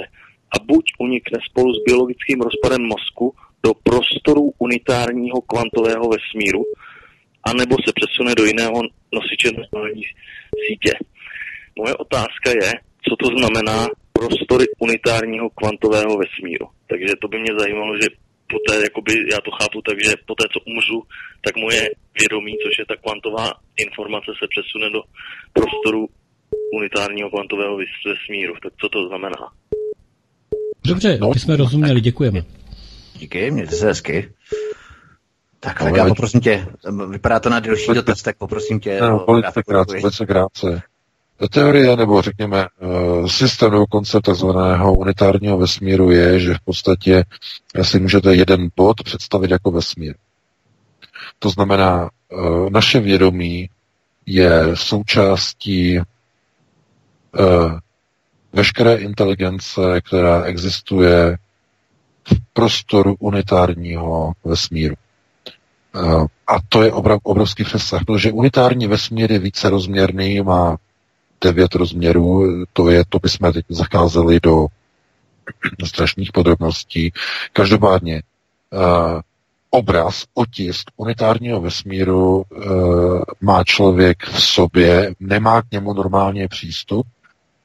a 0.54 0.64
buď 0.64 0.84
unikne 0.98 1.38
spolu 1.50 1.74
s 1.74 1.82
biologickým 1.86 2.40
rozpadem 2.40 2.82
mozku 2.82 3.34
do 3.62 3.74
prostoru 3.74 4.52
unitárního 4.58 5.40
kvantového 5.40 6.08
vesmíru, 6.08 6.64
anebo 7.44 7.76
se 7.84 7.92
přesune 7.94 8.34
do 8.34 8.44
jiného 8.44 8.82
nosiče 9.12 9.48
neuronální 9.52 10.02
sítě. 10.66 10.92
Moje 11.78 11.94
otázka 11.94 12.50
je, 12.50 12.72
co 13.08 13.16
to 13.16 13.26
znamená 13.38 13.86
prostory 14.12 14.64
unitárního 14.78 15.50
kvantového 15.50 16.12
vesmíru. 16.22 16.66
Takže 16.90 17.12
to 17.20 17.28
by 17.28 17.38
mě 17.38 17.52
zajímalo, 17.58 17.92
že 18.02 18.08
poté, 18.52 18.74
jakoby, 18.82 19.12
já 19.32 19.38
to 19.40 19.50
chápu 19.50 19.78
tak, 19.88 19.96
že 20.04 20.12
poté, 20.26 20.44
co 20.52 20.58
umřu, 20.72 20.98
tak 21.44 21.56
moje 21.56 21.82
vědomí, 22.20 22.52
což 22.62 22.78
je 22.78 22.86
ta 22.86 22.96
kvantová 23.02 23.46
informace, 23.84 24.30
se 24.40 24.46
přesune 24.54 24.90
do 24.90 25.00
prostoru 25.52 26.08
unitárního 26.78 27.30
kvantového 27.30 27.76
vesmíru. 28.06 28.54
Tak 28.62 28.72
co 28.80 28.88
to 28.88 29.08
znamená? 29.08 29.40
Dobře, 30.86 31.18
no. 31.20 31.30
my 31.34 31.40
jsme 31.40 31.56
rozuměli, 31.56 32.00
děkujeme. 32.00 32.40
Díky, 33.18 33.50
mějte 33.50 33.74
se 33.76 33.86
hezky. 33.86 34.28
Tak, 35.60 35.78
tak 35.78 35.96
já 35.96 36.06
poprosím 36.06 36.40
tě, 36.40 36.66
vypadá 37.10 37.40
to 37.40 37.50
na 37.50 37.60
delší 37.60 37.94
dotaz, 37.94 38.22
tak 38.22 38.36
poprosím 38.36 38.80
tě. 38.80 38.98
No, 39.00 39.24
velice 39.28 39.62
krátce, 39.62 40.00
velice 40.00 40.26
krátce. 40.26 40.82
Teorie, 41.50 41.96
nebo 41.96 42.22
řekněme 42.22 42.66
eh, 42.66 43.28
systém 43.28 43.70
nebo 43.72 43.86
koncept 43.86 44.22
tzv. 44.32 44.46
unitárního 44.96 45.58
vesmíru 45.58 46.10
je, 46.10 46.40
že 46.40 46.54
v 46.54 46.60
podstatě 46.64 47.24
si 47.82 48.00
můžete 48.00 48.34
jeden 48.34 48.68
bod 48.76 49.02
představit 49.02 49.50
jako 49.50 49.70
vesmír. 49.70 50.14
To 51.38 51.50
znamená, 51.50 52.10
eh, 52.32 52.36
naše 52.70 53.00
vědomí 53.00 53.70
je 54.26 54.62
součástí 54.74 55.98
eh, 55.98 56.02
veškeré 58.52 58.94
inteligence, 58.94 60.00
která 60.06 60.42
existuje 60.42 61.38
v 62.28 62.52
prostoru 62.52 63.16
unitárního 63.18 64.32
vesmíru. 64.44 64.94
A 66.46 66.56
to 66.68 66.82
je 66.82 66.92
obrovský 67.22 67.64
přesah, 67.64 68.04
protože 68.04 68.32
unitární 68.32 68.86
vesmír 68.86 69.32
je 69.32 69.38
více 69.38 69.70
rozměrný, 69.70 70.40
má 70.40 70.76
devět 71.40 71.74
rozměrů, 71.74 72.64
to 72.72 72.90
je, 72.90 73.04
to 73.08 73.18
bychom 73.18 73.52
teď 73.52 73.64
zacházeli 73.68 74.40
do 74.40 74.66
strašných 75.84 76.32
podrobností. 76.32 77.12
Každopádně 77.52 78.22
uh, 78.72 79.20
obraz, 79.70 80.24
otisk 80.34 80.90
unitárního 80.96 81.60
vesmíru 81.60 82.36
uh, 82.36 83.22
má 83.40 83.64
člověk 83.64 84.24
v 84.24 84.42
sobě, 84.42 85.14
nemá 85.20 85.62
k 85.62 85.70
němu 85.72 85.92
normálně 85.92 86.48
přístup 86.48 87.06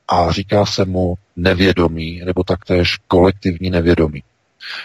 a 0.07 0.31
říká 0.31 0.65
se 0.65 0.85
mu 0.85 1.15
nevědomí, 1.35 2.21
nebo 2.25 2.43
taktéž 2.43 2.97
kolektivní 3.07 3.69
nevědomí. 3.69 4.23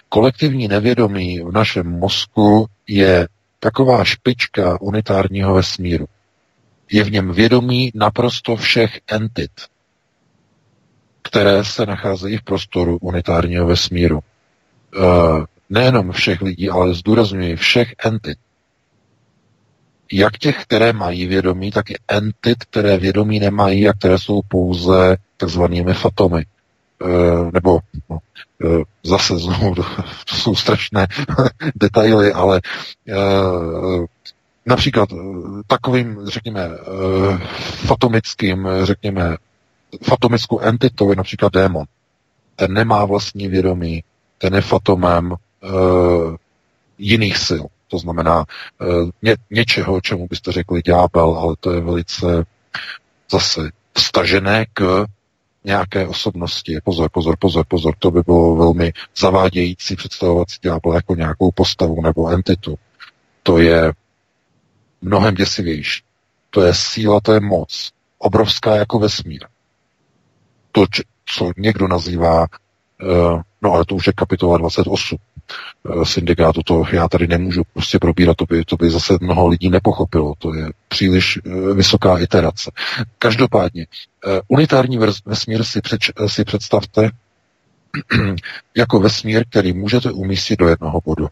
Kolektivní 0.09 0.69
nevědomí 0.69 1.41
v 1.41 1.53
našem 1.53 1.87
mozku 1.87 2.67
je 2.87 3.29
taková 3.61 4.05
špička 4.05 4.81
unitárního 4.81 5.55
vesmíru. 5.55 6.07
Je 6.93 7.05
v 7.05 7.11
něm 7.11 7.33
vědomí 7.33 7.91
naprosto 7.95 8.57
všech 8.57 9.01
entit, 9.09 9.51
které 11.23 11.65
se 11.65 11.87
nacházejí 11.87 12.37
v 12.37 12.43
prostoru 12.43 12.99
unitárního 13.01 13.67
vesmíru. 13.67 14.19
E, 14.19 14.23
nejenom 15.71 16.13
všech 16.13 16.41
lidí, 16.41 16.71
ale 16.71 16.95
zdůrazňuji 16.95 17.57
všech 17.57 17.95
entit. 18.05 18.39
Jak 20.13 20.39
těch, 20.39 20.63
které 20.63 20.93
mají 20.93 21.27
vědomí, 21.27 21.71
tak 21.71 21.91
i 21.91 21.95
entit, 22.09 22.65
které 22.65 22.99
vědomí 22.99 23.41
nemají 23.41 23.89
a 23.89 23.93
které 23.93 24.19
jsou 24.19 24.41
pouze 24.49 25.17
takzvanými 25.37 25.95
fatomy. 25.95 26.45
E, 27.05 27.51
nebo 27.53 27.79
no, 28.11 28.19
e, 28.65 28.83
zase 29.05 29.39
znovu, 29.39 29.75
to, 30.25 30.35
jsou 30.35 30.55
strašné 30.55 31.07
detaily, 31.75 32.33
ale 32.33 32.61
e, 33.09 33.15
například 34.67 35.09
takovým, 35.67 36.27
řekněme, 36.27 36.69
fatomickým, 37.87 38.69
řekněme, 38.83 39.37
fatomickou 40.03 40.61
entitou 40.61 41.11
je 41.11 41.17
například 41.17 41.53
démon. 41.53 41.85
Ten 42.57 42.73
nemá 42.73 43.05
vlastní 43.05 43.49
vědomí, 43.49 44.05
ten 44.39 44.55
je 44.55 44.61
fatomem 44.61 45.35
jiných 46.99 47.37
sil. 47.47 47.65
To 47.89 47.99
znamená 47.99 48.45
ně, 49.23 49.37
něčeho, 49.51 50.01
čemu 50.01 50.27
byste 50.31 50.53
řekli 50.53 50.83
ďábel, 50.83 51.35
ale 51.39 51.55
to 51.61 51.73
je 51.73 51.81
velice 51.81 52.45
zase 53.31 53.71
vstažené 53.95 54.67
k 54.75 55.07
nějaké 55.65 56.07
osobnosti. 56.07 56.79
Pozor, 56.85 57.11
pozor, 57.13 57.37
pozor, 57.39 57.65
pozor, 57.69 57.95
to 57.99 58.11
by 58.11 58.21
bylo 58.21 58.57
velmi 58.57 58.93
zavádějící 59.19 59.97
představovat 59.97 60.51
si 60.51 60.57
ďábla 60.63 60.95
jako 60.95 61.15
nějakou 61.15 61.51
postavu 61.51 62.03
nebo 62.03 62.29
entitu. 62.29 62.79
To 63.43 63.59
je 63.59 63.93
mnohem 65.03 65.35
děsivější. 65.35 66.03
To 66.51 66.63
je 66.63 66.75
síla, 66.75 67.21
to 67.21 67.33
je 67.33 67.41
moc. 67.41 67.91
Obrovská 68.19 68.77
jako 68.77 68.99
vesmír. 68.99 69.47
To, 70.73 70.85
co 71.27 71.53
někdo 71.57 71.89
nazývá, 71.89 72.41
uh, 73.03 73.43
no 73.63 73.73
ale 73.73 73.85
to 73.85 73.95
už 73.95 74.07
je 74.07 74.13
kapitola 74.13 74.59
28, 74.59 75.19
Eh, 75.19 75.28
syndikátu, 76.05 76.63
to 76.63 76.85
já 76.93 77.09
tady 77.09 77.27
nemůžu 77.27 77.63
prostě 77.73 77.99
probírat, 77.99 78.37
to 78.37 78.45
by, 78.45 78.65
to 78.65 78.77
by 78.77 78.91
zase 78.91 79.15
mnoho 79.21 79.49
lidí 79.49 79.71
nepochopilo, 79.71 80.35
to 80.39 80.55
je 80.55 80.69
příliš 80.89 81.39
eh, 81.47 81.75
vysoká 81.75 82.19
iterace. 82.19 82.71
Každopádně, 83.19 83.87
eh, 84.27 84.41
unitární 84.49 84.99
vesmír 85.27 85.65
si, 85.65 85.81
přeč, 85.81 86.11
si 86.27 86.45
představte 86.45 87.11
jako 88.77 89.01
vesmír, 89.01 89.45
který 89.51 89.73
můžete 89.73 90.13
umístit 90.13 90.59
do 90.59 90.69
jednoho 90.69 91.01
bodu. 91.05 91.29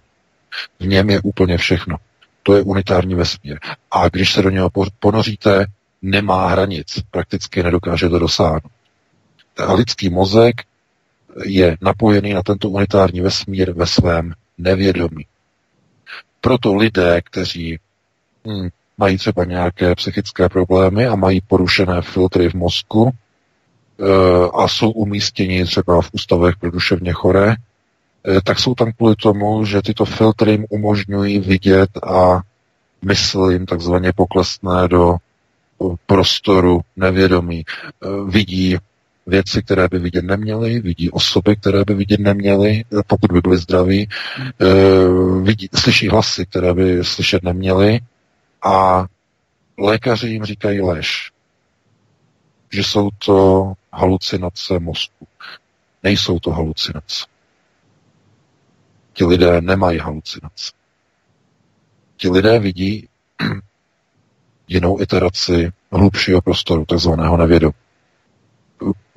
V 0.81 0.87
něm 0.87 1.11
je 1.11 1.21
úplně 1.21 1.59
všechno. 1.59 1.97
To 2.43 2.57
je 2.57 2.63
unitární 2.63 3.15
vesmír. 3.15 3.59
A 3.91 4.09
když 4.09 4.33
se 4.33 4.43
do 4.43 4.51
něho 4.51 4.71
ponoříte, 5.01 5.67
nemá 6.03 6.49
hranic. 6.49 7.01
Prakticky 7.11 7.63
nedokáže 7.63 8.09
to 8.09 8.19
dosáhnout. 8.19 8.73
A 9.67 9.73
lidský 9.73 10.11
mozek 10.11 10.55
je 11.45 11.77
napojený 11.81 12.33
na 12.33 12.43
tento 12.43 12.69
unitární 12.71 13.21
vesmír 13.21 13.73
ve 13.73 13.87
svém 13.87 14.33
nevědomí. 14.59 15.27
Proto 16.41 16.75
lidé, 16.75 17.21
kteří 17.25 17.79
hm, 18.47 18.69
mají 18.99 19.19
třeba 19.19 19.45
nějaké 19.45 19.95
psychické 19.95 20.49
problémy 20.49 21.07
a 21.07 21.17
mají 21.17 21.41
porušené 21.41 22.03
filtry 22.03 22.51
v 22.51 22.55
mozku 22.55 23.11
e, 23.11 23.13
a 24.55 24.69
jsou 24.69 24.91
umístěni 24.91 25.65
třeba 25.65 26.03
v 26.03 26.11
ústavech 26.13 26.57
pro 26.57 26.71
duševně 26.71 27.13
choré, 27.13 27.51
e, 27.53 27.55
tak 28.45 28.59
jsou 28.59 28.75
tam 28.75 28.93
kvůli 28.93 29.17
tomu, 29.17 29.65
že 29.65 29.83
tyto 29.83 30.05
filtry 30.05 30.51
jim 30.51 30.67
umožňují 30.71 31.39
vidět 31.39 31.91
a 32.03 32.41
mysl 33.05 33.49
jim 33.51 33.67
takzvaně 33.67 34.13
poklesne 34.13 34.89
do 34.89 35.17
prostoru 36.07 36.81
nevědomí. 36.97 37.61
E, 37.61 37.65
vidí 38.31 38.77
věci, 39.27 39.63
které 39.63 39.89
by 39.89 39.99
vidět 39.99 40.25
neměli, 40.25 40.81
vidí 40.81 41.11
osoby, 41.11 41.57
které 41.57 41.85
by 41.85 41.95
vidět 41.95 42.21
neměli, 42.21 42.85
pokud 43.07 43.33
by 43.33 43.41
byli 43.41 43.59
zdraví, 43.59 44.03
e, 44.03 44.09
vidí, 45.43 45.69
slyší 45.75 46.09
hlasy, 46.09 46.47
které 46.47 46.75
by 46.75 47.05
slyšet 47.05 47.43
neměli 47.43 48.01
a 48.63 49.07
lékaři 49.79 50.29
jim 50.29 50.45
říkají 50.45 50.81
lež, 50.81 51.33
že 52.73 52.85
jsou 52.85 53.09
to 53.25 53.73
halucinace 53.93 54.79
mozku. 54.79 55.27
Nejsou 56.03 56.39
to 56.39 56.51
halucinace. 56.51 57.27
Ti 59.13 59.25
lidé 59.25 59.61
nemají 59.61 59.99
halucinace. 59.99 60.73
Ti 62.17 62.31
lidé 62.31 62.59
vidí 62.59 63.09
jinou 64.69 65.01
iteraci 65.01 65.73
hlubšího 65.93 66.43
prostoru, 66.43 66.85
takzvaného 66.85 67.37
nevědomí 67.37 67.86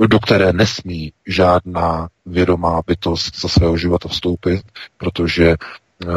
do 0.08 0.20
které 0.20 0.54
nesmí 0.54 1.14
žádná 1.28 2.08
vědomá 2.26 2.82
bytost 2.88 3.40
za 3.42 3.48
svého 3.48 3.78
života 3.78 4.10
vstoupit, 4.10 4.62
protože 4.98 5.50
eh, 5.50 6.08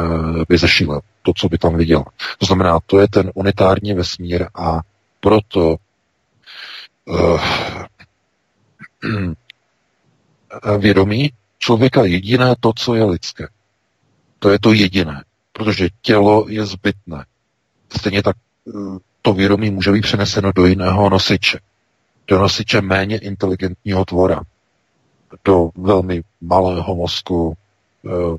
by 0.49 0.59
zešíla 0.59 1.01
to, 1.23 1.33
co 1.37 1.49
by 1.49 1.59
tam 1.59 1.77
viděla. 1.77 2.05
To 2.39 2.47
znamená, 2.47 2.79
to 2.87 3.01
je 3.01 3.09
ten 3.09 3.31
unitární 3.35 3.95
vesmír 3.95 4.47
a 4.55 4.81
proto 5.21 5.77
uh, 7.05 7.41
vědomí 10.79 11.33
člověka 11.59 12.05
jediné 12.05 12.55
to, 12.61 12.73
co 12.77 12.95
je 12.95 13.05
lidské. 13.05 13.49
To 14.39 14.51
je 14.51 14.59
to 14.59 14.73
jediné, 14.73 15.25
protože 15.53 15.89
tělo 16.03 16.47
je 16.49 16.67
zbytné. 16.67 17.25
Stejně 17.99 18.23
tak 18.23 18.37
eh, 18.69 18.73
to 19.23 19.35
vědomí 19.35 19.71
může 19.71 19.93
být 19.93 20.03
přeneseno 20.03 20.53
do 20.53 20.67
jiného 20.67 21.11
nosiče 21.11 21.59
do 22.29 22.39
nosiče 22.39 22.81
méně 22.81 23.19
inteligentního 23.19 24.05
tvora, 24.05 24.41
do 25.45 25.71
velmi 25.77 26.23
malého 26.41 26.95
mozku, 26.95 27.57
eh, 28.07 28.37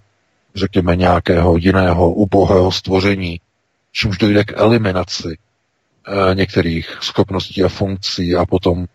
řekněme 0.56 0.96
nějakého 0.96 1.58
jiného 1.58 2.12
ubohého 2.14 2.72
stvoření, 2.72 3.40
čímž 3.92 4.18
dojde 4.18 4.44
k 4.44 4.54
eliminaci 4.56 5.38
eh, 6.08 6.36
některých 6.36 6.98
schopností 7.02 7.64
a 7.64 7.70
funkcí 7.70 8.36
a 8.36 8.46
potom 8.46 8.86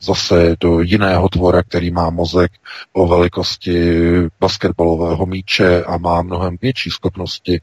zase 0.00 0.56
do 0.60 0.80
jiného 0.80 1.28
tvora, 1.28 1.62
který 1.62 1.90
má 1.90 2.10
mozek 2.10 2.52
o 2.92 3.06
velikosti 3.06 4.02
basketbalového 4.40 5.26
míče 5.26 5.84
a 5.84 5.98
má 5.98 6.22
mnohem 6.22 6.56
větší 6.62 6.90
schopnosti 6.90 7.60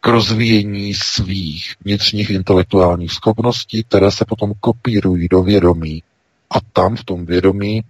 k 0.00 0.06
rozvíjení 0.06 0.94
svých 0.94 1.74
vnitřních 1.84 2.30
intelektuálních 2.30 3.12
schopností, 3.12 3.84
které 3.84 4.10
se 4.10 4.24
potom 4.24 4.52
kopírují 4.60 5.28
do 5.28 5.42
vědomí. 5.42 6.02
A 6.50 6.60
tam 6.72 6.96
v 6.96 7.04
tom 7.04 7.26
vědomí, 7.26 7.84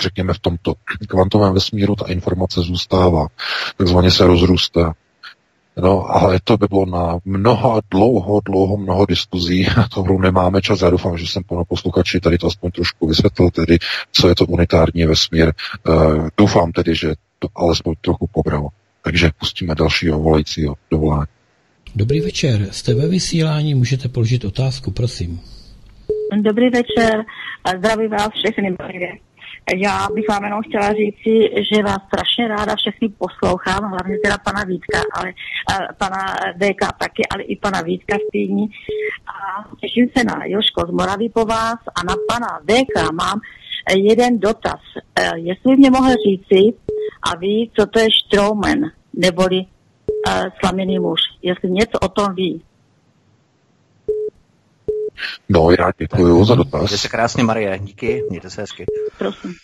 řekněme 0.00 0.34
v 0.34 0.38
tomto 0.38 0.74
kvantovém 1.08 1.54
vesmíru, 1.54 1.96
ta 1.96 2.06
informace 2.06 2.60
zůstává, 2.60 3.26
takzvaně 3.76 4.10
se 4.10 4.26
rozrůstá. 4.26 4.94
No, 5.76 6.10
ale 6.10 6.38
to 6.44 6.56
by 6.56 6.66
bylo 6.66 6.86
na 6.86 7.18
mnoho, 7.24 7.80
dlouho, 7.90 8.40
dlouho, 8.44 8.76
mnoho 8.76 9.06
diskuzí. 9.06 9.66
To 9.94 10.02
hru 10.02 10.20
nemáme 10.20 10.62
čas. 10.62 10.82
Já 10.82 10.90
doufám, 10.90 11.18
že 11.18 11.26
jsem 11.26 11.42
po 11.42 11.64
posluchači 11.64 12.20
tady 12.20 12.38
to 12.38 12.46
aspoň 12.46 12.70
trošku 12.70 13.06
vysvětlil, 13.06 13.50
tedy, 13.50 13.78
co 14.12 14.28
je 14.28 14.34
to 14.34 14.46
unitární 14.46 15.06
vesmír. 15.06 15.52
Uh, 15.88 16.28
doufám 16.36 16.72
tedy, 16.72 16.94
že 16.96 17.14
to 17.38 17.48
alespoň 17.54 17.94
trochu 18.00 18.26
pobral. 18.32 18.68
Takže 19.04 19.30
pustíme 19.38 19.74
dalšího 19.74 20.18
volajícího 20.18 20.74
dovolání. 20.90 21.26
Dobrý 21.94 22.20
večer, 22.20 22.72
jste 22.72 22.94
ve 22.94 23.08
vysílání, 23.08 23.74
můžete 23.74 24.08
položit 24.08 24.44
otázku, 24.44 24.90
prosím. 24.90 25.40
Dobrý 26.36 26.70
večer, 26.70 27.24
zdravím 27.78 28.10
vás 28.10 28.28
všechny. 28.34 28.76
Já 29.76 30.08
bych 30.14 30.28
vám 30.28 30.44
jenom 30.44 30.62
chtěla 30.62 30.92
říci, 30.92 31.50
že 31.74 31.82
vás 31.82 31.98
strašně 32.06 32.48
ráda 32.48 32.76
všechny 32.76 33.08
poslouchám, 33.08 33.90
hlavně 33.90 34.18
teda 34.24 34.38
pana 34.38 34.64
Vítka, 34.64 34.98
ale 35.14 35.32
pana 35.98 36.34
DK 36.56 36.98
taky, 36.98 37.22
ale 37.30 37.42
i 37.42 37.56
pana 37.56 37.82
Vítka 37.82 38.16
stejní. 38.28 38.66
A 39.26 39.64
těším 39.80 40.08
se 40.16 40.24
na 40.24 40.44
Joško 40.44 40.80
z 40.88 40.90
Moravy 40.90 41.28
po 41.28 41.44
vás 41.44 41.78
a 41.94 42.04
na 42.04 42.14
pana 42.28 42.60
DK 42.64 43.12
mám 43.12 43.40
jeden 43.96 44.38
dotaz. 44.38 44.80
Uh, 44.96 45.38
jestli 45.38 45.76
mě 45.76 45.90
mohl 45.90 46.10
říci 46.26 46.83
a 47.22 47.36
ví, 47.36 47.70
co 47.78 47.86
to 47.86 47.98
je 47.98 48.08
Strowman, 48.26 48.78
neboli 49.12 49.66
uh, 50.28 50.44
slaměný 50.60 50.98
muž. 50.98 51.20
Jestli 51.42 51.70
něco 51.70 51.98
o 51.98 52.08
tom 52.08 52.34
ví. 52.34 52.62
No, 55.48 55.70
já 55.78 55.92
děkuji 55.98 56.44
za 56.44 56.54
dotaz. 56.54 56.80
Mějte 56.80 56.98
se 56.98 57.08
krásně, 57.08 57.44
Marie, 57.44 57.78
díky, 57.78 58.22
mějte 58.30 58.50
se 58.50 58.60
hezky. 58.60 58.84
Prosím. 59.18 59.54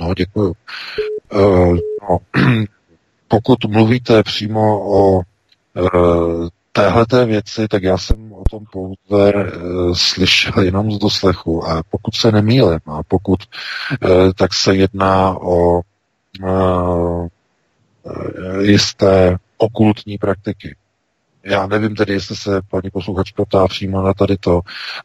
No, 0.00 0.14
děkuji. 0.14 0.54
Uh, 1.34 1.78
no, 2.02 2.18
pokud 3.28 3.64
mluvíte 3.64 4.22
přímo 4.22 4.80
o 4.80 5.16
uh, 5.16 6.48
téhleté 6.76 7.24
věci, 7.24 7.68
tak 7.68 7.82
já 7.82 7.98
jsem 7.98 8.32
o 8.32 8.42
tom 8.50 8.64
pouze 8.72 9.32
uh, 9.34 9.94
slyšel 9.94 10.62
jenom 10.62 10.92
z 10.92 10.98
doslechu. 10.98 11.66
A 11.66 11.82
pokud 11.90 12.14
se 12.14 12.32
nemýlím, 12.32 12.80
a 12.86 13.02
pokud 13.08 13.40
uh, 14.02 14.32
tak 14.36 14.54
se 14.54 14.74
jedná 14.74 15.38
o 15.38 15.80
uh, 16.42 17.28
jisté 18.60 19.36
okultní 19.56 20.18
praktiky. 20.18 20.76
Já 21.44 21.66
nevím 21.66 21.96
tedy, 21.96 22.12
jestli 22.12 22.36
se 22.36 22.62
paní 22.70 22.90
posluchač 22.90 23.32
ptá 23.32 23.68
přímo 23.68 24.02
na 24.02 24.14
tady 24.14 24.36
to, 24.36 24.60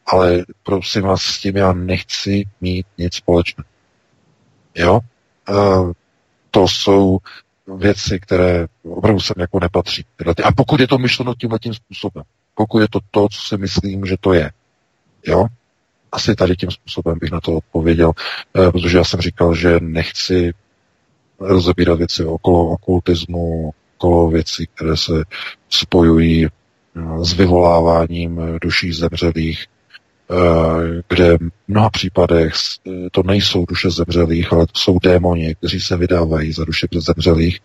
ale 0.06 0.44
prosím 0.62 1.02
vás, 1.02 1.22
s 1.22 1.38
tím 1.38 1.56
já 1.56 1.72
nechci 1.72 2.44
mít 2.60 2.86
nic 2.98 3.14
společného. 3.14 3.68
Jo? 4.74 5.00
Uh, 5.50 5.92
to 6.50 6.68
jsou 6.68 7.18
věci, 7.76 8.20
které 8.20 8.66
opravdu 8.84 9.20
sem 9.20 9.34
jako 9.38 9.60
nepatří. 9.60 10.04
A 10.44 10.52
pokud 10.52 10.80
je 10.80 10.88
to 10.88 10.98
myšleno 10.98 11.34
tímhle 11.34 11.58
tím 11.58 11.74
způsobem, 11.74 12.24
pokud 12.54 12.80
je 12.80 12.88
to 12.90 12.98
to, 13.10 13.28
co 13.28 13.40
si 13.40 13.56
myslím, 13.56 14.06
že 14.06 14.16
to 14.20 14.32
je, 14.32 14.50
jo, 15.26 15.46
asi 16.12 16.34
tady 16.34 16.56
tím 16.56 16.70
způsobem 16.70 17.18
bych 17.20 17.30
na 17.30 17.40
to 17.40 17.56
odpověděl, 17.56 18.08
uh, 18.08 18.70
protože 18.70 18.98
já 18.98 19.04
jsem 19.04 19.20
říkal, 19.20 19.54
že 19.54 19.80
nechci 19.80 20.52
rozebírat 21.40 21.98
věci 21.98 22.24
okolo 22.24 22.66
okultismu, 22.66 23.72
okolo 23.96 24.30
věcí, 24.30 24.68
které 24.74 24.96
se 24.96 25.12
spojují 25.68 26.46
eh, 26.46 26.50
s 27.24 27.32
vyvoláváním 27.32 28.40
eh, 28.40 28.58
duší 28.62 28.92
zemřelých, 28.92 29.64
eh, 29.64 29.79
kde 31.08 31.36
v 31.36 31.50
mnoha 31.68 31.90
případech 31.90 32.52
to 33.12 33.22
nejsou 33.22 33.66
duše 33.66 33.90
zemřelých, 33.90 34.52
ale 34.52 34.66
to 34.66 34.72
jsou 34.78 34.98
démoni, 34.98 35.54
kteří 35.54 35.80
se 35.80 35.96
vydávají 35.96 36.52
za 36.52 36.64
duše 36.64 36.86
zemřelých, 36.98 37.60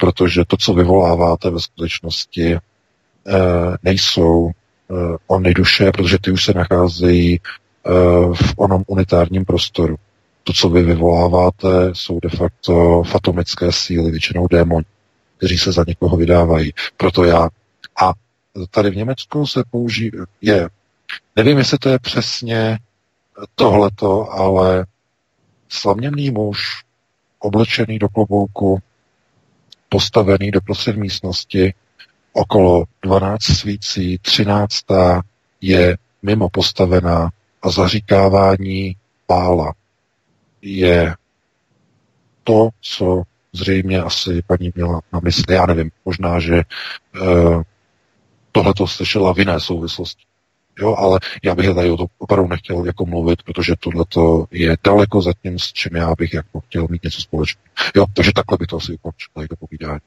protože 0.00 0.44
to, 0.46 0.56
co 0.56 0.74
vyvoláváte 0.74 1.50
ve 1.50 1.60
skutečnosti, 1.60 2.56
nejsou 3.82 4.50
ony 5.26 5.54
duše, 5.54 5.92
protože 5.92 6.18
ty 6.18 6.30
už 6.30 6.44
se 6.44 6.52
nacházejí 6.52 7.40
v 8.34 8.54
onom 8.56 8.82
unitárním 8.86 9.44
prostoru. 9.44 9.96
To, 10.44 10.52
co 10.52 10.68
vy 10.68 10.82
vyvoláváte, 10.82 11.68
jsou 11.92 12.20
de 12.20 12.28
facto 12.28 13.02
fatomické 13.02 13.72
síly, 13.72 14.10
většinou 14.10 14.46
démoni 14.46 14.84
kteří 15.40 15.58
se 15.58 15.72
za 15.72 15.84
někoho 15.86 16.16
vydávají. 16.16 16.72
Proto 16.96 17.24
já. 17.24 17.48
A 18.02 18.12
tady 18.70 18.90
v 18.90 18.96
Německu 18.96 19.46
se 19.46 19.62
použije, 19.70 20.10
je, 20.40 20.68
nevím, 21.36 21.58
jestli 21.58 21.78
to 21.78 21.88
je 21.88 21.98
přesně 21.98 22.78
tohleto, 23.54 24.32
ale 24.32 24.86
slaměný 25.68 26.30
muž, 26.30 26.84
oblečený 27.38 27.98
do 27.98 28.08
klobouku, 28.08 28.78
postavený 29.88 30.50
do 30.50 30.60
prostřed 30.60 30.96
místnosti, 30.96 31.74
okolo 32.32 32.84
12 33.02 33.42
svící, 33.42 34.18
13. 34.18 34.84
je 35.60 35.96
mimo 36.22 36.48
postavená 36.48 37.30
a 37.62 37.70
zaříkávání 37.70 38.96
pála 39.26 39.72
je 40.62 41.14
to, 42.44 42.68
co 42.80 43.22
zřejmě 43.52 44.02
asi 44.02 44.42
paní 44.46 44.72
měla 44.74 45.00
na 45.12 45.20
mysli, 45.20 45.54
já 45.54 45.66
nevím, 45.66 45.90
možná, 46.04 46.40
že 46.40 46.62
uh, 47.20 47.62
tohle 48.52 48.74
to 48.74 48.86
slyšela 48.86 49.34
v 49.34 49.38
jiné 49.38 49.60
souvislosti. 49.60 50.22
Jo, 50.80 50.94
ale 50.94 51.20
já 51.44 51.54
bych 51.54 51.74
tady 51.74 51.90
o 51.90 51.96
to 51.96 52.06
opravdu 52.18 52.48
nechtěl 52.48 52.84
jako 52.84 53.06
mluvit, 53.06 53.42
protože 53.42 53.74
tohle 53.80 54.04
je 54.50 54.76
daleko 54.84 55.22
za 55.22 55.32
tím, 55.42 55.58
s 55.58 55.72
čím 55.72 55.96
já 55.96 56.14
bych 56.18 56.34
jako 56.34 56.60
chtěl 56.60 56.86
mít 56.90 57.04
něco 57.04 57.20
společného. 57.20 57.64
Jo, 57.96 58.06
takže 58.14 58.32
takhle 58.34 58.58
by 58.60 58.66
to 58.66 58.76
asi 58.76 58.92
ukončil 58.92 59.28
tady 59.34 59.48
to 59.48 59.56
povídání. 59.56 60.00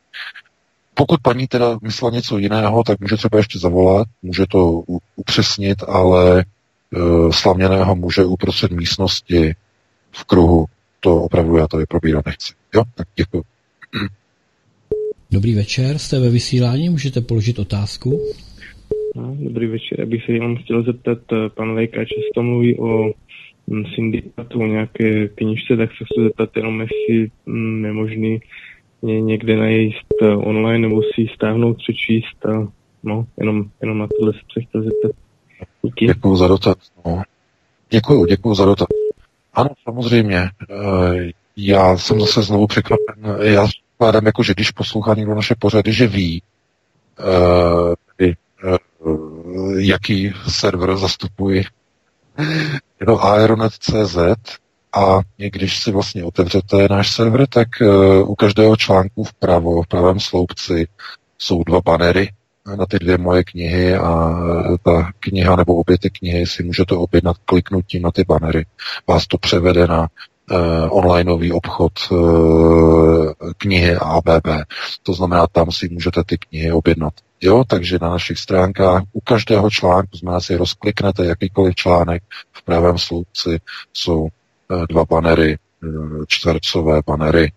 Pokud 0.93 1.21
paní 1.21 1.47
teda 1.47 1.79
myslela 1.81 2.11
něco 2.13 2.37
jiného, 2.37 2.83
tak 2.83 2.99
může 2.99 3.17
třeba 3.17 3.37
ještě 3.37 3.59
zavolat, 3.59 4.07
může 4.21 4.45
to 4.49 4.83
upřesnit, 5.15 5.83
ale 5.87 6.45
uh, 6.95 7.31
slavněného 7.31 7.95
muže 7.95 8.25
uprostřed 8.25 8.71
místnosti 8.71 9.55
v 10.11 10.23
kruhu 10.23 10.65
to 10.99 11.21
opravdu 11.21 11.57
já 11.57 11.67
tady 11.67 11.85
probírat 11.85 12.25
nechci. 12.25 12.53
Jo, 12.75 12.83
tak 12.95 13.07
děkuji. 13.15 13.43
Dobrý 15.31 15.55
večer, 15.55 15.97
jste 15.97 16.19
ve 16.19 16.29
vysílání, 16.29 16.89
můžete 16.89 17.21
položit 17.21 17.59
otázku. 17.59 18.21
No, 19.15 19.35
dobrý 19.39 19.67
večer, 19.67 19.99
já 19.99 20.05
bych 20.05 20.25
se 20.25 20.31
jenom 20.31 20.55
chtěl 20.55 20.83
zeptat, 20.83 21.17
eh, 21.31 21.49
pan 21.49 21.75
Vejka 21.75 22.05
často 22.05 22.43
mluví 22.43 22.79
o 22.79 23.11
mm, 23.67 23.83
syndikátu, 23.95 24.59
o 24.59 24.67
nějaké 24.67 25.27
knižce, 25.27 25.77
tak 25.77 25.89
se 25.89 26.05
chci 26.05 26.23
zeptat 26.23 26.49
jenom, 26.55 26.81
jestli 26.81 27.31
mm, 27.45 27.85
je 27.85 27.93
možný 27.93 28.39
někde 29.01 29.57
najíst 29.57 30.13
eh, 30.21 30.27
online 30.35 30.87
nebo 30.87 31.01
si 31.01 31.21
ji 31.21 31.27
stáhnout, 31.27 31.77
přečíst 31.77 32.45
a 32.45 32.67
no, 33.03 33.25
jenom, 33.39 33.65
jenom 33.81 33.97
na 33.97 34.07
tohle 34.19 34.33
se 34.33 34.61
chtěl 34.61 34.81
zeptat. 34.81 35.11
Díky. 35.81 36.05
Děkuji 36.05 36.35
za 36.35 36.47
dotaz. 36.47 36.75
No. 37.05 37.21
Děkuji, 37.89 38.25
děkuji 38.25 38.55
za 38.55 38.65
dotaz. 38.65 38.87
Ano, 39.53 39.69
samozřejmě. 39.83 40.37
Eh, 40.37 41.31
já 41.57 41.97
jsem 41.97 42.19
zase 42.19 42.41
znovu 42.41 42.67
překvapen. 42.67 43.37
Já 43.41 43.67
vkládám 43.95 44.25
jako, 44.25 44.43
že 44.43 44.53
když 44.53 44.71
poslouchá 44.71 45.13
někdo 45.13 45.35
naše 45.35 45.55
pořady, 45.59 45.93
že 45.93 46.07
ví, 46.07 46.41
jaký 49.77 50.33
server 50.47 50.97
zastupuji. 50.97 51.63
Je 52.99 53.05
to 53.05 53.23
aeronet.cz 53.23 54.17
a 54.95 55.19
když 55.37 55.83
si 55.83 55.91
vlastně 55.91 56.23
otevřete 56.23 56.87
náš 56.89 57.11
server, 57.11 57.47
tak 57.47 57.67
uh, 57.81 58.29
u 58.29 58.35
každého 58.35 58.75
článku 58.75 59.23
vpravo, 59.23 59.81
v 59.81 59.87
pravém 59.87 60.19
sloupci 60.19 60.87
jsou 61.37 61.63
dva 61.63 61.81
banery 61.81 62.29
na 62.77 62.85
ty 62.85 62.99
dvě 62.99 63.17
moje 63.17 63.43
knihy 63.43 63.95
a 63.95 64.35
ta 64.83 65.11
kniha 65.19 65.55
nebo 65.55 65.75
obě 65.75 65.97
ty 65.97 66.09
knihy 66.09 66.47
si 66.47 66.63
můžete 66.63 66.95
objednat 66.95 67.37
kliknutím 67.45 68.01
na 68.01 68.11
ty 68.11 68.23
banery. 68.23 68.65
Vás 69.07 69.27
to 69.27 69.37
převede 69.37 69.87
na 69.87 70.07
uh, 70.51 70.57
onlineový 70.89 71.51
obchod 71.51 71.91
uh, 72.11 73.33
knihy 73.57 73.95
ABB. 73.95 74.47
To 75.03 75.13
znamená, 75.13 75.47
tam 75.47 75.71
si 75.71 75.89
můžete 75.89 76.23
ty 76.25 76.37
knihy 76.37 76.71
objednat. 76.71 77.13
Jo, 77.41 77.63
takže 77.67 77.99
na 78.01 78.09
našich 78.09 78.39
stránkách 78.39 79.03
u 79.13 79.21
každého 79.21 79.69
článku, 79.69 80.17
znamená 80.17 80.39
si 80.39 80.55
rozkliknete 80.55 81.25
jakýkoliv 81.25 81.75
článek, 81.75 82.23
v 82.51 82.63
pravém 82.63 82.97
sloupci 82.97 83.59
jsou 83.93 84.21
uh, 84.21 84.29
dva 84.89 85.05
banery, 85.05 85.57
čtvercové 86.27 87.01
banery, 87.05 87.51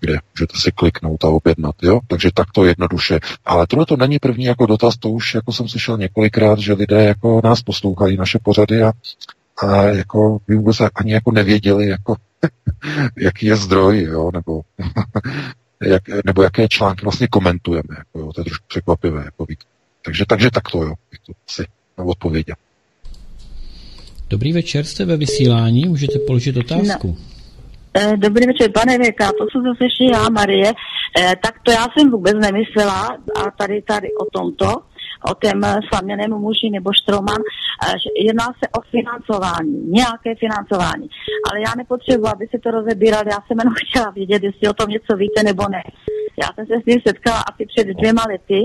kde 0.00 0.18
můžete 0.34 0.58
si 0.58 0.72
kliknout 0.72 1.24
a 1.24 1.28
objednat, 1.28 1.74
jo? 1.82 2.00
Takže 2.06 2.30
takto 2.34 2.64
jednoduše. 2.64 3.20
Ale 3.44 3.66
tohle 3.66 3.86
to 3.86 3.96
není 3.96 4.18
první 4.18 4.44
jako 4.44 4.66
dotaz, 4.66 4.96
to 4.96 5.10
už 5.10 5.34
jako 5.34 5.52
jsem 5.52 5.68
slyšel 5.68 5.98
několikrát, 5.98 6.58
že 6.58 6.72
lidé 6.72 7.04
jako 7.04 7.40
nás 7.44 7.62
poslouchají 7.62 8.16
naše 8.16 8.38
pořady 8.42 8.82
a 8.82 8.92
a 9.56 9.82
jako 9.82 10.38
by 10.48 10.56
vůbec 10.56 10.76
ani 10.94 11.12
jako 11.12 11.32
nevěděli, 11.32 11.88
jako, 11.88 12.16
jaký 13.18 13.46
je 13.46 13.56
zdroj, 13.56 14.02
jo, 14.02 14.30
nebo, 14.34 14.62
jak, 15.82 16.02
nebo 16.24 16.42
jaké 16.42 16.68
články 16.68 17.04
vlastně 17.04 17.26
komentujeme, 17.26 17.96
jako, 17.98 18.18
jo, 18.18 18.32
to 18.32 18.40
je 18.40 18.44
trošku 18.44 18.64
překvapivé, 18.68 19.24
jako. 19.24 19.46
Takže, 20.04 20.24
takže 20.28 20.50
takto, 20.50 20.82
jo, 20.82 20.94
bych 21.10 21.20
to 21.20 21.32
asi 21.48 21.66
odpověděl. 21.96 22.56
Dobrý 24.30 24.52
večer, 24.52 24.84
jste 24.84 25.04
ve 25.04 25.16
vysílání, 25.16 25.84
můžete 25.84 26.18
položit 26.18 26.56
otázku. 26.56 27.08
No. 27.08 27.36
Eh, 27.96 28.16
dobrý 28.16 28.46
večer, 28.46 28.70
pane 28.72 28.98
Věka, 28.98 29.26
to, 29.26 29.46
co 29.52 29.58
zase 29.58 29.84
ještě 29.84 30.04
já, 30.12 30.28
Marie, 30.28 30.72
eh, 31.18 31.36
tak 31.42 31.54
to 31.62 31.70
já 31.70 31.86
jsem 31.92 32.10
vůbec 32.10 32.34
nemyslela 32.34 33.18
a 33.36 33.50
tady, 33.58 33.82
tady 33.82 34.08
o 34.14 34.24
tomto, 34.38 34.66
o 35.30 35.34
tom 35.34 35.60
slaměném 35.88 36.30
muži 36.30 36.70
nebo 36.70 36.90
Štroman, 37.00 37.40
eh, 37.42 37.94
jedná 38.26 38.44
se 38.44 38.66
o 38.78 38.80
financování, 38.94 39.76
nějaké 40.00 40.30
financování. 40.44 41.08
Ale 41.46 41.60
já 41.66 41.72
nepotřebuji, 41.76 42.26
aby 42.26 42.46
se 42.50 42.58
to 42.62 42.70
rozebírali, 42.70 43.28
já 43.30 43.40
jsem 43.46 43.58
jenom 43.58 43.74
chtěla 43.82 44.10
vědět, 44.10 44.42
jestli 44.42 44.68
o 44.68 44.78
tom 44.80 44.88
něco 44.90 45.16
víte 45.16 45.42
nebo 45.42 45.62
ne. 45.68 45.82
Já 46.42 46.48
jsem 46.54 46.66
se 46.66 46.74
s 46.80 46.84
tím 46.84 47.00
setkala 47.06 47.40
asi 47.50 47.62
před 47.66 47.86
dvěma 47.86 48.22
lety, 48.32 48.60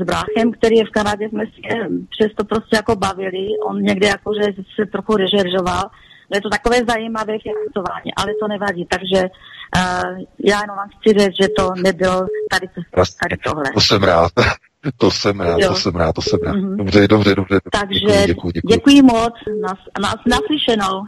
s 0.00 0.02
bráchem, 0.02 0.52
který 0.52 0.76
je 0.76 0.84
v 0.84 0.90
Kanadě, 0.90 1.28
jsme 1.28 1.44
se 1.46 1.52
přesto 2.10 2.44
prostě 2.44 2.76
jako 2.76 2.96
bavili. 2.96 3.46
On 3.68 3.82
někde 3.82 4.06
jakože 4.06 4.42
se 4.74 4.86
trochu 4.86 5.16
režeržoval. 5.16 5.84
Je 6.34 6.40
to 6.40 6.50
takové 6.50 6.76
zajímavé 6.88 7.34
financování, 7.42 8.14
ale 8.16 8.32
to 8.40 8.48
nevadí. 8.48 8.86
Takže 8.90 9.20
uh, 9.22 10.18
já 10.44 10.60
jenom 10.60 10.76
vám 10.76 10.88
chci 10.88 11.18
říct, 11.18 11.36
že 11.42 11.48
to 11.48 11.70
nebylo 11.82 12.26
tady, 12.50 12.66
tady 13.22 13.36
tohle. 13.44 13.64
To 13.74 13.80
jsem 13.80 14.02
rád. 14.02 14.32
To 14.96 15.10
jsem 15.10 15.40
rád, 15.40 15.60
jo. 15.60 15.68
to 15.68 15.74
jsem 15.74 15.96
rád, 15.96 16.12
to 16.12 16.22
jsem 16.22 16.38
rád. 16.42 16.56
Mm-hmm. 16.56 16.76
Dobře, 16.76 17.08
dobře, 17.08 17.34
dobře. 17.34 17.60
Takže 17.72 18.26
děkuji, 18.26 18.26
děkuji, 18.26 18.52
děkuji. 18.52 18.74
děkuji 18.74 19.02
moc. 19.02 19.34
Nas, 19.62 19.78
nas, 20.00 20.16
naslyšenou. 20.26 21.02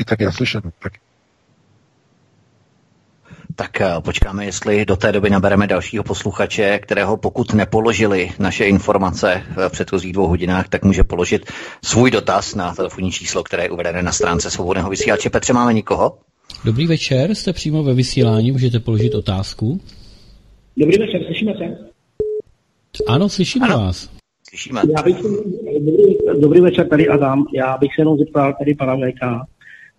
I 0.00 0.04
tak 0.04 0.20
naslyšenou. 0.20 0.70
Tak. 0.78 0.92
Tak 3.54 3.80
eh, 3.80 3.94
počkáme, 4.00 4.44
jestli 4.44 4.84
do 4.84 4.96
té 4.96 5.12
doby 5.12 5.30
nabereme 5.30 5.66
dalšího 5.66 6.04
posluchače, 6.04 6.78
kterého 6.78 7.16
pokud 7.16 7.54
nepoložili 7.54 8.30
naše 8.38 8.64
informace 8.64 9.42
v 9.56 9.70
předchozích 9.70 10.12
dvou 10.12 10.26
hodinách, 10.26 10.68
tak 10.68 10.84
může 10.84 11.04
položit 11.04 11.52
svůj 11.84 12.10
dotaz 12.10 12.54
na 12.54 12.74
telefonní 12.74 13.12
číslo, 13.12 13.42
které 13.42 13.62
je 13.62 13.70
uvedené 13.70 14.02
na 14.02 14.12
stránce 14.12 14.50
svobodného 14.50 14.90
vysílače. 14.90 15.30
Petře, 15.30 15.52
máme 15.52 15.74
nikoho? 15.74 16.18
Dobrý 16.64 16.86
večer, 16.86 17.34
jste 17.34 17.52
přímo 17.52 17.82
ve 17.82 17.94
vysílání, 17.94 18.52
můžete 18.52 18.80
položit 18.80 19.14
otázku. 19.14 19.80
Dobrý 20.76 20.98
večer, 20.98 21.20
slyšíme 21.26 21.52
se? 21.52 21.91
Ano, 23.08 23.28
slyšíme 23.28 23.66
ano. 23.66 23.78
vás. 23.78 24.10
Slyšíme. 24.48 24.80
Já 24.96 25.02
bych, 25.02 25.16
dobrý, 25.80 26.16
dobrý 26.40 26.60
večer, 26.60 26.88
tady 26.88 27.08
Adam. 27.08 27.44
Já 27.54 27.78
bych 27.78 27.94
se 27.94 28.00
jenom 28.00 28.18
zeptal 28.18 28.54
tady 28.58 28.74
pana 28.74 28.94
Vlejka, 28.94 29.46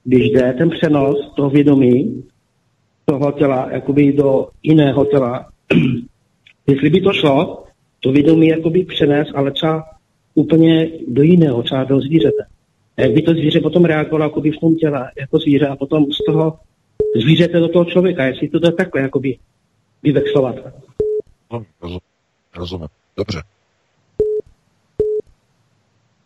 když 0.03 0.29
jde 0.29 0.53
ten 0.57 0.69
přenos 0.69 1.33
toho 1.35 1.49
vědomí 1.49 2.23
toho 3.05 3.31
těla 3.31 3.67
jakoby 3.71 4.13
do 4.13 4.47
jiného 4.63 5.05
těla. 5.05 5.49
Jestli 6.67 6.89
by 6.89 7.01
to 7.01 7.13
šlo, 7.13 7.63
to 7.99 8.11
vědomí 8.11 8.47
jakoby 8.47 8.85
přenést, 8.85 9.31
ale 9.35 9.51
třeba 9.51 9.83
úplně 10.35 10.91
do 11.07 11.21
jiného, 11.21 11.63
třeba 11.63 11.83
do 11.83 12.01
zvířete. 12.01 12.45
Jak 12.97 13.11
by 13.11 13.21
to 13.21 13.31
zvíře 13.31 13.59
potom 13.59 13.85
reagovalo 13.85 14.23
jakoby 14.23 14.51
v 14.51 14.59
tom 14.59 14.75
těle, 14.75 15.11
jako 15.19 15.39
zvíře, 15.39 15.67
a 15.67 15.75
potom 15.75 16.05
z 16.11 16.25
toho 16.31 16.57
zvířete 17.21 17.59
do 17.59 17.67
toho 17.67 17.85
člověka, 17.85 18.25
jestli 18.25 18.47
to 18.47 18.59
jde 18.59 18.71
takhle 18.71 19.01
jakoby 19.01 19.37
vyvexlovat. 20.03 20.55
Rozumím. 22.55 22.87
Dobře. 23.17 23.43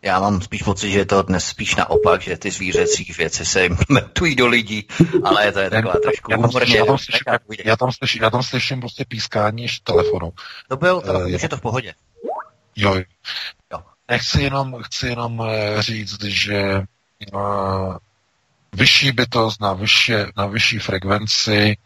Já 0.02 0.20
mám 0.20 0.40
spíš 0.42 0.62
pocit, 0.62 0.90
že 0.90 0.98
je 0.98 1.06
to 1.06 1.22
dnes 1.22 1.46
spíš 1.46 1.76
naopak, 1.76 2.22
že 2.22 2.36
ty 2.36 2.50
zvířecí 2.50 3.12
věci 3.18 3.44
se 3.44 3.66
implementují 3.66 4.34
do 4.36 4.46
lidí, 4.46 4.86
ale 5.24 5.52
to 5.52 5.60
je 5.60 5.70
taková 5.70 5.94
trošku 6.02 6.32
já 6.32 6.38
tam, 6.38 6.50
slyším, 6.50 6.76
já, 6.76 6.84
tam 6.86 6.98
slyším, 6.98 7.24
já, 7.64 7.76
tam 7.76 7.92
slyším, 7.92 8.22
já 8.22 8.30
tam 8.30 8.42
slyším 8.42 8.80
prostě 8.80 9.04
pískání 9.04 9.62
ještě 9.62 9.84
telefonu. 9.84 10.32
To 10.68 10.76
byl, 10.76 11.00
to, 11.00 11.12
uh, 11.12 11.26
je 11.26 11.48
to 11.48 11.56
v 11.56 11.60
pohodě. 11.60 11.94
Jo. 12.76 12.94
jo. 13.72 13.82
Chci 14.16 14.42
jenom, 14.42 14.82
chci 14.82 15.06
jenom 15.06 15.42
eh, 15.48 15.82
říct, 15.82 16.24
že 16.24 16.82
uh, 17.32 17.96
vyšší 18.72 19.12
bytost 19.12 19.60
na, 19.60 19.72
vyšší, 19.72 20.12
na 20.36 20.46
vyšší 20.46 20.78
frekvenci 20.78 21.76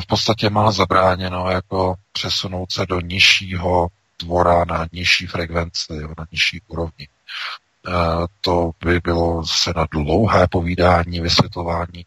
v 0.00 0.06
podstatě 0.06 0.50
má 0.50 0.70
zabráněno 0.70 1.50
jako 1.50 1.94
přesunout 2.12 2.72
se 2.72 2.86
do 2.86 3.00
nižšího 3.00 3.88
tvora 4.16 4.64
na 4.64 4.86
nižší 4.92 5.26
frekvenci, 5.26 5.92
na 6.18 6.26
nižší 6.32 6.60
úrovni. 6.68 7.08
E, 7.08 7.92
to 8.40 8.70
by 8.84 9.00
bylo 9.00 9.46
se 9.46 9.72
na 9.76 9.86
dlouhé 9.90 10.48
povídání, 10.50 11.20
vysvětlování, 11.20 12.06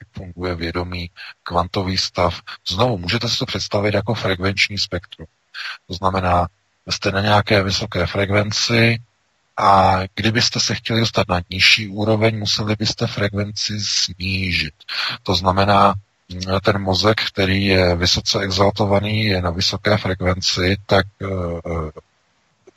jak 0.00 0.08
funguje 0.12 0.54
vědomí, 0.54 1.10
kvantový 1.42 1.98
stav. 1.98 2.40
Znovu, 2.68 2.98
můžete 2.98 3.28
si 3.28 3.38
to 3.38 3.46
představit 3.46 3.94
jako 3.94 4.14
frekvenční 4.14 4.78
spektrum. 4.78 5.26
To 5.86 5.94
znamená, 5.94 6.46
jste 6.90 7.12
na 7.12 7.20
nějaké 7.20 7.62
vysoké 7.62 8.06
frekvenci 8.06 8.98
a 9.58 10.00
kdybyste 10.14 10.60
se 10.60 10.74
chtěli 10.74 11.00
dostat 11.00 11.28
na 11.28 11.40
nižší 11.50 11.88
úroveň, 11.88 12.38
museli 12.38 12.76
byste 12.78 13.06
frekvenci 13.06 13.80
snížit. 13.80 14.74
To 15.22 15.34
znamená, 15.34 15.94
ten 16.62 16.78
mozek, 16.78 17.20
který 17.24 17.66
je 17.66 17.96
vysoce 17.96 18.40
exaltovaný, 18.40 19.24
je 19.24 19.42
na 19.42 19.50
vysoké 19.50 19.96
frekvenci, 19.96 20.76
tak 20.86 21.06
eh, 21.22 21.26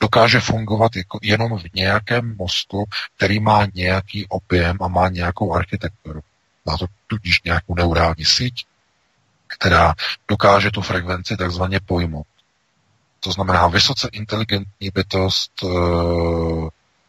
dokáže 0.02 0.40
fungovat 0.40 0.96
jako 0.96 1.20
jenom 1.22 1.60
v 1.60 1.74
nějakém 1.74 2.36
mozku, 2.38 2.86
který 3.18 3.40
má 3.40 3.68
nějaký 3.74 4.28
objem 4.28 4.78
a 4.82 4.88
má 4.88 5.10
nějakou 5.10 5.54
architekturu. 5.54 6.22
Má 6.66 6.78
to 6.78 6.86
tudíž 7.08 7.44
nějakou 7.44 7.76
neurální 7.76 8.26
síť, 8.26 8.66
která 9.48 9.94
dokáže 10.28 10.72
tu 10.72 10.82
frekvenci 10.82 11.38
takzvaně 11.38 11.80
pojmout. 11.80 12.28
To 13.24 13.32
znamená, 13.32 13.68
vysoce 13.68 14.10
inteligentní 14.12 14.90
bytost 14.94 15.52
eh, 15.64 15.68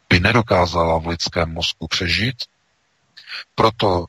by 0.08 0.20
nedokázala 0.20 0.98
v 0.98 1.06
lidském 1.06 1.52
mozku 1.52 1.88
přežít, 1.88 2.36
proto 3.54 4.06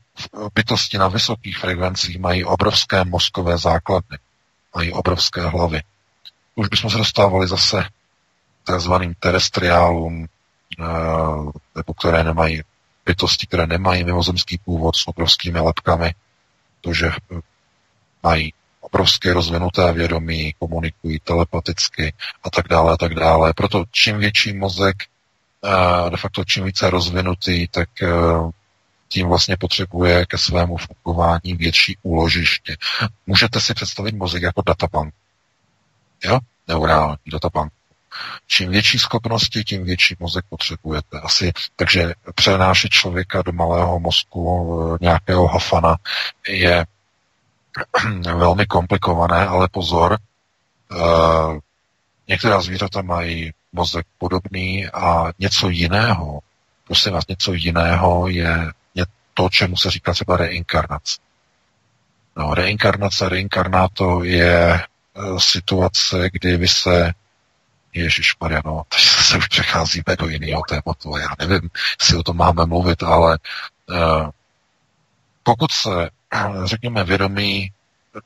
bytosti 0.54 0.98
na 0.98 1.08
vysokých 1.08 1.58
frekvencích 1.58 2.18
mají 2.18 2.44
obrovské 2.44 3.04
mozkové 3.04 3.58
základny, 3.58 4.18
mají 4.74 4.92
obrovské 4.92 5.40
hlavy. 5.40 5.82
Už 6.54 6.68
bychom 6.68 6.90
se 6.90 6.98
dostávali 6.98 7.48
zase 7.48 7.88
takzvaným 8.64 9.14
terestriálům, 9.18 10.26
eh, 10.26 10.84
nebo 11.74 11.94
které 11.98 12.24
nemají 12.24 12.62
bytosti, 13.06 13.46
které 13.46 13.66
nemají 13.66 14.04
mimozemský 14.04 14.58
původ 14.58 14.96
s 14.96 15.08
obrovskými 15.08 15.60
lepkami, 15.60 16.14
protože 16.80 17.06
eh, 17.06 17.40
mají 18.22 18.54
obrovské 18.84 19.32
rozvinuté 19.32 19.92
vědomí, 19.92 20.54
komunikují 20.58 21.20
telepaticky 21.24 22.12
a 22.42 22.50
tak 22.50 22.68
dále 22.68 22.92
a 22.92 22.96
tak 22.96 23.14
dále. 23.14 23.52
Proto 23.56 23.84
čím 23.90 24.18
větší 24.18 24.52
mozek, 24.52 24.96
eh, 25.64 26.10
de 26.10 26.16
facto 26.16 26.44
čím 26.44 26.64
více 26.64 26.90
rozvinutý, 26.90 27.68
tak 27.68 27.88
tím 29.08 29.28
vlastně 29.28 29.56
potřebuje 29.56 30.26
ke 30.26 30.38
svému 30.38 30.76
fungování 30.76 31.54
větší 31.54 31.96
úložiště. 32.02 32.76
Můžete 33.26 33.60
si 33.60 33.74
představit 33.74 34.14
mozek 34.14 34.42
jako 34.42 34.62
databank. 34.66 35.14
Jo? 36.24 36.38
Neurální 36.68 37.16
databank. 37.32 37.72
Čím 38.46 38.70
větší 38.70 38.98
schopnosti, 38.98 39.64
tím 39.64 39.84
větší 39.84 40.16
mozek 40.18 40.44
potřebujete. 40.48 41.20
Asi, 41.22 41.52
takže 41.76 42.14
přenášet 42.34 42.88
člověka 42.88 43.42
do 43.42 43.52
malého 43.52 44.00
mozku 44.00 44.40
eh, 44.94 44.98
nějakého 45.00 45.46
hafana 45.46 45.96
je 46.48 46.86
velmi 48.36 48.66
komplikované, 48.66 49.46
ale 49.46 49.68
pozor, 49.68 50.18
uh, 50.92 51.58
některá 52.28 52.60
zvířata 52.60 53.02
mají 53.02 53.52
mozek 53.72 54.06
podobný 54.18 54.86
a 54.88 55.32
něco 55.38 55.68
jiného, 55.68 56.40
prosím 56.86 57.12
vás, 57.12 57.26
něco 57.28 57.52
jiného 57.52 58.28
je 58.28 58.72
to, 59.34 59.48
čemu 59.48 59.76
se 59.76 59.90
říká 59.90 60.12
třeba 60.12 60.36
reinkarnace. 60.36 61.18
No, 62.36 62.54
reinkarnace, 62.54 63.28
reinkarnáto 63.28 64.24
je 64.24 64.74
e, 64.74 64.80
situace, 65.38 66.30
kdy 66.32 66.56
vy 66.56 66.68
se 66.68 67.12
Ježíš 67.92 68.36
Mariano, 68.40 68.82
teď 68.88 69.00
se 69.00 69.38
už 69.38 69.48
přecházíme 69.48 70.16
do 70.18 70.28
jiného 70.28 70.62
tématu. 70.68 71.16
Já 71.16 71.28
nevím, 71.38 71.70
jestli 72.00 72.16
o 72.18 72.22
tom 72.22 72.36
máme 72.36 72.66
mluvit, 72.66 73.02
ale 73.02 73.34
e, 73.34 73.98
pokud 75.42 75.70
se, 75.70 76.10
řekněme, 76.64 77.04
vědomí 77.04 77.72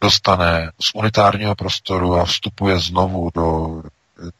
dostane 0.00 0.70
z 0.80 0.90
unitárního 0.94 1.54
prostoru 1.54 2.14
a 2.14 2.24
vstupuje 2.24 2.78
znovu 2.78 3.30
do 3.34 3.82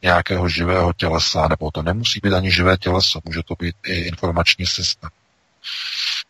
nějakého 0.01 0.49
živého 0.49 0.93
tělesa, 0.93 1.47
nebo 1.47 1.71
to 1.71 1.81
nemusí 1.81 2.19
být 2.23 2.33
ani 2.33 2.51
živé 2.51 2.77
těleso, 2.77 3.19
může 3.25 3.43
to 3.43 3.55
být 3.59 3.75
i 3.85 3.93
informační 3.93 4.65
systém. 4.65 5.09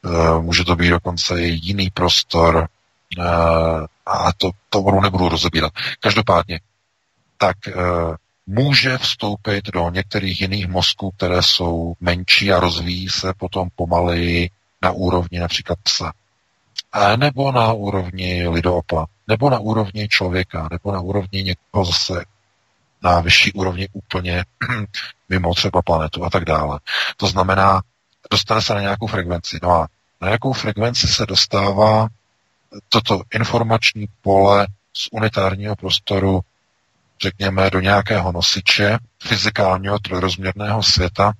Eh, 0.06 0.40
může 0.41 0.64
to 0.64 0.76
být 0.76 0.90
dokonce 0.90 1.41
i 1.41 1.60
jiný 1.61 1.90
prostor 1.90 2.68
eh, 3.20 3.24
a 4.06 4.34
to, 4.38 4.52
to 4.70 5.02
nebudu 5.02 5.30
rozebírat. 5.30 5.74
Každopádně, 5.99 6.60
tak 7.38 7.68
eh, 7.68 7.74
může 8.48 8.98
vstoupit 8.98 9.66
do 9.74 9.90
některých 9.90 10.41
jiných 10.41 10.68
mozků, 10.68 11.11
které 11.11 11.41
jsou 11.41 11.94
menší 11.99 12.53
a 12.53 12.60
rozvíjí 12.60 13.10
se 13.10 13.34
potom 13.34 13.70
pomaleji 13.76 14.49
na 14.82 14.91
úrovni 14.91 15.40
například 15.40 15.80
psa. 15.84 16.11
Nebo 17.18 17.52
na 17.52 17.74
úrovni 17.74 18.48
lidoopa, 18.48 19.06
nebo 19.28 19.49
na 19.49 19.60
úrovni 19.60 20.07
člověka, 20.07 20.68
nebo 20.72 20.91
na 20.91 20.99
úrovni 20.99 21.44
někoho 21.44 21.86
zase 21.86 22.26
na 23.02 23.20
vyšší 23.20 23.53
úrovni 23.53 23.88
úplně 23.94 24.45
mimo 25.30 25.53
třeba 25.53 25.82
planetu 25.82 26.26
a 26.26 26.30
tak 26.30 26.45
dále. 26.45 26.80
To 27.18 27.28
znamená, 27.28 27.82
dostane 28.32 28.61
se 28.61 28.74
na 28.74 28.82
nějakou 28.82 29.07
frekvenci. 29.07 29.60
No 29.64 29.72
a 29.72 29.88
na 30.22 30.30
jakou 30.30 30.53
frekvenci 30.53 31.07
se 31.07 31.26
dostává 31.26 32.07
toto 32.90 33.22
informační 33.34 34.07
pole 34.22 34.68
z 34.94 35.07
unitárního 35.11 35.76
prostoru, 35.76 36.40
řekněme, 37.22 37.70
do 37.70 37.80
nějakého 37.80 38.32
nosiče 38.32 38.98
fyzikálního 39.24 39.99
trojrozměrného 39.99 40.84
světa, 40.84 41.34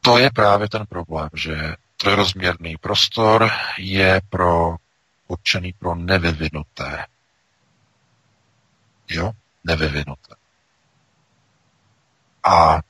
to 0.00 0.18
je 0.18 0.30
právě 0.30 0.68
ten 0.68 0.86
problém, 0.86 1.28
že 1.34 1.74
trojrozměrný 2.00 2.76
prostor 2.76 3.50
je 3.78 4.20
pro 4.30 4.76
určený 5.28 5.72
pro 5.72 5.94
nevyvinuté. 5.94 7.06
Jo? 9.08 9.32
Nevyvinuté. 9.64 10.34
A 12.44 12.76
e, 12.76 12.80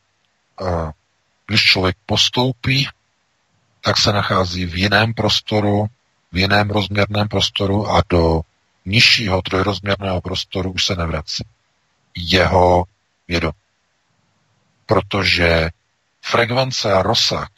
když 1.46 1.60
člověk 1.60 1.96
postoupí, 2.06 2.88
tak 3.80 3.96
se 3.96 4.12
nachází 4.12 4.66
v 4.66 4.76
jiném 4.76 5.14
prostoru, 5.14 5.86
v 6.32 6.38
jiném 6.38 6.70
rozměrném 6.70 7.28
prostoru 7.28 7.90
a 7.90 8.02
do 8.08 8.40
nižšího 8.84 9.42
trojrozměrného 9.42 10.20
prostoru 10.20 10.72
už 10.72 10.84
se 10.84 10.94
nevrací. 10.94 11.44
Jeho 12.16 12.84
vědomí. 13.28 13.52
Protože 14.86 15.70
frekvence 16.22 16.92
a 16.92 17.02
rozsah 17.02 17.48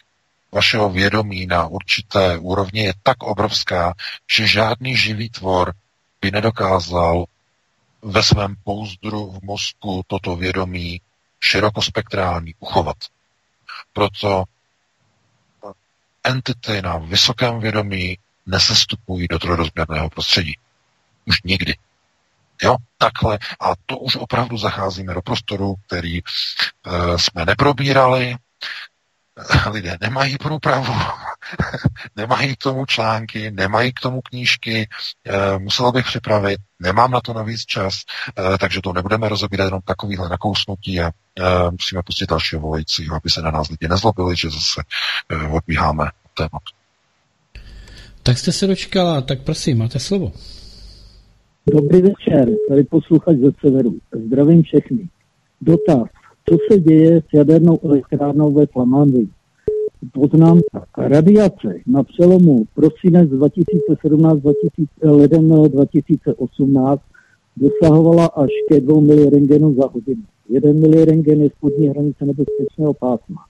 vašeho 0.53 0.91
vědomí 0.91 1.47
na 1.47 1.66
určité 1.66 2.39
úrovni 2.39 2.81
je 2.81 2.95
tak 3.03 3.23
obrovská, 3.23 3.95
že 4.33 4.47
žádný 4.47 4.97
živý 4.97 5.31
tvor 5.31 5.74
by 6.20 6.31
nedokázal 6.31 7.24
ve 8.03 8.23
svém 8.23 8.55
pouzdru 8.65 9.31
v 9.31 9.43
mozku 9.43 10.03
toto 10.07 10.37
vědomí 10.37 11.01
širokospektrální 11.41 12.55
uchovat. 12.59 12.97
Proto 13.93 14.45
entity 16.24 16.83
na 16.83 16.99
vysokém 16.99 17.61
vědomí 17.61 18.19
nesestupují 18.47 19.29
do 19.29 19.39
trojrozměrného 19.39 20.11
prostředí. 20.11 20.59
Už 21.24 21.43
nikdy. 21.45 21.74
Jo, 22.62 22.77
takhle. 22.99 23.39
A 23.61 23.73
to 23.87 23.99
už 23.99 24.16
opravdu 24.16 24.57
zacházíme 24.57 25.15
do 25.15 25.23
prostoru, 25.23 25.74
který 25.87 26.19
e, 26.19 26.23
jsme 27.19 27.45
neprobírali. 27.45 28.37
Lidé 29.73 29.97
nemají 30.01 30.39
průpravu, 30.39 30.95
nemají 32.17 32.57
k 32.57 32.63
tomu 32.63 32.87
články, 32.87 33.51
nemají 33.51 33.93
k 33.93 34.01
tomu 34.01 34.21
knížky, 34.21 34.89
e, 35.25 35.59
musel 35.59 35.93
bych 35.93 36.07
připravit, 36.07 36.61
nemám 36.81 37.11
na 37.11 37.21
to 37.21 37.33
navíc 37.33 37.61
čas, 37.61 37.95
e, 38.55 38.59
takže 38.59 38.81
to 38.83 38.93
nebudeme 38.93 39.29
rozebírat 39.29 39.65
jenom 39.65 39.81
takovýhle 39.85 40.29
nakousnutí 40.29 41.01
a 41.01 41.07
e, 41.09 41.13
musíme 41.71 42.03
pustit 42.03 42.31
dalšího 42.31 42.61
volajícího, 42.61 43.17
aby 43.17 43.31
se 43.31 43.43
na 43.43 43.51
nás 43.51 43.69
lidi 43.69 43.89
nezlobili, 43.89 44.37
že 44.37 44.51
zase 44.51 44.83
e, 45.29 45.49
odbíháme 45.49 46.05
tématu. 46.37 46.73
Tak 48.23 48.39
jste 48.39 48.53
se 48.53 48.67
dočkala, 48.67 49.21
tak 49.21 49.43
prosím, 49.43 49.79
máte 49.79 49.99
slovo. 49.99 50.33
Dobrý 51.73 52.03
večer, 52.03 52.49
tady 52.69 52.85
posluchač 52.85 53.37
ze 53.37 53.51
severu. 53.61 53.99
Zdravím 54.27 54.63
všechny. 54.63 55.09
Dotaz. 55.61 56.22
Co 56.48 56.56
se 56.70 56.81
děje 56.81 57.20
s 57.20 57.35
jadernou 57.35 57.78
elektrárnou 57.82 58.52
ve 58.52 58.66
Flamandy? 58.66 59.28
Poznámka. 60.12 60.86
Radiace 60.98 61.74
na 61.86 62.02
přelomu 62.02 62.64
prosinec 62.74 63.31
2017 63.31 64.39
2000, 64.39 64.90
leden 65.02 65.48
2018 65.48 67.02
dosahovala 67.56 68.27
až 68.27 68.51
ke 68.69 68.81
2 68.81 69.01
milirengenů 69.01 69.74
za 69.74 69.86
hodinu. 69.86 70.23
1 70.48 70.73
milirengen 70.73 71.40
je 71.40 71.51
spodní 71.51 71.89
hranice 71.89 72.27
nebezpečného 72.27 72.94
pásma. 72.94 73.44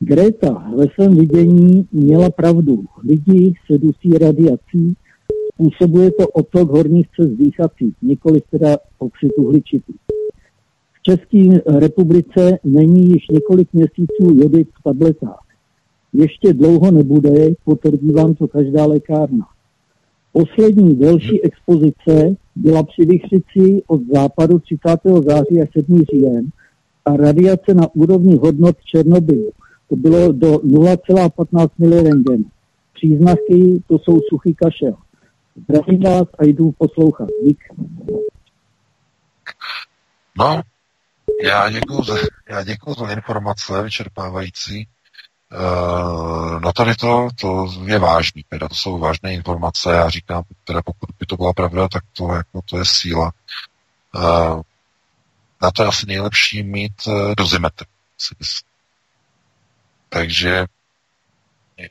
Greta 0.00 0.72
ve 0.76 0.86
svém 0.94 1.16
vidění 1.16 1.88
měla 1.92 2.30
pravdu. 2.30 2.84
Lidi 3.08 3.54
se 3.66 3.78
dusí 3.78 4.18
radiací, 4.18 4.94
způsobuje 5.52 6.10
to 6.10 6.28
otok 6.28 6.70
horních 6.70 7.06
cest 7.16 7.30
dýchacích, 7.30 7.94
nikoli 8.02 8.40
teda 8.50 8.76
oxid 8.98 9.32
uhličitý. 9.38 9.92
České 11.06 11.60
republice 11.78 12.58
není 12.64 13.08
již 13.08 13.28
několik 13.28 13.72
měsíců 13.72 14.34
jody 14.34 14.64
v 14.64 14.82
tabletách. 14.84 15.44
Ještě 16.12 16.52
dlouho 16.52 16.90
nebude, 16.90 17.50
potvrdí 17.64 18.12
vám 18.12 18.34
to 18.34 18.48
každá 18.48 18.86
lékárna. 18.86 19.46
Poslední 20.32 20.96
delší 20.96 21.42
expozice 21.42 22.36
byla 22.56 22.82
při 22.82 23.04
Vychřici 23.06 23.82
od 23.86 24.00
západu 24.12 24.58
30. 24.58 25.00
září 25.04 25.62
a 25.62 25.66
7. 25.72 26.02
říjen 26.12 26.48
a 27.04 27.16
radiace 27.16 27.74
na 27.74 27.94
úrovni 27.94 28.36
hodnot 28.36 28.76
Černobylu. 28.84 29.50
To 29.88 29.96
bylo 29.96 30.32
do 30.32 30.52
0,15 30.52 31.68
mg. 31.78 32.46
Příznaky 32.94 33.82
to 33.88 33.98
jsou 33.98 34.20
suchý 34.28 34.54
kašel. 34.54 34.94
Zdravím 35.64 36.00
vás 36.00 36.28
a 36.38 36.44
jdu 36.44 36.72
poslouchat. 36.78 37.28
Dík. 37.44 37.58
No, 40.38 40.60
já 41.42 41.70
děkuji 41.70 42.02
za, 42.02 42.14
já 42.48 42.62
děkuji 42.62 42.94
za 42.94 43.10
informace 43.10 43.82
vyčerpávající. 43.82 44.88
Uh, 45.52 46.60
no 46.60 46.72
tady 46.72 46.94
to, 46.94 47.28
to 47.40 47.66
je 47.84 47.98
vážný, 47.98 48.44
teda 48.48 48.68
to 48.68 48.74
jsou 48.74 48.98
vážné 48.98 49.34
informace, 49.34 49.92
já 49.92 50.08
říkám, 50.08 50.42
teda 50.64 50.82
pokud 50.82 51.08
by 51.18 51.26
to 51.26 51.36
byla 51.36 51.52
pravda, 51.52 51.88
tak 51.88 52.02
to, 52.12 52.32
jako, 52.32 52.60
to 52.64 52.78
je 52.78 52.84
síla. 52.86 53.32
Uh, 54.14 54.62
na 55.62 55.70
to 55.70 55.82
je 55.82 55.88
asi 55.88 56.06
nejlepší 56.06 56.62
mít 56.62 56.92
uh, 57.06 57.34
dozimetr. 57.34 57.84
Takže 60.08 60.66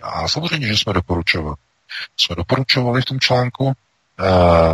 a 0.02 0.28
samozřejmě, 0.28 0.68
že 0.68 0.78
jsme 0.78 0.94
doporučovali. 0.94 1.56
Jsme 2.18 2.36
doporučovali 2.36 3.02
v 3.02 3.06
tom 3.06 3.20
článku, 3.20 3.66
uh, 3.66 3.74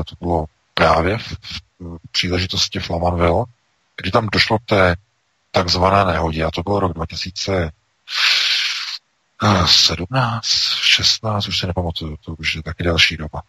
to 0.04 0.16
bylo 0.20 0.46
právě 0.74 1.18
v, 1.18 1.32
v 1.80 1.98
příležitosti 2.12 2.80
Flamanville, 2.80 3.46
kdy 4.02 4.12
tam 4.12 4.28
došlo 4.28 4.60
k 4.60 4.66
té 4.66 4.96
takzvané 5.52 6.14
nehodě, 6.14 6.46
a 6.46 6.52
to 6.52 6.64
bylo 6.64 6.80
rok 6.80 6.94
2000 6.94 7.72
17, 9.66 10.46
16, 10.82 11.48
už 11.48 11.60
se 11.60 11.68
nepamatuju, 11.68 12.18
to 12.26 12.34
už 12.34 12.56
je 12.56 12.64
taky 12.64 12.84
další 12.84 13.18
doba. 13.18 13.42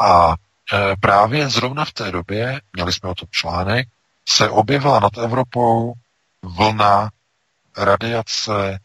A 0.00 0.32
e, 0.32 0.96
právě 1.00 1.48
zrovna 1.48 1.84
v 1.84 1.92
té 1.92 2.10
době, 2.12 2.60
měli 2.72 2.92
jsme 2.92 3.08
o 3.08 3.14
tom 3.14 3.28
článek, 3.30 3.88
se 4.28 4.48
objevila 4.50 5.00
nad 5.00 5.18
Evropou 5.18 5.92
vlna 6.42 7.10
radiace 7.76 8.70
e, 8.70 8.78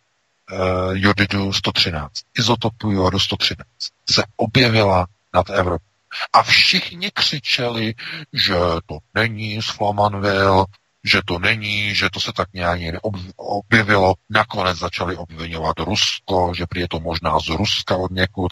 jodidu 0.92 1.54
113, 1.54 2.12
izotopu 2.38 2.92
jodu 2.92 3.20
113, 3.20 3.66
se 4.12 4.24
objevila 4.36 5.08
nad 5.34 5.50
Evropou. 5.50 5.91
A 6.34 6.44
všichni 6.44 7.12
křičeli, 7.12 7.96
že 8.34 8.54
to 8.86 8.98
není 9.14 9.62
z 9.62 9.70
Flamanville, 9.70 10.66
že 11.04 11.22
to 11.26 11.40
není, 11.40 11.96
že 11.96 12.10
to 12.10 12.20
se 12.20 12.32
tak 12.34 12.54
nějak 12.54 12.80
někde 12.80 13.00
objevilo. 13.36 14.14
Nakonec 14.30 14.78
začali 14.78 15.18
obvinovat 15.18 15.80
Rusko, 15.80 16.54
že 16.56 16.66
je 16.76 16.88
to 16.88 17.00
možná 17.00 17.40
z 17.40 17.48
Ruska 17.48 17.98
od 17.98 18.12
někud. 18.12 18.52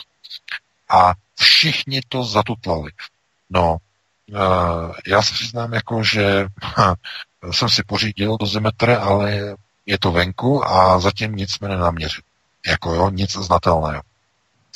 A 0.90 1.14
všichni 1.40 2.02
to 2.10 2.24
zatutlali. 2.24 2.92
No, 3.50 3.78
uh, 4.32 4.96
já 5.08 5.22
se 5.22 5.34
přiznám, 5.34 5.74
jako, 5.74 6.04
že 6.04 6.48
jsem 7.52 7.70
si 7.70 7.84
pořídil 7.84 8.38
dozimetr, 8.38 8.90
ale 8.90 9.56
je 9.86 10.00
to 10.00 10.12
venku 10.12 10.68
a 10.68 11.00
zatím 11.00 11.36
nic 11.36 11.52
jsme 11.52 11.68
nenaměřili. 11.68 12.24
Jako 12.68 12.94
jo, 12.94 13.10
nic 13.10 13.32
znatelného. 13.32 14.02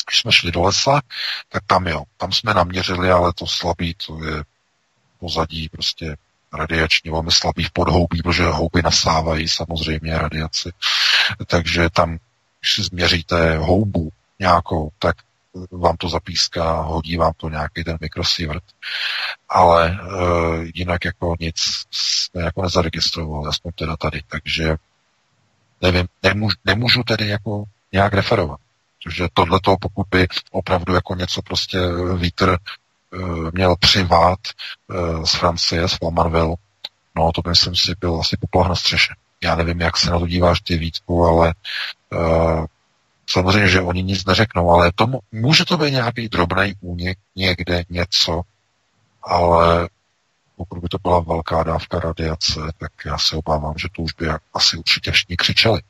Když 0.08 0.20
jsme 0.20 0.32
šli 0.32 0.52
do 0.52 0.62
lesa, 0.62 1.02
tak 1.50 1.64
tam 1.68 1.88
jo, 1.88 2.04
tam 2.18 2.32
jsme 2.32 2.54
naměřili, 2.54 3.12
ale 3.12 3.34
to 3.34 3.48
slabý, 3.48 3.96
to 4.08 4.24
je 4.24 4.44
pozadí 5.20 5.70
prostě 5.70 6.16
radiační 6.54 7.12
velmi 7.12 7.32
slabý 7.32 7.64
v 7.64 7.72
podhoubí, 7.72 8.22
protože 8.22 8.44
houby 8.44 8.82
nasávají 8.82 9.50
samozřejmě 9.50 10.18
radiaci. 10.18 10.72
Takže 11.48 11.90
tam, 11.90 12.10
když 12.60 12.74
si 12.74 12.84
změříte 12.84 13.58
houbu 13.58 14.10
nějakou, 14.40 14.90
tak 15.00 15.16
vám 15.72 15.98
to 15.98 16.10
zapíská, 16.10 16.82
hodí 16.82 17.18
vám 17.18 17.34
to 17.38 17.50
nějaký 17.50 17.84
ten 17.84 17.98
mikrosievert. 18.02 18.64
Ale 19.50 19.92
e, 19.92 19.98
jinak 20.74 21.06
jako 21.06 21.36
nic 21.40 21.56
jsme 21.92 22.42
jako 22.42 22.62
nezaregistrovali, 22.62 23.48
aspoň 23.50 23.72
teda 23.72 23.98
tady. 23.98 24.22
Takže 24.28 24.76
nevím, 25.82 26.08
nemůžu, 26.24 26.56
nemůžu 26.66 27.04
tedy 27.04 27.28
jako 27.28 27.64
nějak 27.92 28.14
referovat. 28.14 28.60
Protože 29.04 29.28
tohle 29.34 29.60
pokud 29.82 30.08
by 30.12 30.28
opravdu 30.52 30.94
jako 30.94 31.16
něco 31.16 31.42
prostě 31.42 31.80
vítr 32.18 32.58
Eh, 33.14 33.52
měl 33.54 33.76
přivát 33.76 34.40
eh, 34.48 35.26
z 35.26 35.36
Francie, 35.36 35.88
z 35.90 35.94
Flamanville, 35.94 36.56
no 37.16 37.32
to 37.32 37.42
by 37.42 37.50
myslím 37.50 37.76
si 37.76 37.92
byl 38.00 38.20
asi 38.20 38.38
poplach 38.38 38.70
na 38.70 38.76
střeše. 38.76 39.14
Já 39.44 39.56
nevím, 39.56 39.82
jak 39.82 39.98
se 39.98 40.12
na 40.12 40.20
to 40.20 40.28
díváš 40.28 40.62
ty 40.62 40.78
Vítku, 40.78 41.26
ale 41.26 41.54
uh, 42.12 42.66
samozřejmě, 43.30 43.70
že 43.70 43.82
oni 43.82 44.04
nic 44.04 44.26
neřeknou, 44.26 44.72
ale 44.72 44.92
to, 44.96 45.08
může 45.32 45.66
to 45.66 45.78
být 45.78 45.92
nějaký 45.92 46.30
drobný 46.30 46.74
únik 46.82 47.18
někde, 47.36 47.84
něco, 47.90 48.42
ale 49.24 49.90
pokud 50.56 50.80
by 50.80 50.90
to 50.90 50.98
byla 50.98 51.20
velká 51.20 51.64
dávka 51.64 52.00
radiace, 52.00 52.60
tak 52.78 52.92
já 53.06 53.18
se 53.18 53.36
obávám, 53.36 53.74
že 53.78 53.88
to 53.96 54.02
už 54.02 54.14
by 54.14 54.28
asi 54.54 54.78
určitě 54.78 55.12
všichni 55.12 55.38
křičeli. 55.38 55.82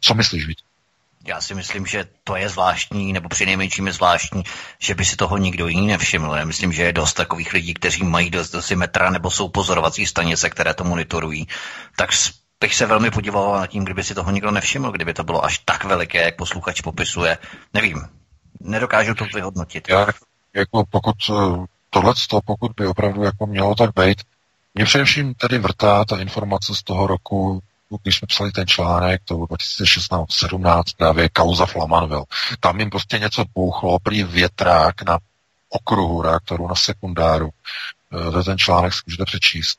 Co 0.00 0.14
myslíš, 0.14 0.46
Vít? 0.46 0.58
Já 1.26 1.40
si 1.40 1.54
myslím, 1.54 1.86
že 1.86 2.04
to 2.24 2.36
je 2.36 2.48
zvláštní, 2.48 3.12
nebo 3.12 3.28
přinejmenším 3.28 3.86
je 3.86 3.92
zvláštní, 3.92 4.42
že 4.78 4.94
by 4.94 5.04
si 5.04 5.16
toho 5.16 5.36
nikdo 5.36 5.68
jiný 5.68 5.86
nevšiml. 5.86 6.34
Já 6.34 6.44
myslím, 6.44 6.72
že 6.72 6.82
je 6.82 6.92
dost 6.92 7.12
takových 7.12 7.52
lidí, 7.52 7.74
kteří 7.74 8.04
mají 8.04 8.30
dost 8.30 8.50
dosimetra 8.50 9.10
nebo 9.10 9.30
jsou 9.30 9.48
pozorovací 9.48 10.06
stanice, 10.06 10.50
které 10.50 10.74
to 10.74 10.84
monitorují. 10.84 11.46
Tak 11.96 12.10
bych 12.60 12.74
se 12.74 12.86
velmi 12.86 13.10
podíval 13.10 13.60
na 13.60 13.66
tím, 13.66 13.84
kdyby 13.84 14.04
si 14.04 14.14
toho 14.14 14.30
nikdo 14.30 14.50
nevšiml, 14.50 14.92
kdyby 14.92 15.14
to 15.14 15.24
bylo 15.24 15.44
až 15.44 15.58
tak 15.58 15.84
veliké, 15.84 16.24
jak 16.24 16.36
posluchač 16.36 16.80
popisuje. 16.80 17.38
Nevím, 17.74 18.08
nedokážu 18.60 19.14
to 19.14 19.24
vyhodnotit. 19.34 19.88
Já, 19.88 20.06
jako 20.54 20.84
pokud 20.90 21.16
eh, 21.30 21.66
tohle, 21.90 22.14
pokud 22.44 22.72
by 22.76 22.86
opravdu 22.86 23.22
jako 23.22 23.46
mělo 23.46 23.74
tak 23.74 23.90
být, 23.94 24.22
mě 24.74 24.84
především 24.84 25.34
tedy 25.34 25.58
vrtá 25.58 26.04
ta 26.04 26.20
informace 26.20 26.74
z 26.74 26.82
toho 26.82 27.06
roku, 27.06 27.62
když 28.02 28.18
jsme 28.18 28.26
psali 28.26 28.52
ten 28.52 28.66
článek, 28.66 29.22
to 29.24 29.34
bylo 29.34 29.46
2016-17, 29.46 30.82
právě 30.96 31.28
kauza 31.28 31.66
Flamanville. 31.66 32.24
Tam 32.60 32.80
jim 32.80 32.90
prostě 32.90 33.18
něco 33.18 33.44
bouchlo, 33.54 33.98
prý 33.98 34.22
větrák 34.24 35.02
na 35.02 35.18
okruhu 35.68 36.22
reaktoru, 36.22 36.68
na 36.68 36.74
sekundáru. 36.74 37.50
Eh, 38.28 38.30
to 38.30 38.38
je 38.38 38.44
ten 38.44 38.58
článek, 38.58 38.94
si 38.94 39.00
můžete 39.06 39.24
přečíst. 39.24 39.78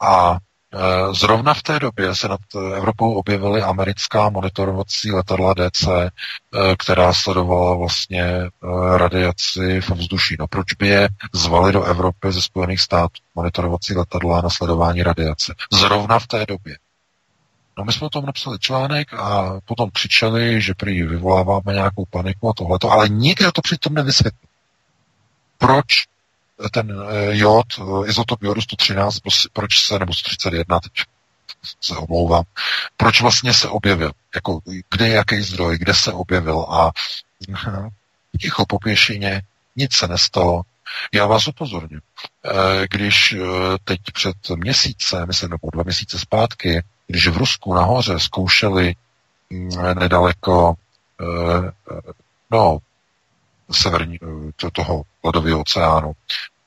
A 0.00 0.38
Eh, 0.74 1.14
zrovna 1.14 1.54
v 1.54 1.62
té 1.62 1.78
době 1.78 2.14
se 2.14 2.28
nad 2.28 2.40
Evropou 2.76 3.14
objevily 3.14 3.62
americká 3.62 4.30
monitorovací 4.30 5.12
letadla 5.12 5.54
DC, 5.54 5.88
eh, 5.88 6.10
která 6.78 7.12
sledovala 7.12 7.74
vlastně 7.74 8.22
eh, 8.22 8.48
radiaci 8.98 9.80
v 9.80 9.90
vzduší. 9.90 10.36
No 10.38 10.46
proč 10.46 10.74
by 10.74 10.88
je 10.88 11.08
zvali 11.32 11.72
do 11.72 11.84
Evropy 11.84 12.32
ze 12.32 12.42
Spojených 12.42 12.80
států 12.80 13.22
monitorovací 13.34 13.94
letadla 13.94 14.40
na 14.40 14.50
sledování 14.50 15.02
radiace? 15.02 15.54
Zrovna 15.72 16.18
v 16.18 16.26
té 16.26 16.46
době. 16.46 16.76
No 17.78 17.84
my 17.84 17.92
jsme 17.92 18.06
o 18.06 18.10
tom 18.10 18.26
napsali 18.26 18.58
článek 18.58 19.14
a 19.14 19.60
potom 19.64 19.90
křičeli, 19.90 20.60
že 20.60 20.74
prý 20.74 21.02
vyvoláváme 21.02 21.72
nějakou 21.72 22.04
paniku 22.10 22.48
a 22.48 22.52
tohleto, 22.52 22.90
ale 22.90 23.08
nikdo 23.08 23.52
to 23.52 23.62
přitom 23.62 23.94
nevysvětlil. 23.94 24.48
Proč 25.58 25.86
ten 26.72 26.92
eh, 27.10 27.36
jod, 27.36 27.66
eh, 27.78 28.08
izotop 28.08 28.42
jodu 28.42 28.60
113, 28.60 29.18
proč 29.52 29.86
se, 29.86 29.98
nebo 29.98 30.14
131, 30.14 30.80
teď 30.80 30.92
se 31.80 31.96
omlouvám, 31.96 32.44
proč 32.96 33.20
vlastně 33.20 33.54
se 33.54 33.68
objevil, 33.68 34.12
jako 34.34 34.60
kde 34.90 35.08
je 35.08 35.14
jaký 35.14 35.40
zdroj, 35.40 35.78
kde 35.78 35.94
se 35.94 36.12
objevil 36.12 36.60
a 36.60 36.90
ticho 38.40 38.66
po 38.66 38.78
pěšině, 38.78 39.42
nic 39.76 39.96
se 39.96 40.08
nestalo. 40.08 40.62
Já 41.14 41.26
vás 41.26 41.48
upozorňuji, 41.48 42.00
eh, 42.44 42.86
když 42.90 43.34
teď 43.84 44.00
před 44.12 44.36
měsícem, 44.56 45.26
myslím, 45.26 45.50
nebo 45.50 45.70
dva 45.72 45.82
měsíce 45.82 46.18
zpátky, 46.18 46.82
když 47.06 47.28
v 47.28 47.36
Rusku 47.36 47.74
nahoře 47.74 48.20
zkoušeli 48.20 48.94
mm, 49.50 49.70
nedaleko 49.98 50.74
no, 52.50 52.78
severní, 53.70 54.18
to, 54.56 54.70
toho 54.70 55.02
ledového 55.24 55.60
oceánu, 55.60 56.12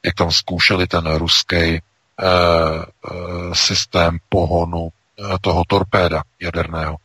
jak 0.06 0.16
tam 0.16 0.32
zkoušeli 0.32 0.88
ten 0.88 1.16
ruský 1.16 1.56
eh, 1.58 1.82
eh, 2.22 3.12
systém 3.54 4.18
pohonu 4.30 4.90
eh, 4.90 5.38
toho 5.42 5.64
torpéda 5.68 6.24
jaderného 6.40 6.98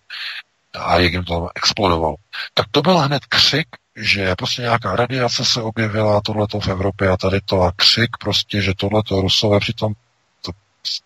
a 0.75 0.99
jak 0.99 1.13
jim 1.13 1.25
to 1.25 1.49
explodovalo. 1.55 2.15
Tak 2.55 2.67
to 2.71 2.83
byl 2.83 2.99
hned 2.99 3.27
křik, 3.27 3.69
že 3.97 4.35
prostě 4.35 4.63
nějaká 4.63 4.97
radiace 4.97 5.45
se 5.45 5.63
objevila, 5.63 6.21
tohleto 6.21 6.61
v 6.61 6.69
Evropě 6.69 7.09
a 7.09 7.17
tady 7.17 7.41
to 7.41 7.63
a 7.63 7.73
křik 7.77 8.11
prostě, 8.21 8.63
že 8.63 8.75
tohleto 8.75 9.21
Rusové 9.21 9.61
přitom 9.61 9.93
to 9.95 10.01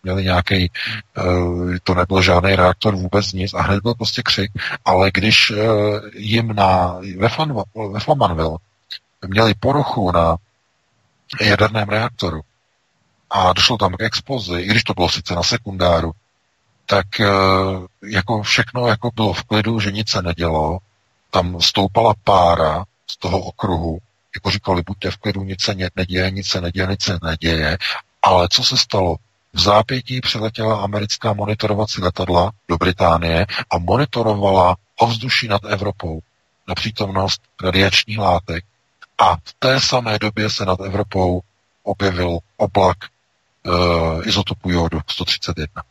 měli 0.03 0.25
nějaký, 0.25 0.71
uh, 1.19 1.77
to 1.83 1.95
nebyl 1.95 2.23
žádný 2.23 2.57
reaktor, 2.57 2.97
vůbec 2.97 3.33
nic 3.33 3.55
a 3.55 3.63
hned 3.63 3.83
byl 3.83 3.95
prostě 3.95 4.23
křik, 4.23 4.51
ale 4.85 5.11
když 5.15 5.51
uh, 5.51 5.59
jim 6.15 6.55
na, 6.55 7.01
ve 7.91 8.01
Flamanville 8.01 8.59
měli 9.27 9.55
poruchu 9.55 10.13
na 10.13 10.37
jaderném 11.41 11.89
reaktoru 11.89 12.41
a 13.31 13.53
došlo 13.53 13.77
tam 13.77 13.93
k 13.93 14.03
explozi, 14.03 14.61
i 14.61 14.67
když 14.67 14.85
to 14.85 14.95
bylo 14.95 15.09
sice 15.09 15.35
na 15.35 15.43
sekundáru, 15.43 16.13
tak 16.87 17.21
eh, 17.21 17.27
jako 18.03 18.43
všechno 18.43 18.87
jako 18.87 19.11
bylo 19.15 19.33
v 19.33 19.43
klidu, 19.43 19.81
že 19.81 19.93
nic 19.93 20.11
se 20.11 20.23
nedělo, 20.23 20.79
tam 21.31 21.61
stoupala 21.61 22.15
pára 22.25 22.85
z 23.11 23.17
toho 23.17 23.41
okruhu, 23.41 23.99
jako 24.35 24.51
říkali, 24.51 24.83
buďte 24.87 25.11
v 25.11 25.17
klidu, 25.17 25.45
nic 25.45 25.63
se 25.63 25.75
neděje, 25.97 26.31
nic 26.31 26.47
se 26.49 26.61
neděje, 26.61 26.87
nic 26.87 27.03
se 27.03 27.19
neděje, 27.23 27.79
ale 28.23 28.49
co 28.51 28.65
se 28.65 28.77
stalo? 28.77 29.17
V 29.53 29.61
zápětí 29.61 30.21
přiletěla 30.21 30.83
americká 30.83 31.33
monitorovací 31.33 32.03
letadla 32.03 32.51
do 32.69 32.77
Británie 32.77 33.47
a 33.71 33.79
monitorovala 33.79 34.77
ovzduší 34.99 35.49
nad 35.49 35.65
Evropou 35.65 36.21
na 36.69 36.75
přítomnost 36.75 37.43
radiačních 37.65 38.19
látek 38.19 38.65
a 39.19 39.37
v 39.37 39.55
té 39.59 39.81
samé 39.81 40.19
době 40.19 40.51
se 40.51 40.65
nad 40.65 40.81
Evropou 40.81 41.41
objevil 41.83 42.39
oblak 42.57 42.97
uh, 43.67 44.29
izotopu 44.29 44.71
jodu 44.71 45.01
131. 45.07 45.83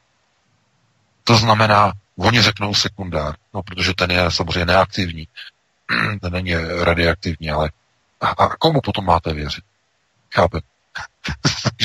To 1.23 1.35
znamená, 1.35 1.93
oni 2.17 2.41
řeknou 2.41 2.73
sekundár, 2.73 3.35
no, 3.53 3.63
protože 3.63 3.93
ten 3.93 4.11
je 4.11 4.31
samozřejmě 4.31 4.65
neaktivní, 4.65 5.27
ten 6.21 6.33
není 6.33 6.55
radioaktivní, 6.83 7.51
ale 7.51 7.71
a, 8.21 8.27
a 8.27 8.47
komu 8.55 8.81
potom 8.81 9.05
máte 9.05 9.33
věřit? 9.33 9.63
Chápete? 10.33 10.67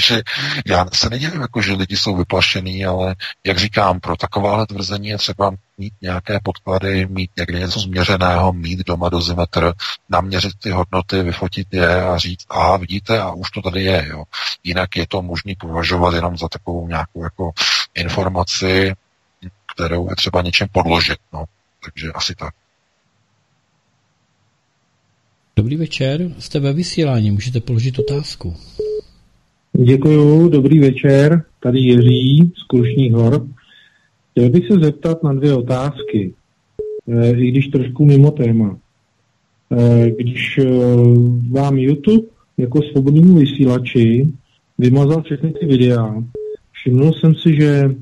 Takže 0.02 0.22
já 0.66 0.86
se 0.92 1.10
nedělím, 1.10 1.40
jako, 1.40 1.62
že 1.62 1.72
lidi 1.72 1.96
jsou 1.96 2.16
vyplašený, 2.16 2.86
ale 2.86 3.14
jak 3.44 3.58
říkám, 3.58 4.00
pro 4.00 4.16
takováhle 4.16 4.66
tvrzení 4.66 5.08
je 5.08 5.18
třeba 5.18 5.52
mít 5.78 5.94
nějaké 6.02 6.40
podklady, 6.42 7.06
mít 7.06 7.30
někde 7.36 7.58
něco 7.58 7.80
změřeného, 7.80 8.52
mít 8.52 8.78
doma 8.86 9.08
dozimetr, 9.08 9.72
naměřit 10.08 10.52
ty 10.62 10.70
hodnoty, 10.70 11.22
vyfotit 11.22 11.68
je 11.72 12.02
a 12.02 12.18
říct, 12.18 12.46
aha, 12.50 12.76
vidíte, 12.76 13.20
a 13.20 13.30
už 13.30 13.50
to 13.50 13.62
tady 13.62 13.82
je. 13.82 14.06
Jo. 14.08 14.24
Jinak 14.64 14.96
je 14.96 15.06
to 15.06 15.22
možné 15.22 15.52
považovat 15.60 16.14
jenom 16.14 16.36
za 16.36 16.48
takovou 16.48 16.88
nějakou 16.88 17.24
jako 17.24 17.50
informaci, 17.94 18.94
kterou 19.74 20.10
je 20.10 20.16
třeba 20.16 20.42
něčem 20.42 20.68
podložit. 20.72 21.18
No. 21.32 21.44
Takže 21.84 22.12
asi 22.14 22.34
tak. 22.34 22.54
Dobrý 25.56 25.76
večer, 25.76 26.20
jste 26.38 26.60
ve 26.60 26.72
vysílání, 26.72 27.30
můžete 27.30 27.60
položit 27.60 27.98
otázku. 27.98 28.56
Děkuju, 29.78 30.48
dobrý 30.48 30.78
večer, 30.78 31.44
tady 31.60 31.78
Jiří 31.78 32.52
z 32.56 32.66
Krušních 32.66 33.12
hor. 33.12 33.46
Chtěl 34.30 34.50
bych 34.50 34.66
se 34.66 34.78
zeptat 34.80 35.22
na 35.22 35.32
dvě 35.32 35.54
otázky, 35.54 36.34
eh, 37.08 37.30
i 37.30 37.50
když 37.50 37.68
trošku 37.68 38.04
mimo 38.04 38.30
téma. 38.30 38.78
Eh, 39.72 40.10
když 40.10 40.58
eh, 40.58 40.66
vám 41.50 41.78
YouTube 41.78 42.26
jako 42.58 42.82
svobodnému 42.82 43.34
vysílači 43.34 44.28
vymazal 44.78 45.22
všechny 45.22 45.52
ty 45.52 45.66
videa, 45.66 46.22
všimnul 46.72 47.12
jsem 47.12 47.34
si, 47.34 47.54
že 47.54 47.94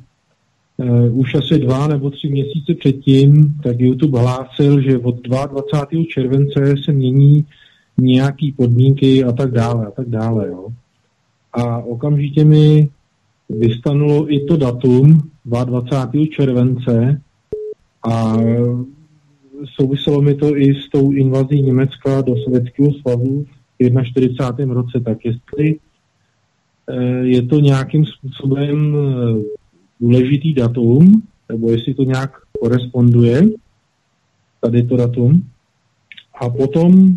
už 1.12 1.34
asi 1.34 1.58
dva 1.58 1.86
nebo 1.88 2.10
tři 2.10 2.28
měsíce 2.28 2.74
předtím, 2.74 3.54
tak 3.62 3.80
YouTube 3.80 4.20
hlásil, 4.20 4.80
že 4.80 4.98
od 4.98 5.22
22. 5.22 6.04
července 6.08 6.74
se 6.84 6.92
mění 6.92 7.44
nějaký 7.98 8.52
podmínky 8.52 9.24
a 9.24 9.32
tak 9.32 9.50
dále 9.50 9.86
a 9.86 9.90
tak 9.90 10.08
dále. 10.08 10.48
Jo 10.48 10.68
a 11.52 11.78
okamžitě 11.78 12.44
mi 12.44 12.88
vystanulo 13.48 14.32
i 14.32 14.44
to 14.44 14.56
datum 14.56 15.30
22. 15.44 16.24
července 16.36 17.20
a 18.10 18.36
souviselo 19.64 20.22
mi 20.22 20.34
to 20.34 20.56
i 20.56 20.74
s 20.74 20.88
tou 20.88 21.12
invazí 21.12 21.62
Německa 21.62 22.20
do 22.20 22.36
Sovětského 22.36 22.92
svazu 22.92 23.46
v 23.80 24.04
41. 24.04 24.74
roce, 24.74 25.00
tak 25.00 25.18
jestli 25.24 25.78
eh, 26.90 27.26
je 27.26 27.42
to 27.42 27.60
nějakým 27.60 28.04
způsobem 28.04 28.96
eh, 28.96 29.42
důležitý 30.00 30.54
datum, 30.54 31.22
nebo 31.48 31.70
jestli 31.70 31.94
to 31.94 32.02
nějak 32.02 32.30
koresponduje, 32.60 33.42
tady 34.60 34.82
to 34.82 34.96
datum. 34.96 35.42
A 36.40 36.50
potom 36.50 37.16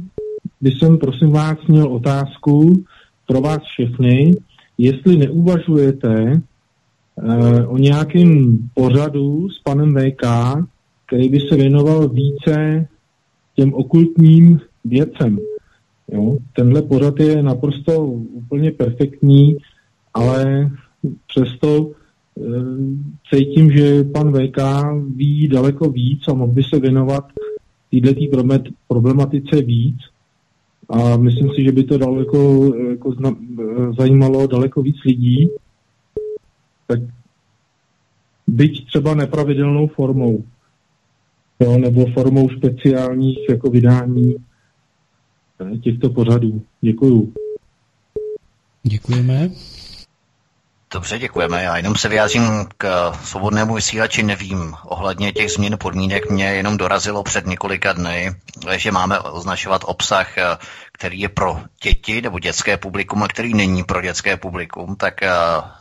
bych 0.61 0.73
jsem, 0.73 0.97
prosím 0.97 1.31
vás, 1.31 1.57
měl 1.67 1.87
otázku, 1.87 2.83
pro 3.27 3.41
vás 3.41 3.61
všechny, 3.63 4.35
jestli 4.77 5.17
neuvažujete 5.17 6.41
uh, 7.15 7.73
o 7.73 7.77
nějakém 7.77 8.57
pořadu 8.73 9.49
s 9.49 9.59
panem 9.63 9.95
VK, 9.95 10.23
který 11.07 11.29
by 11.29 11.39
se 11.39 11.55
věnoval 11.55 12.09
více 12.09 12.87
těm 13.55 13.73
okultním 13.73 14.59
věcem. 14.85 15.39
Jo? 16.11 16.37
Tenhle 16.55 16.81
pořad 16.81 17.19
je 17.19 17.43
naprosto 17.43 18.05
úplně 18.05 18.71
perfektní, 18.71 19.55
ale 20.13 20.71
přesto 21.27 21.91
cítím, 23.33 23.71
že 23.71 24.03
pan 24.03 24.33
VK 24.33 24.57
ví 25.15 25.47
daleko 25.47 25.89
víc 25.89 26.27
a 26.27 26.33
mohl 26.33 26.51
by 26.51 26.63
se 26.63 26.79
věnovat 26.79 27.25
této 28.01 28.69
problematice 28.87 29.61
víc. 29.61 29.97
A 30.89 31.17
myslím 31.17 31.49
si, 31.55 31.63
že 31.63 31.71
by 31.71 31.83
to 31.83 31.97
daleko 31.97 32.71
jako 32.89 33.11
zna, 33.11 33.35
zajímalo 33.97 34.47
daleko 34.47 34.81
víc 34.81 34.95
lidí. 35.05 35.49
Tak 36.87 36.99
byť 38.47 38.85
třeba 38.87 39.15
nepravidelnou 39.15 39.87
formou. 39.87 40.43
Jo, 41.59 41.77
nebo 41.77 42.05
formou 42.05 42.49
speciálních 42.49 43.49
jako 43.49 43.69
vydání 43.69 44.35
těchto 45.81 46.09
pořadů. 46.09 46.61
Děkuju. 46.81 47.33
Děkujeme. 48.83 49.49
Dobře, 50.93 51.19
děkujeme. 51.19 51.63
Já 51.63 51.77
jenom 51.77 51.95
se 51.95 52.09
vyjádřím 52.09 52.67
k 52.77 53.13
svobodnému 53.23 53.73
vysílači. 53.73 54.23
Nevím 54.23 54.75
ohledně 54.83 55.31
těch 55.31 55.51
změn 55.51 55.77
podmínek. 55.77 56.29
Mě 56.29 56.45
jenom 56.45 56.77
dorazilo 56.77 57.23
před 57.23 57.45
několika 57.45 57.93
dny, 57.93 58.35
že 58.77 58.91
máme 58.91 59.19
označovat 59.19 59.81
obsah 59.85 60.27
který 61.03 61.19
je 61.19 61.29
pro 61.29 61.59
děti 61.83 62.21
nebo 62.21 62.39
dětské 62.39 62.77
publikum 62.77 63.23
a 63.23 63.27
který 63.27 63.53
není 63.53 63.83
pro 63.83 64.01
dětské 64.01 64.37
publikum, 64.37 64.95
tak 64.95 65.13
uh, 65.21 65.29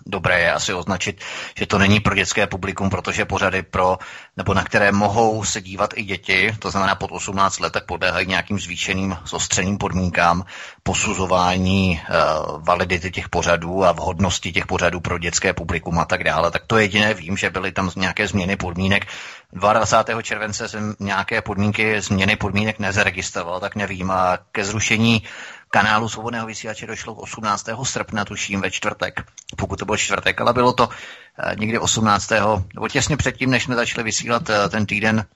dobré 0.06 0.40
je 0.40 0.52
asi 0.52 0.74
označit, 0.74 1.20
že 1.58 1.66
to 1.66 1.78
není 1.78 2.00
pro 2.00 2.14
dětské 2.14 2.46
publikum, 2.46 2.90
protože 2.90 3.24
pořady 3.24 3.62
pro, 3.62 3.98
nebo 4.36 4.54
na 4.54 4.64
které 4.64 4.92
mohou 4.92 5.44
se 5.44 5.60
dívat 5.60 5.90
i 5.96 6.02
děti, 6.02 6.56
to 6.58 6.70
znamená 6.70 6.94
pod 6.94 7.10
18 7.12 7.60
let, 7.60 7.72
tak 7.72 7.86
podléhají 7.86 8.26
nějakým 8.26 8.58
zvýšeným 8.58 9.16
zostřeným 9.24 9.78
podmínkám 9.78 10.44
posuzování 10.82 12.00
uh, 12.02 12.64
validity 12.64 13.10
těch 13.10 13.28
pořadů 13.28 13.84
a 13.84 13.92
vhodnosti 13.92 14.52
těch 14.52 14.66
pořadů 14.66 15.00
pro 15.02 15.18
dětské 15.18 15.52
publikum 15.52 15.98
a 15.98 16.04
tak 16.04 16.24
dále. 16.24 16.50
Tak 16.50 16.62
to 16.66 16.78
jediné 16.78 17.14
vím, 17.14 17.36
že 17.36 17.50
byly 17.50 17.72
tam 17.72 17.90
nějaké 17.96 18.28
změny 18.28 18.56
podmínek 18.56 19.06
22. 19.52 20.22
července 20.22 20.68
jsem 20.68 20.94
nějaké 21.00 21.42
podmínky, 21.42 22.00
změny 22.00 22.36
podmínek 22.36 22.78
nezaregistroval, 22.78 23.60
tak 23.60 23.76
nevím. 23.76 24.10
A 24.10 24.38
ke 24.52 24.64
zrušení 24.64 25.22
kanálu 25.70 26.08
Svobodného 26.08 26.46
vysílače 26.46 26.86
došlo 26.86 27.14
18. 27.14 27.68
srpna, 27.82 28.24
tuším, 28.24 28.60
ve 28.60 28.70
čtvrtek, 28.70 29.24
pokud 29.56 29.78
to 29.78 29.84
byl 29.84 29.96
čtvrtek, 29.96 30.40
ale 30.40 30.52
bylo 30.52 30.72
to 30.72 30.88
eh, 30.88 31.56
někdy 31.58 31.78
18. 31.78 32.32
nebo 32.74 32.88
těsně 32.88 33.16
předtím, 33.16 33.50
než 33.50 33.62
jsme 33.62 33.74
začali 33.74 34.04
vysílat 34.04 34.50
eh, 34.50 34.68
ten 34.68 34.86
týden 34.86 35.26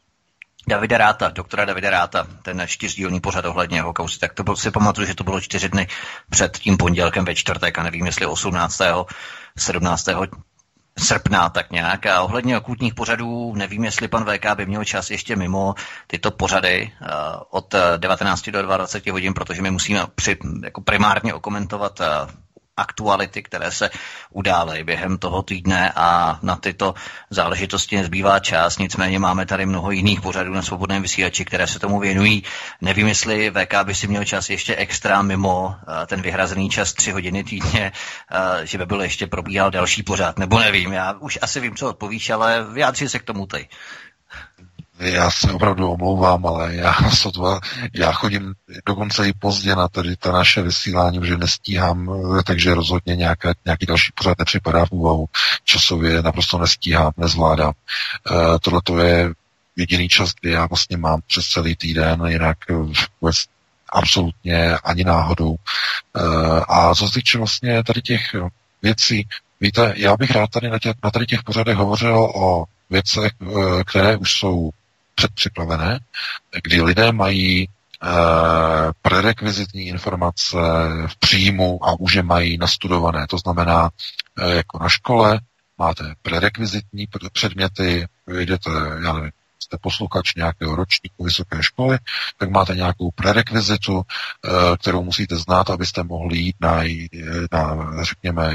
Davida 0.68 0.98
Ráta, 0.98 1.28
doktora 1.28 1.64
Davida 1.64 1.90
Ráta, 1.90 2.26
ten 2.42 2.62
čtyřdílný 2.66 3.20
pořad 3.20 3.44
ohledně 3.44 3.78
jeho 3.78 3.92
kausy, 3.92 4.18
tak 4.18 4.34
to 4.34 4.44
byl, 4.44 4.56
si 4.56 4.70
pamatuju, 4.70 5.06
že 5.06 5.14
to 5.14 5.24
bylo 5.24 5.40
čtyři 5.40 5.68
dny 5.68 5.88
před 6.30 6.58
tím 6.58 6.76
pondělkem 6.76 7.24
ve 7.24 7.34
čtvrtek 7.34 7.78
a 7.78 7.82
nevím, 7.82 8.06
jestli 8.06 8.26
18. 8.26 8.80
17 9.58 10.08
srpna 10.98 11.48
tak 11.48 11.70
nějak. 11.70 12.06
A 12.06 12.22
ohledně 12.22 12.58
okutních 12.58 12.94
pořadů 12.94 13.54
nevím, 13.54 13.84
jestli 13.84 14.08
pan 14.08 14.24
VK 14.24 14.46
by 14.56 14.66
měl 14.66 14.84
čas 14.84 15.10
ještě 15.10 15.36
mimo 15.36 15.74
tyto 16.06 16.30
pořady 16.30 16.92
uh, 17.00 17.06
od 17.50 17.74
19 17.96 18.48
do 18.50 18.62
20 18.62 19.06
hodin, 19.06 19.34
protože 19.34 19.62
my 19.62 19.70
musíme 19.70 20.00
při, 20.14 20.36
jako 20.64 20.80
primárně 20.80 21.34
okomentovat 21.34 22.00
uh, 22.00 22.06
aktuality, 22.76 23.42
které 23.42 23.70
se 23.70 23.90
udály 24.30 24.84
během 24.84 25.18
toho 25.18 25.42
týdne 25.42 25.92
a 25.96 26.38
na 26.42 26.56
tyto 26.56 26.94
záležitosti 27.30 27.96
nezbývá 27.96 28.38
čas. 28.38 28.78
Nicméně 28.78 29.18
máme 29.18 29.46
tady 29.46 29.66
mnoho 29.66 29.90
jiných 29.90 30.20
pořadů 30.20 30.52
na 30.52 30.62
svobodném 30.62 31.02
vysílači, 31.02 31.44
které 31.44 31.66
se 31.66 31.78
tomu 31.78 32.00
věnují. 32.00 32.42
Nevím, 32.80 33.08
jestli 33.08 33.50
VK 33.50 33.74
by 33.84 33.94
si 33.94 34.06
měl 34.06 34.24
čas 34.24 34.50
ještě 34.50 34.76
extra 34.76 35.22
mimo 35.22 35.74
eh, 35.74 36.06
ten 36.06 36.22
vyhrazený 36.22 36.68
čas 36.68 36.92
tři 36.92 37.10
hodiny 37.10 37.44
týdně, 37.44 37.92
eh, 37.92 38.66
že 38.66 38.78
by 38.78 38.86
byl 38.86 39.02
ještě 39.02 39.26
probíhal 39.26 39.70
další 39.70 40.02
pořád, 40.02 40.38
nebo 40.38 40.58
nevím. 40.58 40.92
Já 40.92 41.12
už 41.12 41.38
asi 41.42 41.60
vím, 41.60 41.76
co 41.76 41.88
odpovíš, 41.88 42.30
ale 42.30 42.64
vyjádři 42.64 43.08
se 43.08 43.18
k 43.18 43.24
tomu 43.24 43.46
teď. 43.46 43.70
Já 44.98 45.30
se 45.30 45.52
opravdu 45.52 45.90
omlouvám, 45.90 46.46
ale 46.46 46.74
já 46.74 46.94
sotva, 47.10 47.60
já 47.94 48.12
chodím 48.12 48.54
dokonce 48.86 49.28
i 49.28 49.32
pozdě 49.32 49.74
na 49.76 49.88
tady 49.88 50.16
ta 50.16 50.32
naše 50.32 50.62
vysílání, 50.62 51.26
že 51.26 51.36
nestíhám, 51.36 52.10
takže 52.44 52.74
rozhodně 52.74 53.16
nějaké, 53.16 53.52
nějaký 53.64 53.86
další 53.86 54.12
pořád 54.14 54.38
nepřipadá 54.38 54.86
v 54.86 54.92
úvahu. 54.92 55.26
Časově 55.64 56.22
naprosto 56.22 56.58
nestíhám, 56.58 57.12
nezvládám. 57.16 57.72
Uh, 58.30 58.58
Tohle 58.62 58.80
to 58.84 58.98
je 58.98 59.30
jediný 59.76 60.08
čas, 60.08 60.30
kdy 60.40 60.50
já 60.50 60.66
vlastně 60.66 60.96
mám 60.96 61.20
přes 61.26 61.44
celý 61.44 61.76
týden, 61.76 62.22
jinak 62.26 62.58
vůbec 63.20 63.36
absolutně 63.92 64.76
ani 64.76 65.04
náhodou. 65.04 65.50
Uh, 65.50 65.56
a 66.68 66.94
co 66.94 67.06
se 67.08 67.14
týče 67.14 67.38
vlastně 67.38 67.84
tady 67.84 68.02
těch 68.02 68.34
věcí, 68.82 69.28
víte, 69.60 69.94
já 69.96 70.16
bych 70.16 70.30
rád 70.30 70.50
tady 70.50 70.70
na, 70.70 70.78
tě, 70.78 70.94
na 71.04 71.10
tady 71.10 71.26
těch 71.26 71.42
pořadech 71.42 71.76
hovořil 71.76 72.18
o 72.34 72.64
věcech, 72.90 73.32
které 73.86 74.16
už 74.16 74.30
jsou 74.32 74.70
předpřipravené, 75.16 76.00
kdy 76.62 76.82
lidé 76.82 77.12
mají 77.12 77.62
e, 77.62 77.68
prerekvizitní 79.02 79.86
informace 79.86 80.56
v 81.06 81.16
příjmu 81.16 81.84
a 81.84 82.00
už 82.00 82.14
je 82.14 82.22
mají 82.22 82.58
nastudované. 82.58 83.26
To 83.26 83.38
znamená, 83.38 83.90
e, 84.38 84.56
jako 84.56 84.78
na 84.78 84.88
škole 84.88 85.40
máte 85.78 86.14
prerekvizitní 86.22 87.06
předměty, 87.32 88.06
jdete, 88.38 88.70
já 89.04 89.12
nevím, 89.12 89.30
jste 89.58 89.76
posluchač 89.80 90.34
nějakého 90.34 90.76
ročníku 90.76 91.24
vysoké 91.24 91.62
školy, 91.62 91.98
tak 92.38 92.50
máte 92.50 92.76
nějakou 92.76 93.10
prerekvizitu, 93.10 94.02
e, 94.02 94.76
kterou 94.76 95.04
musíte 95.04 95.36
znát, 95.36 95.70
abyste 95.70 96.02
mohli 96.02 96.38
jít 96.38 96.56
na, 96.60 96.82
na 97.52 98.04
řekněme, 98.04 98.54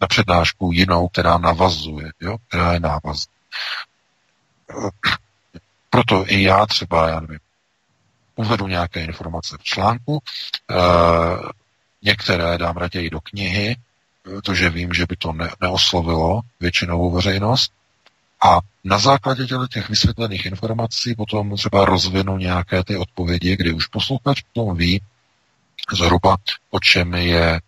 na 0.00 0.06
přednášku 0.06 0.72
jinou, 0.72 1.08
která 1.08 1.38
navazuje, 1.38 2.12
jo? 2.20 2.36
která 2.48 2.72
je 2.72 2.80
návazná 2.80 3.36
proto 5.90 6.24
i 6.26 6.42
já 6.42 6.66
třeba, 6.66 7.08
já 7.08 7.20
nevím, 7.20 7.38
uvedu 8.36 8.66
nějaké 8.66 9.04
informace 9.04 9.56
v 9.60 9.62
článku, 9.62 10.22
e, 10.70 10.74
některé 12.02 12.58
dám 12.58 12.76
raději 12.76 13.10
do 13.10 13.20
knihy, 13.20 13.76
protože 14.22 14.70
vím, 14.70 14.92
že 14.92 15.06
by 15.08 15.16
to 15.16 15.32
ne, 15.32 15.50
neoslovilo 15.60 16.40
většinovou 16.60 17.10
veřejnost. 17.10 17.72
A 18.44 18.58
na 18.84 18.98
základě 18.98 19.46
těch 19.70 19.88
vysvětlených 19.88 20.46
informací 20.46 21.14
potom 21.14 21.56
třeba 21.56 21.84
rozvinu 21.84 22.36
nějaké 22.36 22.84
ty 22.84 22.96
odpovědi, 22.96 23.56
kdy 23.56 23.72
už 23.72 23.86
posluchač 23.86 24.42
potom 24.52 24.76
ví 24.76 25.02
zhruba, 25.92 26.36
o 26.70 26.80
čem 26.80 27.14
je 27.14 27.54
e, 27.54 27.60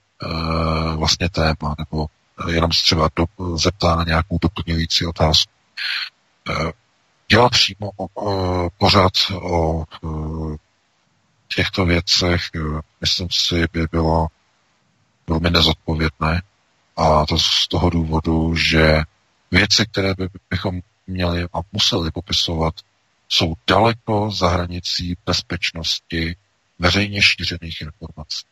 vlastně 0.97 1.29
téma, 1.29 1.75
nebo 1.79 2.07
jenom 2.49 2.73
se 2.73 2.83
třeba 2.83 3.09
do, 3.17 3.25
zeptá 3.57 3.97
na 3.97 4.05
nějakou 4.05 4.39
doplňující 4.43 5.07
otázku. 5.07 5.53
E, 6.51 6.73
dělat 7.31 7.53
přímo 7.53 7.91
o, 7.97 8.71
pořád 8.79 9.13
o 9.43 9.85
těchto 11.55 11.85
věcech, 11.85 12.43
e, 12.57 12.59
myslím 13.01 13.29
si, 13.31 13.65
by 13.73 13.87
bylo 13.91 14.27
velmi 15.27 15.51
nezodpovědné. 15.51 16.43
A 16.97 17.27
to 17.27 17.39
z 17.39 17.69
toho 17.69 17.91
důvodu, 17.91 18.55
že 18.57 19.03
věci, 19.51 19.87
které 19.87 20.15
by, 20.15 20.29
bychom 20.51 20.81
měli 21.07 21.43
a 21.53 21.59
museli 21.73 22.11
popisovat, 22.11 22.75
jsou 23.29 23.55
daleko 23.67 24.31
za 24.31 24.49
hranicí 24.49 25.17
bezpečnosti 25.27 26.37
veřejně 26.79 27.23
šířených 27.23 27.81
informací. 27.81 28.47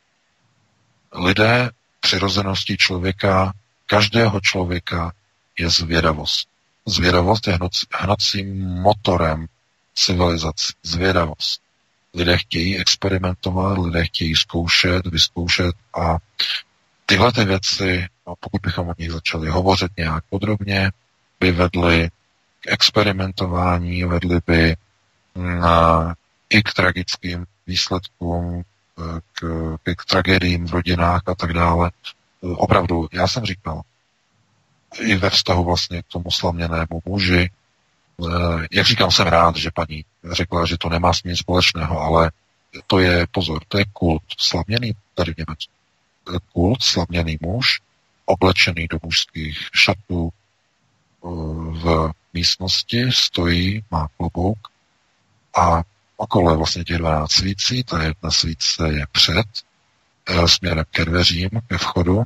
Lidé 1.15 1.70
přirozenosti 2.01 2.77
člověka, 2.77 3.53
každého 3.86 4.40
člověka 4.40 5.12
je 5.59 5.70
zvědavost. 5.70 6.48
Zvědavost 6.86 7.46
je 7.46 7.58
hnacím 7.92 8.68
motorem 8.68 9.46
civilizace. 9.94 10.72
Zvědavost. 10.82 11.60
Lidé 12.14 12.38
chtějí 12.38 12.78
experimentovat, 12.78 13.78
lidé 13.78 14.04
chtějí 14.04 14.36
zkoušet, 14.36 15.06
vyzkoušet 15.06 15.74
a 16.00 16.16
tyhle 17.06 17.32
ty 17.32 17.44
věci, 17.44 18.06
no 18.26 18.34
pokud 18.40 18.60
bychom 18.62 18.88
o 18.88 18.94
nich 18.98 19.12
začali 19.12 19.48
hovořit 19.48 19.92
nějak 19.96 20.24
podrobně, 20.30 20.90
by 21.40 21.52
vedly 21.52 22.10
k 22.60 22.72
experimentování, 22.72 24.04
vedly 24.04 24.40
by 24.46 24.76
na, 25.34 26.14
i 26.50 26.62
k 26.62 26.72
tragickým 26.72 27.46
výsledkům, 27.66 28.62
k, 29.32 29.76
k, 29.82 29.94
k 29.96 30.04
tragédiím 30.04 30.66
v 30.66 30.72
rodinách 30.72 31.22
a 31.26 31.34
tak 31.34 31.52
dále. 31.52 31.90
Opravdu, 32.40 33.08
já 33.12 33.28
jsem 33.28 33.44
říkal, 33.44 33.82
i 35.01 35.16
ve 35.16 35.31
vztahu 35.31 35.64
vlastně 35.64 36.02
k 36.02 36.06
tomu 36.06 36.31
slaměnému 36.31 37.02
muži. 37.05 37.51
Eh, 37.51 38.66
jak 38.70 38.86
říkám, 38.86 39.10
jsem 39.10 39.27
rád, 39.27 39.56
že 39.56 39.70
paní 39.70 40.05
řekla, 40.32 40.66
že 40.66 40.78
to 40.78 40.89
nemá 40.89 41.12
s 41.12 41.23
ním 41.23 41.36
společného, 41.36 42.01
ale 42.01 42.31
to 42.86 42.98
je, 42.98 43.27
pozor, 43.31 43.62
to 43.68 43.78
je 43.78 43.85
kult 43.93 44.23
slaměný 44.39 44.93
tady 45.14 45.35
v 45.35 45.36
Německu. 45.39 45.73
Kult, 46.52 46.82
slaměný 46.82 47.39
muž, 47.40 47.81
oblečený 48.24 48.86
do 48.89 48.98
mužských 49.02 49.68
šatů 49.74 50.31
eh, 50.31 51.28
v 51.70 52.10
místnosti, 52.35 53.12
stojí, 53.12 53.85
má 53.90 54.09
klobouk 54.16 54.59
a 55.56 55.82
okolo 56.16 56.56
vlastně 56.56 56.85
těch 56.85 56.98
12 56.98 57.32
svící, 57.32 57.85
ta 57.85 58.02
jedna 58.02 58.31
svíce 58.31 58.89
je 58.93 59.06
před, 59.12 59.47
směrem 60.47 60.85
ke 60.90 61.05
dveřím, 61.05 61.51
ke 61.68 61.78
vchodu, 61.78 62.23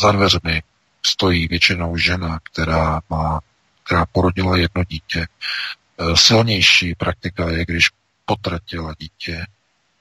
za 0.00 0.12
dveřmi 0.12 0.62
stojí 1.06 1.48
většinou 1.48 1.96
žena, 1.96 2.38
která 2.42 3.00
má, 3.10 3.40
která 3.84 4.06
porodila 4.12 4.56
jedno 4.56 4.84
dítě. 4.84 5.26
Eh, 5.26 6.16
silnější 6.16 6.94
praktika 6.94 7.50
je, 7.50 7.64
když 7.64 7.90
potratila 8.24 8.94
dítě, 8.98 9.46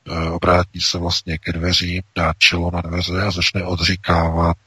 eh, 0.08 0.30
obrátí 0.30 0.82
se 0.82 0.98
vlastně 0.98 1.38
ke 1.38 1.52
dveřím, 1.54 2.02
dá 2.16 2.34
čelo 2.38 2.72
na 2.72 2.82
dveře 2.82 3.22
a 3.22 3.32
začne 3.32 3.64
odříkávat 3.64 4.58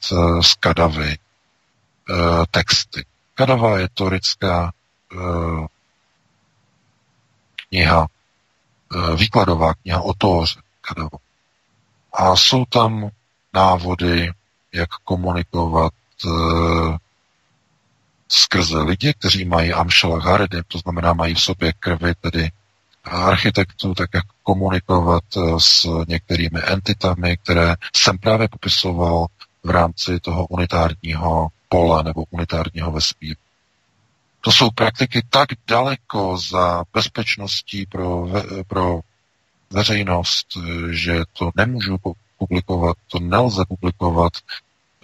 z 0.41 0.53
kadavy 0.59 1.17
texty. 2.51 3.05
Kadava 3.33 3.79
je 3.79 3.89
torická 3.93 4.71
kniha, 7.69 8.07
výkladová 9.15 9.73
kniha 9.73 10.01
o 10.01 10.13
Tóře, 10.13 10.59
Kadava. 10.81 11.17
A 12.13 12.35
jsou 12.35 12.65
tam 12.65 13.09
návody, 13.53 14.31
jak 14.71 14.89
komunikovat 15.03 15.93
e, 15.93 16.04
skrze 18.27 18.81
lidi, 18.81 19.13
kteří 19.13 19.45
mají 19.45 19.73
Amšala 19.73 20.21
Haredim, 20.21 20.63
to 20.67 20.77
znamená 20.77 21.13
mají 21.13 21.35
v 21.35 21.41
sobě 21.41 21.73
krvi 21.79 22.13
tedy 22.21 22.51
architektů, 23.03 23.93
tak 23.93 24.09
jak 24.13 24.23
komunikovat 24.43 25.23
e, 25.37 25.39
s 25.57 25.87
některými 26.07 26.59
entitami, 26.65 27.37
které 27.37 27.75
jsem 27.95 28.17
právě 28.17 28.47
popisoval 28.47 29.25
v 29.63 29.69
rámci 29.69 30.19
toho 30.19 30.45
unitárního 30.47 31.47
pole 31.69 32.03
nebo 32.03 32.23
unitárního 32.29 32.91
vesmíru. 32.91 33.39
To 34.41 34.51
jsou 34.51 34.69
praktiky 34.69 35.21
tak 35.29 35.49
daleko 35.67 36.37
za 36.37 36.83
bezpečností 36.93 37.85
pro, 37.85 38.25
ve, 38.25 38.63
pro 38.63 38.99
veřejnost, 39.69 40.47
že 40.91 41.21
to 41.33 41.51
nemůžu 41.55 41.97
publikovat, 42.37 42.97
to 43.07 43.19
nelze 43.19 43.63
publikovat. 43.67 44.33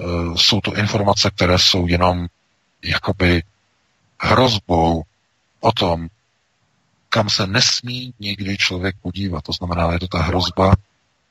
Eh, 0.02 0.38
jsou 0.38 0.61
to 0.61 0.76
informace, 0.76 1.30
které 1.30 1.60
jsou 1.60 1.88
jenom 1.88 2.28
jakoby 2.84 3.44
hrozbou 4.19 5.03
o 5.60 5.72
tom, 5.72 6.07
kam 7.10 7.30
se 7.30 7.48
nesmí 7.48 8.14
nikdy 8.19 8.57
člověk 8.57 8.95
podívat. 9.02 9.44
To 9.44 9.53
znamená, 9.53 9.94
je 9.94 9.99
to 9.99 10.07
ta 10.07 10.22
hrozba 10.22 10.73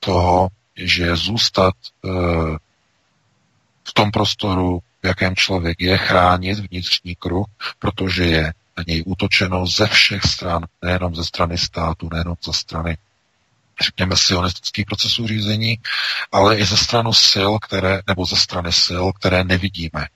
toho, 0.01 0.49
že 0.77 1.17
zůstat 1.17 1.75
eh, 2.05 2.09
v 3.85 3.93
tom 3.95 4.11
prostoru, 4.11 4.81
v 5.03 5.07
jakém 5.07 5.37
člověk 5.37 5.81
je, 5.81 5.99
chránit 5.99 6.59
vnitřní 6.59 7.15
kruh, 7.15 7.47
protože 7.79 8.25
je 8.25 8.53
na 8.77 8.85
něj 8.87 9.03
útočeno 9.07 9.67
ze 9.67 9.87
všech 9.87 10.23
stran, 10.23 10.67
nejenom 10.83 11.15
ze 11.15 11.25
strany 11.25 11.59
státu, 11.59 12.09
nejenom 12.13 12.37
ze 12.45 12.53
strany 12.53 12.99
řekněme, 13.81 14.17
sionistických 14.17 14.87
procesů 14.87 15.27
řízení, 15.27 15.79
ale 16.33 16.59
i 16.59 16.65
ze 16.65 16.77
strany 16.77 17.11
sil, 17.31 17.51
které, 17.59 18.01
nebo 18.07 18.27
ze 18.27 18.37
strany 18.37 18.73
sil, 18.85 19.05
které 19.13 19.45
nevidíme, 19.45 20.07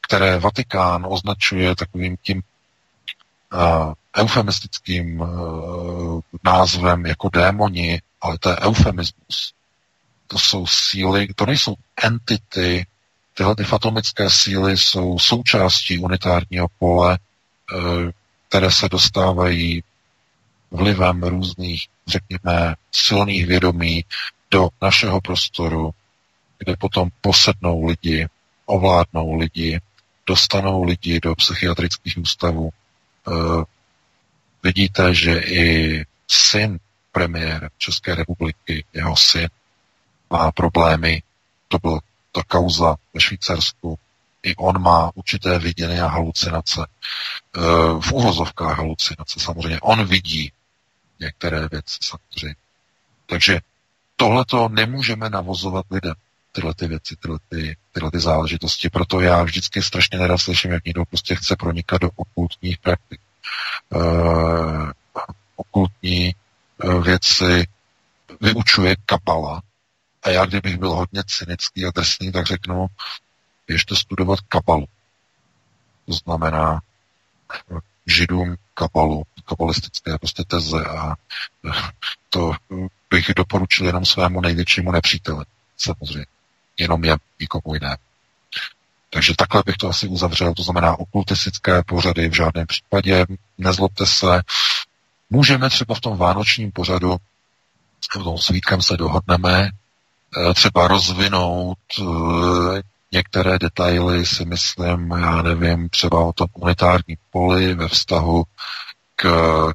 které 0.00 0.38
Vatikán 0.38 1.06
označuje 1.08 1.76
takovým 1.76 2.16
tím 2.22 2.42
uh, 3.52 3.92
eufemistickým 4.16 5.20
uh, 5.20 6.20
názvem 6.44 7.06
jako 7.06 7.28
démoni, 7.28 8.02
ale 8.20 8.38
to 8.38 8.50
je 8.50 8.56
eufemismus. 8.56 9.52
To 10.26 10.38
jsou 10.38 10.66
síly, 10.66 11.28
to 11.36 11.46
nejsou 11.46 11.74
entity, 12.02 12.86
tyhle 13.34 13.56
ty 13.56 13.64
fatomické 13.64 14.30
síly 14.30 14.76
jsou 14.78 15.18
součástí 15.18 15.98
unitárního 15.98 16.66
pole, 16.78 17.18
uh, 17.72 18.10
které 18.48 18.70
se 18.70 18.88
dostávají 18.88 19.82
vlivem 20.76 21.22
různých, 21.22 21.86
řekněme, 22.06 22.74
silných 22.92 23.46
vědomí 23.46 24.04
do 24.50 24.68
našeho 24.82 25.20
prostoru, 25.20 25.90
kde 26.58 26.76
potom 26.76 27.08
posednou 27.20 27.86
lidi, 27.86 28.28
ovládnou 28.66 29.38
lidi, 29.38 29.80
dostanou 30.26 30.84
lidi 30.84 31.20
do 31.20 31.34
psychiatrických 31.34 32.18
ústavů. 32.18 32.70
E, 32.70 33.32
vidíte, 34.62 35.14
že 35.14 35.38
i 35.38 36.04
syn 36.28 36.78
premiéra 37.12 37.68
České 37.78 38.14
republiky, 38.14 38.84
jeho 38.92 39.16
syn, 39.16 39.48
má 40.30 40.52
problémy. 40.52 41.22
To 41.68 41.78
byla 41.78 42.00
ta 42.32 42.42
kauza 42.42 42.94
ve 43.14 43.20
Švýcarsku. 43.20 43.98
I 44.42 44.56
on 44.56 44.82
má 44.82 45.10
určité 45.14 45.58
vidění 45.58 46.00
a 46.00 46.06
halucinace. 46.06 46.86
E, 46.86 47.60
v 48.00 48.12
uvozovkách 48.12 48.76
halucinace 48.76 49.40
samozřejmě. 49.40 49.80
On 49.80 50.04
vidí 50.04 50.52
některé 51.20 51.68
věci 51.68 51.98
samozřejmě. 52.02 52.56
Takže 53.26 53.60
tohleto 54.16 54.68
nemůžeme 54.68 55.30
navozovat 55.30 55.86
lidem, 55.90 56.14
tyhle 56.52 56.74
ty 56.74 56.86
věci, 56.86 57.16
tyhle 57.16 57.38
ty, 57.48 57.76
tyhle 57.92 58.10
ty 58.10 58.20
záležitosti. 58.20 58.90
Proto 58.90 59.20
já 59.20 59.42
vždycky 59.42 59.82
strašně 59.82 60.18
nerad 60.18 60.38
slyším, 60.38 60.70
jak 60.70 60.84
někdo 60.84 61.04
prostě 61.04 61.34
chce 61.34 61.56
pronikat 61.56 62.00
do 62.00 62.10
okultních 62.16 62.78
praktik. 62.78 63.20
Uh, 63.88 64.90
okultní 65.56 66.34
uh, 66.84 67.04
věci 67.04 67.66
vyučuje 68.40 68.96
kabala 69.06 69.62
a 70.22 70.30
já 70.30 70.46
kdybych 70.46 70.78
byl 70.78 70.92
hodně 70.94 71.22
cynický 71.26 71.86
a 71.86 71.90
drsný, 71.94 72.32
tak 72.32 72.46
řeknu, 72.46 72.86
běžte 73.66 73.96
studovat 73.96 74.40
kabalu. 74.40 74.86
To 76.06 76.12
znamená 76.12 76.80
židům 78.06 78.56
kabalu, 78.74 79.22
kabalistické 79.44 80.18
prostě 80.18 80.44
teze 80.46 80.84
a 80.84 81.14
to 82.30 82.52
bych 83.10 83.30
doporučil 83.36 83.86
jenom 83.86 84.04
svému 84.04 84.40
největšímu 84.40 84.92
nepříteli, 84.92 85.44
samozřejmě. 85.76 86.26
Jenom 86.78 87.04
je 87.04 87.16
nikomu 87.40 87.74
jiné. 87.74 87.96
Takže 89.10 89.34
takhle 89.38 89.62
bych 89.66 89.76
to 89.76 89.88
asi 89.88 90.08
uzavřel, 90.08 90.54
to 90.54 90.62
znamená 90.62 90.98
okultistické 90.98 91.82
pořady 91.82 92.28
v 92.28 92.34
žádném 92.34 92.66
případě, 92.66 93.26
nezlobte 93.58 94.06
se. 94.06 94.42
Můžeme 95.30 95.70
třeba 95.70 95.94
v 95.94 96.00
tom 96.00 96.16
vánočním 96.16 96.72
pořadu, 96.72 97.16
v 98.10 98.24
tom 98.24 98.38
svítkem 98.38 98.82
se 98.82 98.96
dohodneme, 98.96 99.70
eh, 99.70 100.54
třeba 100.54 100.88
rozvinout 100.88 101.78
eh, 102.00 102.82
Některé 103.12 103.58
detaily 103.58 104.26
si 104.26 104.44
myslím, 104.44 105.10
já 105.10 105.42
nevím, 105.42 105.88
třeba 105.88 106.24
o 106.24 106.32
tom 106.32 106.48
unitárním 106.54 107.16
poli 107.30 107.74
ve 107.74 107.88
vztahu 107.88 108.44
k, 109.16 109.26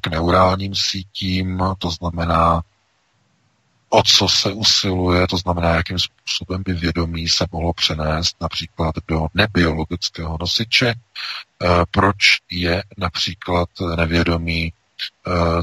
k 0.02 0.06
neurálním 0.06 0.74
sítím, 0.74 1.62
to 1.78 1.90
znamená, 1.90 2.62
o 3.94 4.02
co 4.02 4.28
se 4.28 4.52
usiluje, 4.52 5.26
to 5.26 5.36
znamená, 5.36 5.68
jakým 5.68 5.98
způsobem 5.98 6.62
by 6.62 6.72
vědomí 6.72 7.28
se 7.28 7.46
mohlo 7.52 7.72
přenést 7.72 8.36
například 8.40 8.94
do 9.08 9.26
nebiologického 9.34 10.36
nosiče, 10.40 10.88
e, 10.88 10.94
proč 11.90 12.16
je 12.50 12.82
například 12.98 13.68
nevědomí 13.96 14.64
e, 14.64 14.72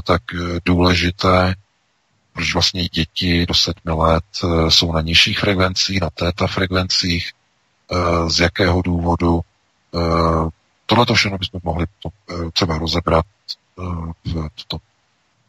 tak 0.02 0.22
důležité, 0.64 1.54
proč 2.32 2.54
vlastně 2.54 2.84
děti 2.84 3.46
do 3.46 3.54
sedmi 3.54 3.92
let 3.92 4.24
e, 4.44 4.70
jsou 4.70 4.92
na 4.92 5.00
nižších 5.00 5.38
frekvencích, 5.38 6.00
na 6.00 6.10
téta 6.10 6.46
frekvencích, 6.46 7.32
z 8.26 8.40
jakého 8.40 8.82
důvodu. 8.82 9.40
Tohle 10.86 11.06
to 11.06 11.14
všechno 11.14 11.38
bychom 11.38 11.60
mohli 11.64 11.86
třeba 12.52 12.78
rozebrat 12.78 13.24
v 14.56 14.64
tom 14.68 14.80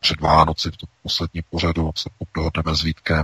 před 0.01 0.21
Vánoci, 0.21 0.71
v 0.71 0.77
tom 0.77 0.89
posledním 1.03 1.43
pořadu 1.49 1.91
se 1.97 2.09
dohodneme 2.35 2.75
s 2.75 2.83
Vítkem, 2.83 3.23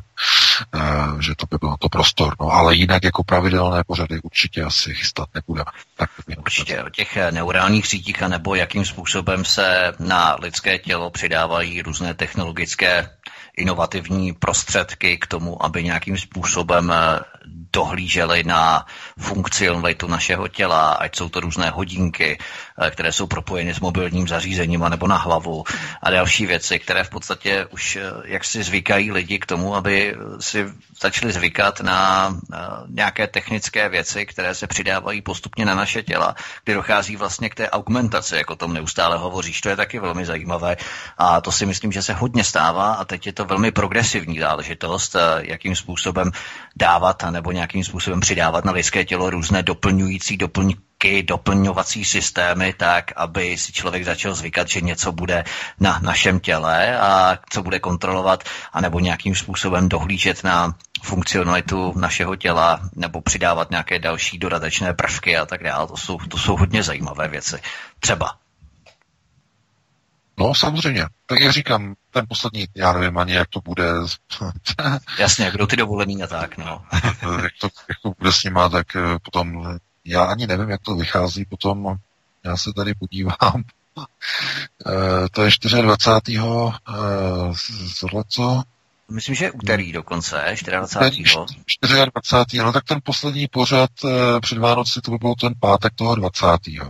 že 1.20 1.36
to 1.36 1.46
by 1.52 1.58
bylo 1.58 1.78
to 1.78 1.90
prostor. 1.90 2.36
No, 2.40 2.52
ale 2.52 2.76
jinak 2.76 3.04
jako 3.04 3.24
pravidelné 3.24 3.84
pořady 3.84 4.20
určitě 4.24 4.64
asi 4.64 4.94
chystat 4.96 5.30
nebudeme. 5.34 5.72
Tak 5.96 6.10
určitě 6.38 6.84
o 6.84 6.90
těch 6.90 7.18
neurálních 7.32 7.88
sítích, 7.88 8.22
nebo 8.22 8.56
jakým 8.56 8.86
způsobem 8.86 9.46
se 9.46 9.94
na 10.00 10.36
lidské 10.42 10.80
tělo 10.80 11.10
přidávají 11.10 11.82
různé 11.82 12.14
technologické 12.14 13.10
inovativní 13.58 14.34
prostředky 14.34 15.18
k 15.18 15.28
tomu, 15.28 15.66
aby 15.66 15.84
nějakým 15.84 16.18
způsobem 16.18 16.92
eh, 16.92 17.20
dohlíželi 17.74 18.44
na 18.44 18.86
funkcionalitu 19.20 20.08
našeho 20.08 20.48
těla, 20.48 20.92
ať 20.94 21.16
jsou 21.16 21.30
to 21.30 21.40
různé 21.40 21.70
hodinky, 21.70 22.38
které 22.92 23.12
jsou 23.12 23.28
propojeny 23.28 23.74
s 23.74 23.80
mobilním 23.80 24.28
zařízením 24.28 24.86
nebo 24.90 25.08
na 25.08 25.18
hlavu 25.18 25.64
a 26.04 26.12
další 26.12 26.46
věci, 26.46 26.80
které 26.80 27.04
v 27.04 27.10
podstatě 27.10 27.66
už 27.66 27.96
eh, 27.96 28.02
jak 28.26 28.44
si 28.44 28.64
zvykají 28.64 29.12
lidi 29.12 29.40
k 29.40 29.46
tomu, 29.46 29.76
aby 29.76 30.16
si 30.40 30.66
začali 31.02 31.34
zvykat 31.34 31.80
na 31.80 32.30
nějaké 32.88 33.28
technické 33.28 33.90
věci, 33.90 34.26
které 34.26 34.56
se 34.56 34.68
přidávají 34.68 35.22
postupně 35.22 35.66
na 35.66 35.76
naše 35.76 36.04
těla, 36.04 36.36
kdy 36.64 36.74
dochází 36.74 37.16
vlastně 37.16 37.50
k 37.50 37.56
té 37.56 37.70
augmentaci, 37.70 38.36
jako 38.36 38.54
o 38.54 38.56
tom 38.56 38.74
neustále 38.74 39.18
hovoříš. 39.18 39.62
To 39.62 39.70
je 39.70 39.76
taky 39.76 40.00
velmi 40.00 40.26
zajímavé 40.26 40.78
a 41.18 41.42
to 41.42 41.52
si 41.52 41.66
myslím, 41.66 41.92
že 41.92 42.02
se 42.02 42.14
hodně 42.14 42.44
stává 42.44 42.94
a 42.94 43.06
teď 43.06 43.28
je 43.28 43.34
to 43.34 43.46
velmi 43.46 43.72
progresivní 43.72 44.40
záležitost, 44.40 45.16
eh, 45.16 45.20
jakým 45.42 45.76
způsobem 45.76 46.32
dávat 46.76 47.24
nebo 47.30 47.52
nějakým 47.52 47.84
způsobem 47.84 48.20
přidávat 48.20 48.66
na 48.66 48.72
lidské 48.72 49.06
tělo 49.06 49.30
různé 49.30 49.64
doplňující 49.64 50.38
doplňky, 50.98 51.24
doplňovací 51.24 52.06
systémy, 52.06 52.74
tak 52.74 53.12
aby 53.16 53.58
si 53.58 53.72
člověk 53.72 54.06
začal 54.06 54.34
zvykat, 54.34 54.68
že 54.68 54.82
něco 54.82 55.12
bude 55.12 55.44
na 55.80 56.00
našem 56.00 56.40
těle 56.40 57.00
a 57.00 57.38
co 57.50 57.64
bude 57.64 57.80
kontrolovat, 57.80 58.44
anebo 58.74 59.00
nějakým 59.00 59.36
způsobem 59.36 59.90
dohlížet 59.90 60.44
na 60.44 60.76
funkcionalitu 61.04 61.94
našeho 62.00 62.36
těla 62.36 62.80
nebo 62.96 63.22
přidávat 63.22 63.70
nějaké 63.70 64.00
další 64.00 64.38
dodatečné 64.38 64.94
prvky 64.94 65.38
a 65.38 65.46
tak 65.46 65.64
dále. 65.64 65.88
To 65.88 65.98
jsou, 65.98 66.18
to 66.18 66.38
jsou 66.38 66.58
hodně 66.58 66.84
zajímavé 66.84 67.28
věci. 67.28 67.58
Třeba. 68.00 68.38
No, 70.40 70.56
samozřejmě. 70.56 71.06
Tak 71.26 71.40
jak 71.40 71.54
říkám, 71.54 71.96
ten 72.12 72.26
poslední, 72.30 72.66
já 72.76 72.94
nevím 72.94 73.18
ani, 73.18 73.34
jak 73.34 73.48
to 73.50 73.62
bude. 73.62 73.86
Jasně, 75.20 75.52
kdo 75.52 75.68
ty 75.68 75.76
dovolený 75.76 76.24
a 76.24 76.28
tak, 76.28 76.58
no. 76.58 76.86
jak, 77.44 77.54
to, 77.62 77.70
jak 77.90 77.98
to 78.04 78.14
bude 78.20 78.32
s 78.32 78.44
nima, 78.44 78.70
tak 78.70 78.96
eh, 78.96 79.20
potom, 79.24 79.78
já 80.08 80.24
ani 80.24 80.48
nevím, 80.48 80.70
jak 80.70 80.82
to 80.82 80.96
vychází 80.96 81.46
potom, 81.46 81.96
já 82.44 82.58
se 82.58 82.74
tady 82.76 82.94
podívám, 82.94 83.36
eh, 84.88 85.30
to 85.32 85.44
je 85.44 85.50
24. 85.82 86.72
tohleto, 88.00 88.64
Myslím, 89.12 89.36
že 89.36 89.52
úterý 89.52 89.92
dokonce, 89.92 90.56
24. 90.66 91.24
24. 92.12 92.58
No 92.64 92.74
tak 92.74 92.84
ten 92.84 93.00
poslední 93.04 93.48
pořad 93.48 93.90
e, 94.06 94.40
před 94.40 94.58
Vánoci, 94.58 95.02
to 95.02 95.12
by 95.12 95.18
byl 95.18 95.34
ten 95.42 95.54
pátek 95.60 95.94
toho 95.96 96.16
20. 96.16 96.46
Jo? 96.68 96.90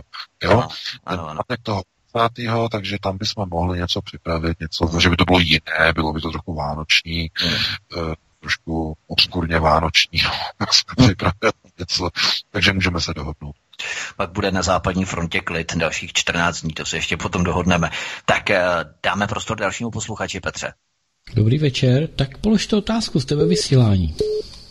Ano, 0.50 0.68
ano, 1.04 1.26
ten 1.26 1.36
pátek 1.36 1.60
toho 1.62 1.82
20. 2.14 2.70
takže 2.70 2.96
tam 3.02 3.18
bychom 3.18 3.48
mohli 3.50 3.78
něco 3.78 4.02
připravit, 4.02 4.60
něco, 4.60 5.00
že 5.00 5.10
by 5.10 5.16
to 5.16 5.24
bylo 5.24 5.40
jiné, 5.40 5.92
bylo 5.94 6.12
by 6.12 6.20
to 6.20 6.30
trochu 6.30 6.54
vánoční, 6.54 7.30
hmm. 7.34 8.14
Trošku 8.48 8.96
obskurně 9.06 9.58
vánoční, 9.58 10.20
připravit 10.96 11.54
něco, 11.78 12.08
takže 12.50 12.72
můžeme 12.72 13.00
se 13.00 13.14
dohodnout. 13.14 13.54
Pak 14.16 14.30
bude 14.30 14.50
na 14.50 14.62
západní 14.62 15.04
frontě 15.04 15.40
klid 15.40 15.76
dalších 15.76 16.12
14 16.12 16.60
dní, 16.60 16.72
to 16.72 16.84
se 16.84 16.96
ještě 16.96 17.16
potom 17.16 17.44
dohodneme. 17.44 17.90
Tak 18.26 18.50
e, 18.50 18.60
dáme 19.02 19.26
prostor 19.26 19.56
dalšímu 19.56 19.90
posluchači, 19.90 20.40
Petře. 20.40 20.72
Dobrý 21.34 21.58
večer, 21.58 22.06
tak 22.06 22.38
položte 22.38 22.76
otázku, 22.76 23.20
jste 23.20 23.36
ve 23.36 23.46
vysílání. 23.46 24.14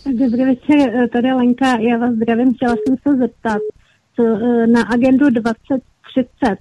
Dobrý 0.05 0.45
večer, 0.45 1.09
tady 1.13 1.33
Lenka, 1.33 1.65
já 1.65 1.97
vás 1.97 2.13
zdravím, 2.15 2.53
chtěla 2.55 2.75
jsem 2.75 2.95
se 3.07 3.17
zeptat, 3.17 3.61
co, 4.15 4.23
e, 4.23 4.67
na 4.67 4.81
agendu 4.81 5.29
2030, 5.29 6.47
e, 6.51 6.55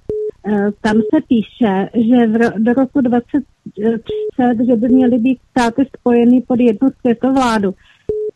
tam 0.81 0.95
se 0.95 1.21
píše, 1.27 1.89
že 1.93 2.27
v, 2.27 2.53
do 2.57 2.73
roku 2.73 3.01
2030, 3.01 4.65
že 4.69 4.75
by 4.75 4.89
měly 4.89 5.17
být 5.17 5.39
státy 5.49 5.89
spojeny 5.99 6.41
pod 6.47 6.59
jednu 6.59 6.89
světovládu. 6.99 7.73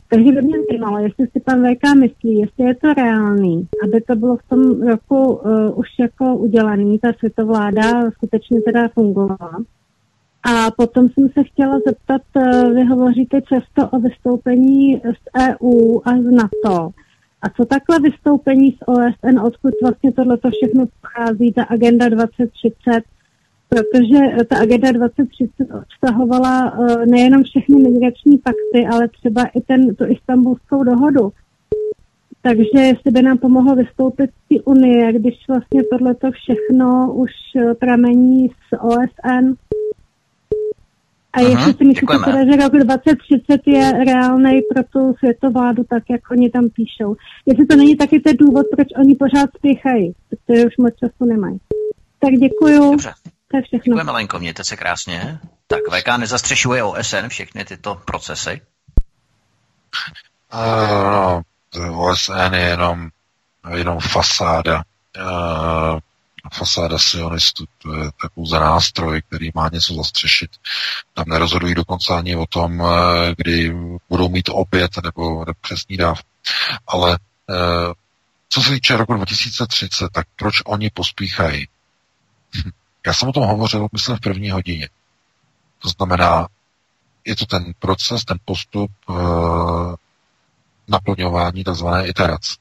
Takže 0.09 0.31
by 0.31 0.41
mě 0.41 0.57
zajímalo, 0.69 0.97
jestli 0.97 1.27
si 1.27 1.39
pan 1.39 1.63
VK 1.63 1.95
myslí, 1.95 2.39
jestli 2.39 2.65
je 2.65 2.75
to 2.75 2.93
reálný, 2.93 3.67
aby 3.83 4.01
to 4.01 4.15
bylo 4.15 4.37
v 4.37 4.49
tom 4.49 4.87
roku 4.87 5.33
uh, 5.33 5.79
už 5.79 5.87
jako 5.99 6.35
udělaný, 6.35 6.99
ta 6.99 7.13
světovláda 7.19 8.11
skutečně 8.11 8.61
teda 8.61 8.87
fungovala. 8.87 9.63
A 10.43 10.71
potom 10.71 11.09
jsem 11.09 11.29
se 11.29 11.43
chtěla 11.43 11.79
zeptat, 11.87 12.21
eh, 12.37 12.69
vy 12.73 12.83
hovoříte 12.83 13.41
často 13.41 13.89
o 13.89 13.99
vystoupení 13.99 14.97
z 14.97 15.41
EU 15.49 15.99
a 16.05 16.11
z 16.21 16.31
NATO. 16.31 16.89
A 17.41 17.49
co 17.49 17.65
takhle 17.65 17.99
vystoupení 17.99 18.71
z 18.71 18.77
OSN, 18.85 19.39
odkud 19.39 19.73
vlastně 19.81 20.11
tohle 20.11 20.37
všechno 20.37 20.85
pochází, 21.01 21.53
ta 21.53 21.63
agenda 21.63 22.09
2030, 22.09 23.03
protože 23.69 24.19
ta 24.49 24.57
agenda 24.57 24.91
2030 24.91 25.67
obsahovala 25.71 26.73
uh, 26.73 27.05
nejenom 27.05 27.43
všechny 27.43 27.75
migrační 27.75 28.37
pakty, 28.37 28.87
ale 28.91 29.07
třeba 29.07 29.45
i 29.45 29.61
ten, 29.61 29.95
tu 29.95 30.05
istambulskou 30.07 30.83
dohodu. 30.83 31.31
Takže 32.41 32.79
jestli 32.79 33.11
by 33.11 33.21
nám 33.21 33.37
pomohlo 33.37 33.75
vystoupit 33.75 34.29
z 34.29 34.49
té 34.49 34.63
unie, 34.63 35.13
když 35.13 35.47
vlastně 35.47 35.83
tohleto 35.83 36.31
všechno 36.31 37.13
už 37.13 37.31
eh, 37.55 37.73
pramení 37.73 38.47
z 38.47 38.79
OSN, 38.79 39.53
a 41.33 41.39
Aha, 41.39 41.49
jestli 41.49 41.73
si 41.73 41.85
myslíte 41.85 42.17
teda, 42.25 42.45
že 42.45 42.63
rok 42.63 42.71
2030 42.71 43.61
je 43.67 43.91
reálný 44.05 44.61
pro 44.73 44.83
tu 44.83 45.13
světovládu, 45.19 45.83
tak 45.89 46.03
jak 46.09 46.21
oni 46.31 46.49
tam 46.49 46.69
píšou. 46.69 47.15
Jestli 47.45 47.65
to 47.65 47.75
není 47.75 47.97
taky 47.97 48.19
ten 48.19 48.37
důvod, 48.37 48.65
proč 48.75 48.87
oni 48.99 49.15
pořád 49.15 49.49
spěchají, 49.57 50.13
protože 50.29 50.65
už 50.65 50.77
moc 50.77 50.93
času 50.99 51.25
nemají. 51.25 51.57
Tak 52.19 52.31
děkuju. 52.31 52.91
Dobře. 52.91 53.13
To 53.47 53.57
je 53.57 53.63
všechno. 53.63 53.93
Děkujeme, 53.93 54.11
Lenko, 54.11 54.39
mějte 54.39 54.63
se 54.63 54.77
krásně. 54.77 55.39
Tak 55.67 55.79
VK 55.91 56.17
nezastřešuje 56.17 56.83
OSN 56.83 57.27
všechny 57.27 57.65
tyto 57.65 58.01
procesy? 58.05 58.61
Uh, 60.53 61.11
no, 61.11 61.41
OSN 61.97 62.53
je 62.53 62.61
jenom, 62.61 63.09
jenom 63.75 63.99
fasáda. 63.99 64.83
Uh, 65.17 65.99
fasáda 66.53 66.97
sionistů, 66.97 67.65
to 67.77 67.93
je, 67.93 68.09
pouze 68.35 68.59
nástroj, 68.59 69.21
který 69.21 69.49
má 69.55 69.69
něco 69.73 69.93
zastřešit. 69.93 70.51
Tam 71.13 71.25
nerozhodují 71.27 71.75
dokonce 71.75 72.13
ani 72.13 72.35
o 72.35 72.45
tom, 72.45 72.81
eh, 72.81 73.35
kdy 73.37 73.75
budou 74.09 74.29
mít 74.29 74.49
opět 74.49 74.91
nebo, 75.03 75.45
přesný 75.61 75.97
dáv. 75.97 76.21
Ale 76.87 77.19
eh, 77.49 77.93
co 78.49 78.61
se 78.61 78.71
týče 78.71 78.97
roku 78.97 79.13
2030, 79.13 80.09
tak 80.11 80.27
proč 80.35 80.53
oni 80.65 80.89
pospíchají? 80.89 81.67
Já 83.05 83.13
jsem 83.13 83.29
o 83.29 83.33
tom 83.33 83.43
hovořil, 83.43 83.87
myslím, 83.93 84.15
v 84.15 84.19
první 84.19 84.49
hodině. 84.51 84.89
To 85.79 85.89
znamená, 85.89 86.47
je 87.25 87.35
to 87.35 87.45
ten 87.45 87.73
proces, 87.79 88.25
ten 88.25 88.37
postup 88.45 88.91
e, 89.09 89.13
naplňování 90.87 91.63
tzv. 91.63 91.85
iterace. 92.03 92.55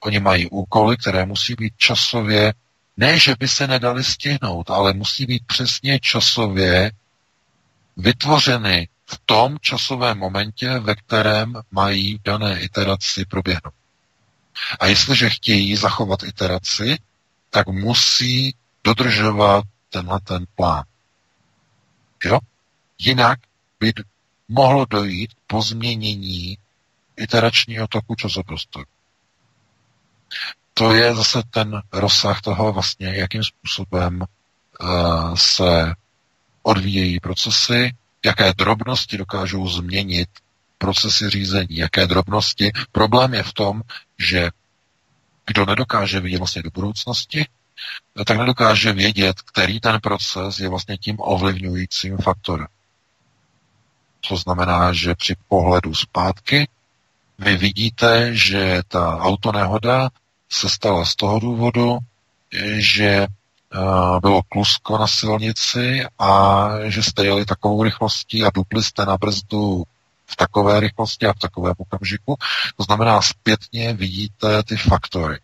Oni 0.00 0.20
mají 0.20 0.46
úkoly, 0.50 0.96
které 0.96 1.26
musí 1.26 1.54
být 1.54 1.72
časově 1.76 2.54
ne, 2.98 3.18
že 3.18 3.34
by 3.38 3.48
se 3.48 3.66
nedali 3.66 4.04
stihnout, 4.04 4.70
ale 4.70 4.92
musí 4.92 5.26
být 5.26 5.46
přesně 5.46 6.00
časově 6.00 6.92
vytvořeny 7.96 8.88
v 9.06 9.20
tom 9.26 9.56
časovém 9.60 10.18
momentě, 10.18 10.78
ve 10.78 10.94
kterém 10.94 11.54
mají 11.70 12.18
dané 12.24 12.60
iteraci 12.60 13.24
proběhnout. 13.24 13.74
A 14.80 14.86
jestliže 14.86 15.30
chtějí 15.30 15.76
zachovat 15.76 16.22
iteraci, 16.22 16.98
tak 17.50 17.66
musí 17.66 18.54
dodržovat 18.84 19.64
tenhle 19.90 20.20
ten 20.20 20.44
plán. 20.54 20.84
Jo? 22.24 22.38
Jinak 22.98 23.38
by 23.80 23.92
mohlo 24.48 24.84
dojít 24.84 25.34
k 25.34 25.38
pozměnění 25.46 26.58
iteračního 27.16 27.86
toku 27.86 28.14
časoprostoru 28.14 28.84
to 30.78 30.92
je 30.94 31.14
zase 31.14 31.42
ten 31.50 31.82
rozsah 31.92 32.40
toho 32.40 32.72
vlastně, 32.72 33.08
jakým 33.16 33.42
způsobem 33.44 34.22
uh, 34.22 35.34
se 35.34 35.94
odvíjejí 36.62 37.20
procesy, 37.20 37.96
jaké 38.24 38.52
drobnosti 38.52 39.18
dokážou 39.18 39.68
změnit 39.68 40.28
procesy 40.78 41.30
řízení, 41.30 41.76
jaké 41.76 42.06
drobnosti. 42.06 42.72
Problém 42.92 43.34
je 43.34 43.42
v 43.42 43.52
tom, 43.52 43.82
že 44.18 44.50
kdo 45.46 45.66
nedokáže 45.66 46.20
vidět 46.20 46.38
vlastně 46.38 46.62
do 46.62 46.70
budoucnosti, 46.70 47.46
tak 48.26 48.38
nedokáže 48.38 48.92
vědět, 48.92 49.42
který 49.42 49.80
ten 49.80 50.00
proces 50.00 50.58
je 50.58 50.68
vlastně 50.68 50.98
tím 50.98 51.16
ovlivňujícím 51.18 52.18
faktorem. 52.18 52.66
To 54.28 54.36
znamená, 54.36 54.92
že 54.92 55.14
při 55.14 55.36
pohledu 55.48 55.94
zpátky 55.94 56.68
vy 57.38 57.56
vidíte, 57.56 58.34
že 58.34 58.82
ta 58.88 59.18
autonehoda 59.18 60.10
se 60.48 60.68
stala 60.68 61.04
z 61.04 61.14
toho 61.14 61.40
důvodu, 61.40 61.98
že 62.76 63.06
eh, 63.06 63.28
bylo 64.20 64.42
klusko 64.42 64.98
na 64.98 65.06
silnici 65.06 66.04
a 66.18 66.68
že 66.84 67.02
jste 67.02 67.24
jeli 67.24 67.44
takovou 67.44 67.82
rychlostí 67.82 68.44
a 68.44 68.50
dupli 68.54 68.82
jste 68.82 69.06
na 69.06 69.16
brzdu 69.16 69.84
v 70.26 70.36
takové 70.36 70.80
rychlosti 70.80 71.26
a 71.26 71.32
v 71.32 71.38
takovém 71.38 71.74
okamžiku. 71.78 72.36
To 72.76 72.82
znamená, 72.82 73.22
zpětně 73.22 73.92
vidíte 73.92 74.62
ty 74.62 74.76
faktory. 74.76 75.40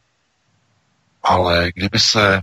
Ale 1.22 1.72
kdyby 1.74 1.98
se 1.98 2.40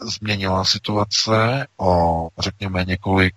změnila 0.00 0.64
situace 0.64 1.66
o, 1.76 2.28
řekněme, 2.38 2.84
několik 2.84 3.34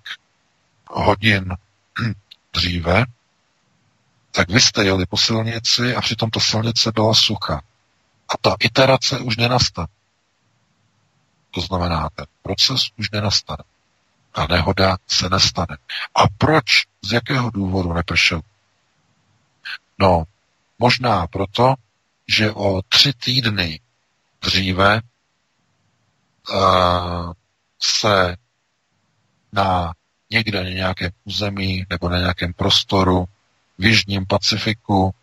hodin 0.90 1.54
dříve, 2.54 3.06
tak 4.32 4.50
vy 4.50 4.62
jste 4.62 4.84
jeli 4.84 5.06
po 5.06 5.18
silnici 5.18 5.96
a 5.96 6.02
přitom 6.02 6.30
ta 6.30 6.40
silnice 6.40 6.92
byla 6.92 7.14
suchá. 7.14 7.62
A 8.30 8.38
ta 8.42 8.56
iterace 8.60 9.20
už 9.20 9.38
nenastane. 9.38 9.88
To 11.52 11.62
znamená, 11.62 12.10
ten 12.16 12.26
proces 12.42 12.82
už 12.98 13.12
nenastane. 13.12 13.64
A 14.34 14.48
nehoda 14.48 14.98
se 15.08 15.30
nestane. 15.30 15.78
A 16.16 16.28
proč? 16.38 16.66
Z 17.02 17.12
jakého 17.12 17.50
důvodu 17.50 17.94
nepršel? 17.94 18.42
No, 20.00 20.24
možná 20.80 21.28
proto, 21.28 21.76
že 22.28 22.52
o 22.52 22.82
tři 22.82 23.14
týdny 23.14 23.80
dříve 24.42 25.02
uh, 26.50 27.34
se 27.80 28.38
na 29.54 29.94
někde 30.30 30.64
na 30.64 30.70
nějakém 30.70 31.12
území 31.24 31.86
nebo 31.90 32.10
na 32.10 32.18
nějakém 32.18 32.54
prostoru 32.54 33.26
v 33.78 33.86
Jižním 33.86 34.26
Pacifiku 34.26 35.14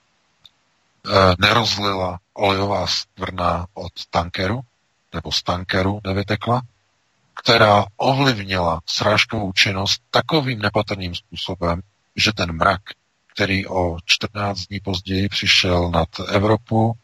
nerozlila 1.38 2.18
olejová 2.34 2.86
skvrna 2.86 3.66
od 3.74 3.92
tankeru, 4.10 4.60
nebo 5.14 5.32
z 5.32 5.42
tankeru 5.42 6.00
nevytekla, 6.04 6.62
která 7.42 7.84
ovlivnila 7.96 8.80
srážkovou 8.86 9.52
činnost 9.52 10.02
takovým 10.10 10.58
nepatrným 10.58 11.14
způsobem, 11.14 11.80
že 12.16 12.32
ten 12.32 12.52
mrak 12.52 12.80
který 13.34 13.66
o 13.66 13.96
14 14.04 14.60
dní 14.60 14.80
později 14.80 15.28
přišel 15.28 15.90
nad 15.90 16.08
Evropu, 16.28 16.94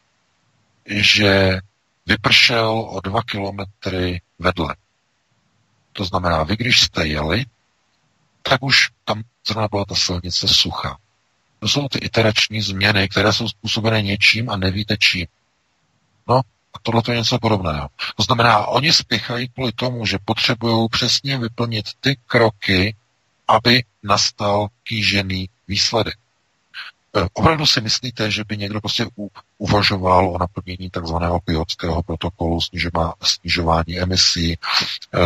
že 0.85 1.59
vypršel 2.05 2.69
o 2.79 2.99
dva 2.99 3.21
kilometry 3.23 4.21
vedle. 4.39 4.75
To 5.93 6.05
znamená, 6.05 6.43
vy 6.43 6.57
když 6.57 6.81
jste 6.81 7.07
jeli, 7.07 7.45
tak 8.41 8.63
už 8.63 8.75
tam 9.05 9.21
zrovna 9.47 9.67
byla 9.67 9.85
ta 9.85 9.95
silnice 9.95 10.47
suchá. 10.47 10.97
To 11.63 11.67
jsou 11.67 11.87
ty 11.87 11.99
iterační 11.99 12.61
změny, 12.61 13.09
které 13.09 13.33
jsou 13.33 13.47
způsobené 13.47 14.01
něčím 14.01 14.49
a 14.49 14.57
nevíte 14.57 14.97
čím. 14.97 15.27
No, 16.27 16.35
a 16.73 16.79
tohle 16.81 17.01
je 17.09 17.15
něco 17.15 17.39
podobného. 17.39 17.89
To 18.15 18.23
znamená, 18.23 18.65
oni 18.65 18.93
spěchají 18.93 19.47
kvůli 19.49 19.71
tomu, 19.71 20.05
že 20.05 20.17
potřebují 20.25 20.89
přesně 20.89 21.37
vyplnit 21.37 21.85
ty 21.99 22.17
kroky, 22.27 22.95
aby 23.47 23.83
nastal 24.03 24.67
kýžený 24.83 25.49
výsledek. 25.67 26.13
E, 27.15 27.27
opravdu 27.33 27.65
si 27.65 27.81
myslíte, 27.81 28.31
že 28.31 28.43
by 28.43 28.57
někdo 28.57 28.81
prostě 28.81 29.05
uvažoval 29.57 30.29
o 30.29 30.37
naplnění 30.37 30.89
takzvaného 30.89 31.39
kyotského 31.39 32.03
protokolu 32.03 32.59
snižování 33.23 33.99
emisí 33.99 34.53
e, 34.53 34.57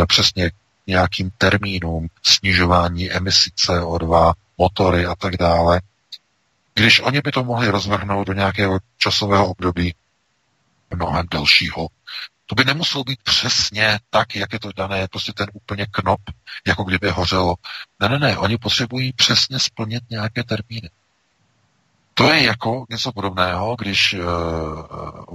přesně 0.06 0.50
nějakým 0.86 1.30
termínům 1.38 2.08
snižování 2.22 3.10
emisí 3.10 3.50
CO2, 3.50 4.32
motory 4.58 5.06
a 5.06 5.14
tak 5.14 5.36
dále, 5.36 5.80
když 6.76 7.00
oni 7.00 7.20
by 7.20 7.32
to 7.32 7.44
mohli 7.44 7.68
rozvrhnout 7.68 8.26
do 8.26 8.32
nějakého 8.32 8.78
časového 8.98 9.46
období 9.46 9.94
mnohem 10.94 11.26
delšího, 11.30 11.88
to 12.46 12.54
by 12.54 12.64
nemuselo 12.64 13.04
být 13.04 13.22
přesně 13.22 13.98
tak, 14.10 14.36
jak 14.36 14.52
je 14.52 14.58
to 14.58 14.70
dané, 14.76 15.08
prostě 15.08 15.32
ten 15.32 15.46
úplně 15.52 15.86
knop, 15.90 16.20
jako 16.66 16.84
kdyby 16.84 17.10
hořelo. 17.10 17.54
Ne, 18.00 18.08
ne, 18.08 18.18
ne, 18.18 18.38
oni 18.38 18.58
potřebují 18.58 19.12
přesně 19.12 19.58
splnit 19.58 20.02
nějaké 20.10 20.44
termíny. 20.44 20.90
To 22.14 22.32
je 22.32 22.44
jako 22.44 22.84
něco 22.90 23.12
podobného, 23.12 23.76
když 23.78 24.14
uh, 24.14 24.24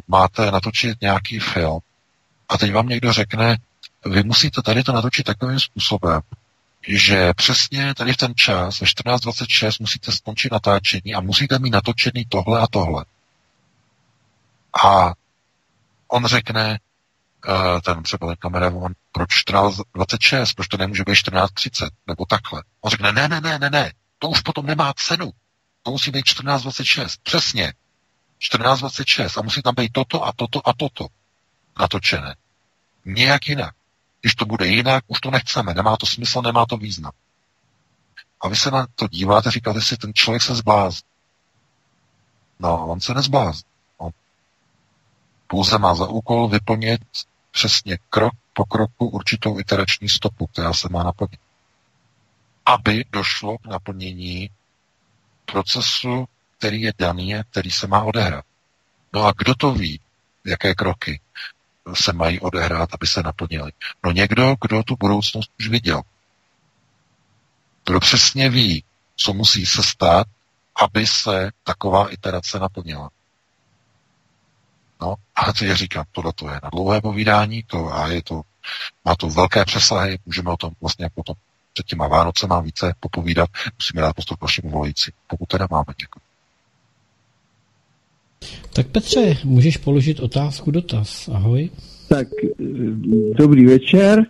máte 0.08 0.52
natočit 0.52 1.02
nějaký 1.02 1.40
film 1.40 1.80
a 2.50 2.58
teď 2.58 2.74
vám 2.74 2.88
někdo 2.88 3.14
řekne, 3.14 3.58
vy 4.06 4.24
musíte 4.24 4.62
tady 4.62 4.84
to 4.84 4.94
natočit 4.94 5.26
takovým 5.26 5.60
způsobem, 5.60 6.22
že 6.88 7.34
přesně 7.34 7.96
tady 7.96 8.14
v 8.14 8.18
ten 8.18 8.34
čas, 8.36 8.80
ve 8.80 8.88
14.26 8.88 9.78
musíte 9.80 10.12
skončit 10.12 10.52
natáčení 10.52 11.14
a 11.16 11.22
musíte 11.22 11.60
mít 11.60 11.70
natočený 11.70 12.26
tohle 12.30 12.60
a 12.60 12.68
tohle. 12.68 13.06
A 14.84 15.14
on 16.08 16.26
řekne, 16.26 16.80
uh, 17.48 17.80
ten 17.82 18.04
třeba 18.04 18.36
kameraman, 18.36 18.94
proč 19.12 19.30
14.26, 19.30 20.56
proč 20.56 20.68
to 20.68 20.78
nemůže 20.78 21.04
být 21.04 21.14
14.30, 21.14 21.90
nebo 22.08 22.26
takhle. 22.26 22.64
On 22.82 22.92
řekne, 22.92 23.12
ne, 23.12 23.28
ne, 23.28 23.42
ne, 23.42 23.60
ne, 23.60 23.70
ne, 23.70 23.92
to 24.20 24.30
už 24.30 24.42
potom 24.42 24.66
nemá 24.66 24.94
cenu. 24.94 25.32
To 25.84 25.92
musí 25.92 26.12
být 26.12 26.26
14.26, 26.26 27.08
přesně. 27.24 27.74
14.26 28.54 29.40
a 29.40 29.44
musí 29.44 29.62
tam 29.62 29.76
být 29.76 29.92
toto 29.92 30.26
a 30.26 30.32
toto 30.36 30.68
a 30.68 30.74
toto 30.74 31.08
natočené. 31.80 32.36
Nějak 33.06 33.48
jinak. 33.48 33.76
Když 34.22 34.36
to 34.36 34.46
bude 34.46 34.68
jinak, 34.68 35.04
už 35.08 35.20
to 35.20 35.32
nechceme, 35.32 35.74
nemá 35.74 35.98
to 35.98 36.06
smysl, 36.06 36.42
nemá 36.42 36.66
to 36.66 36.78
význam. 36.78 37.12
A 38.42 38.48
vy 38.48 38.56
se 38.56 38.72
na 38.72 38.88
to 38.96 39.08
díváte, 39.08 39.52
říkáte 39.52 39.82
si, 39.82 39.98
ten 39.98 40.12
člověk 40.14 40.42
se 40.42 40.56
zblázní. 40.56 41.10
No, 42.60 42.88
on 42.88 43.00
se 43.00 43.14
nezblázní. 43.14 43.64
On 43.98 44.12
pouze 45.48 45.78
má 45.78 45.96
za 45.96 46.08
úkol 46.08 46.48
vyplnit 46.48 47.02
přesně 47.52 47.98
krok 48.10 48.34
po 48.54 48.66
kroku 48.66 49.08
určitou 49.08 49.60
iterační 49.60 50.10
stopu, 50.10 50.48
která 50.48 50.74
se 50.74 50.88
má 50.92 51.04
naplnit. 51.04 51.40
Aby 52.66 53.06
došlo 53.12 53.58
k 53.58 53.66
naplnění 53.66 54.50
procesu, 55.46 56.28
který 56.58 56.82
je 56.82 56.94
daný 56.98 57.36
a 57.36 57.44
který 57.44 57.72
se 57.72 57.88
má 57.88 58.04
odehrát. 58.04 58.46
No 59.14 59.26
a 59.26 59.34
kdo 59.38 59.56
to 59.56 59.72
ví, 59.72 60.00
jaké 60.46 60.76
kroky? 60.76 61.22
Se 61.94 62.14
mají 62.14 62.40
odehrát, 62.40 62.90
aby 62.94 63.08
se 63.08 63.24
naplnily. 63.24 63.72
No 64.04 64.12
někdo, 64.12 64.56
kdo 64.62 64.84
tu 64.84 64.96
budoucnost 65.00 65.52
už 65.60 65.70
viděl. 65.70 66.02
Kdo 67.86 68.00
přesně 68.00 68.50
ví, 68.50 68.84
co 69.16 69.34
musí 69.34 69.66
se 69.66 69.84
stát, 69.84 70.28
aby 70.84 71.08
se 71.08 71.52
taková 71.64 72.12
iterace 72.12 72.60
naplnila. 72.60 73.10
No, 75.02 75.16
a 75.36 75.54
co 75.54 75.66
já 75.66 75.76
říkám, 75.76 76.06
tohle 76.12 76.34
to 76.34 76.50
je 76.50 76.60
na 76.64 76.70
dlouhé 76.70 77.02
povídání, 77.02 77.64
to 77.64 77.94
a 77.94 78.08
je 78.08 78.24
to, 78.24 78.42
má 79.06 79.16
to 79.16 79.30
velké 79.30 79.66
přesahy, 79.66 80.20
můžeme 80.26 80.52
o 80.52 80.58
tom 80.58 80.72
vlastně 80.82 81.10
potom 81.16 81.36
před 81.74 81.86
těma 81.86 82.08
Vánocema 82.08 82.60
více 82.60 82.94
popovídat, 83.00 83.50
musíme 83.80 84.02
dát 84.02 84.14
prostor 84.14 84.38
k 84.38 84.42
vašemu 84.42 84.70
volající, 84.70 85.12
pokud 85.28 85.46
teda 85.46 85.68
máme, 85.72 85.94
děkuji. 86.00 86.31
Tak 88.74 88.88
Petře, 88.88 89.38
můžeš 89.46 89.78
položit 89.78 90.20
otázku, 90.20 90.72
dotaz. 90.72 91.30
Ahoj. 91.34 91.70
Tak, 92.10 92.28
dobrý 93.38 93.66
večer. 93.66 94.26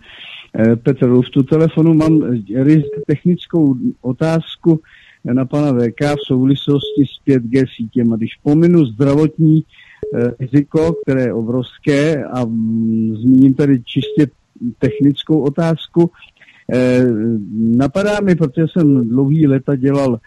Eh, 0.58 0.76
Petr 0.76 1.08
v 1.08 1.30
tu 1.30 1.42
telefonu 1.42 1.94
mám 1.94 2.22
technickou 3.06 3.76
otázku 4.00 4.80
na 5.24 5.44
pana 5.44 5.72
VK 5.72 6.00
v 6.00 6.26
souvislosti 6.26 7.04
s 7.04 7.26
5G 7.26 7.66
sítěm. 7.76 8.12
A 8.12 8.16
když 8.16 8.30
pominu 8.42 8.86
zdravotní 8.86 9.64
eh, 10.14 10.34
riziko, 10.40 10.96
které 11.02 11.22
je 11.22 11.32
obrovské, 11.32 12.24
a 12.24 12.44
mm, 12.44 13.16
zmíním 13.16 13.54
tady 13.54 13.82
čistě 13.82 14.26
technickou 14.78 15.40
otázku, 15.40 16.10
eh, 16.72 17.04
napadá 17.76 18.20
mi, 18.20 18.34
protože 18.34 18.66
jsem 18.72 19.08
dlouhý 19.08 19.46
leta 19.46 19.76
dělal 19.76 20.18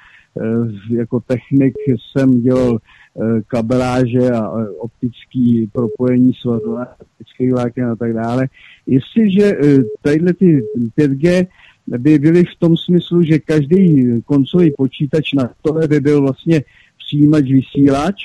jako 0.90 1.20
technik, 1.20 1.74
jsem 1.88 2.42
dělal 2.42 2.80
Eh, 3.22 3.42
kabeláže 3.48 4.32
a 4.32 4.68
optický 4.80 5.70
propojení 5.74 6.34
svazové, 6.42 6.88
optických 7.02 7.52
vláken 7.52 7.86
a 7.86 7.96
tak 7.96 8.14
dále. 8.14 8.48
Jestliže 8.88 9.44
eh, 9.44 9.84
tadyhle 10.02 10.34
ty 10.34 10.62
5G 10.98 11.48
by 11.88 12.20
byly 12.20 12.44
v 12.44 12.60
tom 12.60 12.78
smyslu, 12.78 13.24
že 13.24 13.40
každý 13.40 14.06
koncový 14.26 14.72
počítač 14.78 15.34
na 15.34 15.50
stole 15.60 15.88
by 15.88 16.00
byl 16.00 16.22
vlastně 16.22 16.64
přijímač, 17.06 17.44
vysílač, 17.44 18.16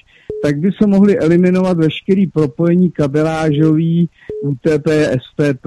tak 0.42 0.58
by 0.58 0.70
se 0.82 0.86
mohly 0.86 1.18
eliminovat 1.18 1.78
veškerý 1.78 2.26
propojení 2.26 2.90
kabelážový, 2.90 4.08
UTP, 4.42 4.88
STP 5.22 5.66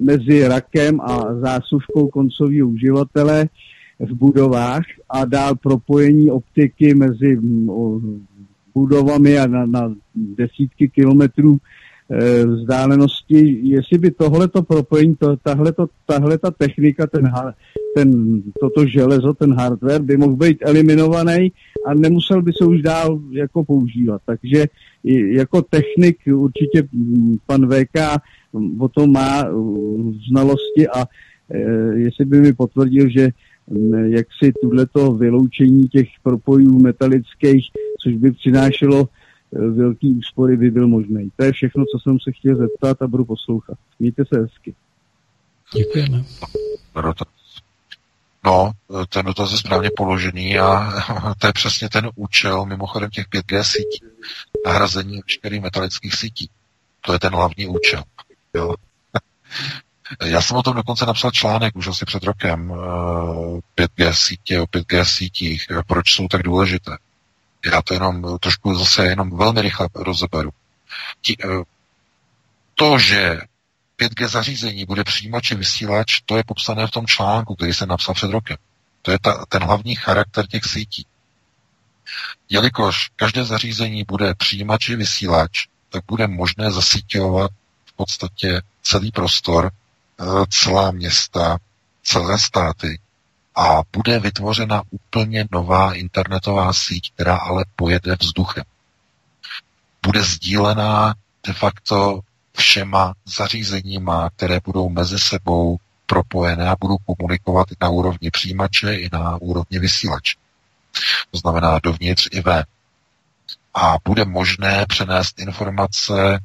mezi 0.00 0.48
rakem 0.48 1.00
a 1.00 1.34
zásuvkou 1.34 2.08
koncového 2.08 2.68
uživatele 2.68 3.48
v 4.00 4.12
budovách 4.14 4.84
a 5.10 5.24
dál 5.24 5.54
propojení 5.54 6.30
optiky 6.30 6.94
mezi 6.94 7.36
mm, 7.36 8.26
budovami 8.74 9.38
a 9.38 9.46
na, 9.46 9.66
na 9.66 9.94
desítky 10.14 10.88
kilometrů 10.88 11.56
e, 12.10 12.46
vzdálenosti, 12.46 13.60
jestli 13.62 13.98
by 13.98 14.10
tohleto 14.10 14.62
propojení, 14.62 15.16
to, 15.16 15.36
tahleto, 15.36 15.86
tahleta 16.06 16.50
technika, 16.50 17.06
ten, 17.06 17.30
ten, 17.96 18.42
toto 18.60 18.86
železo, 18.86 19.34
ten 19.34 19.54
hardware 19.54 20.02
by 20.02 20.16
mohl 20.16 20.36
být 20.36 20.58
eliminovaný 20.60 21.52
a 21.86 21.94
nemusel 21.94 22.42
by 22.42 22.52
se 22.52 22.64
už 22.64 22.82
dál 22.82 23.20
jako 23.30 23.64
používat. 23.64 24.22
Takže 24.26 24.66
jako 25.04 25.62
technik 25.62 26.18
určitě 26.34 26.88
pan 27.46 27.68
VK 27.68 28.22
o 28.78 28.88
tom 28.88 29.12
má 29.12 29.44
znalosti 30.30 30.88
a 30.88 31.04
e, 31.50 31.58
jestli 31.94 32.24
by 32.24 32.40
mi 32.40 32.52
potvrdil, 32.52 33.08
že 33.08 33.30
jak 34.04 34.26
si 34.42 34.52
tuto 34.52 35.12
vyloučení 35.12 35.88
těch 35.88 36.08
propojů 36.22 36.78
metalických, 36.78 37.66
což 38.02 38.14
by 38.14 38.32
přinášelo 38.32 39.08
eh, 39.08 39.58
velký 39.58 40.12
úspory, 40.12 40.56
by 40.56 40.70
byl 40.70 40.88
možný. 40.88 41.30
To 41.36 41.44
je 41.44 41.52
všechno, 41.52 41.84
co 41.84 41.98
jsem 41.98 42.18
se 42.20 42.32
chtěl 42.32 42.56
zeptat 42.56 43.02
a 43.02 43.06
budu 43.06 43.24
poslouchat. 43.24 43.78
Mějte 43.98 44.24
se 44.24 44.40
hezky. 44.40 44.74
Děkujeme. 45.74 46.24
No, 48.44 48.72
ten 49.08 49.26
dotaz 49.26 49.52
je 49.52 49.58
správně 49.58 49.90
položený 49.96 50.58
a 50.58 50.92
to 51.38 51.46
je 51.46 51.52
přesně 51.52 51.88
ten 51.88 52.10
účel, 52.14 52.66
mimochodem 52.66 53.10
těch 53.10 53.26
5G 53.26 53.62
sítí, 53.62 54.04
nahrazení 54.66 55.20
veškerých 55.20 55.60
metalických 55.60 56.14
sítí. 56.14 56.50
To 57.00 57.12
je 57.12 57.18
ten 57.18 57.32
hlavní 57.32 57.66
účel. 57.66 58.02
Jo. 58.54 58.74
Já 60.24 60.42
jsem 60.42 60.56
o 60.56 60.62
tom 60.62 60.76
dokonce 60.76 61.06
napsal 61.06 61.30
článek 61.30 61.76
už 61.76 61.86
asi 61.86 62.04
před 62.04 62.22
rokem, 62.22 62.72
5G 63.76 64.08
eh, 64.08 64.14
sítě, 64.14 64.60
o 64.60 64.64
5G 64.64 65.04
sítích, 65.04 65.66
eh, 65.70 65.82
proč 65.86 66.12
jsou 66.12 66.28
tak 66.28 66.42
důležité. 66.42 66.98
Já 67.72 67.82
to 67.82 67.94
jenom 67.94 68.38
trošku 68.38 68.74
zase 68.74 69.06
jenom 69.06 69.38
velmi 69.38 69.62
rychle 69.62 69.88
rozeberu. 69.94 70.50
Eh, 71.30 71.46
to, 72.74 72.98
že 72.98 73.40
5G 73.96 74.28
zařízení 74.28 74.84
bude 74.84 75.04
přijímač 75.04 75.52
vysílač, 75.52 76.20
to 76.26 76.36
je 76.36 76.44
popsané 76.46 76.86
v 76.86 76.90
tom 76.90 77.06
článku, 77.06 77.54
který 77.54 77.74
jsem 77.74 77.88
napsal 77.88 78.14
před 78.14 78.30
rokem. 78.30 78.56
To 79.02 79.10
je 79.10 79.18
ta, 79.22 79.44
ten 79.48 79.62
hlavní 79.62 79.94
charakter 79.94 80.46
těch 80.46 80.64
sítí. 80.64 81.06
Jelikož 82.48 83.10
každé 83.16 83.44
zařízení 83.44 84.04
bude 84.04 84.34
přijímač 84.34 84.88
vysílač, 84.88 85.66
tak 85.88 86.04
bude 86.08 86.26
možné 86.26 86.70
zasíťovat 86.70 87.50
v 87.86 87.92
podstatě 87.92 88.62
celý 88.82 89.12
prostor 89.12 89.70
celá 90.48 90.90
města, 90.90 91.58
celé 92.02 92.38
státy 92.38 93.00
a 93.54 93.82
bude 93.96 94.18
vytvořena 94.18 94.82
úplně 94.90 95.44
nová 95.50 95.94
internetová 95.94 96.72
síť, 96.72 97.12
která 97.14 97.36
ale 97.36 97.64
pojede 97.76 98.16
vzduchem. 98.20 98.64
Bude 100.06 100.22
sdílená 100.22 101.14
de 101.46 101.52
facto 101.52 102.20
všema 102.56 103.14
zařízeníma, 103.36 104.30
které 104.36 104.60
budou 104.64 104.88
mezi 104.88 105.18
sebou 105.18 105.76
propojené 106.06 106.68
a 106.68 106.76
budou 106.80 106.96
komunikovat 106.96 107.70
i 107.70 107.74
na 107.80 107.88
úrovni 107.88 108.30
přijímače, 108.30 108.94
i 108.94 109.08
na 109.12 109.36
úrovni 109.40 109.78
vysílače. 109.78 110.38
To 111.30 111.38
znamená 111.38 111.78
dovnitř 111.82 112.28
i 112.32 112.40
ven. 112.40 112.64
A 113.74 113.96
bude 114.04 114.24
možné 114.24 114.86
přenést 114.88 115.38
informace 115.40 116.34
e, 116.34 116.38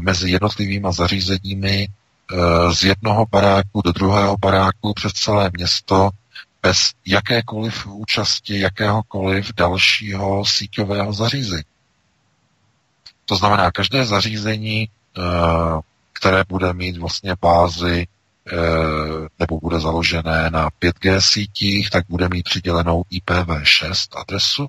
mezi 0.00 0.30
jednotlivými 0.30 0.88
zařízeními 0.90 1.82
e, 1.84 1.88
z 2.70 2.84
jednoho 2.84 3.26
baráku 3.30 3.82
do 3.84 3.92
druhého 3.92 4.36
baráku 4.36 4.94
přes 4.94 5.12
celé 5.12 5.50
město 5.52 6.10
bez 6.62 6.92
jakékoliv 7.06 7.86
účasti 7.86 8.60
jakéhokoliv 8.60 9.50
dalšího 9.56 10.44
síťového 10.44 11.12
zařízení. 11.12 11.62
To 13.24 13.36
znamená, 13.36 13.70
každé 13.70 14.04
zařízení, 14.06 14.88
eh, 14.88 15.20
které 16.12 16.44
bude 16.48 16.72
mít 16.72 16.96
vlastně 16.96 17.34
bázi 17.40 18.06
eh, 18.52 18.56
nebo 19.38 19.60
bude 19.60 19.80
založené 19.80 20.50
na 20.50 20.68
5G 20.78 21.20
sítích, 21.20 21.90
tak 21.90 22.04
bude 22.08 22.28
mít 22.28 22.42
přidělenou 22.44 23.02
IPv6 23.10 24.20
adresu. 24.20 24.66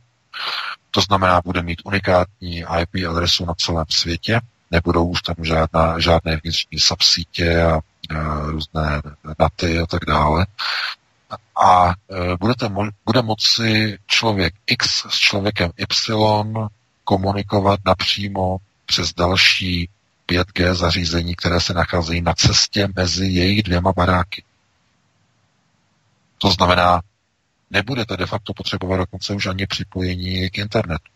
To 0.92 1.01
znamená, 1.01 1.42
bude 1.42 1.61
mít 1.61 1.82
unikátní 1.85 2.66
IP 2.80 3.09
adresu 3.09 3.45
na 3.45 3.53
celém 3.58 3.85
světě, 3.90 4.40
nebudou 4.73 5.07
už 5.07 5.21
tam 5.21 5.35
žádná, 5.41 5.99
žádné 5.99 6.39
vnitřní 6.43 6.79
subsítě 6.79 7.61
a, 7.61 7.79
a 8.17 8.39
různé 8.45 9.01
daty 9.39 9.79
a 9.79 9.85
tak 9.85 10.05
dále. 10.05 10.45
A 11.63 11.89
e, 11.89 11.93
budete 12.39 12.65
mo- 12.65 12.91
bude 13.05 13.21
moci 13.21 13.97
člověk 14.07 14.53
X 14.67 15.05
s 15.09 15.13
člověkem 15.13 15.71
Y 15.77 16.69
komunikovat 17.03 17.79
napřímo 17.85 18.57
přes 18.85 19.13
další 19.13 19.89
5G 20.27 20.73
zařízení, 20.73 21.35
které 21.35 21.61
se 21.61 21.73
nacházejí 21.73 22.21
na 22.21 22.33
cestě 22.33 22.87
mezi 22.95 23.25
jejich 23.25 23.63
dvěma 23.63 23.93
baráky. 23.93 24.43
To 26.37 26.51
znamená, 26.51 27.01
nebudete 27.69 28.17
de 28.17 28.25
facto 28.25 28.53
potřebovat 28.53 28.97
dokonce 28.97 29.33
už 29.33 29.45
ani 29.45 29.67
připojení 29.67 30.49
k 30.49 30.57
internetu. 30.57 31.12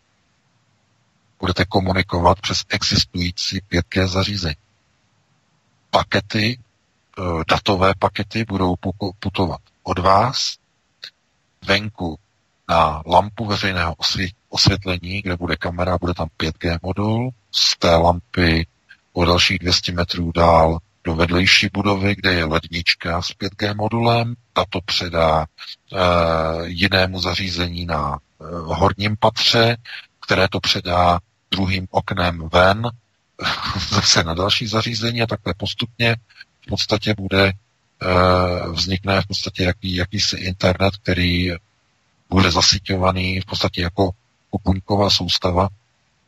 Budete 1.40 1.64
komunikovat 1.64 2.40
přes 2.40 2.64
existující 2.68 3.60
5G 3.70 4.06
zařízení. 4.06 4.56
Pakety, 5.90 6.46
e, 6.48 6.58
datové 7.48 7.92
pakety 7.98 8.44
budou 8.44 8.74
putovat 9.20 9.60
od 9.82 9.98
vás 9.98 10.56
venku 11.66 12.18
na 12.68 13.02
lampu 13.06 13.44
veřejného 13.44 13.96
osvětlení, 14.48 15.22
kde 15.22 15.36
bude 15.36 15.56
kamera, 15.56 15.98
bude 15.98 16.14
tam 16.14 16.28
5G 16.38 16.78
modul, 16.82 17.30
z 17.50 17.78
té 17.78 17.96
lampy 17.96 18.66
o 19.12 19.24
dalších 19.24 19.58
200 19.58 19.92
metrů 19.92 20.32
dál 20.32 20.78
do 21.04 21.14
vedlejší 21.14 21.68
budovy, 21.72 22.14
kde 22.16 22.32
je 22.32 22.44
lednička 22.44 23.22
s 23.22 23.30
5G 23.30 23.76
modulem, 23.76 24.34
tato 24.52 24.80
předá 24.80 25.46
e, 25.46 25.98
jinému 26.64 27.20
zařízení 27.20 27.86
na 27.86 28.16
e, 28.16 28.44
horním 28.50 29.16
patře, 29.16 29.76
které 30.28 30.48
to 30.48 30.60
předá 30.60 31.18
druhým 31.50 31.88
oknem 31.90 32.48
ven, 32.52 32.90
zase 33.90 34.24
na 34.24 34.34
další 34.34 34.66
zařízení 34.66 35.22
a 35.22 35.26
takhle 35.26 35.54
postupně 35.54 36.16
v 36.66 36.68
podstatě 36.68 37.14
bude 37.18 37.52
Eh, 38.02 38.68
vznikne 38.70 39.22
v 39.22 39.26
podstatě 39.26 39.62
jaký, 39.62 39.96
jakýsi 39.96 40.36
internet, 40.36 40.96
který 40.96 41.50
bude 42.30 42.50
zasíťovaný 42.50 43.40
v 43.40 43.46
podstatě 43.46 43.82
jako 43.82 44.10
buňková 44.64 45.10
soustava, 45.10 45.68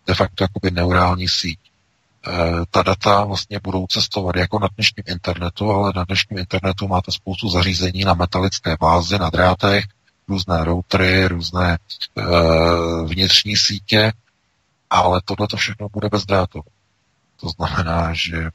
de 0.07 0.15
facto 0.15 0.45
jakoby 0.45 0.71
neurální 0.71 1.29
síť. 1.29 1.59
E, 1.59 2.31
ta 2.71 2.83
data 2.83 3.25
vlastně 3.25 3.61
budou 3.63 3.87
cestovat 3.87 4.37
jako 4.37 4.59
na 4.59 4.69
dnešním 4.77 5.05
internetu, 5.07 5.71
ale 5.71 5.93
na 5.97 6.05
dnešním 6.05 6.39
internetu 6.39 6.89
máte 6.89 7.13
spoustu 7.13 7.49
zařízení 7.49 8.05
na 8.05 8.15
metalické 8.15 8.77
bázi, 8.81 9.19
na 9.19 9.31
drátech, 9.31 9.85
různé 10.31 10.65
routery, 10.65 11.29
různé 11.29 11.75
e, 11.75 11.79
vnitřní 13.05 13.57
sítě, 13.57 14.13
ale 14.91 15.21
tohle 15.25 15.49
to 15.49 15.57
všechno 15.57 15.89
bude 15.89 16.09
bezdrátové. 16.09 16.71
To 17.41 17.49
znamená, 17.49 18.11
že 18.15 18.51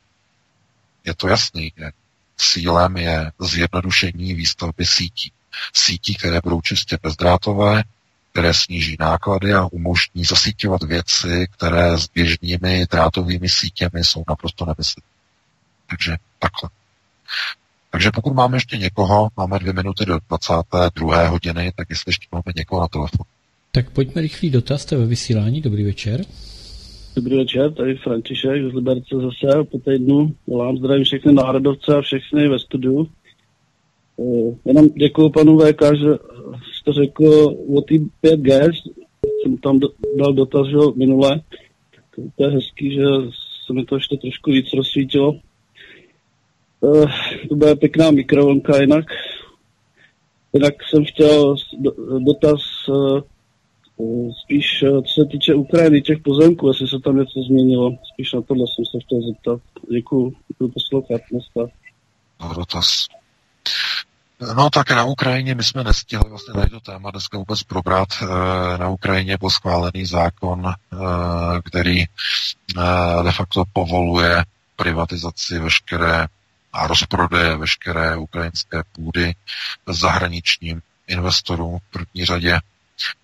je 1.06 1.16
to 1.16 1.28
jasný, 1.28 1.74
že 1.78 1.92
cílem 2.38 2.98
je 2.98 3.32
zjednodušení 3.40 4.34
výstavby 4.34 4.86
sítí. 4.86 5.32
Sítí, 5.74 6.16
které 6.16 6.40
budou 6.44 6.62
čistě 6.62 6.98
bezdrátové, 7.04 7.84
které 8.32 8.54
sníží 8.54 8.98
náklady 9.00 9.54
a 9.54 9.66
umožní 9.66 10.26
zasíťovat 10.26 10.84
věci, 10.84 11.48
které 11.52 11.98
s 11.98 12.08
běžnými 12.08 12.86
drátovými 12.92 13.50
sítěmi 13.50 14.04
jsou 14.04 14.24
naprosto 14.28 14.66
nemyslitelné. 14.66 15.16
Takže 15.90 16.18
takhle. 16.40 16.70
Takže 17.96 18.12
pokud 18.16 18.34
máme 18.34 18.58
ještě 18.58 18.78
někoho, 18.78 19.28
máme 19.38 19.60
dvě 19.60 19.74
minuty 19.74 20.06
do 20.06 20.18
22. 20.30 21.28
hodiny, 21.28 21.72
tak 21.78 21.90
jestli 21.90 22.10
ještě 22.10 22.28
máme 22.32 22.44
někoho 22.58 22.82
na 22.82 22.88
telefonu. 22.88 23.24
Tak 23.72 23.90
pojďme 23.90 24.22
rychlý 24.22 24.50
dotaz, 24.50 24.82
jste 24.82 24.98
ve 24.98 25.06
vysílání, 25.06 25.62
dobrý 25.62 25.84
večer. 25.84 26.26
Dobrý 27.16 27.38
večer, 27.38 27.74
tady 27.74 27.96
František 27.96 28.72
z 28.72 28.74
Liberce 28.74 29.16
zase 29.16 29.64
po 29.64 29.80
týdnu. 29.80 30.36
Volám, 30.48 30.78
zdravím 30.78 31.04
všechny 31.04 31.34
národovce 31.34 31.96
a 31.96 32.02
všechny 32.02 32.48
ve 32.48 32.60
studiu. 32.60 33.08
Uh, 34.16 34.56
jenom 34.66 34.90
děkuji 34.90 35.30
panu 35.30 35.60
VK, 35.60 35.82
že 35.82 36.10
jste 36.80 36.94
řekl 36.94 37.56
o 37.76 37.82
té 37.82 37.96
5G, 38.24 38.72
jsem 39.44 39.58
tam 39.58 39.80
dal 40.18 40.34
dotaz 40.34 40.68
že 40.68 40.78
minule. 40.96 41.42
Tak 41.96 42.26
to 42.38 42.44
je 42.44 42.50
hezký, 42.50 42.94
že 42.94 43.04
se 43.66 43.74
mi 43.74 43.86
to 43.86 43.96
ještě 43.96 44.18
trošku 44.18 44.52
víc 44.52 44.74
rozsvítilo. 44.74 45.40
Uh, 46.86 47.12
to 47.50 47.56
bude 47.56 47.76
pěkná 47.76 48.12
mikrovlnka 48.12 48.82
jinak. 48.82 49.06
Jinak 50.54 50.74
jsem 50.90 51.06
chtěl 51.06 51.56
dotaz 52.20 52.62
uh, 52.90 53.22
spíš 54.44 54.84
eh, 54.84 55.02
co 55.02 55.22
se 55.22 55.26
týče 55.32 55.54
Ukrajiny, 55.54 56.02
těch 56.02 56.20
pozemků, 56.20 56.68
jestli 56.68 56.88
se 56.88 57.00
tam 57.04 57.18
něco 57.18 57.40
změnilo. 57.48 57.92
Spíš 58.14 58.34
na 58.34 58.42
tohle 58.42 58.66
jsem 58.68 58.86
se 58.86 59.06
chtěl 59.06 59.20
zeptat. 59.32 59.62
Děkuji, 59.92 60.34
děkuji 60.48 60.72
poslouchat 60.72 61.22
dneska. 61.32 61.60
No, 62.42 62.54
dotaz. 62.54 63.06
No 64.58 64.70
tak 64.70 64.92
na 64.92 65.06
Ukrajině 65.06 65.56
my 65.56 65.64
jsme 65.64 65.84
nestihli 65.84 66.30
vlastně 66.30 66.54
tady 66.54 66.70
to 66.70 66.80
téma 66.80 67.12
dneska 67.12 67.38
vůbec 67.38 67.64
probrat. 67.64 68.08
Na 68.80 68.90
Ukrajině 68.90 69.38
byl 69.40 69.50
schválený 69.50 70.06
zákon, 70.06 70.74
který 71.64 72.04
de 73.24 73.32
facto 73.32 73.64
povoluje 73.74 74.44
privatizaci 74.76 75.60
veškeré 75.60 76.28
a 76.76 76.88
rozprodeje 76.88 77.56
veškeré 77.56 78.18
ukrajinské 78.18 78.84
půdy 78.92 79.36
zahraničním 79.88 80.82
investorům 81.08 81.80
v 81.80 81.92
první 81.92 82.26
řadě 82.26 82.60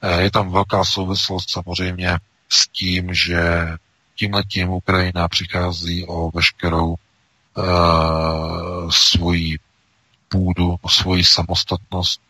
Eh, 0.01 0.21
je 0.21 0.31
tam 0.31 0.51
velká 0.51 0.85
souvislost 0.85 1.49
samozřejmě 1.49 2.17
s 2.49 2.67
tím, 2.67 3.13
že 3.13 3.67
tímhletím 4.15 4.69
Ukrajina 4.69 5.27
přichází 5.27 6.05
o 6.05 6.31
veškerou 6.31 6.89
uh, 6.89 8.89
svoji 8.89 9.59
půdu, 10.29 10.75
o 10.81 10.89
svoji 10.89 11.23
samostatnost, 11.23 12.21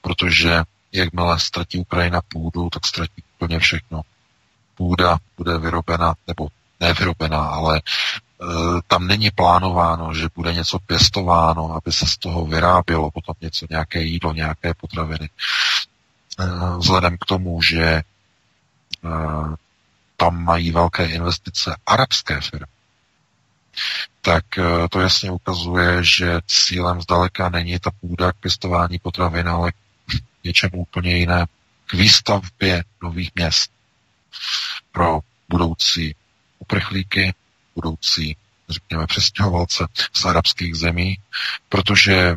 protože 0.00 0.62
jakmile 0.92 1.40
ztratí 1.40 1.78
Ukrajina 1.78 2.20
půdu, 2.28 2.70
tak 2.70 2.86
ztratí 2.86 3.22
úplně 3.36 3.58
všechno. 3.58 4.00
Půda 4.74 5.18
bude 5.36 5.58
vyrobena, 5.58 6.14
nebo 6.26 6.48
nevyrobená, 6.80 7.40
ale 7.40 7.82
uh, 8.38 8.80
tam 8.86 9.06
není 9.06 9.30
plánováno, 9.30 10.14
že 10.14 10.28
bude 10.34 10.54
něco 10.54 10.78
pěstováno, 10.78 11.74
aby 11.74 11.92
se 11.92 12.06
z 12.06 12.16
toho 12.16 12.46
vyrábělo 12.46 13.10
potom 13.10 13.34
něco, 13.40 13.66
nějaké 13.70 14.02
jídlo, 14.02 14.32
nějaké 14.32 14.74
potraviny. 14.74 15.30
Eh, 16.40 16.76
vzhledem 16.78 17.16
k 17.20 17.24
tomu, 17.24 17.62
že 17.62 17.82
eh, 17.84 18.02
tam 20.16 20.44
mají 20.44 20.72
velké 20.72 21.06
investice 21.06 21.76
arabské 21.86 22.40
firmy, 22.40 22.66
tak 24.20 24.44
to 24.90 25.00
jasně 25.00 25.30
ukazuje, 25.30 26.04
že 26.04 26.40
cílem 26.46 27.00
zdaleka 27.00 27.48
není 27.48 27.78
ta 27.78 27.90
půda 28.00 28.32
k 28.32 28.36
pěstování 28.36 28.98
potravin, 28.98 29.48
ale 29.48 29.72
k 29.72 30.44
něčemu 30.44 30.82
úplně 30.82 31.16
jiné, 31.16 31.46
k 31.86 31.92
výstavbě 31.92 32.84
nových 33.02 33.30
měst 33.34 33.70
pro 34.92 35.20
budoucí 35.48 36.14
uprchlíky, 36.58 37.34
budoucí, 37.74 38.36
řekněme, 38.68 39.06
přestěhovalce 39.06 39.86
z 40.12 40.24
arabských 40.24 40.74
zemí, 40.74 41.16
protože 41.68 42.36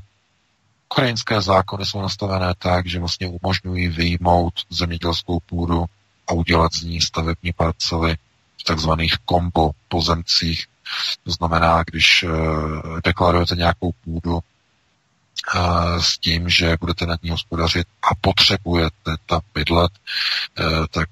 Ukrajinské 0.92 1.42
zákony 1.42 1.86
jsou 1.86 2.02
nastavené 2.02 2.54
tak, 2.58 2.88
že 2.88 3.00
vlastně 3.00 3.28
umožňují 3.28 3.88
vyjmout 3.88 4.54
zemědělskou 4.70 5.40
půdu 5.40 5.86
a 6.28 6.34
udělat 6.34 6.74
z 6.74 6.84
ní 6.84 7.02
stavební 7.02 7.54
parcely 7.54 8.18
v 8.62 8.64
takzvaných 8.64 9.14
kombo 9.26 9.72
pozemcích. 9.88 10.66
To 11.24 11.32
znamená, 11.32 11.84
když 11.84 12.24
uh, 12.24 12.32
deklarujete 13.04 13.56
nějakou 13.56 13.92
půdu 14.04 14.40
s 16.00 16.18
tím, 16.18 16.50
že 16.50 16.78
budete 16.80 17.06
na 17.06 17.18
ní 17.24 17.30
hospodařit 17.30 17.88
a 18.12 18.16
potřebujete 18.22 19.16
tam 19.26 19.42
bydlet, 19.54 19.92
tak 20.92 21.10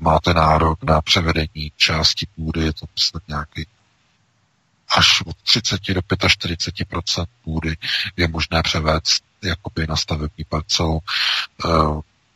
máte 0.00 0.34
nárok 0.34 0.82
na 0.82 1.00
převedení 1.00 1.72
části 1.76 2.26
půdy, 2.36 2.60
je 2.60 2.72
to 2.72 2.86
myslím 2.94 3.20
nějaký 3.28 3.66
až 4.96 5.22
od 5.26 5.36
30 5.36 5.80
do 5.94 6.00
45% 6.00 7.24
půdy 7.44 7.76
je 8.16 8.28
možné 8.28 8.62
převést 8.62 9.24
jakoby 9.42 9.86
na 9.86 9.96
stavební 9.96 10.44
parcelu. 10.44 11.00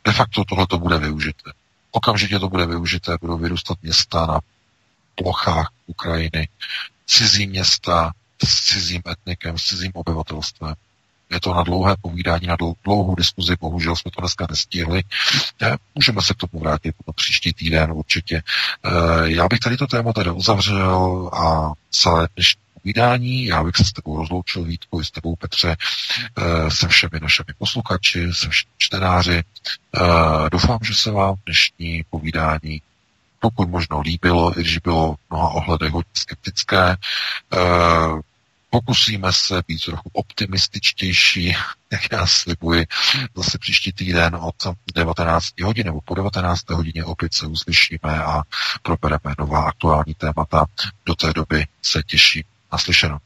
De 0.05 0.11
facto 0.11 0.45
tohle 0.45 0.67
to 0.67 0.77
bude 0.77 0.97
využité. 0.97 1.51
Okamžitě 1.91 2.39
to 2.39 2.49
bude 2.49 2.65
využité, 2.65 3.17
budou 3.21 3.37
vyrůstat 3.37 3.77
města 3.81 4.25
na 4.25 4.39
plochách 5.15 5.69
Ukrajiny, 5.87 6.49
cizí 7.05 7.47
města 7.47 8.11
s 8.45 8.65
cizím 8.65 9.01
etnikem, 9.11 9.57
s 9.57 9.63
cizím 9.63 9.91
obyvatelstvem. 9.95 10.75
Je 11.31 11.39
to 11.39 11.53
na 11.53 11.63
dlouhé 11.63 11.95
povídání, 12.01 12.47
na 12.47 12.55
dlouhou 12.83 13.15
diskuzi, 13.15 13.55
bohužel 13.59 13.95
jsme 13.95 14.11
to 14.11 14.21
dneska 14.21 14.47
nestihli. 14.49 15.03
Můžeme 15.95 16.21
se 16.21 16.33
k 16.33 16.37
tomu 16.37 16.63
vrátit 16.63 16.95
na 17.07 17.13
příští 17.13 17.53
týden 17.53 17.91
určitě. 17.91 18.43
Eh, 18.85 18.91
já 19.23 19.47
bych 19.47 19.59
tady 19.59 19.77
to 19.77 19.87
téma 19.87 20.13
tady 20.13 20.31
uzavřel 20.31 21.29
a 21.33 21.71
celé 21.91 22.27
dnešní 22.35 22.61
povídání. 22.73 23.45
Já 23.45 23.63
bych 23.63 23.75
se 23.75 23.85
s 23.85 23.91
tebou 23.91 24.17
rozloučil, 24.17 24.63
Vítku, 24.63 25.01
i 25.01 25.05
s 25.05 25.11
tebou, 25.11 25.35
Petře, 25.35 25.75
eh, 26.37 26.71
se 26.71 26.87
všemi 26.87 27.19
našimi 27.21 27.53
posluchači, 27.57 28.33
se 28.33 28.49
všemi 28.49 28.71
čtenáři. 28.77 29.43
Eh, 29.95 30.49
doufám, 30.51 30.79
že 30.83 30.93
se 30.95 31.11
vám 31.11 31.35
dnešní 31.45 32.03
povídání 32.09 32.81
pokud 33.41 33.69
možno 33.69 34.01
líbilo, 34.01 34.59
i 34.59 34.61
když 34.61 34.77
bylo 34.77 35.13
v 35.13 35.17
mnoha 35.29 35.49
ohledech 35.49 35.91
hodně 35.91 36.11
skeptické. 36.13 36.95
Pokusíme 38.73 39.33
se 39.33 39.61
být 39.67 39.85
trochu 39.85 40.09
optimističtější, 40.13 41.55
jak 41.91 42.01
já 42.11 42.27
slibuji. 42.27 42.85
Zase 43.35 43.57
příští 43.57 43.91
týden 43.93 44.35
od 44.35 44.55
19 44.95 45.61
hodin 45.61 45.85
nebo 45.85 46.01
po 46.01 46.15
19. 46.15 46.69
hodině 46.69 47.05
opět 47.05 47.33
se 47.33 47.45
uslyšíme 47.45 48.23
a 48.23 48.41
probereme 48.81 49.35
nová 49.39 49.63
aktuální 49.63 50.13
témata. 50.13 50.65
Do 51.05 51.15
té 51.15 51.33
doby 51.33 51.67
se 51.81 52.03
těším 52.03 52.43
naslyšenou. 52.71 53.17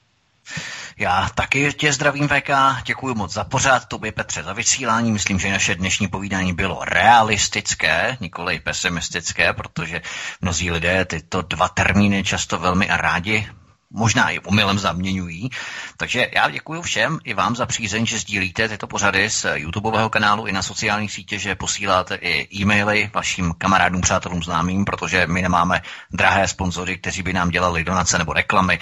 Já 0.97 1.29
taky 1.35 1.73
tě 1.73 1.93
zdravím 1.93 2.27
VK, 2.27 2.49
děkuji 2.85 3.15
moc 3.15 3.33
za 3.33 3.43
pořád, 3.43 3.85
tobě 3.85 4.11
Petře 4.11 4.43
za 4.43 4.53
vysílání. 4.53 5.11
Myslím, 5.11 5.39
že 5.39 5.51
naše 5.51 5.75
dnešní 5.75 6.07
povídání 6.07 6.53
bylo 6.53 6.85
realistické, 6.85 8.17
nikoli 8.19 8.59
pesimistické, 8.59 9.53
protože 9.53 10.01
mnozí 10.41 10.71
lidé 10.71 11.05
tyto 11.05 11.41
dva 11.41 11.69
termíny 11.69 12.23
často 12.23 12.59
velmi 12.59 12.87
rádi 12.89 13.49
možná 13.91 14.29
i 14.29 14.39
omylem 14.39 14.79
zaměňují. 14.79 15.49
Takže 15.97 16.29
já 16.35 16.49
děkuji 16.49 16.81
všem 16.81 17.19
i 17.23 17.33
vám 17.33 17.55
za 17.55 17.65
přízeň, 17.65 18.05
že 18.05 18.19
sdílíte 18.19 18.69
tyto 18.69 18.87
pořady 18.87 19.29
z 19.29 19.45
YouTubeového 19.53 20.09
kanálu 20.09 20.45
i 20.45 20.51
na 20.51 20.61
sociálních 20.61 21.11
sítě, 21.11 21.39
že 21.39 21.55
posíláte 21.55 22.15
i 22.15 22.61
e-maily 22.61 23.11
vašim 23.13 23.53
kamarádům, 23.57 24.01
přátelům, 24.01 24.43
známým, 24.43 24.85
protože 24.85 25.27
my 25.27 25.41
nemáme 25.41 25.81
drahé 26.11 26.47
sponzory, 26.47 26.97
kteří 26.97 27.23
by 27.23 27.33
nám 27.33 27.49
dělali 27.49 27.83
donace 27.83 28.17
nebo 28.17 28.33
reklamy 28.33 28.79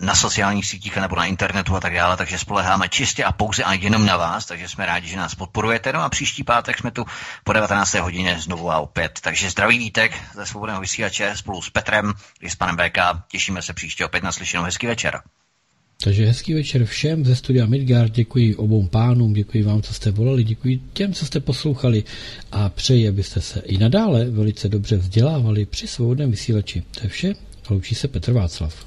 na 0.00 0.14
sociálních 0.14 0.66
sítích 0.66 0.96
nebo 0.96 1.16
na 1.16 1.24
internetu 1.24 1.76
a 1.76 1.80
tak 1.80 1.94
dále, 1.94 2.16
takže 2.16 2.38
spoleháme 2.38 2.88
čistě 2.88 3.24
a 3.24 3.32
pouze 3.32 3.64
a 3.64 3.72
jenom 3.72 4.06
na 4.06 4.16
vás, 4.16 4.46
takže 4.46 4.68
jsme 4.68 4.86
rádi, 4.86 5.08
že 5.08 5.16
nás 5.16 5.34
podporujete. 5.34 5.92
No 5.92 6.02
a 6.02 6.08
příští 6.08 6.44
pátek 6.44 6.78
jsme 6.78 6.90
tu 6.90 7.04
po 7.44 7.52
19. 7.52 7.94
hodině 7.94 8.40
znovu 8.40 8.70
a 8.70 8.78
opět. 8.78 9.18
Takže 9.22 9.50
zdravý 9.50 9.78
vítek 9.78 10.12
ze 10.34 10.46
svobodného 10.46 10.80
vysílače 10.80 11.36
spolu 11.36 11.62
s 11.62 11.70
Petrem 11.70 12.12
i 12.40 12.50
s 12.50 12.54
panem 12.54 12.76
VK. 12.76 12.98
Těšíme 13.30 13.62
se 13.62 13.72
příště 13.72 14.04
opět 14.04 14.22
na 14.24 14.32
slyšenou. 14.32 14.64
Hezký 14.64 14.86
večer. 14.86 15.20
Takže 16.02 16.26
hezký 16.26 16.54
večer 16.54 16.84
všem 16.84 17.24
ze 17.24 17.36
studia 17.36 17.66
Midgard, 17.66 18.12
děkuji 18.12 18.54
obou 18.54 18.86
pánům, 18.86 19.32
děkuji 19.32 19.62
vám, 19.62 19.82
co 19.82 19.94
jste 19.94 20.10
volali, 20.10 20.44
děkuji 20.44 20.82
těm, 20.92 21.12
co 21.12 21.26
jste 21.26 21.40
poslouchali 21.40 22.04
a 22.52 22.68
přeji, 22.68 23.08
abyste 23.08 23.40
se 23.40 23.60
i 23.60 23.78
nadále 23.78 24.24
velice 24.24 24.68
dobře 24.68 24.96
vzdělávali 24.96 25.66
při 25.66 25.86
svobodném 25.86 26.30
vysílači. 26.30 26.82
To 26.90 27.00
je 27.02 27.08
vše, 27.08 27.34
loučí 27.70 27.94
se 27.94 28.08
Petr 28.08 28.32
Václav. 28.32 28.86